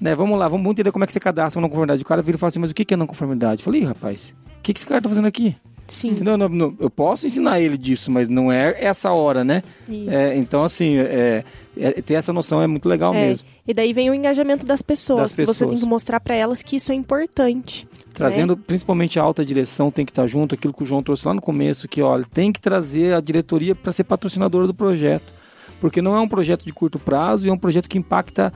né? 0.00 0.14
Vamos 0.14 0.38
lá, 0.38 0.46
vamos 0.48 0.70
entender 0.70 0.92
como 0.92 1.02
é 1.04 1.06
que 1.06 1.12
você 1.12 1.18
cadastra 1.20 1.58
uma 1.58 1.62
não 1.62 1.68
conformidade. 1.70 2.02
O 2.02 2.06
cara 2.06 2.22
vira 2.22 2.36
e 2.36 2.38
fala 2.38 2.48
assim, 2.48 2.60
mas 2.60 2.70
o 2.70 2.74
que 2.74 2.94
é 2.94 2.96
não 2.96 3.06
conformidade? 3.06 3.60
Eu 3.60 3.64
falei, 3.64 3.82
rapaz, 3.82 4.34
o 4.58 4.62
que, 4.62 4.72
que 4.72 4.78
esse 4.78 4.86
cara 4.86 5.02
tá 5.02 5.08
fazendo 5.08 5.26
aqui? 5.26 5.56
Sim, 5.86 6.10
Entendeu? 6.10 6.36
Não, 6.38 6.48
não, 6.48 6.74
eu 6.80 6.88
posso 6.88 7.26
ensinar 7.26 7.60
ele 7.60 7.76
disso, 7.76 8.10
mas 8.10 8.28
não 8.28 8.50
é 8.50 8.74
essa 8.82 9.12
hora, 9.12 9.44
né? 9.44 9.62
isso. 9.88 10.10
É, 10.10 10.34
então, 10.36 10.62
assim, 10.62 10.96
é, 10.98 11.44
é, 11.76 11.90
ter 12.02 12.14
essa 12.14 12.32
noção 12.32 12.62
é 12.62 12.66
muito 12.66 12.88
legal 12.88 13.14
É, 13.14 13.26
mesmo. 13.28 13.46
E 13.66 13.74
daí 13.74 13.92
vem 13.92 14.08
o 14.10 14.14
engajamento 14.14 14.64
das 14.64 14.80
pessoas, 14.82 15.20
Das 15.20 15.36
que 15.36 15.42
você 15.44 15.52
pessoas. 15.52 15.70
tem 15.70 15.78
que 15.80 15.86
mostrar 15.86 16.20
pra 16.20 16.34
elas 16.34 16.62
que 16.62 16.76
isso 16.76 16.90
é 16.90 16.94
importante. 16.94 17.86
Trazendo 18.12 18.56
principalmente 18.56 19.18
a 19.18 19.22
alta 19.22 19.44
direção, 19.44 19.90
tem 19.90 20.04
que 20.06 20.12
estar 20.12 20.26
junto, 20.26 20.54
aquilo 20.54 20.72
que 20.72 20.82
o 20.82 20.86
João 20.86 21.02
trouxe 21.02 21.26
lá 21.26 21.34
no 21.34 21.42
começo, 21.42 21.88
que 21.88 22.00
olha, 22.00 22.24
tem 22.32 22.52
que 22.52 22.60
trazer 22.60 23.14
a 23.14 23.20
diretoria 23.20 23.74
para 23.74 23.92
ser 23.92 24.04
patrocinadora 24.04 24.66
do 24.66 24.74
projeto. 24.74 25.32
Porque 25.80 26.00
não 26.00 26.14
é 26.16 26.20
um 26.20 26.28
projeto 26.28 26.64
de 26.64 26.72
curto 26.72 26.98
prazo 26.98 27.46
e 27.46 27.50
é 27.50 27.52
um 27.52 27.58
projeto 27.58 27.88
que 27.88 27.98
impacta 27.98 28.52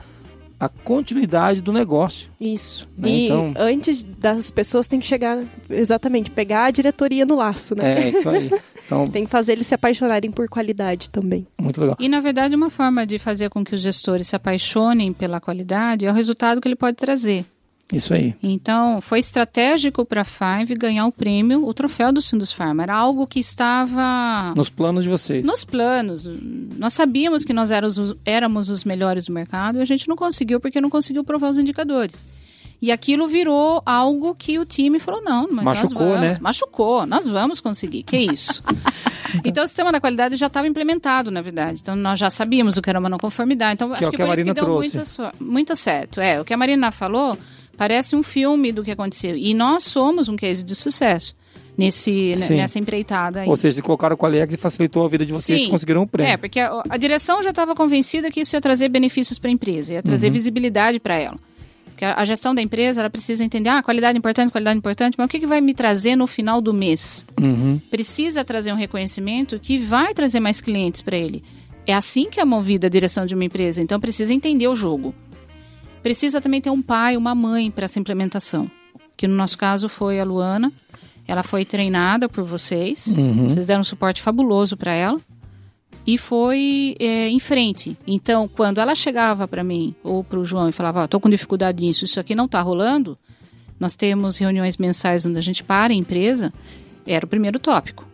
a 0.59 0.67
continuidade 0.67 1.61
do 1.61 1.71
negócio. 1.71 2.29
Isso. 2.39 2.87
Né, 2.97 3.09
E 3.09 3.25
então- 3.25 3.53
antes 3.57 4.03
das 4.03 4.51
pessoas 4.51 4.87
tem 4.87 4.99
que 4.99 5.05
chegar, 5.05 5.41
exatamente, 5.69 6.29
pegar 6.29 6.65
a 6.65 6.71
diretoria 6.71 7.25
no 7.25 7.35
laço, 7.35 7.75
né? 7.75 8.01
É 8.05 8.09
isso 8.09 8.27
aí. 8.29 8.51
Então, 8.85 9.07
Tem 9.09 9.23
que 9.23 9.29
fazer 9.31 9.53
eles 9.53 9.67
se 9.67 9.75
apaixonarem 9.75 10.31
por 10.31 10.49
qualidade 10.49 11.09
também. 11.09 11.47
muito 11.61 11.79
legal. 11.79 11.95
E, 11.99 12.09
na 12.09 12.19
verdade, 12.19 12.55
uma 12.55 12.69
forma 12.69 13.05
de 13.05 13.17
fazer 13.17 13.49
com 13.49 13.63
que 13.63 13.73
os 13.75 13.81
gestores 13.81 14.27
se 14.27 14.35
apaixonem 14.35 15.13
pela 15.13 15.39
qualidade 15.39 16.05
é 16.05 16.11
o 16.11 16.13
resultado 16.13 16.59
que 16.59 16.67
ele 16.67 16.75
pode 16.75 16.97
trazer. 16.97 17.45
Isso 17.91 18.13
aí. 18.13 18.35
Então, 18.43 19.01
foi 19.01 19.17
estratégico 19.17 20.05
para 20.05 20.21
a 20.21 20.23
Five 20.23 20.75
ganhar 20.75 21.07
o 21.07 21.11
prêmio, 21.11 21.65
o 21.67 21.73
troféu 21.73 22.11
do 22.13 22.21
Sindus 22.21 22.51
Pharma. 22.53 22.83
Era 22.83 22.93
algo 22.95 23.25
que 23.25 23.39
estava 23.39 24.53
Nos 24.55 24.69
planos 24.69 25.03
de 25.03 25.09
vocês. 25.09 25.43
nos 25.45 25.63
planos. 25.63 26.27
Nós 26.77 26.93
sabíamos 26.93 27.43
que 27.43 27.51
nós 27.53 27.71
éramos, 27.71 27.97
os- 27.97 28.15
éramos 28.23 28.69
os 28.69 28.83
melhores 28.83 29.25
do 29.25 29.33
mercado 29.33 29.79
e 29.79 29.81
a 29.81 29.85
gente 29.85 30.07
não 30.07 30.15
conseguiu 30.15 30.59
porque 30.59 30.79
não 30.79 30.89
conseguiu 30.89 31.23
provar 31.23 31.49
os 31.49 31.57
indicadores. 31.57 32.25
E 32.81 32.91
aquilo 32.93 33.27
virou 33.27 33.81
algo 33.85 34.33
que 34.35 34.57
o 34.57 34.63
time 34.65 34.99
falou, 34.99 35.21
não, 35.21 35.49
mas 35.51 35.65
Machucou, 35.65 35.99
nós 36.05 36.07
vamos. 36.13 36.21
né? 36.21 36.37
Machucou, 36.39 37.05
nós 37.05 37.27
vamos 37.27 37.59
conseguir, 37.59 38.03
que 38.03 38.17
isso. 38.17 38.63
então 39.43 39.65
o 39.65 39.67
sistema 39.67 39.91
da 39.91 39.99
qualidade 39.99 40.37
já 40.37 40.47
estava 40.47 40.65
implementado, 40.67 41.29
na 41.29 41.41
verdade. 41.41 41.79
Então 41.81 41.93
nós 41.95 42.17
já 42.19 42.29
sabíamos 42.29 42.77
o 42.77 42.81
que 42.81 42.89
era 42.89 42.99
uma 42.99 43.09
não 43.09 43.17
conformidade. 43.17 43.73
Então 43.73 43.89
Que 43.89 43.95
é 43.95 43.97
acho 43.97 44.07
o 44.07 44.11
que, 44.11 44.17
que 44.17 44.23
por 44.23 44.33
isso 44.33 44.45
que 44.45 44.53
deu 44.53 44.67
muito, 44.69 45.43
muito 45.43 45.75
certo. 45.75 46.21
É, 46.21 46.39
o 46.39 46.45
que 46.45 46.53
a 46.53 46.57
Marina 46.57 46.89
falou 46.89 47.37
parece 47.79 48.13
um 48.13 48.21
filme 48.21 48.73
do 48.73 48.83
que 48.83 48.91
aconteceu. 48.91 49.37
E 49.37 49.53
nós 49.53 49.85
somos 49.85 50.27
um 50.27 50.35
case 50.35 50.65
de 50.65 50.75
sucesso 50.75 51.33
nesse, 51.77 52.33
Sim. 52.35 52.57
nessa 52.57 52.77
empreitada 52.77 53.39
aí. 53.39 53.47
Ou 53.49 53.55
seja, 53.55 53.77
se 53.77 53.81
colocaram 53.81 54.15
o 54.15 54.17
Qualiex 54.17 54.53
e 54.53 54.57
facilitou 54.57 55.05
a 55.05 55.07
vida 55.07 55.25
de 55.25 55.31
vocês, 55.31 55.61
vocês 55.61 55.71
conseguiram 55.71 56.01
o 56.01 56.07
prêmio. 56.07 56.33
É, 56.33 56.35
porque 56.35 56.59
a, 56.59 56.83
a 56.89 56.97
direção 56.97 57.41
já 57.41 57.51
estava 57.51 57.73
convencida 57.73 58.29
que 58.29 58.41
isso 58.41 58.53
ia 58.53 58.59
trazer 58.59 58.89
benefícios 58.89 59.39
para 59.39 59.49
a 59.49 59.53
empresa, 59.53 59.93
ia 59.93 60.03
trazer 60.03 60.27
Uhum. 60.27 60.33
visibilidade 60.33 60.99
para 60.99 61.15
ela. 61.15 61.37
Porque 61.85 62.03
a, 62.03 62.15
a 62.19 62.25
gestão 62.25 62.53
da 62.53 62.61
empresa, 62.61 62.99
ela 62.99 63.09
precisa 63.09 63.45
entender, 63.45 63.69
ah, 63.69 63.81
qualidade 63.81 64.17
importante, 64.17 64.51
qualidade 64.51 64.77
importante, 64.77 65.15
mas 65.17 65.25
o 65.25 65.29
que, 65.29 65.39
que 65.39 65.47
vai 65.47 65.61
me 65.61 65.73
trazer 65.73 66.17
no 66.17 66.27
final 66.27 66.59
do 66.59 66.73
mês? 66.73 67.25
Uhum. 67.41 67.79
Precisa 67.89 68.43
trazer 68.43 68.73
um 68.73 68.75
reconhecimento 68.75 69.57
que 69.57 69.77
vai 69.77 70.13
trazer 70.13 70.41
mais 70.41 70.59
clientes 70.59 71.01
para 71.01 71.17
ele. 71.17 71.41
É 71.87 71.93
assim 71.93 72.29
que 72.29 72.41
é 72.41 72.45
movida 72.45 72.87
a 72.87 72.89
direção 72.89 73.25
de 73.25 73.33
uma 73.33 73.45
empresa. 73.45 73.81
Então 73.81 74.01
precisa 74.01 74.33
entender 74.33 74.67
o 74.67 74.75
jogo. 74.75 75.15
Precisa 76.01 76.39
também 76.41 76.61
ter 76.61 76.69
um 76.69 76.81
pai, 76.81 77.17
uma 77.17 77.35
mãe 77.35 77.69
para 77.69 77.85
essa 77.85 77.99
implementação. 77.99 78.69
Que 79.17 79.27
no 79.27 79.35
nosso 79.35 79.57
caso 79.57 79.89
foi 79.89 80.19
a 80.19 80.23
Luana. 80.23 80.71
Ela 81.27 81.43
foi 81.43 81.65
treinada 81.65 82.27
por 82.29 82.43
vocês. 82.43 83.07
Uhum. 83.17 83.49
Vocês 83.49 83.65
deram 83.65 83.81
um 83.81 83.83
suporte 83.83 84.21
fabuloso 84.21 84.75
para 84.77 84.93
ela. 84.93 85.19
E 86.07 86.17
foi 86.17 86.95
é, 86.99 87.27
em 87.27 87.37
frente. 87.39 87.95
Então, 88.07 88.47
quando 88.47 88.79
ela 88.79 88.95
chegava 88.95 89.47
para 89.47 89.63
mim 89.63 89.93
ou 90.03 90.23
para 90.23 90.39
o 90.39 90.45
João 90.45 90.69
e 90.69 90.71
falava: 90.71 91.03
"Estou 91.03 91.19
com 91.19 91.29
dificuldade 91.29 91.83
nisso, 91.85 92.05
isso 92.05 92.19
aqui 92.19 92.33
não 92.33 92.45
está 92.45 92.61
rolando", 92.61 93.17
nós 93.79 93.95
temos 93.95 94.37
reuniões 94.37 94.77
mensais 94.77 95.25
onde 95.25 95.37
a 95.37 95.41
gente 95.41 95.63
para 95.63 95.93
a 95.93 95.95
empresa. 95.95 96.51
Era 97.05 97.25
o 97.25 97.29
primeiro 97.29 97.59
tópico. 97.59 98.07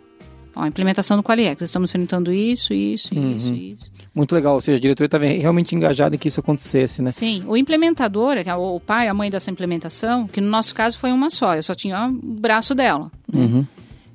Ó, 0.55 0.61
a 0.63 0.67
implementação 0.67 1.15
do 1.15 1.23
Qualiex. 1.23 1.61
Estamos 1.61 1.89
enfrentando 1.91 2.33
isso, 2.33 2.73
isso, 2.73 3.13
Uhum. 3.15 3.35
isso, 3.35 3.53
isso. 3.53 3.91
Muito 4.15 4.33
legal, 4.33 4.55
ou 4.55 4.61
seja, 4.61 4.77
a 4.77 4.79
diretoria 4.79 5.07
estava 5.07 5.25
realmente 5.25 5.75
engajada 5.75 6.15
em 6.15 6.17
que 6.17 6.29
isso 6.29 6.39
acontecesse, 6.39 7.01
né? 7.01 7.11
Sim, 7.11 7.43
o 7.47 7.57
implementador, 7.57 8.37
é 8.37 8.55
o 8.55 8.79
pai, 8.79 9.09
a 9.09 9.13
mãe 9.13 9.29
dessa 9.29 9.51
implementação, 9.51 10.25
que 10.25 10.39
no 10.39 10.49
nosso 10.49 10.73
caso 10.73 10.97
foi 10.97 11.11
uma 11.11 11.29
só, 11.29 11.53
eu 11.55 11.61
só 11.61 11.75
tinha 11.75 12.07
o 12.07 12.11
braço 12.13 12.73
dela. 12.73 13.11
Uhum. 13.33 13.65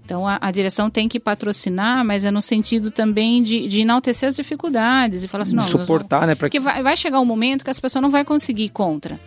Então 0.02 0.26
a, 0.26 0.38
a 0.40 0.50
direção 0.50 0.88
tem 0.88 1.06
que 1.06 1.20
patrocinar, 1.20 2.02
mas 2.04 2.24
é 2.24 2.30
no 2.30 2.40
sentido 2.40 2.90
também 2.90 3.42
de, 3.42 3.68
de 3.68 3.82
enaltecer 3.82 4.28
as 4.28 4.34
dificuldades 4.34 5.22
e 5.22 5.28
falar 5.28 5.42
assim, 5.42 5.54
não, 5.54 5.62
nós 5.64 5.70
vamos- 5.70 5.86
Suportar, 5.86 6.26
né? 6.26 6.34
Pra... 6.34 6.46
Porque 6.48 6.58
vai, 6.58 6.82
vai 6.82 6.96
chegar 6.96 7.20
um 7.20 7.24
momento 7.26 7.62
que 7.62 7.70
essa 7.70 7.80
pessoa 7.82 8.00
não 8.00 8.10
vai 8.10 8.24
conseguir 8.24 8.64
ir 8.64 8.68
contra. 8.70 9.20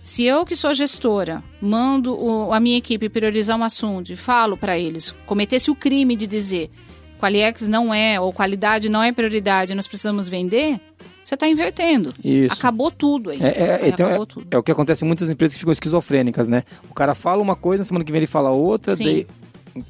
Se 0.00 0.22
eu, 0.24 0.44
que 0.46 0.54
sou 0.54 0.72
gestora, 0.72 1.42
mando 1.60 2.14
o- 2.14 2.52
a 2.52 2.60
minha 2.60 2.78
equipe 2.78 3.08
priorizar 3.08 3.58
um 3.58 3.64
assunto 3.64 4.12
e 4.12 4.16
falo 4.16 4.56
para 4.56 4.78
eles, 4.78 5.12
cometesse 5.26 5.68
o 5.68 5.74
crime 5.74 6.14
de 6.14 6.28
dizer 6.28 6.70
Qualiex 7.16 7.68
não 7.68 7.92
é, 7.92 8.20
ou 8.20 8.32
qualidade 8.32 8.88
não 8.88 9.02
é 9.02 9.12
prioridade, 9.12 9.74
nós 9.74 9.86
precisamos 9.86 10.28
vender, 10.28 10.80
você 11.24 11.34
está 11.34 11.48
invertendo. 11.48 12.12
Isso. 12.22 12.54
Acabou 12.54 12.90
tudo 12.90 13.30
aí. 13.30 13.42
É, 13.42 13.46
é, 13.46 13.88
então, 13.88 14.06
acabou 14.06 14.24
é, 14.24 14.26
tudo. 14.26 14.46
é 14.50 14.58
o 14.58 14.62
que 14.62 14.70
acontece 14.70 15.04
em 15.04 15.06
muitas 15.08 15.28
empresas 15.28 15.54
que 15.54 15.60
ficam 15.60 15.72
esquizofrênicas, 15.72 16.46
né? 16.46 16.62
O 16.88 16.94
cara 16.94 17.14
fala 17.14 17.42
uma 17.42 17.56
coisa, 17.56 17.82
na 17.82 17.88
semana 17.88 18.04
que 18.04 18.12
vem 18.12 18.20
ele 18.20 18.26
fala 18.26 18.50
outra, 18.50 18.94
Sim. 18.94 19.04
daí... 19.04 19.26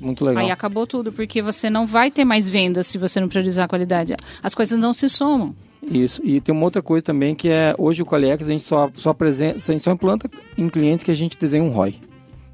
Muito 0.00 0.24
legal. 0.24 0.42
Aí 0.42 0.50
acabou 0.50 0.84
tudo, 0.84 1.12
porque 1.12 1.40
você 1.40 1.70
não 1.70 1.86
vai 1.86 2.10
ter 2.10 2.24
mais 2.24 2.50
vendas 2.50 2.88
se 2.88 2.98
você 2.98 3.20
não 3.20 3.28
priorizar 3.28 3.66
a 3.66 3.68
qualidade. 3.68 4.16
As 4.42 4.52
coisas 4.52 4.76
não 4.76 4.92
se 4.92 5.08
somam. 5.08 5.54
Isso. 5.82 6.20
E 6.24 6.40
tem 6.40 6.52
uma 6.52 6.64
outra 6.64 6.82
coisa 6.82 7.04
também 7.04 7.34
que 7.34 7.48
é 7.48 7.74
hoje 7.78 8.02
o 8.02 8.06
Qualiex 8.06 8.44
a 8.48 8.50
gente 8.50 8.64
só 8.64 8.90
só 8.94 9.10
apresenta, 9.10 9.56
a 9.56 9.72
gente 9.72 9.82
só 9.82 9.92
implanta 9.92 10.28
em 10.58 10.68
clientes 10.68 11.04
que 11.04 11.10
a 11.10 11.14
gente 11.14 11.38
desenha 11.38 11.62
um 11.62 11.68
ROI. 11.68 12.00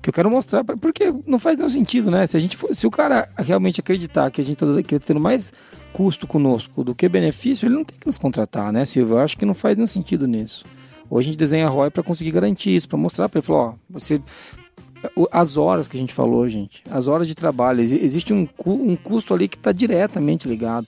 Que 0.03 0.09
eu 0.09 0.13
quero 0.13 0.29
mostrar, 0.31 0.65
pra- 0.65 0.77
porque 0.77 1.15
não 1.27 1.39
faz 1.39 1.59
nenhum 1.59 1.71
sentido, 1.71 2.11
né? 2.11 2.27
Se 2.27 2.37
a 2.37 2.41
gente 2.41 2.57
for- 2.57 2.75
se 2.75 2.87
o 2.87 2.91
cara 2.91 3.29
realmente 3.39 3.79
acreditar 3.81 4.31
que 4.31 4.41
a 4.41 4.45
gente 4.45 4.63
está 4.65 4.99
tendo 4.99 5.21
mais 5.21 5.53
custo 5.93 6.27
conosco 6.27 6.83
do 6.83 6.95
que 6.95 7.09
benefício, 7.09 7.67
ele 7.67 7.75
não 7.77 7.85
tem 7.85 7.97
que 7.99 8.07
nos 8.07 8.19
contratar, 8.19 8.73
né, 8.73 8.85
Silvio? 8.85 9.15
Eu 9.17 9.21
acho 9.21 9.39
que 9.39 9.47
não 9.47 9.55
faz 9.55 9.77
nenhum 9.77 9.87
sentido 9.87 10.27
nisso. 10.27 10.65
Hoje 11.09 11.29
a 11.29 11.31
gente 11.33 11.39
desenha 11.39 11.69
ROI 11.69 11.91
para 11.91 12.03
conseguir 12.03 12.31
garantir 12.33 12.75
isso, 12.75 12.89
para 12.89 12.99
mostrar 12.99 13.29
para 13.29 13.39
ele, 13.39 13.47
falar, 13.47 13.61
ó, 13.61 13.75
você 13.89 14.21
as 15.33 15.57
horas 15.57 15.89
que 15.89 15.97
a 15.97 16.01
gente 16.01 16.15
falou, 16.15 16.49
gente, 16.49 16.83
as 16.91 17.09
horas 17.09 17.27
de 17.27 17.35
trabalho, 17.35 17.81
exi- 17.81 17.99
existe 18.03 18.33
um, 18.33 18.49
um 18.67 18.95
custo 18.97 19.35
ali 19.35 19.49
que 19.49 19.57
está 19.57 19.73
diretamente 19.73 20.49
ligado. 20.49 20.87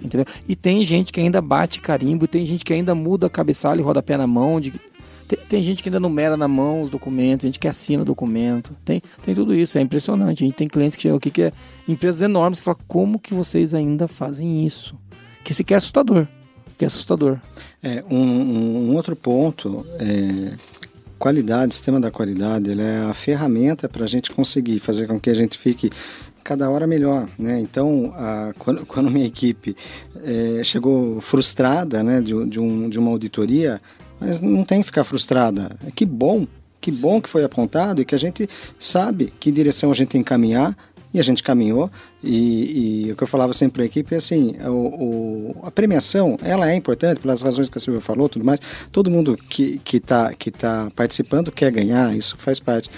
Entendeu? 0.00 0.26
E 0.48 0.56
tem 0.56 0.84
gente 0.84 1.12
que 1.12 1.20
ainda 1.20 1.40
bate 1.40 1.80
carimbo, 1.80 2.26
tem 2.26 2.44
gente 2.44 2.64
que 2.64 2.72
ainda 2.72 2.92
muda 2.92 3.28
a 3.28 3.30
cabeçalho 3.30 3.78
e 3.80 3.84
rodapé 3.84 4.16
na 4.16 4.26
mão. 4.26 4.60
De, 4.60 4.72
tem, 5.36 5.46
tem 5.48 5.62
gente 5.62 5.82
que 5.82 5.88
ainda 5.88 6.00
numera 6.00 6.36
na 6.36 6.46
mão 6.48 6.82
os 6.82 6.90
documentos, 6.90 7.44
gente 7.44 7.58
que 7.58 7.68
assina 7.68 8.02
o 8.02 8.04
documento. 8.06 8.74
Tem, 8.84 9.02
tem 9.24 9.34
tudo 9.34 9.54
isso, 9.54 9.78
é 9.78 9.80
impressionante. 9.80 10.42
A 10.42 10.46
gente 10.46 10.56
tem 10.56 10.68
clientes 10.68 10.96
que 10.96 11.02
chegam 11.02 11.16
aqui 11.16 11.30
que 11.30 11.42
é 11.42 11.52
empresas 11.88 12.22
enormes 12.22 12.58
que 12.58 12.64
falam, 12.64 12.80
como 12.86 13.18
que 13.18 13.34
vocês 13.34 13.74
ainda 13.74 14.06
fazem 14.08 14.66
isso? 14.66 14.94
Que 15.44 15.52
aqui 15.60 15.74
é 15.74 15.76
assustador. 15.76 16.26
Que 16.78 16.84
é 16.84 16.86
assustador. 16.86 17.38
É, 17.82 18.04
um, 18.10 18.16
um- 18.18 18.90
um 18.90 18.94
outro 18.96 19.14
ponto 19.16 19.84
é 19.98 20.54
qualidade, 21.18 21.74
sistema 21.74 22.00
da 22.00 22.10
qualidade, 22.10 22.70
ele 22.70 22.82
é 22.82 22.98
a 22.98 23.14
ferramenta 23.14 23.88
para 23.88 24.04
a 24.04 24.08
gente 24.08 24.30
conseguir 24.32 24.80
fazer 24.80 25.06
com 25.06 25.20
que 25.20 25.30
a 25.30 25.34
gente 25.34 25.56
fique 25.56 25.88
cada 26.42 26.68
hora 26.68 26.84
melhor, 26.88 27.28
né? 27.38 27.60
Então, 27.60 28.12
a, 28.16 28.52
quando, 28.58 28.84
quando 28.84 29.08
minha 29.08 29.26
equipe 29.26 29.76
é, 30.24 30.64
chegou 30.64 31.20
frustrada, 31.20 32.02
né, 32.02 32.20
de, 32.20 32.32
de, 32.46 32.58
um, 32.58 32.88
de 32.88 32.98
uma 32.98 33.12
auditoria, 33.12 33.80
mas 34.24 34.40
não 34.40 34.64
tem 34.64 34.80
que 34.80 34.86
ficar 34.86 35.04
frustrada. 35.04 35.70
Que 35.94 36.04
bom, 36.06 36.46
que 36.80 36.90
bom 36.90 37.20
que 37.20 37.28
foi 37.28 37.44
apontado 37.44 38.00
e 38.00 38.04
que 38.04 38.14
a 38.14 38.18
gente 38.18 38.48
sabe 38.78 39.32
que 39.40 39.50
direção 39.50 39.90
a 39.90 39.94
gente 39.94 40.08
tem 40.08 40.22
que 40.22 40.28
caminhar 40.28 40.76
e 41.14 41.20
a 41.20 41.22
gente 41.22 41.42
caminhou 41.42 41.90
e, 42.24 43.04
e 43.06 43.12
o 43.12 43.16
que 43.16 43.22
eu 43.22 43.26
falava 43.26 43.52
sempre 43.52 43.74
para 43.74 43.82
a 43.82 43.86
equipe 43.86 44.14
é 44.14 44.16
assim 44.18 44.56
o, 44.64 44.70
o- 44.70 45.56
a 45.62 45.70
premiação 45.70 46.38
ela 46.42 46.70
é 46.70 46.74
importante 46.74 47.20
pelas 47.20 47.42
razões 47.42 47.68
que 47.68 47.76
a 47.76 47.80
Silvia 47.80 48.00
falou 48.00 48.30
tudo 48.30 48.44
mais 48.46 48.58
todo 48.90 49.10
mundo 49.10 49.36
que 49.36 49.78
que 49.84 49.98
está 49.98 50.32
que 50.32 50.50
tá 50.50 50.90
participando 50.96 51.52
quer 51.52 51.70
ganhar 51.70 52.16
isso 52.16 52.34
faz 52.38 52.58
parte 52.58 52.88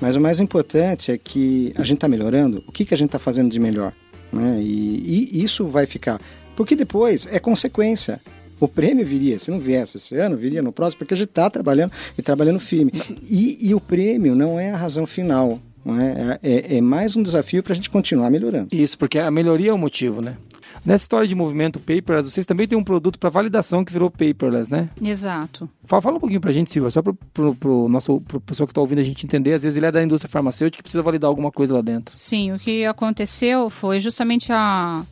mas 0.00 0.16
o 0.16 0.20
mais 0.20 0.40
importante 0.40 1.12
é 1.12 1.16
que 1.18 1.72
a 1.76 1.84
gente 1.84 1.98
está 1.98 2.08
melhorando 2.08 2.64
o 2.66 2.72
que 2.72 2.84
que 2.84 2.92
a 2.92 2.96
gente 2.96 3.06
está 3.10 3.20
fazendo 3.20 3.48
de 3.50 3.60
melhor 3.60 3.92
né? 4.32 4.58
e, 4.60 5.28
e 5.32 5.42
isso 5.44 5.64
vai 5.64 5.86
ficar 5.86 6.20
porque 6.56 6.74
depois 6.74 7.28
é 7.30 7.38
consequência 7.38 8.20
o 8.60 8.68
prêmio 8.68 9.04
viria, 9.04 9.38
se 9.38 9.50
não 9.50 9.58
viesse 9.58 9.96
esse 9.96 10.14
ano, 10.16 10.36
viria 10.36 10.62
no 10.62 10.72
próximo, 10.72 10.98
porque 10.98 11.14
a 11.14 11.16
gente 11.16 11.30
está 11.30 11.48
trabalhando 11.48 11.92
e 12.16 12.22
trabalhando 12.22 12.60
firme. 12.60 12.92
E, 13.22 13.68
e 13.68 13.74
o 13.74 13.80
prêmio 13.80 14.34
não 14.34 14.60
é 14.60 14.70
a 14.70 14.76
razão 14.76 15.06
final. 15.06 15.58
Não 15.84 15.98
é? 15.98 16.38
É, 16.42 16.76
é 16.76 16.80
mais 16.80 17.16
um 17.16 17.22
desafio 17.22 17.62
para 17.62 17.72
a 17.72 17.76
gente 17.76 17.88
continuar 17.88 18.30
melhorando. 18.30 18.68
Isso, 18.70 18.98
porque 18.98 19.18
a 19.18 19.30
melhoria 19.30 19.70
é 19.70 19.72
o 19.72 19.78
motivo, 19.78 20.20
né? 20.20 20.36
Nessa 20.84 21.04
história 21.04 21.26
de 21.26 21.34
movimento 21.34 21.78
paperless, 21.78 22.30
vocês 22.30 22.46
também 22.46 22.66
têm 22.66 22.78
um 22.78 22.84
produto 22.84 23.18
para 23.18 23.28
validação 23.28 23.84
que 23.84 23.92
virou 23.92 24.10
paperless, 24.10 24.70
né? 24.70 24.88
Exato. 25.00 25.68
Fala, 25.84 26.02
fala 26.02 26.16
um 26.16 26.20
pouquinho 26.20 26.40
pra 26.40 26.52
gente, 26.52 26.72
Silvia, 26.72 26.90
só 26.90 27.02
pro, 27.02 27.14
pro 27.54 27.88
nosso 27.88 28.20
pro 28.22 28.40
pessoal 28.40 28.66
que 28.66 28.72
tá 28.72 28.80
ouvindo 28.80 29.00
a 29.00 29.04
gente 29.04 29.24
entender. 29.26 29.54
Às 29.54 29.62
vezes 29.62 29.76
ele 29.76 29.86
é 29.86 29.92
da 29.92 30.02
indústria 30.02 30.30
farmacêutica 30.30 30.80
e 30.80 30.82
precisa 30.82 31.02
validar 31.02 31.28
alguma 31.28 31.50
coisa 31.50 31.74
lá 31.74 31.82
dentro. 31.82 32.16
Sim, 32.16 32.52
o 32.52 32.58
que 32.58 32.84
aconteceu 32.86 33.68
foi 33.68 34.00
justamente 34.00 34.52
a, 34.52 35.04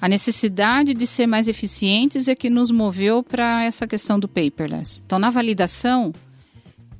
a 0.00 0.08
necessidade 0.08 0.94
de 0.94 1.06
ser 1.06 1.26
mais 1.26 1.48
eficientes 1.48 2.28
é 2.28 2.34
que 2.34 2.48
nos 2.48 2.70
moveu 2.70 3.22
para 3.22 3.64
essa 3.64 3.86
questão 3.86 4.18
do 4.18 4.28
paperless. 4.28 5.02
Então, 5.04 5.18
na 5.18 5.30
validação, 5.30 6.12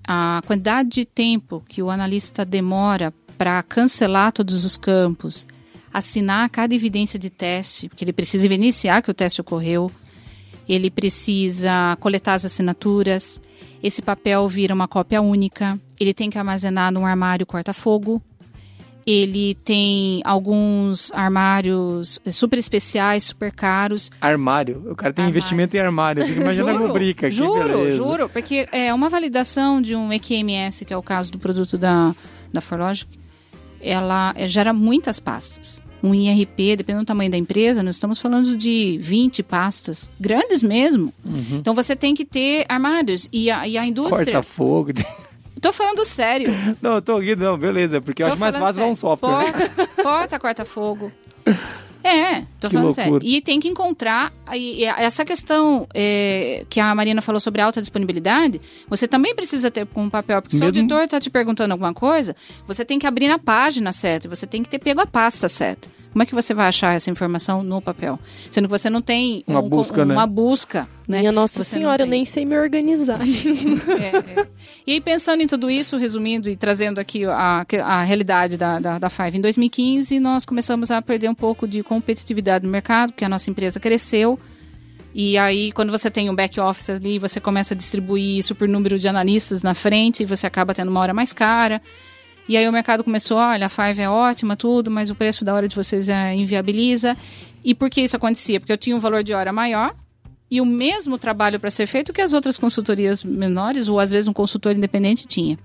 a 0.07 0.43
quantidade 0.47 0.89
de 0.89 1.05
tempo 1.05 1.63
que 1.69 1.83
o 1.83 1.91
analista 1.91 2.45
demora 2.45 3.13
para 3.37 3.63
cancelar 3.63 4.33
todos 4.33 4.65
os 4.65 4.77
campos, 4.77 5.47
assinar 5.93 6.51
cada 6.51 6.75
evidência 6.75 7.19
de 7.19 7.31
teste, 7.31 7.89
porque 7.89 8.05
ele 8.05 8.13
precisa 8.13 8.47
evidenciar 8.47 9.03
que 9.03 9.11
o 9.11 9.15
teste 9.15 9.41
ocorreu, 9.41 9.93
ele 10.69 10.91
precisa 10.91 11.97
coletar 12.01 12.35
as 12.35 12.45
assinaturas, 12.45 13.41
esse 13.83 14.03
papel 14.03 14.47
vira 14.49 14.75
uma 14.75 14.89
cópia 14.89 15.23
única, 15.23 15.79
ele 16.01 16.13
tem 16.13 16.29
que 16.29 16.39
armazenar 16.39 16.93
num 16.93 17.07
armário 17.07 17.47
corta-fogo, 17.47 18.21
ele 19.11 19.55
tem 19.65 20.21
alguns 20.23 21.11
armários 21.15 22.21
super 22.31 22.59
especiais, 22.59 23.25
super 23.25 23.51
caros. 23.51 24.11
Armário. 24.21 24.85
O 24.91 24.95
cara 24.95 25.15
tem 25.15 25.25
Armário. 25.25 25.39
investimento 25.39 25.75
em 25.75 25.81
armário. 25.81 26.27
Fica 26.27 26.41
imaginando 26.43 26.85
a 26.85 26.87
rubrica. 26.87 27.29
que 27.29 27.35
juro, 27.35 27.69
beleza. 27.69 27.97
juro, 27.97 28.29
porque 28.29 28.69
é 28.71 28.93
uma 28.93 29.09
validação 29.09 29.81
de 29.81 29.97
um 29.97 30.13
EQMS, 30.13 30.85
que 30.85 30.93
é 30.93 30.97
o 30.97 31.03
caso 31.03 31.33
do 31.33 31.39
produto 31.39 31.79
da, 31.79 32.15
da 32.53 32.61
Forlogic, 32.61 33.09
ela 33.81 34.35
é, 34.37 34.47
gera 34.47 34.75
muitas 34.75 35.19
pastas. 35.19 35.83
Um 36.03 36.15
IRP, 36.15 36.77
dependendo 36.77 37.05
do 37.05 37.07
tamanho 37.07 37.31
da 37.31 37.39
empresa, 37.39 37.83
nós 37.83 37.95
estamos 37.95 38.19
falando 38.19 38.57
de 38.59 38.99
20 39.01 39.43
pastas, 39.43 40.11
grandes 40.21 40.63
mesmo. 40.63 41.13
Então 41.53 41.75
você 41.75 41.97
tem 41.97 42.15
que 42.15 42.25
ter 42.27 42.67
armários. 42.69 43.27
E 43.33 43.51
a, 43.51 43.67
e 43.67 43.77
a 43.79 43.87
indústria. 43.87 44.35
Corta 44.35 44.43
fogo. 44.43 44.93
Tô 45.61 45.73
falando 45.73 46.05
sério. 46.05 46.53
Não, 46.81 46.95
eu 46.95 47.03
tô 47.03 47.19
rindo, 47.19 47.45
não, 47.45 47.57
beleza. 47.59 48.01
Porque 48.01 48.23
eu 48.23 48.27
Tô 48.29 48.33
acho 48.33 48.41
mais 48.41 48.57
fácil 48.57 48.83
usar 48.83 48.91
um 48.91 48.95
software. 48.95 49.53
sério. 49.53 49.71
Porta, 49.71 50.03
porta 50.03 50.39
corta-fogo. 50.39 51.13
É, 52.05 52.43
tô 52.61 52.69
Que 52.69 52.75
falando 52.75 52.87
loucura. 52.87 52.93
sério. 52.93 53.19
E 53.23 53.41
tem 53.41 53.59
que 53.59 53.69
encontrar. 53.69 54.33
essa 54.99 55.25
questão 55.25 55.87
é, 55.93 56.65
que 56.71 56.79
a 56.81 56.95
Marina 56.95 57.21
falou 57.21 57.41
sobre 57.41 57.61
alta 57.61 57.81
disponibilidade, 57.81 58.61
você 58.89 59.09
também 59.09 59.35
precisa 59.35 59.71
ter 59.71 59.85
com 59.87 60.05
um 60.05 60.11
papel. 60.11 60.41
Porque 60.41 60.57
se 60.57 60.63
o 60.63 60.67
Mesmo- 60.67 60.79
auditor 60.81 61.03
está 61.03 61.21
te 61.21 61.29
perguntando 61.29 61.73
alguma 61.73 61.93
coisa, 61.93 62.37
você 62.67 62.85
tem 62.85 62.99
que 62.99 63.07
abrir 63.07 63.27
na 63.29 63.39
página 63.39 63.91
certa, 63.93 64.29
você 64.29 64.47
tem 64.47 64.63
que 64.63 64.69
ter 64.69 64.79
pego 64.79 65.01
a 65.01 65.07
pasta 65.07 65.49
certa. 65.49 65.89
Como 66.19 66.25
é 66.25 66.27
que 66.27 66.35
você 66.35 66.53
vai 66.53 66.67
achar 66.67 66.97
essa 66.97 67.09
informação 67.13 67.63
no 67.63 67.81
papel? 67.81 68.19
Sendo 68.51 68.65
que 68.65 68.71
você 68.73 68.91
não 68.91 69.01
tem 69.01 69.45
Uma 69.47 69.61
um- 69.61 69.69
busca, 69.69 70.05
né? 70.05 70.13
uma 70.13 70.27
busca. 70.27 70.89
Né? 71.07 71.21
Minha 71.21 71.31
Nossa 71.31 71.63
Você 71.63 71.77
Senhora, 71.77 72.03
eu 72.03 72.07
nem 72.09 72.25
sei 72.25 72.45
me 72.45 72.59
organizar. 72.59 73.21
É, 74.01 74.41
é. 74.41 74.47
E 74.85 74.95
aí, 74.95 75.01
pensando 75.01 75.45
em 75.45 75.47
tudo 75.47 75.71
isso, 75.71 75.97
resumindo 75.97 76.51
e 76.51 76.57
trazendo 76.57 76.99
aqui 76.99 77.25
a, 77.25 77.65
a 77.85 78.03
realidade 78.03 78.57
da, 78.57 78.81
da, 78.81 78.99
da 78.99 79.09
Five, 79.09 79.39
em 79.39 79.41
2015 79.41 80.19
nós 80.19 80.45
começamos 80.45 80.91
a 80.91 81.01
perder 81.01 81.29
um 81.31 81.37
pouco 81.37 81.69
de 81.69 81.85
competitividade 81.85 82.67
no 82.67 82.73
mercado, 82.73 83.13
porque 83.13 83.25
a 83.25 83.29
nossa 83.29 83.49
empresa 83.49 83.79
cresceu, 83.79 84.41
E 85.15 85.39
aí, 85.39 85.71
quando 85.71 85.93
você 85.93 86.11
tem 86.11 86.29
um 86.29 86.35
back 86.35 86.59
office 86.59 86.91
ali, 86.91 87.21
você 87.21 87.39
começa 87.41 87.75
a 87.75 87.77
distribuir 87.77 88.39
isso 88.39 88.57
por 88.57 88.67
número 88.67 88.99
de 88.99 89.07
analistas 89.07 89.63
na 89.63 89.73
frente 89.73 90.25
e 90.25 90.27
você 90.27 90.49
acaba 90.49 90.75
tendo 90.75 90.91
uma 90.91 90.99
hora 90.99 91.15
mais 91.15 91.33
cara. 91.33 91.81
E 92.49 92.57
aí 92.57 92.67
o 92.67 92.73
mercado 92.73 93.05
começou, 93.05 93.37
olha, 93.37 93.67
a 93.67 93.69
Five 93.69 94.01
é 94.01 94.09
ótima, 94.09 94.57
tudo, 94.57 94.91
mas 94.91 95.11
o 95.11 95.15
preço 95.15 95.45
da 95.45 95.55
hora 95.55 95.69
de 95.69 95.77
vocês 95.77 96.09
é 96.09 96.35
inviabiliza. 96.35 97.17
E 97.63 97.75
por 97.75 97.91
que 97.91 98.01
isso 98.01 98.17
acontecia? 98.17 98.59
Porque 98.59 98.73
eu 98.73 98.79
tinha 98.79 98.97
um 98.97 98.99
valor 98.99 99.23
de 99.23 99.35
hora 99.35 99.53
maior 99.53 99.95
e 100.51 100.61
o 100.61 100.65
mesmo 100.65 101.19
trabalho 101.19 101.61
para 101.61 101.71
ser 101.71 101.87
feito 101.87 102.13
que 102.13 102.23
as 102.23 102.33
outras 102.33 102.57
consultorias 102.57 103.23
menores, 103.23 103.89
ou 103.89 104.01
às 104.01 104.11
vezes 104.11 104.27
um 104.27 104.33
consultor 104.33 104.75
independente 104.75 105.27
tinha. 105.27 105.59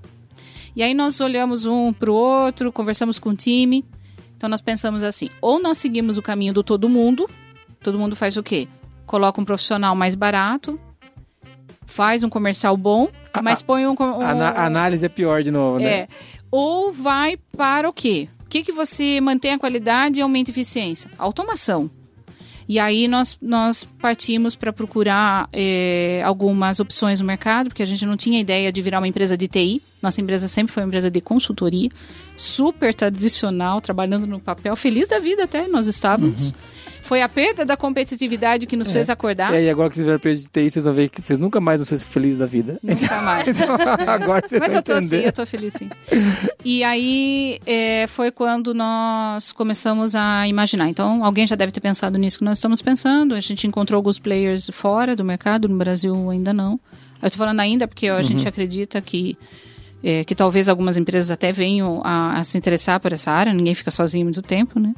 E 0.75 0.83
aí 0.83 0.93
nós 0.93 1.21
olhamos 1.21 1.65
um 1.65 1.93
para 1.93 2.11
o 2.11 2.13
outro, 2.13 2.71
conversamos 2.71 3.17
com 3.17 3.29
o 3.29 3.35
time. 3.35 3.85
Então 4.35 4.49
nós 4.49 4.59
pensamos 4.59 5.03
assim: 5.03 5.29
ou 5.39 5.61
nós 5.61 5.77
seguimos 5.77 6.17
o 6.17 6.21
caminho 6.21 6.53
do 6.53 6.63
todo 6.63 6.89
mundo, 6.89 7.29
todo 7.81 7.97
mundo 7.97 8.15
faz 8.15 8.35
o 8.35 8.43
quê? 8.43 8.67
Coloca 9.05 9.39
um 9.39 9.45
profissional 9.45 9.95
mais 9.95 10.15
barato, 10.15 10.77
faz 11.85 12.23
um 12.23 12.29
comercial 12.29 12.75
bom, 12.75 13.07
mas 13.41 13.61
põe 13.61 13.87
um. 13.87 13.95
um 13.97 14.21
a 14.21 14.65
análise 14.65 15.05
é 15.05 15.09
pior 15.09 15.43
de 15.43 15.51
novo, 15.51 15.79
né? 15.79 15.85
É. 15.85 16.07
Ou 16.55 16.91
vai 16.91 17.35
para 17.57 17.89
o 17.89 17.91
quê? 17.91 18.29
O 18.45 18.47
que, 18.47 18.61
que 18.61 18.71
você 18.71 19.19
mantém 19.19 19.53
a 19.53 19.57
qualidade 19.57 20.19
e 20.19 20.21
aumenta 20.21 20.51
a 20.51 20.53
eficiência? 20.53 21.09
Automação. 21.17 21.89
E 22.69 22.77
aí 22.77 23.07
nós, 23.07 23.35
nós 23.41 23.83
partimos 23.99 24.55
para 24.55 24.71
procurar 24.71 25.49
é, 25.51 26.21
algumas 26.23 26.79
opções 26.79 27.19
no 27.19 27.25
mercado, 27.25 27.69
porque 27.69 27.81
a 27.81 27.87
gente 27.87 28.05
não 28.05 28.15
tinha 28.15 28.39
ideia 28.39 28.71
de 28.71 28.83
virar 28.83 28.99
uma 28.99 29.07
empresa 29.07 29.35
de 29.35 29.47
TI. 29.47 29.81
Nossa 29.99 30.21
empresa 30.21 30.47
sempre 30.47 30.71
foi 30.71 30.83
uma 30.83 30.89
empresa 30.89 31.09
de 31.09 31.19
consultoria, 31.21 31.89
super 32.37 32.93
tradicional, 32.93 33.81
trabalhando 33.81 34.27
no 34.27 34.39
papel, 34.39 34.75
feliz 34.75 35.07
da 35.07 35.17
vida 35.17 35.45
até 35.45 35.67
nós 35.67 35.87
estávamos. 35.87 36.49
Uhum. 36.49 36.55
Foi 37.03 37.21
a 37.21 37.27
perda 37.27 37.65
da 37.65 37.75
competitividade 37.75 38.65
que 38.65 38.77
nos 38.77 38.89
é. 38.89 38.93
fez 38.93 39.09
acordar. 39.09 39.53
E 39.53 39.57
aí, 39.57 39.69
agora 39.69 39.89
que 39.89 39.95
vocês 39.95 40.05
viram 40.05 40.17
perda 40.17 40.39
de 40.39 40.47
TI, 40.47 40.71
vocês 40.71 40.85
vão 40.85 40.93
ver 40.93 41.09
que 41.09 41.21
vocês 41.21 41.37
nunca 41.37 41.59
mais 41.59 41.79
vão 41.79 41.85
ser 41.85 41.99
felizes 41.99 42.37
da 42.37 42.45
vida. 42.45 42.79
Nunca 42.81 43.21
mais. 43.21 43.45
então, 43.49 43.75
agora 44.07 44.47
vocês 44.47 44.61
Mas 44.61 44.73
eu 44.73 44.81
tô 44.81 44.93
entender. 44.93 45.19
sim, 45.19 45.25
eu 45.25 45.33
tô 45.33 45.45
feliz 45.45 45.73
sim. 45.73 45.89
E 46.63 46.81
aí 46.81 47.59
é, 47.65 48.07
foi 48.07 48.31
quando 48.31 48.73
nós 48.73 49.51
começamos 49.51 50.15
a 50.15 50.47
imaginar. 50.47 50.87
Então, 50.87 51.25
alguém 51.25 51.45
já 51.45 51.57
deve 51.57 51.73
ter 51.73 51.81
pensado 51.81 52.17
nisso 52.17 52.39
que 52.39 52.45
nós 52.45 52.57
estamos 52.57 52.81
pensando. 52.81 53.35
A 53.35 53.41
gente 53.41 53.67
encontrou 53.67 53.97
alguns 53.97 54.17
players 54.17 54.69
fora 54.71 55.13
do 55.13 55.25
mercado, 55.25 55.67
no 55.67 55.77
Brasil 55.77 56.29
ainda 56.29 56.53
não. 56.53 56.79
Eu 57.21 57.29
tô 57.29 57.37
falando 57.37 57.59
ainda 57.59 57.85
porque 57.85 58.07
a 58.07 58.15
uhum. 58.15 58.23
gente 58.23 58.47
acredita 58.47 59.01
que 59.01 59.37
é, 60.03 60.23
que 60.23 60.35
talvez 60.35 60.67
algumas 60.67 60.97
empresas 60.97 61.31
até 61.31 61.51
venham 61.51 62.01
a, 62.03 62.39
a, 62.39 62.43
se 62.43 62.57
interessar 62.57 62.99
por 62.99 63.13
essa 63.13 63.31
área, 63.31 63.53
ninguém 63.53 63.73
fica 63.73 63.89
sozinho 63.89 64.25
muito 64.25 64.41
tempo, 64.41 64.79
né? 64.79 64.93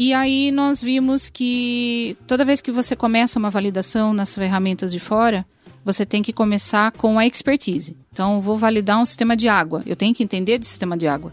E 0.00 0.14
aí 0.14 0.52
nós 0.52 0.80
vimos 0.80 1.28
que 1.28 2.16
toda 2.24 2.44
vez 2.44 2.60
que 2.60 2.70
você 2.70 2.94
começa 2.94 3.36
uma 3.36 3.50
validação 3.50 4.14
nas 4.14 4.32
ferramentas 4.32 4.92
de 4.92 5.00
fora, 5.00 5.44
você 5.84 6.06
tem 6.06 6.22
que 6.22 6.32
começar 6.32 6.92
com 6.92 7.18
a 7.18 7.26
expertise. 7.26 7.96
Então, 8.12 8.36
eu 8.36 8.40
vou 8.40 8.56
validar 8.56 9.00
um 9.00 9.04
sistema 9.04 9.36
de 9.36 9.48
água. 9.48 9.82
Eu 9.84 9.96
tenho 9.96 10.14
que 10.14 10.22
entender 10.22 10.56
de 10.56 10.66
sistema 10.68 10.96
de 10.96 11.08
água. 11.08 11.32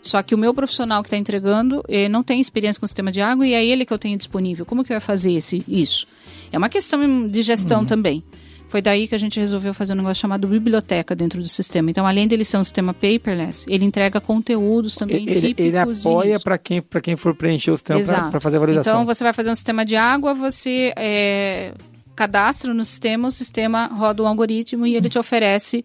Só 0.00 0.22
que 0.22 0.34
o 0.34 0.38
meu 0.38 0.54
profissional 0.54 1.02
que 1.02 1.08
está 1.08 1.18
entregando 1.18 1.84
não 2.10 2.22
tem 2.22 2.40
experiência 2.40 2.80
com 2.80 2.86
sistema 2.86 3.12
de 3.12 3.20
água 3.20 3.46
e 3.46 3.52
é 3.52 3.62
ele 3.62 3.84
que 3.84 3.92
eu 3.92 3.98
tenho 3.98 4.16
disponível. 4.16 4.64
Como 4.64 4.82
que 4.82 4.88
vai 4.88 5.00
fazer 5.00 5.32
esse, 5.32 5.62
isso? 5.68 6.06
É 6.50 6.56
uma 6.56 6.70
questão 6.70 7.28
de 7.28 7.42
gestão 7.42 7.80
uhum. 7.80 7.86
também. 7.86 8.24
Foi 8.68 8.82
daí 8.82 9.06
que 9.06 9.14
a 9.14 9.18
gente 9.18 9.38
resolveu 9.38 9.72
fazer 9.72 9.92
um 9.92 9.96
negócio 9.96 10.20
chamado 10.20 10.48
biblioteca 10.48 11.14
dentro 11.14 11.40
do 11.40 11.48
sistema. 11.48 11.90
Então, 11.90 12.06
além 12.06 12.26
dele 12.26 12.44
ser 12.44 12.58
um 12.58 12.64
sistema 12.64 12.92
paperless, 12.92 13.64
ele 13.68 13.84
entrega 13.84 14.20
conteúdos 14.20 14.96
também 14.96 15.22
ele, 15.22 15.40
típicos 15.40 15.66
Ele 15.66 15.78
apoia 15.78 16.40
para 16.40 16.58
quem, 16.58 16.82
quem 17.02 17.14
for 17.14 17.34
preencher 17.34 17.70
o 17.70 17.76
sistema 17.76 18.30
para 18.30 18.40
fazer 18.40 18.56
a 18.56 18.60
validação. 18.60 18.92
Então, 18.92 19.06
você 19.06 19.22
vai 19.22 19.32
fazer 19.32 19.50
um 19.50 19.54
sistema 19.54 19.84
de 19.84 19.94
água, 19.94 20.34
você 20.34 20.92
é, 20.96 21.72
cadastra 22.16 22.74
no 22.74 22.82
sistema, 22.82 23.28
o 23.28 23.30
sistema 23.30 23.86
roda 23.86 24.22
um 24.22 24.26
algoritmo 24.26 24.86
e 24.86 24.96
ele 24.96 25.08
te 25.08 25.18
oferece 25.18 25.84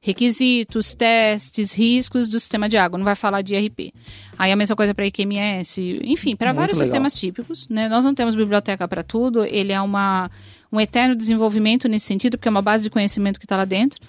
requisitos, 0.00 0.94
testes, 0.94 1.74
riscos 1.74 2.28
do 2.28 2.40
sistema 2.40 2.68
de 2.68 2.76
água. 2.78 2.96
Não 2.96 3.04
vai 3.04 3.14
falar 3.14 3.42
de 3.42 3.54
IRP. 3.54 3.92
Aí 4.38 4.50
a 4.50 4.56
mesma 4.56 4.74
coisa 4.74 4.94
para 4.94 5.06
IQMS, 5.06 6.00
enfim, 6.04 6.34
para 6.34 6.52
vários 6.52 6.78
legal. 6.78 6.86
sistemas 6.86 7.14
típicos. 7.14 7.68
Né? 7.68 7.88
Nós 7.88 8.04
não 8.04 8.14
temos 8.14 8.34
biblioteca 8.34 8.88
para 8.88 9.02
tudo. 9.02 9.44
Ele 9.44 9.72
é 9.72 9.80
uma 9.80 10.30
um 10.72 10.80
eterno 10.80 11.14
desenvolvimento 11.14 11.88
nesse 11.88 12.06
sentido, 12.06 12.36
porque 12.38 12.48
é 12.48 12.50
uma 12.50 12.62
base 12.62 12.84
de 12.84 12.90
conhecimento 12.90 13.38
que 13.38 13.44
está 13.44 13.56
lá 13.56 13.64
dentro. 13.64 14.00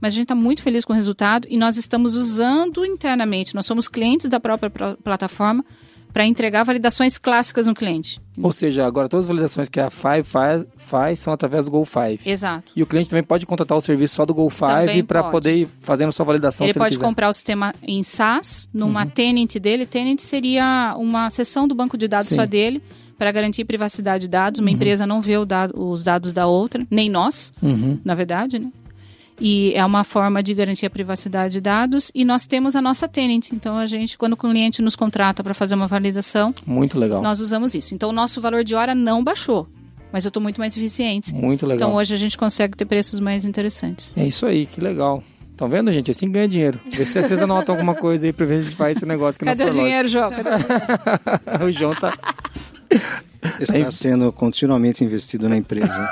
Mas 0.00 0.12
a 0.12 0.16
gente 0.16 0.24
está 0.24 0.34
muito 0.34 0.62
feliz 0.62 0.84
com 0.84 0.92
o 0.92 0.96
resultado 0.96 1.46
e 1.50 1.56
nós 1.56 1.76
estamos 1.76 2.16
usando 2.16 2.84
internamente. 2.84 3.54
Nós 3.54 3.66
somos 3.66 3.86
clientes 3.86 4.28
da 4.28 4.40
própria 4.40 4.70
plataforma 5.02 5.64
para 6.12 6.24
entregar 6.24 6.64
validações 6.64 7.18
clássicas 7.18 7.66
no 7.66 7.74
cliente. 7.74 8.20
Ou 8.42 8.50
seja, 8.50 8.86
agora 8.86 9.08
todas 9.08 9.24
as 9.24 9.28
validações 9.28 9.68
que 9.68 9.78
a 9.78 9.90
Five 9.90 10.24
faz, 10.24 10.64
faz 10.76 11.20
são 11.20 11.32
através 11.32 11.66
do 11.66 11.70
Go5. 11.70 12.20
Exato. 12.26 12.72
E 12.74 12.82
o 12.82 12.86
cliente 12.86 13.10
também 13.10 13.22
pode 13.22 13.46
contratar 13.46 13.76
o 13.76 13.80
serviço 13.80 14.16
só 14.16 14.26
do 14.26 14.34
Go5 14.34 15.06
para 15.06 15.24
poder 15.24 15.54
ir 15.54 15.68
fazendo 15.80 16.12
sua 16.12 16.24
validação 16.24 16.66
ele 16.66 16.74
pode 16.74 16.96
ele 16.96 17.04
comprar 17.04 17.28
o 17.28 17.32
sistema 17.32 17.74
em 17.82 18.02
SaaS, 18.02 18.68
numa 18.72 19.04
uhum. 19.04 19.10
tenant 19.10 19.54
dele. 19.56 19.86
Tenant 19.86 20.18
seria 20.18 20.96
uma 20.98 21.30
seção 21.30 21.68
do 21.68 21.74
banco 21.74 21.96
de 21.96 22.08
dados 22.08 22.28
Sim. 22.28 22.36
só 22.36 22.46
dele 22.46 22.82
para 23.20 23.30
garantir 23.32 23.66
privacidade 23.66 24.22
de 24.22 24.28
dados. 24.28 24.60
Uma 24.60 24.70
uhum. 24.70 24.76
empresa 24.76 25.06
não 25.06 25.20
vê 25.20 25.34
dado, 25.44 25.78
os 25.78 26.02
dados 26.02 26.32
da 26.32 26.46
outra, 26.46 26.86
nem 26.90 27.10
nós, 27.10 27.52
uhum. 27.62 27.98
na 28.02 28.14
verdade, 28.14 28.58
né? 28.58 28.72
E 29.38 29.74
é 29.74 29.84
uma 29.84 30.04
forma 30.04 30.42
de 30.42 30.54
garantir 30.54 30.86
a 30.86 30.90
privacidade 30.90 31.52
de 31.52 31.60
dados. 31.60 32.10
E 32.14 32.24
nós 32.24 32.46
temos 32.46 32.74
a 32.74 32.80
nossa 32.80 33.06
tenant. 33.06 33.52
Então, 33.52 33.76
a 33.76 33.84
gente, 33.84 34.16
quando 34.16 34.32
o 34.32 34.36
cliente 34.38 34.80
nos 34.80 34.96
contrata 34.96 35.44
para 35.44 35.52
fazer 35.52 35.74
uma 35.74 35.86
validação, 35.86 36.54
muito 36.64 36.98
legal. 36.98 37.20
Nós 37.20 37.40
usamos 37.40 37.74
isso. 37.74 37.94
Então, 37.94 38.08
o 38.08 38.12
nosso 38.12 38.40
valor 38.40 38.64
de 38.64 38.74
hora 38.74 38.94
não 38.94 39.22
baixou. 39.22 39.68
Mas 40.10 40.24
eu 40.24 40.28
estou 40.28 40.42
muito 40.42 40.58
mais 40.58 40.74
eficiente. 40.74 41.34
Muito 41.34 41.66
legal. 41.66 41.88
Então, 41.88 41.98
hoje 41.98 42.14
a 42.14 42.16
gente 42.16 42.38
consegue 42.38 42.74
ter 42.74 42.86
preços 42.86 43.20
mais 43.20 43.44
interessantes. 43.44 44.16
É 44.16 44.26
isso 44.26 44.46
aí, 44.46 44.64
que 44.64 44.80
legal. 44.80 45.22
Estão 45.50 45.68
vendo, 45.68 45.92
gente? 45.92 46.10
Assim 46.10 46.30
ganha 46.30 46.48
dinheiro. 46.48 46.80
Vê 46.90 47.04
se 47.04 47.22
vocês 47.22 47.42
anotam 47.42 47.74
alguma 47.74 47.94
coisa 47.94 48.24
aí 48.24 48.32
para 48.32 48.46
ver 48.46 48.54
se 48.54 48.60
a 48.60 48.62
gente 48.64 48.76
faz 48.76 48.96
esse 48.96 49.04
negócio 49.04 49.36
aqui 49.36 49.44
Cadê 49.44 49.66
na 49.66 49.70
o 49.70 49.74
dinheiro, 49.74 50.08
João? 50.08 50.30
o 51.66 51.70
João 51.70 51.94
tá... 51.94 52.14
Está 53.58 53.90
sendo 53.90 54.32
continuamente 54.32 55.02
investido 55.04 55.48
na 55.48 55.56
empresa. 55.56 56.10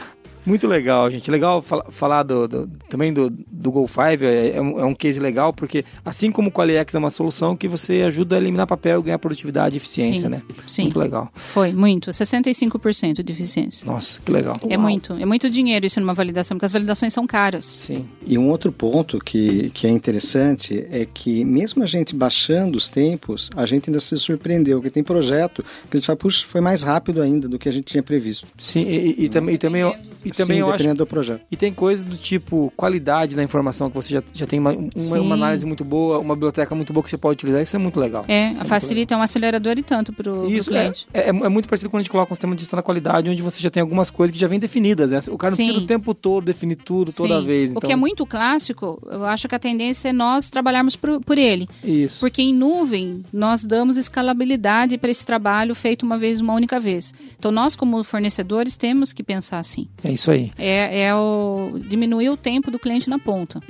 Muito 0.44 0.66
legal, 0.66 1.10
gente. 1.10 1.30
Legal 1.30 1.62
falar 1.62 2.22
do, 2.22 2.48
do 2.48 2.66
também 2.88 3.12
do, 3.12 3.30
do 3.30 3.72
Go5. 3.72 4.22
É, 4.22 4.56
é, 4.56 4.60
um, 4.60 4.80
é, 4.80 4.84
um, 4.84 4.94
case 4.94 5.20
legal, 5.20 5.52
porque 5.52 5.84
assim 6.04 6.30
como 6.30 6.48
o 6.48 6.52
Qualiex 6.52 6.94
é 6.94 6.98
uma 6.98 7.10
solução 7.10 7.56
que 7.56 7.68
você 7.68 8.02
ajuda 8.02 8.36
a 8.36 8.38
eliminar 8.38 8.66
papel 8.66 9.00
e 9.00 9.02
ganhar 9.04 9.18
produtividade 9.18 9.76
e 9.76 9.78
eficiência, 9.78 10.22
sim, 10.22 10.28
né? 10.28 10.42
Sim. 10.66 10.82
Muito 10.84 10.98
legal. 10.98 11.28
Foi, 11.34 11.72
muito. 11.72 12.10
65% 12.10 13.22
de 13.22 13.32
eficiência. 13.32 13.84
Nossa, 13.86 14.20
que 14.20 14.32
legal. 14.32 14.56
É 14.68 14.76
Uau. 14.76 14.80
muito. 14.80 15.12
É 15.14 15.26
muito 15.26 15.48
dinheiro 15.50 15.86
isso 15.86 16.00
numa 16.00 16.14
validação, 16.14 16.56
porque 16.56 16.66
as 16.66 16.72
validações 16.72 17.12
são 17.12 17.26
caras. 17.26 17.64
Sim. 17.64 18.06
E 18.26 18.36
um 18.38 18.48
outro 18.48 18.72
ponto 18.72 19.18
que, 19.18 19.70
que 19.70 19.86
é 19.86 19.90
interessante 19.90 20.86
é 20.90 21.06
que 21.06 21.44
mesmo 21.44 21.82
a 21.82 21.86
gente 21.86 22.14
baixando 22.14 22.76
os 22.76 22.88
tempos, 22.88 23.50
a 23.56 23.66
gente 23.66 23.90
ainda 23.90 24.00
se 24.00 24.16
surpreendeu, 24.18 24.80
que 24.80 24.90
tem 24.90 25.02
projeto 25.02 25.62
que 25.62 25.96
a 25.96 26.00
gente 26.00 26.06
fala, 26.06 26.16
puxa, 26.16 26.46
foi 26.46 26.60
mais 26.60 26.82
rápido 26.82 27.22
ainda 27.22 27.48
do 27.48 27.58
que 27.58 27.68
a 27.68 27.72
gente 27.72 27.84
tinha 27.84 28.02
previsto. 28.02 28.46
Sim, 28.56 28.82
e, 28.82 29.20
e, 29.20 29.24
e 29.24 29.28
também, 29.28 29.54
e 29.54 29.58
também 29.58 29.82
e 30.30 30.36
também 30.36 30.56
Sim, 30.56 30.62
eu 30.62 30.66
dependendo 30.66 30.90
acho, 30.90 30.98
do 30.98 31.06
projeto. 31.06 31.42
E 31.50 31.56
tem 31.56 31.72
coisas 31.72 32.06
do 32.06 32.16
tipo 32.16 32.72
qualidade 32.76 33.36
da 33.36 33.42
informação, 33.42 33.88
que 33.90 33.96
você 33.96 34.14
já, 34.14 34.22
já 34.32 34.46
tem 34.46 34.58
uma, 34.58 34.72
uma, 34.72 35.20
uma, 35.20 35.34
análise 35.34 35.66
muito 35.66 35.84
boa, 35.84 36.18
uma 36.18 36.34
biblioteca 36.34 36.74
muito 36.74 36.92
boa 36.92 37.02
que 37.04 37.10
você 37.10 37.18
pode 37.18 37.34
utilizar. 37.34 37.62
Isso 37.62 37.76
é 37.76 37.78
muito 37.78 37.98
legal. 37.98 38.24
É, 38.28 38.50
Isso 38.50 38.64
facilita, 38.64 39.14
é 39.14 39.16
um 39.16 39.22
acelerador 39.22 39.78
e 39.78 39.82
tanto 39.82 40.12
para 40.12 40.32
o 40.32 40.46
cliente. 40.46 41.06
É, 41.12 41.20
é, 41.20 41.28
é, 41.28 41.48
muito 41.48 41.68
parecido 41.68 41.90
quando 41.90 42.00
a 42.00 42.02
gente 42.02 42.10
coloca 42.10 42.32
um 42.32 42.36
sistema 42.36 42.54
de 42.54 42.62
gestão 42.62 42.76
da 42.76 42.82
qualidade, 42.82 43.28
onde 43.28 43.42
você 43.42 43.60
já 43.60 43.70
tem 43.70 43.80
algumas 43.80 44.10
coisas 44.10 44.32
que 44.32 44.40
já 44.40 44.46
vêm 44.46 44.58
definidas. 44.58 45.10
Né? 45.10 45.18
O 45.30 45.38
cara 45.38 45.50
não 45.50 45.56
Sim. 45.56 45.64
precisa 45.64 45.84
o 45.84 45.86
tempo 45.86 46.14
todo 46.14 46.44
definir 46.44 46.76
tudo, 46.76 47.12
toda 47.12 47.40
Sim. 47.40 47.46
vez. 47.46 47.70
O 47.70 47.72
Então... 47.78 47.88
que 47.88 47.92
é 47.92 47.96
muito 47.96 48.24
clássico, 48.26 49.00
eu 49.10 49.24
acho 49.24 49.48
que 49.48 49.54
a 49.54 49.58
tendência 49.58 50.08
é 50.08 50.12
nós 50.12 50.50
trabalharmos 50.50 50.96
por, 50.96 51.20
por 51.20 51.38
ele. 51.38 51.68
Isso. 51.82 52.20
Porque 52.20 52.42
em 52.42 52.54
nuvem, 52.54 53.24
nós 53.32 53.64
damos 53.64 53.96
escalabilidade 53.96 54.98
para 54.98 55.10
esse 55.10 55.24
trabalho 55.24 55.74
feito 55.74 56.04
uma 56.04 56.18
vez, 56.18 56.40
uma 56.40 56.54
única 56.54 56.78
vez. 56.78 57.12
Então, 57.38 57.50
nós, 57.50 57.74
como 57.74 58.02
fornecedores, 58.04 58.76
temos 58.76 59.12
que 59.12 59.22
pensar 59.22 59.58
assim. 59.58 59.88
É 60.04 60.12
isso 60.20 60.30
aí. 60.30 60.52
É, 60.58 61.02
é 61.02 61.14
o 61.14 61.80
diminuir 61.88 62.28
o 62.28 62.36
tempo 62.36 62.70
do 62.70 62.78
cliente 62.78 63.08
na 63.08 63.18
ponta. 63.18 63.60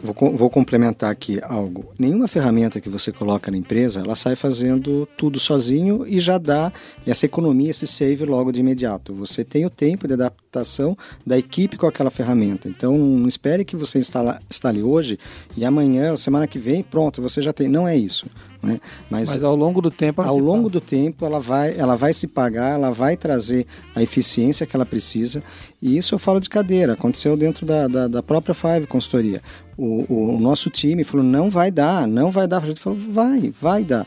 Vou, 0.00 0.14
vou, 0.36 0.48
complementar 0.48 1.10
aqui 1.10 1.40
algo. 1.42 1.92
Nenhuma 1.98 2.28
ferramenta 2.28 2.80
que 2.80 2.88
você 2.88 3.10
coloca 3.10 3.50
na 3.50 3.56
empresa, 3.56 3.98
ela 3.98 4.14
sai 4.14 4.36
fazendo 4.36 5.08
tudo 5.16 5.40
sozinho 5.40 6.06
e 6.06 6.20
já 6.20 6.38
dá 6.38 6.72
essa 7.04 7.26
economia, 7.26 7.70
esse 7.70 7.84
save 7.84 8.24
logo 8.24 8.52
de 8.52 8.60
imediato. 8.60 9.12
Você 9.14 9.44
tem 9.44 9.66
o 9.66 9.70
tempo 9.70 10.06
de 10.06 10.14
adaptação 10.14 10.96
da 11.26 11.36
equipe 11.36 11.76
com 11.76 11.86
aquela 11.86 12.10
ferramenta. 12.10 12.68
Então, 12.68 12.96
não 12.96 13.26
espere 13.26 13.64
que 13.64 13.74
você 13.74 13.98
instala, 13.98 14.40
instale 14.48 14.84
hoje 14.84 15.18
e 15.56 15.64
amanhã, 15.64 16.14
semana 16.14 16.46
que 16.46 16.60
vem, 16.60 16.80
pronto, 16.80 17.20
você 17.20 17.42
já 17.42 17.52
tem. 17.52 17.66
Não 17.66 17.88
é 17.88 17.96
isso. 17.96 18.26
Né? 18.62 18.80
Mas, 19.08 19.28
Mas, 19.28 19.44
ao 19.44 19.54
longo 19.54 19.80
do 19.80 19.90
tempo 19.90 20.20
ao 20.20 20.36
longo 20.36 20.68
do 20.68 20.80
tempo 20.80 21.24
ela 21.24 21.38
vai 21.38 21.78
ela 21.78 21.94
vai 21.94 22.12
se 22.12 22.26
pagar 22.26 22.72
ela 22.72 22.90
vai 22.90 23.16
trazer 23.16 23.66
a 23.94 24.02
eficiência 24.02 24.66
que 24.66 24.74
ela 24.74 24.84
precisa 24.84 25.42
e 25.80 25.96
isso 25.96 26.12
eu 26.14 26.18
falo 26.18 26.40
de 26.40 26.48
cadeira 26.48 26.94
aconteceu 26.94 27.36
dentro 27.36 27.64
da, 27.64 27.86
da, 27.86 28.08
da 28.08 28.22
própria 28.22 28.54
Five 28.54 28.88
consultoria 28.88 29.40
o, 29.76 30.04
o, 30.12 30.34
o, 30.34 30.40
nosso 30.40 30.70
time 30.70 31.04
falou 31.04 31.24
não 31.24 31.48
vai 31.48 31.70
dar 31.70 32.08
não 32.08 32.32
vai 32.32 32.48
dar 32.48 32.60
a 32.60 32.66
gente 32.66 32.80
falou 32.80 32.98
vai 32.98 33.52
vai 33.60 33.84
dar 33.84 34.04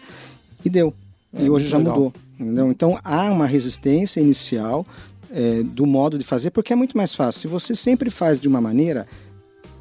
e 0.65 0.69
deu 0.69 0.93
é, 1.33 1.43
e 1.43 1.49
hoje 1.49 1.69
já 1.69 1.77
legal. 1.77 1.95
mudou 1.95 2.13
Entendeu? 2.41 2.71
Então 2.71 2.99
há 3.03 3.31
uma 3.31 3.45
resistência 3.45 4.19
inicial 4.19 4.83
é, 5.31 5.61
do 5.63 5.85
modo 5.85 6.17
de 6.17 6.25
fazer, 6.25 6.49
porque 6.49 6.73
é 6.73 6.75
muito 6.75 6.97
mais 6.97 7.13
fácil. 7.13 7.41
Se 7.41 7.47
você 7.47 7.75
sempre 7.75 8.09
faz 8.09 8.39
de 8.39 8.47
uma 8.47 8.59
maneira, 8.59 9.07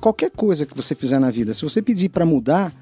qualquer 0.00 0.30
coisa 0.30 0.66
que 0.66 0.76
você 0.76 0.94
fizer 0.94 1.18
na 1.18 1.30
vida, 1.30 1.54
se 1.54 1.62
você 1.62 1.80
pedir 1.80 2.10
para 2.10 2.26
mudar, 2.26 2.72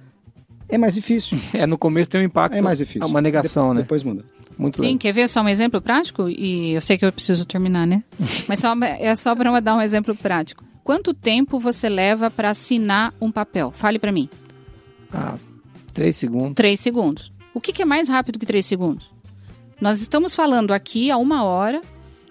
é 0.69 0.79
mais 0.79 0.95
difícil. 0.95 1.39
É, 1.55 1.67
no 1.67 1.79
começo 1.79 2.11
tem 2.11 2.21
um 2.21 2.25
impacto. 2.25 2.57
É 2.57 2.61
mais 2.61 2.79
difícil. 2.79 3.03
É 3.03 3.07
uma 3.07 3.21
negação, 3.21 3.71
de 3.71 3.77
né? 3.77 3.83
Depois 3.83 4.03
muda. 4.03 4.25
Muito 4.57 4.77
Sim, 4.77 4.83
legal. 4.83 4.99
quer 4.99 5.13
ver 5.13 5.29
só 5.29 5.41
um 5.41 5.49
exemplo 5.49 5.81
prático? 5.81 6.29
E 6.29 6.73
eu 6.73 6.81
sei 6.81 6.99
que 6.99 7.05
eu 7.05 7.13
preciso 7.13 7.45
terminar, 7.47 7.87
né? 7.87 8.03
Mas 8.49 8.59
só, 8.61 8.75
é 8.83 9.15
só 9.17 9.35
para 9.35 9.61
dar 9.61 9.77
um 9.77 9.81
exemplo 9.81 10.15
prático. 10.15 10.65
Quanto 10.85 11.15
tempo 11.15 11.59
você 11.59 11.89
leva 11.89 12.31
para 12.31 12.51
assinar 12.51 13.13
um 13.21 13.31
papel? 13.31 13.71
Fale 13.71 13.99
para 13.99 14.11
mim. 14.11 14.29
Ah, 15.13 15.35
três 15.93 16.17
segundos. 16.17 16.55
Três 16.55 16.81
segundos. 16.81 17.33
O 17.55 17.61
que, 17.61 17.73
que 17.73 17.83
é 17.83 17.85
mais 17.85 18.09
rápido 18.09 18.39
que 18.39 18.47
três 18.47 18.67
segundos? 18.67 19.11
Nós 19.81 20.01
estamos 20.01 20.35
falando 20.35 20.73
aqui 20.73 21.11
há 21.11 21.17
uma 21.17 21.45
hora 21.45 21.81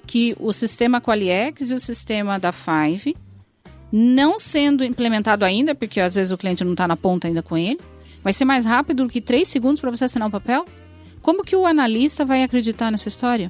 que 0.06 0.36
o 0.40 0.52
sistema 0.54 1.02
Qualiex 1.02 1.70
e 1.70 1.74
o 1.74 1.80
sistema 1.80 2.40
da 2.40 2.52
Five 2.52 3.16
não 3.92 4.38
sendo 4.38 4.84
implementado 4.84 5.46
ainda, 5.46 5.74
porque 5.74 6.00
às 6.00 6.16
vezes 6.16 6.32
o 6.32 6.38
cliente 6.38 6.64
não 6.64 6.72
está 6.74 6.88
na 6.88 6.98
ponta 6.98 7.28
ainda 7.28 7.42
com 7.42 7.58
ele, 7.58 7.80
vai 8.28 8.34
ser 8.34 8.44
mais 8.44 8.66
rápido 8.66 9.06
do 9.06 9.10
que 9.10 9.22
três 9.22 9.48
segundos 9.48 9.80
para 9.80 9.90
você 9.90 10.04
assinar 10.04 10.28
um 10.28 10.32
papel? 10.32 10.66
Como 11.22 11.46
que 11.46 11.56
o 11.56 11.66
analista 11.66 12.26
vai 12.26 12.44
acreditar 12.44 12.92
nessa 12.92 13.08
história? 13.08 13.50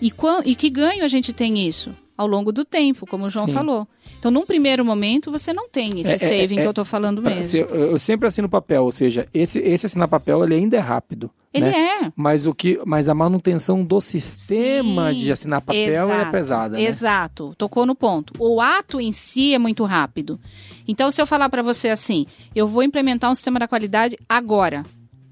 E, 0.00 0.10
quan- 0.10 0.40
e 0.46 0.54
que 0.54 0.70
ganho 0.70 1.04
a 1.04 1.08
gente 1.08 1.30
tem 1.30 1.68
isso? 1.68 1.94
Ao 2.22 2.28
longo 2.28 2.52
do 2.52 2.64
tempo, 2.64 3.04
como 3.04 3.24
o 3.24 3.28
João 3.30 3.46
Sim. 3.48 3.52
falou. 3.52 3.88
Então, 4.16 4.30
num 4.30 4.46
primeiro 4.46 4.84
momento, 4.84 5.28
você 5.28 5.52
não 5.52 5.68
tem 5.68 5.98
esse 5.98 6.12
É, 6.12 6.14
é, 6.14 6.18
saving 6.18 6.58
é, 6.58 6.60
que 6.60 6.66
eu 6.66 6.70
estou 6.70 6.84
falando 6.84 7.20
mesmo. 7.20 7.42
se- 7.42 7.58
eu, 7.58 7.98
sempre 7.98 8.28
assino 8.28 8.48
papel, 8.48 8.84
ou 8.84 8.92
seja, 8.92 9.26
esse, 9.34 9.58
esse 9.58 9.86
assinar 9.86 10.06
papel 10.06 10.44
ele 10.44 10.54
ainda 10.54 10.76
é 10.76 10.80
rápido. 10.80 11.28
Ele 11.52 11.66
né? 11.66 11.76
é. 12.04 12.12
Mas, 12.14 12.46
o 12.46 12.54
que, 12.54 12.80
mas 12.86 13.08
a 13.08 13.14
manutenção 13.14 13.82
do 13.84 14.00
sistema 14.00 15.12
Sim, 15.12 15.18
de 15.18 15.32
assinar 15.32 15.60
papel 15.62 15.82
é 15.82 15.88
exato, 16.14 16.30
pesada. 16.30 16.76
né? 16.78 16.84
Exato, 16.84 17.54
tocou 17.58 17.84
no 17.84 17.94
ponto. 17.96 18.32
O 18.38 18.60
ato 18.60 19.00
em 19.00 19.10
si 19.10 19.52
é 19.52 19.58
muito 19.58 19.82
rápido. 19.82 20.38
Então, 20.86 21.10
se 21.10 21.20
eu 21.20 21.26
falar 21.26 21.48
para 21.48 21.60
você 21.62 21.88
assim, 21.88 22.24
eu 22.54 22.68
vou 22.68 22.84
implementar 22.84 23.30
um 23.30 23.34
sistema 23.34 23.58
da 23.58 23.66
qualidade 23.66 24.16
agora. 24.28 24.84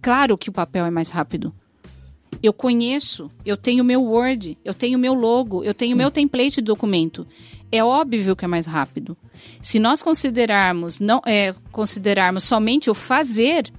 Claro 0.02 0.36
que 0.36 0.50
o 0.50 0.52
papel 0.52 0.84
é 0.86 0.90
mais 0.90 1.10
rápido. 1.10 1.54
Eu 2.42 2.52
conheço, 2.52 3.30
eu 3.44 3.56
tenho 3.56 3.84
meu 3.84 4.02
Word, 4.02 4.56
eu 4.64 4.72
tenho 4.72 4.98
meu 4.98 5.14
logo, 5.14 5.62
eu 5.62 5.74
tenho 5.74 5.96
meu 5.96 6.10
template 6.10 6.56
de 6.56 6.62
documento. 6.62 7.26
É 7.72 7.84
óbvio 7.84 8.34
que 8.34 8.44
é 8.44 8.48
mais 8.48 8.66
rápido. 8.66 9.16
Se 9.60 9.78
nós 9.78 10.02
considerarmos 10.02 10.98
não 10.98 11.20
é, 11.26 11.54
considerarmos 11.70 12.44
somente 12.44 12.90
o 12.90 12.94
fazer, 12.94 13.70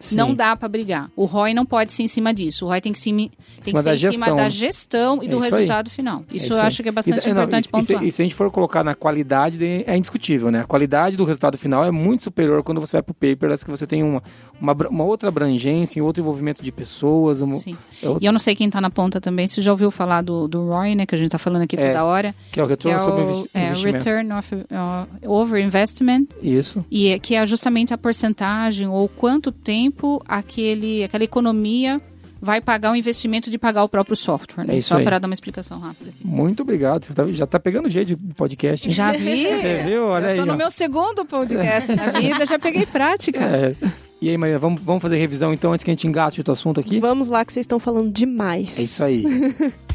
Sim. 0.00 0.16
não 0.16 0.34
dá 0.34 0.54
para 0.54 0.68
brigar. 0.68 1.10
O 1.16 1.24
ROI 1.24 1.52
não 1.54 1.66
pode 1.66 1.92
ser 1.92 2.04
em 2.04 2.06
cima 2.08 2.32
disso. 2.32 2.64
O 2.64 2.68
ROI 2.68 2.80
tem 2.80 2.92
que, 2.92 2.98
se, 3.00 3.10
tem 3.10 3.30
cima 3.60 3.82
que 3.82 3.98
ser 3.98 4.06
em 4.08 4.12
cima 4.12 4.32
da 4.34 4.48
gestão 4.48 5.20
e 5.22 5.26
É 5.26 5.28
do 5.28 5.36
isso 5.38 5.46
aí. 5.46 5.50
resultado 5.52 5.90
final. 5.90 6.24
É 6.32 6.36
Isso, 6.36 6.52
eu 6.52 6.60
aí. 6.60 6.66
acho 6.66 6.82
que 6.82 6.88
é 6.88 6.92
bastante 6.92 7.28
E- 7.28 7.32
não, 7.32 7.42
importante 7.42 7.64
e- 7.64 7.66
e, 7.66 7.66
se, 7.66 7.70
pontuar. 7.72 8.04
e 8.04 8.12
se 8.12 8.22
a 8.22 8.24
gente 8.24 8.34
for 8.34 8.50
colocar 8.50 8.84
na 8.84 8.94
qualidade, 8.94 9.58
é 9.86 9.96
indiscutível, 9.96 10.50
né? 10.52 10.60
A 10.60 10.64
qualidade 10.64 11.16
do 11.16 11.24
resultado 11.24 11.58
final 11.58 11.84
é 11.84 11.90
muito 11.90 12.22
superior 12.22 12.62
quando 12.62 12.80
você 12.80 12.92
vai 12.98 13.02
pro 13.02 13.12
paperless, 13.14 13.64
que 13.64 13.70
você 13.70 13.86
tem 13.86 14.02
uma, 14.04 14.22
uma, 14.60 14.72
uma 14.88 15.04
outra 15.04 15.28
abrangência, 15.30 16.00
um 16.02 16.06
outro 16.06 16.22
envolvimento 16.22 16.62
de 16.62 16.70
pessoas. 16.70 17.40
Um, 17.42 17.52
Sim. 17.54 17.76
é 18.02 18.08
outro- 18.08 18.22
E 18.22 18.26
eu 18.26 18.32
não 18.32 18.38
sei 18.38 18.54
quem 18.54 18.70
tá 18.70 18.80
na 18.80 18.90
ponta 18.90 19.20
também, 19.20 19.48
você 19.48 19.60
já 19.60 19.72
ouviu 19.72 19.90
falar 19.90 20.22
do, 20.22 20.46
do 20.46 20.68
ROI, 20.68 20.94
né? 20.94 21.06
Que 21.06 21.14
a 21.14 21.18
gente 21.18 21.30
tá 21.30 21.38
falando 21.38 21.62
aqui 21.62 21.76
É, 21.76 21.88
toda 21.88 22.04
hora. 22.04 22.34
que 22.52 22.60
é 22.60 22.62
o 22.62 22.66
retorno 22.66 22.98
é 22.98 23.00
sobre 23.04 23.20
o 23.20 23.24
investi- 23.24 23.50
é, 23.52 23.66
investimento. 23.70 23.96
Return 23.98 24.32
of, 24.34 24.54
uh, 24.54 25.28
Over 25.28 25.64
Investment. 25.64 26.26
Isso. 26.40 26.84
E 26.90 27.08
é- 27.08 27.18
que 27.18 27.34
é 27.34 27.44
justamente 27.44 27.92
a 27.92 27.98
porcentagem 27.98 28.86
ou 28.86 29.08
quanto 29.08 29.50
tempo 29.50 29.87
aquele, 30.26 31.04
aquela 31.04 31.24
economia 31.24 32.00
vai 32.40 32.60
pagar 32.60 32.92
o 32.92 32.96
investimento 32.96 33.50
de 33.50 33.58
pagar 33.58 33.82
o 33.82 33.88
próprio 33.88 34.14
software. 34.14 34.64
Né? 34.64 34.74
É 34.74 34.78
isso 34.78 34.90
Só 34.90 35.02
para 35.02 35.18
dar 35.18 35.26
uma 35.26 35.34
explicação 35.34 35.78
rápida. 35.80 36.10
aqui. 36.10 36.24
Muito 36.26 36.62
obrigado. 36.62 37.04
Você 37.04 37.12
tá- 37.12 37.26
já 37.28 37.46
tá 37.46 37.58
pegando 37.58 37.88
jeito 37.88 38.14
de 38.14 38.34
podcast. 38.34 38.88
hein? 38.88 38.94
Já 38.94 39.12
vi. 39.12 39.42
Você 39.58 39.82
viu? 39.84 40.04
Olha 40.04 40.26
eu 40.26 40.30
aí. 40.30 40.38
tô 40.38 40.46
no 40.46 40.52
ó. 40.52 40.56
meu 40.56 40.70
segundo 40.70 41.24
podcast 41.24 41.94
na 41.96 42.06
vida, 42.20 42.46
já 42.46 42.58
peguei 42.58 42.86
prática. 42.86 43.40
É. 43.40 43.74
E 44.20 44.28
aí, 44.28 44.36
Maria, 44.38 44.58
vamos, 44.58 44.80
vamos 44.82 45.00
fazer 45.02 45.16
revisão 45.16 45.52
então 45.52 45.72
antes 45.72 45.82
que 45.84 45.90
a 45.90 45.94
gente 45.94 46.06
engate 46.06 46.40
outro 46.40 46.52
assunto 46.52 46.80
aqui? 46.80 46.98
Vamos 47.00 47.28
lá 47.28 47.44
que 47.44 47.52
vocês 47.52 47.64
estão 47.64 47.78
falando 47.80 48.12
demais. 48.12 48.78
É 48.78 48.82
isso 48.82 49.02
aí. 49.02 49.24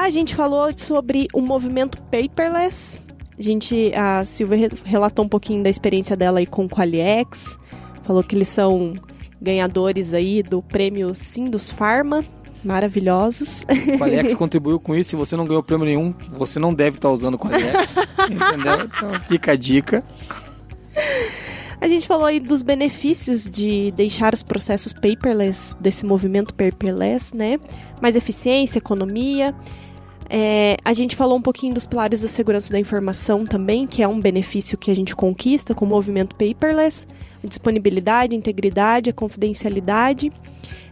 lá, 0.00 0.06
a 0.06 0.10
gente 0.10 0.34
falou 0.34 0.70
sobre 0.76 1.28
o 1.32 1.40
movimento 1.40 1.98
paperless. 2.10 2.98
A 3.38 3.42
gente, 3.42 3.92
a 3.94 4.24
Silvia 4.24 4.56
re- 4.68 4.70
relatou 4.84 5.24
um 5.24 5.28
pouquinho 5.28 5.62
da 5.62 5.70
experiência 5.70 6.16
dela 6.16 6.38
aí 6.40 6.46
com 6.46 6.64
o 6.64 6.68
Qualiex. 6.68 7.58
Falou 8.02 8.22
que 8.22 8.34
eles 8.34 8.48
são 8.48 8.94
ganhadores 9.40 10.12
aí 10.12 10.42
do 10.42 10.62
prêmio 10.62 11.14
Sindus 11.14 11.70
Pharma. 11.70 12.22
Maravilhosos. 12.62 13.62
O 13.94 13.98
Qualiex 13.98 14.34
contribuiu 14.36 14.78
com 14.78 14.94
isso. 14.94 15.10
Se 15.10 15.16
você 15.16 15.36
não 15.36 15.46
ganhou 15.46 15.62
prêmio 15.62 15.86
nenhum, 15.86 16.14
você 16.32 16.58
não 16.58 16.74
deve 16.74 16.96
estar 16.98 17.10
usando 17.10 17.34
o 17.34 17.38
Qualiex. 17.38 17.96
entendeu? 18.28 18.84
Então 18.84 19.20
fica 19.28 19.52
a 19.52 19.56
dica. 19.56 20.04
A 21.80 21.88
gente 21.88 22.06
falou 22.06 22.26
aí 22.26 22.38
dos 22.38 22.60
benefícios 22.60 23.48
de 23.48 23.90
deixar 23.92 24.34
os 24.34 24.42
processos 24.42 24.92
paperless, 24.92 25.74
desse 25.80 26.04
movimento 26.04 26.52
paperless, 26.52 27.34
né? 27.34 27.58
Mais 28.02 28.16
eficiência, 28.16 28.76
economia. 28.78 29.54
É, 30.32 30.76
a 30.84 30.92
gente 30.92 31.16
falou 31.16 31.36
um 31.36 31.42
pouquinho 31.42 31.74
dos 31.74 31.86
pilares 31.86 32.22
da 32.22 32.28
segurança 32.28 32.72
da 32.72 32.78
informação 32.78 33.44
também, 33.44 33.84
que 33.84 34.00
é 34.00 34.06
um 34.06 34.20
benefício 34.20 34.78
que 34.78 34.88
a 34.88 34.94
gente 34.94 35.16
conquista 35.16 35.74
com 35.74 35.84
o 35.84 35.88
movimento 35.88 36.36
paperless. 36.36 37.04
Disponibilidade, 37.42 38.36
integridade, 38.36 39.10
a 39.10 39.12
confidencialidade. 39.12 40.30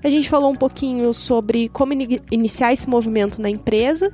A 0.03 0.11
gente 0.11 0.29
falou 0.29 0.51
um 0.51 0.57
pouquinho 0.57 1.13
sobre 1.13 1.69
como 1.69 1.93
ini- 1.93 2.21
iniciar 2.33 2.73
esse 2.73 2.89
movimento 2.89 3.41
na 3.41 3.49
empresa. 3.49 4.13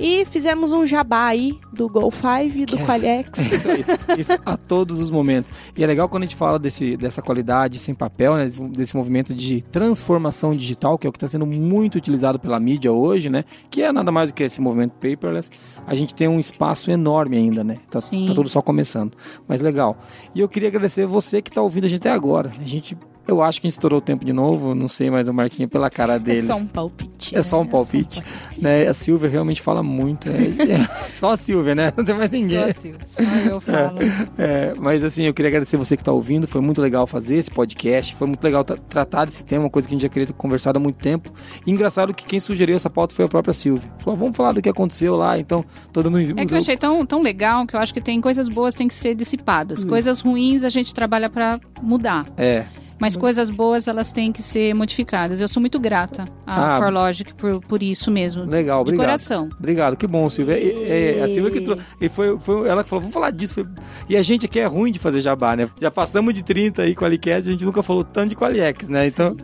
E 0.00 0.24
fizemos 0.24 0.72
um 0.72 0.86
jabá 0.86 1.26
aí 1.26 1.58
do 1.70 1.88
Go5 1.90 2.56
e 2.56 2.64
do 2.64 2.76
Que 2.76 2.82
é- 2.82 2.86
Qualiex. 2.86 3.38
Isso 3.52 3.68
aí. 3.68 3.84
Isso 4.18 4.32
a 4.46 4.56
todos 4.56 4.98
os 4.98 5.10
momentos. 5.10 5.52
E 5.76 5.84
é 5.84 5.86
legal 5.86 6.08
quando 6.08 6.22
a 6.22 6.26
gente 6.26 6.36
fala 6.36 6.58
desse, 6.58 6.96
dessa 6.96 7.20
qualidade 7.20 7.78
sem 7.78 7.94
papel, 7.94 8.34
né? 8.36 8.48
Desse, 8.70 8.96
movimento 8.96 9.34
de 9.34 9.60
transformação 9.60 10.52
digital, 10.52 10.96
que 10.96 11.06
é 11.06 11.10
o 11.10 11.12
que 11.12 11.18
está 11.18 11.28
sendo 11.28 11.44
muito 11.44 11.96
utilizado 11.96 12.38
pela 12.38 12.58
mídia 12.58 12.90
hoje, 12.90 13.28
né? 13.28 13.44
Que 13.68 13.82
é 13.82 13.92
nada 13.92 14.10
mais 14.10 14.30
do 14.30 14.34
que 14.34 14.42
esse 14.42 14.60
movimento 14.60 14.92
paperless. 14.92 15.50
A 15.86 15.94
gente 15.94 16.14
tem 16.14 16.26
um 16.26 16.40
espaço 16.40 16.90
enorme 16.90 17.36
ainda, 17.36 17.62
né? 17.62 17.76
Tá, 17.90 18.00
tá 18.00 18.34
tudo 18.34 18.48
só 18.48 18.62
começando. 18.62 19.14
Mas 19.46 19.60
legal. 19.60 19.98
E 20.34 20.40
eu 20.40 20.48
queria 20.48 20.68
agradecer 20.70 21.06
você 21.06 21.42
que 21.42 21.50
está 21.50 21.60
ouvindo 21.60 21.84
a 21.84 21.88
gente 21.88 22.00
até 22.00 22.10
agora. 22.10 22.50
A 22.58 22.66
gente. 22.66 22.96
Eu 23.26 23.42
acho 23.42 23.60
que 23.60 23.66
a 23.66 23.70
gente 23.70 23.76
estourou 23.76 23.98
o 23.98 24.02
tempo 24.02 24.24
de 24.24 24.32
novo, 24.32 24.74
não 24.74 24.88
sei 24.88 25.10
mais 25.10 25.28
o 25.28 25.34
Marquinho 25.34 25.68
pela 25.68 25.88
cara 25.88 26.18
dele. 26.18 26.40
É 26.40 26.42
só 26.42 26.56
um 26.56 26.66
palpite. 26.66 27.36
É 27.36 27.42
só 27.42 27.60
um 27.60 27.64
né? 27.64 27.70
palpite. 27.70 28.22
Né? 28.58 28.88
A 28.88 28.94
Silvia 28.94 29.28
realmente 29.28 29.62
fala 29.62 29.82
muito. 29.82 30.28
É, 30.28 30.32
é 30.72 31.08
só 31.10 31.32
a 31.32 31.36
Silvia, 31.36 31.74
né? 31.74 31.92
Não 31.96 32.04
tem 32.04 32.14
mais 32.16 32.30
ninguém. 32.30 32.58
Só, 32.58 32.68
assim, 32.68 32.92
só 33.06 33.22
eu 33.22 33.60
falo. 33.60 33.98
É, 34.36 34.74
mas 34.76 35.04
assim, 35.04 35.24
eu 35.24 35.34
queria 35.34 35.48
agradecer 35.48 35.76
você 35.76 35.96
que 35.96 36.02
está 36.02 36.12
ouvindo. 36.12 36.48
Foi 36.48 36.60
muito 36.60 36.80
legal 36.80 37.06
fazer 37.06 37.36
esse 37.36 37.50
podcast. 37.50 38.16
Foi 38.16 38.26
muito 38.26 38.42
legal 38.42 38.64
tra- 38.64 38.78
tratar 38.88 39.26
desse 39.26 39.44
tema, 39.44 39.64
uma 39.64 39.70
coisa 39.70 39.86
que 39.86 39.94
a 39.94 39.96
gente 39.96 40.02
já 40.02 40.08
queria 40.08 40.26
ter 40.26 40.32
conversado 40.32 40.78
há 40.78 40.80
muito 40.80 40.96
tempo. 40.96 41.32
E 41.64 41.70
engraçado 41.70 42.12
que 42.12 42.24
quem 42.26 42.40
sugeriu 42.40 42.74
essa 42.74 42.90
pauta 42.90 43.14
foi 43.14 43.26
a 43.26 43.28
própria 43.28 43.54
Silvia. 43.54 43.88
Falou, 43.98 44.18
vamos 44.18 44.36
falar 44.36 44.52
do 44.52 44.62
que 44.62 44.68
aconteceu 44.68 45.14
lá. 45.16 45.38
Então, 45.38 45.64
tô 45.92 46.02
dando 46.02 46.18
um. 46.18 46.20
É 46.20 46.46
que 46.46 46.54
eu 46.54 46.58
achei 46.58 46.76
tão, 46.76 47.06
tão 47.06 47.22
legal 47.22 47.66
que 47.66 47.76
eu 47.76 47.80
acho 47.80 47.94
que 47.94 48.00
tem 48.00 48.20
coisas 48.20 48.48
boas 48.48 48.74
que 48.74 48.78
têm 48.78 48.88
que 48.88 48.94
ser 48.94 49.14
dissipadas. 49.14 49.84
Coisas 49.84 50.20
ruins 50.20 50.64
a 50.64 50.68
gente 50.68 50.92
trabalha 50.92 51.30
para 51.30 51.60
mudar. 51.82 52.26
É, 52.36 52.64
Mas 53.00 53.16
coisas 53.16 53.48
boas 53.50 53.88
elas 53.88 54.12
têm 54.12 54.30
que 54.30 54.42
ser 54.42 54.74
modificadas. 54.74 55.40
Eu 55.40 55.48
sou 55.48 55.60
muito 55.60 55.80
grata 55.80 56.28
à 56.46 56.76
Ah. 56.76 56.78
ForLogic 56.78 57.32
por, 57.34 57.60
por 57.60 57.82
isso 57.82 58.10
mesmo. 58.10 58.44
legal, 58.44 58.84
de 58.84 58.90
obrigado. 58.90 59.06
coração. 59.06 59.48
Obrigado, 59.58 59.96
que 59.96 60.06
bom, 60.06 60.28
Silvia. 60.28 60.58
E- 60.58 61.16
e- 61.18 61.20
a 61.22 61.28
Silvia 61.28 61.50
que 61.50 61.60
trouxe. 61.62 61.82
E 62.00 62.08
foi, 62.08 62.38
foi 62.38 62.68
ela 62.68 62.84
que 62.84 62.90
falou, 62.90 63.00
vamos 63.00 63.14
falar 63.14 63.30
disso. 63.30 63.54
Foi- 63.54 63.66
E 64.08 64.16
a 64.16 64.22
gente 64.22 64.44
aqui 64.46 64.60
é 64.60 64.66
ruim 64.66 64.92
de 64.92 64.98
fazer 64.98 65.20
jabá, 65.20 65.56
né? 65.56 65.68
Já 65.80 65.90
passamos 65.90 66.34
de 66.34 66.44
30 66.44 66.82
aí 66.82 66.94
com 66.94 67.04
a 67.04 67.08
Alicast, 67.08 67.48
a 67.48 67.52
gente 67.52 67.64
nunca 67.64 67.82
falou 67.82 68.04
tanto 68.04 68.28
de 68.30 68.36
Qualiex, 68.36 68.88
né? 68.88 69.06
Então, 69.06 69.36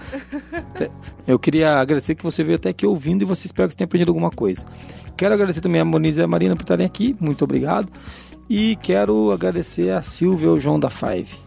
eu 1.27 1.39
queria 1.39 1.78
agradecer 1.78 2.15
que 2.15 2.23
você 2.23 2.45
veio 2.45 2.57
até 2.57 2.69
aqui 2.70 2.87
ouvindo 2.87 3.23
e 3.23 3.24
você 3.24 3.47
espero 3.47 3.69
que 3.69 3.73
você 3.73 3.78
tenha 3.78 3.87
aprendido 3.87 4.11
alguma 4.11 4.31
coisa. 4.31 4.66
Quero 5.16 5.33
agradecer 5.35 5.61
também 5.61 5.81
a 5.81 5.85
Moniz 5.85 6.19
e 6.19 6.23
a 6.23 6.27
Marina 6.27 6.55
por 6.55 6.62
estarem 6.62 6.85
aqui, 6.85 7.16
muito 7.19 7.43
obrigado. 7.43 7.91
E 8.49 8.77
quero 8.77 9.33
agradecer 9.33 9.91
a 9.91 10.03
Silvia 10.03 10.47
e 10.47 10.51
o 10.51 10.61
João 10.61 10.78
da 10.78 10.91
Five. 10.91 11.45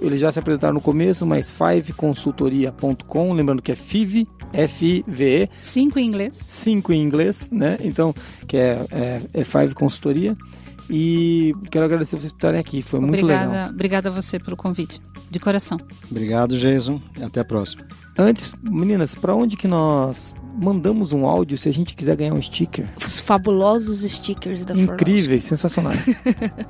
Eles 0.00 0.20
já 0.20 0.30
se 0.30 0.38
apresentaram 0.38 0.74
no 0.74 0.80
começo, 0.80 1.26
mas 1.26 1.50
fiveconsultoria.com, 1.50 3.32
lembrando 3.32 3.60
que 3.60 3.72
é 3.72 3.76
FIV, 3.76 4.28
F-I-V-E. 4.52 5.48
Cinco 5.60 5.98
em 5.98 6.06
inglês. 6.06 6.36
Cinco 6.36 6.92
em 6.92 7.02
inglês, 7.02 7.48
né? 7.50 7.76
Então, 7.80 8.14
que 8.46 8.56
é, 8.56 8.86
é, 8.90 9.20
é 9.34 9.44
Five 9.44 9.74
Consultoria. 9.74 10.36
E 10.92 11.54
quero 11.70 11.84
agradecer 11.84 12.18
vocês 12.18 12.32
por 12.32 12.38
estarem 12.38 12.58
aqui, 12.58 12.82
foi 12.82 12.98
obrigada, 12.98 13.44
muito 13.44 13.52
legal. 13.52 13.70
Obrigada 13.70 14.08
a 14.08 14.12
você 14.12 14.40
pelo 14.40 14.56
convite, 14.56 15.00
de 15.30 15.38
coração. 15.38 15.78
Obrigado, 16.10 16.58
Jason, 16.58 17.00
e 17.16 17.22
até 17.22 17.38
a 17.40 17.44
próxima. 17.44 17.86
Antes, 18.18 18.52
meninas, 18.60 19.14
para 19.14 19.32
onde 19.32 19.56
que 19.56 19.68
nós 19.68 20.34
mandamos 20.60 21.12
um 21.12 21.26
áudio 21.26 21.56
se 21.56 21.68
a 21.68 21.72
gente 21.72 21.94
quiser 21.94 22.16
ganhar 22.16 22.34
um 22.34 22.42
sticker? 22.42 22.88
Os 22.96 23.20
fabulosos 23.20 24.00
stickers 24.00 24.66
da 24.66 24.74
Incríveis, 24.74 25.44
sensacionais. 25.44 26.06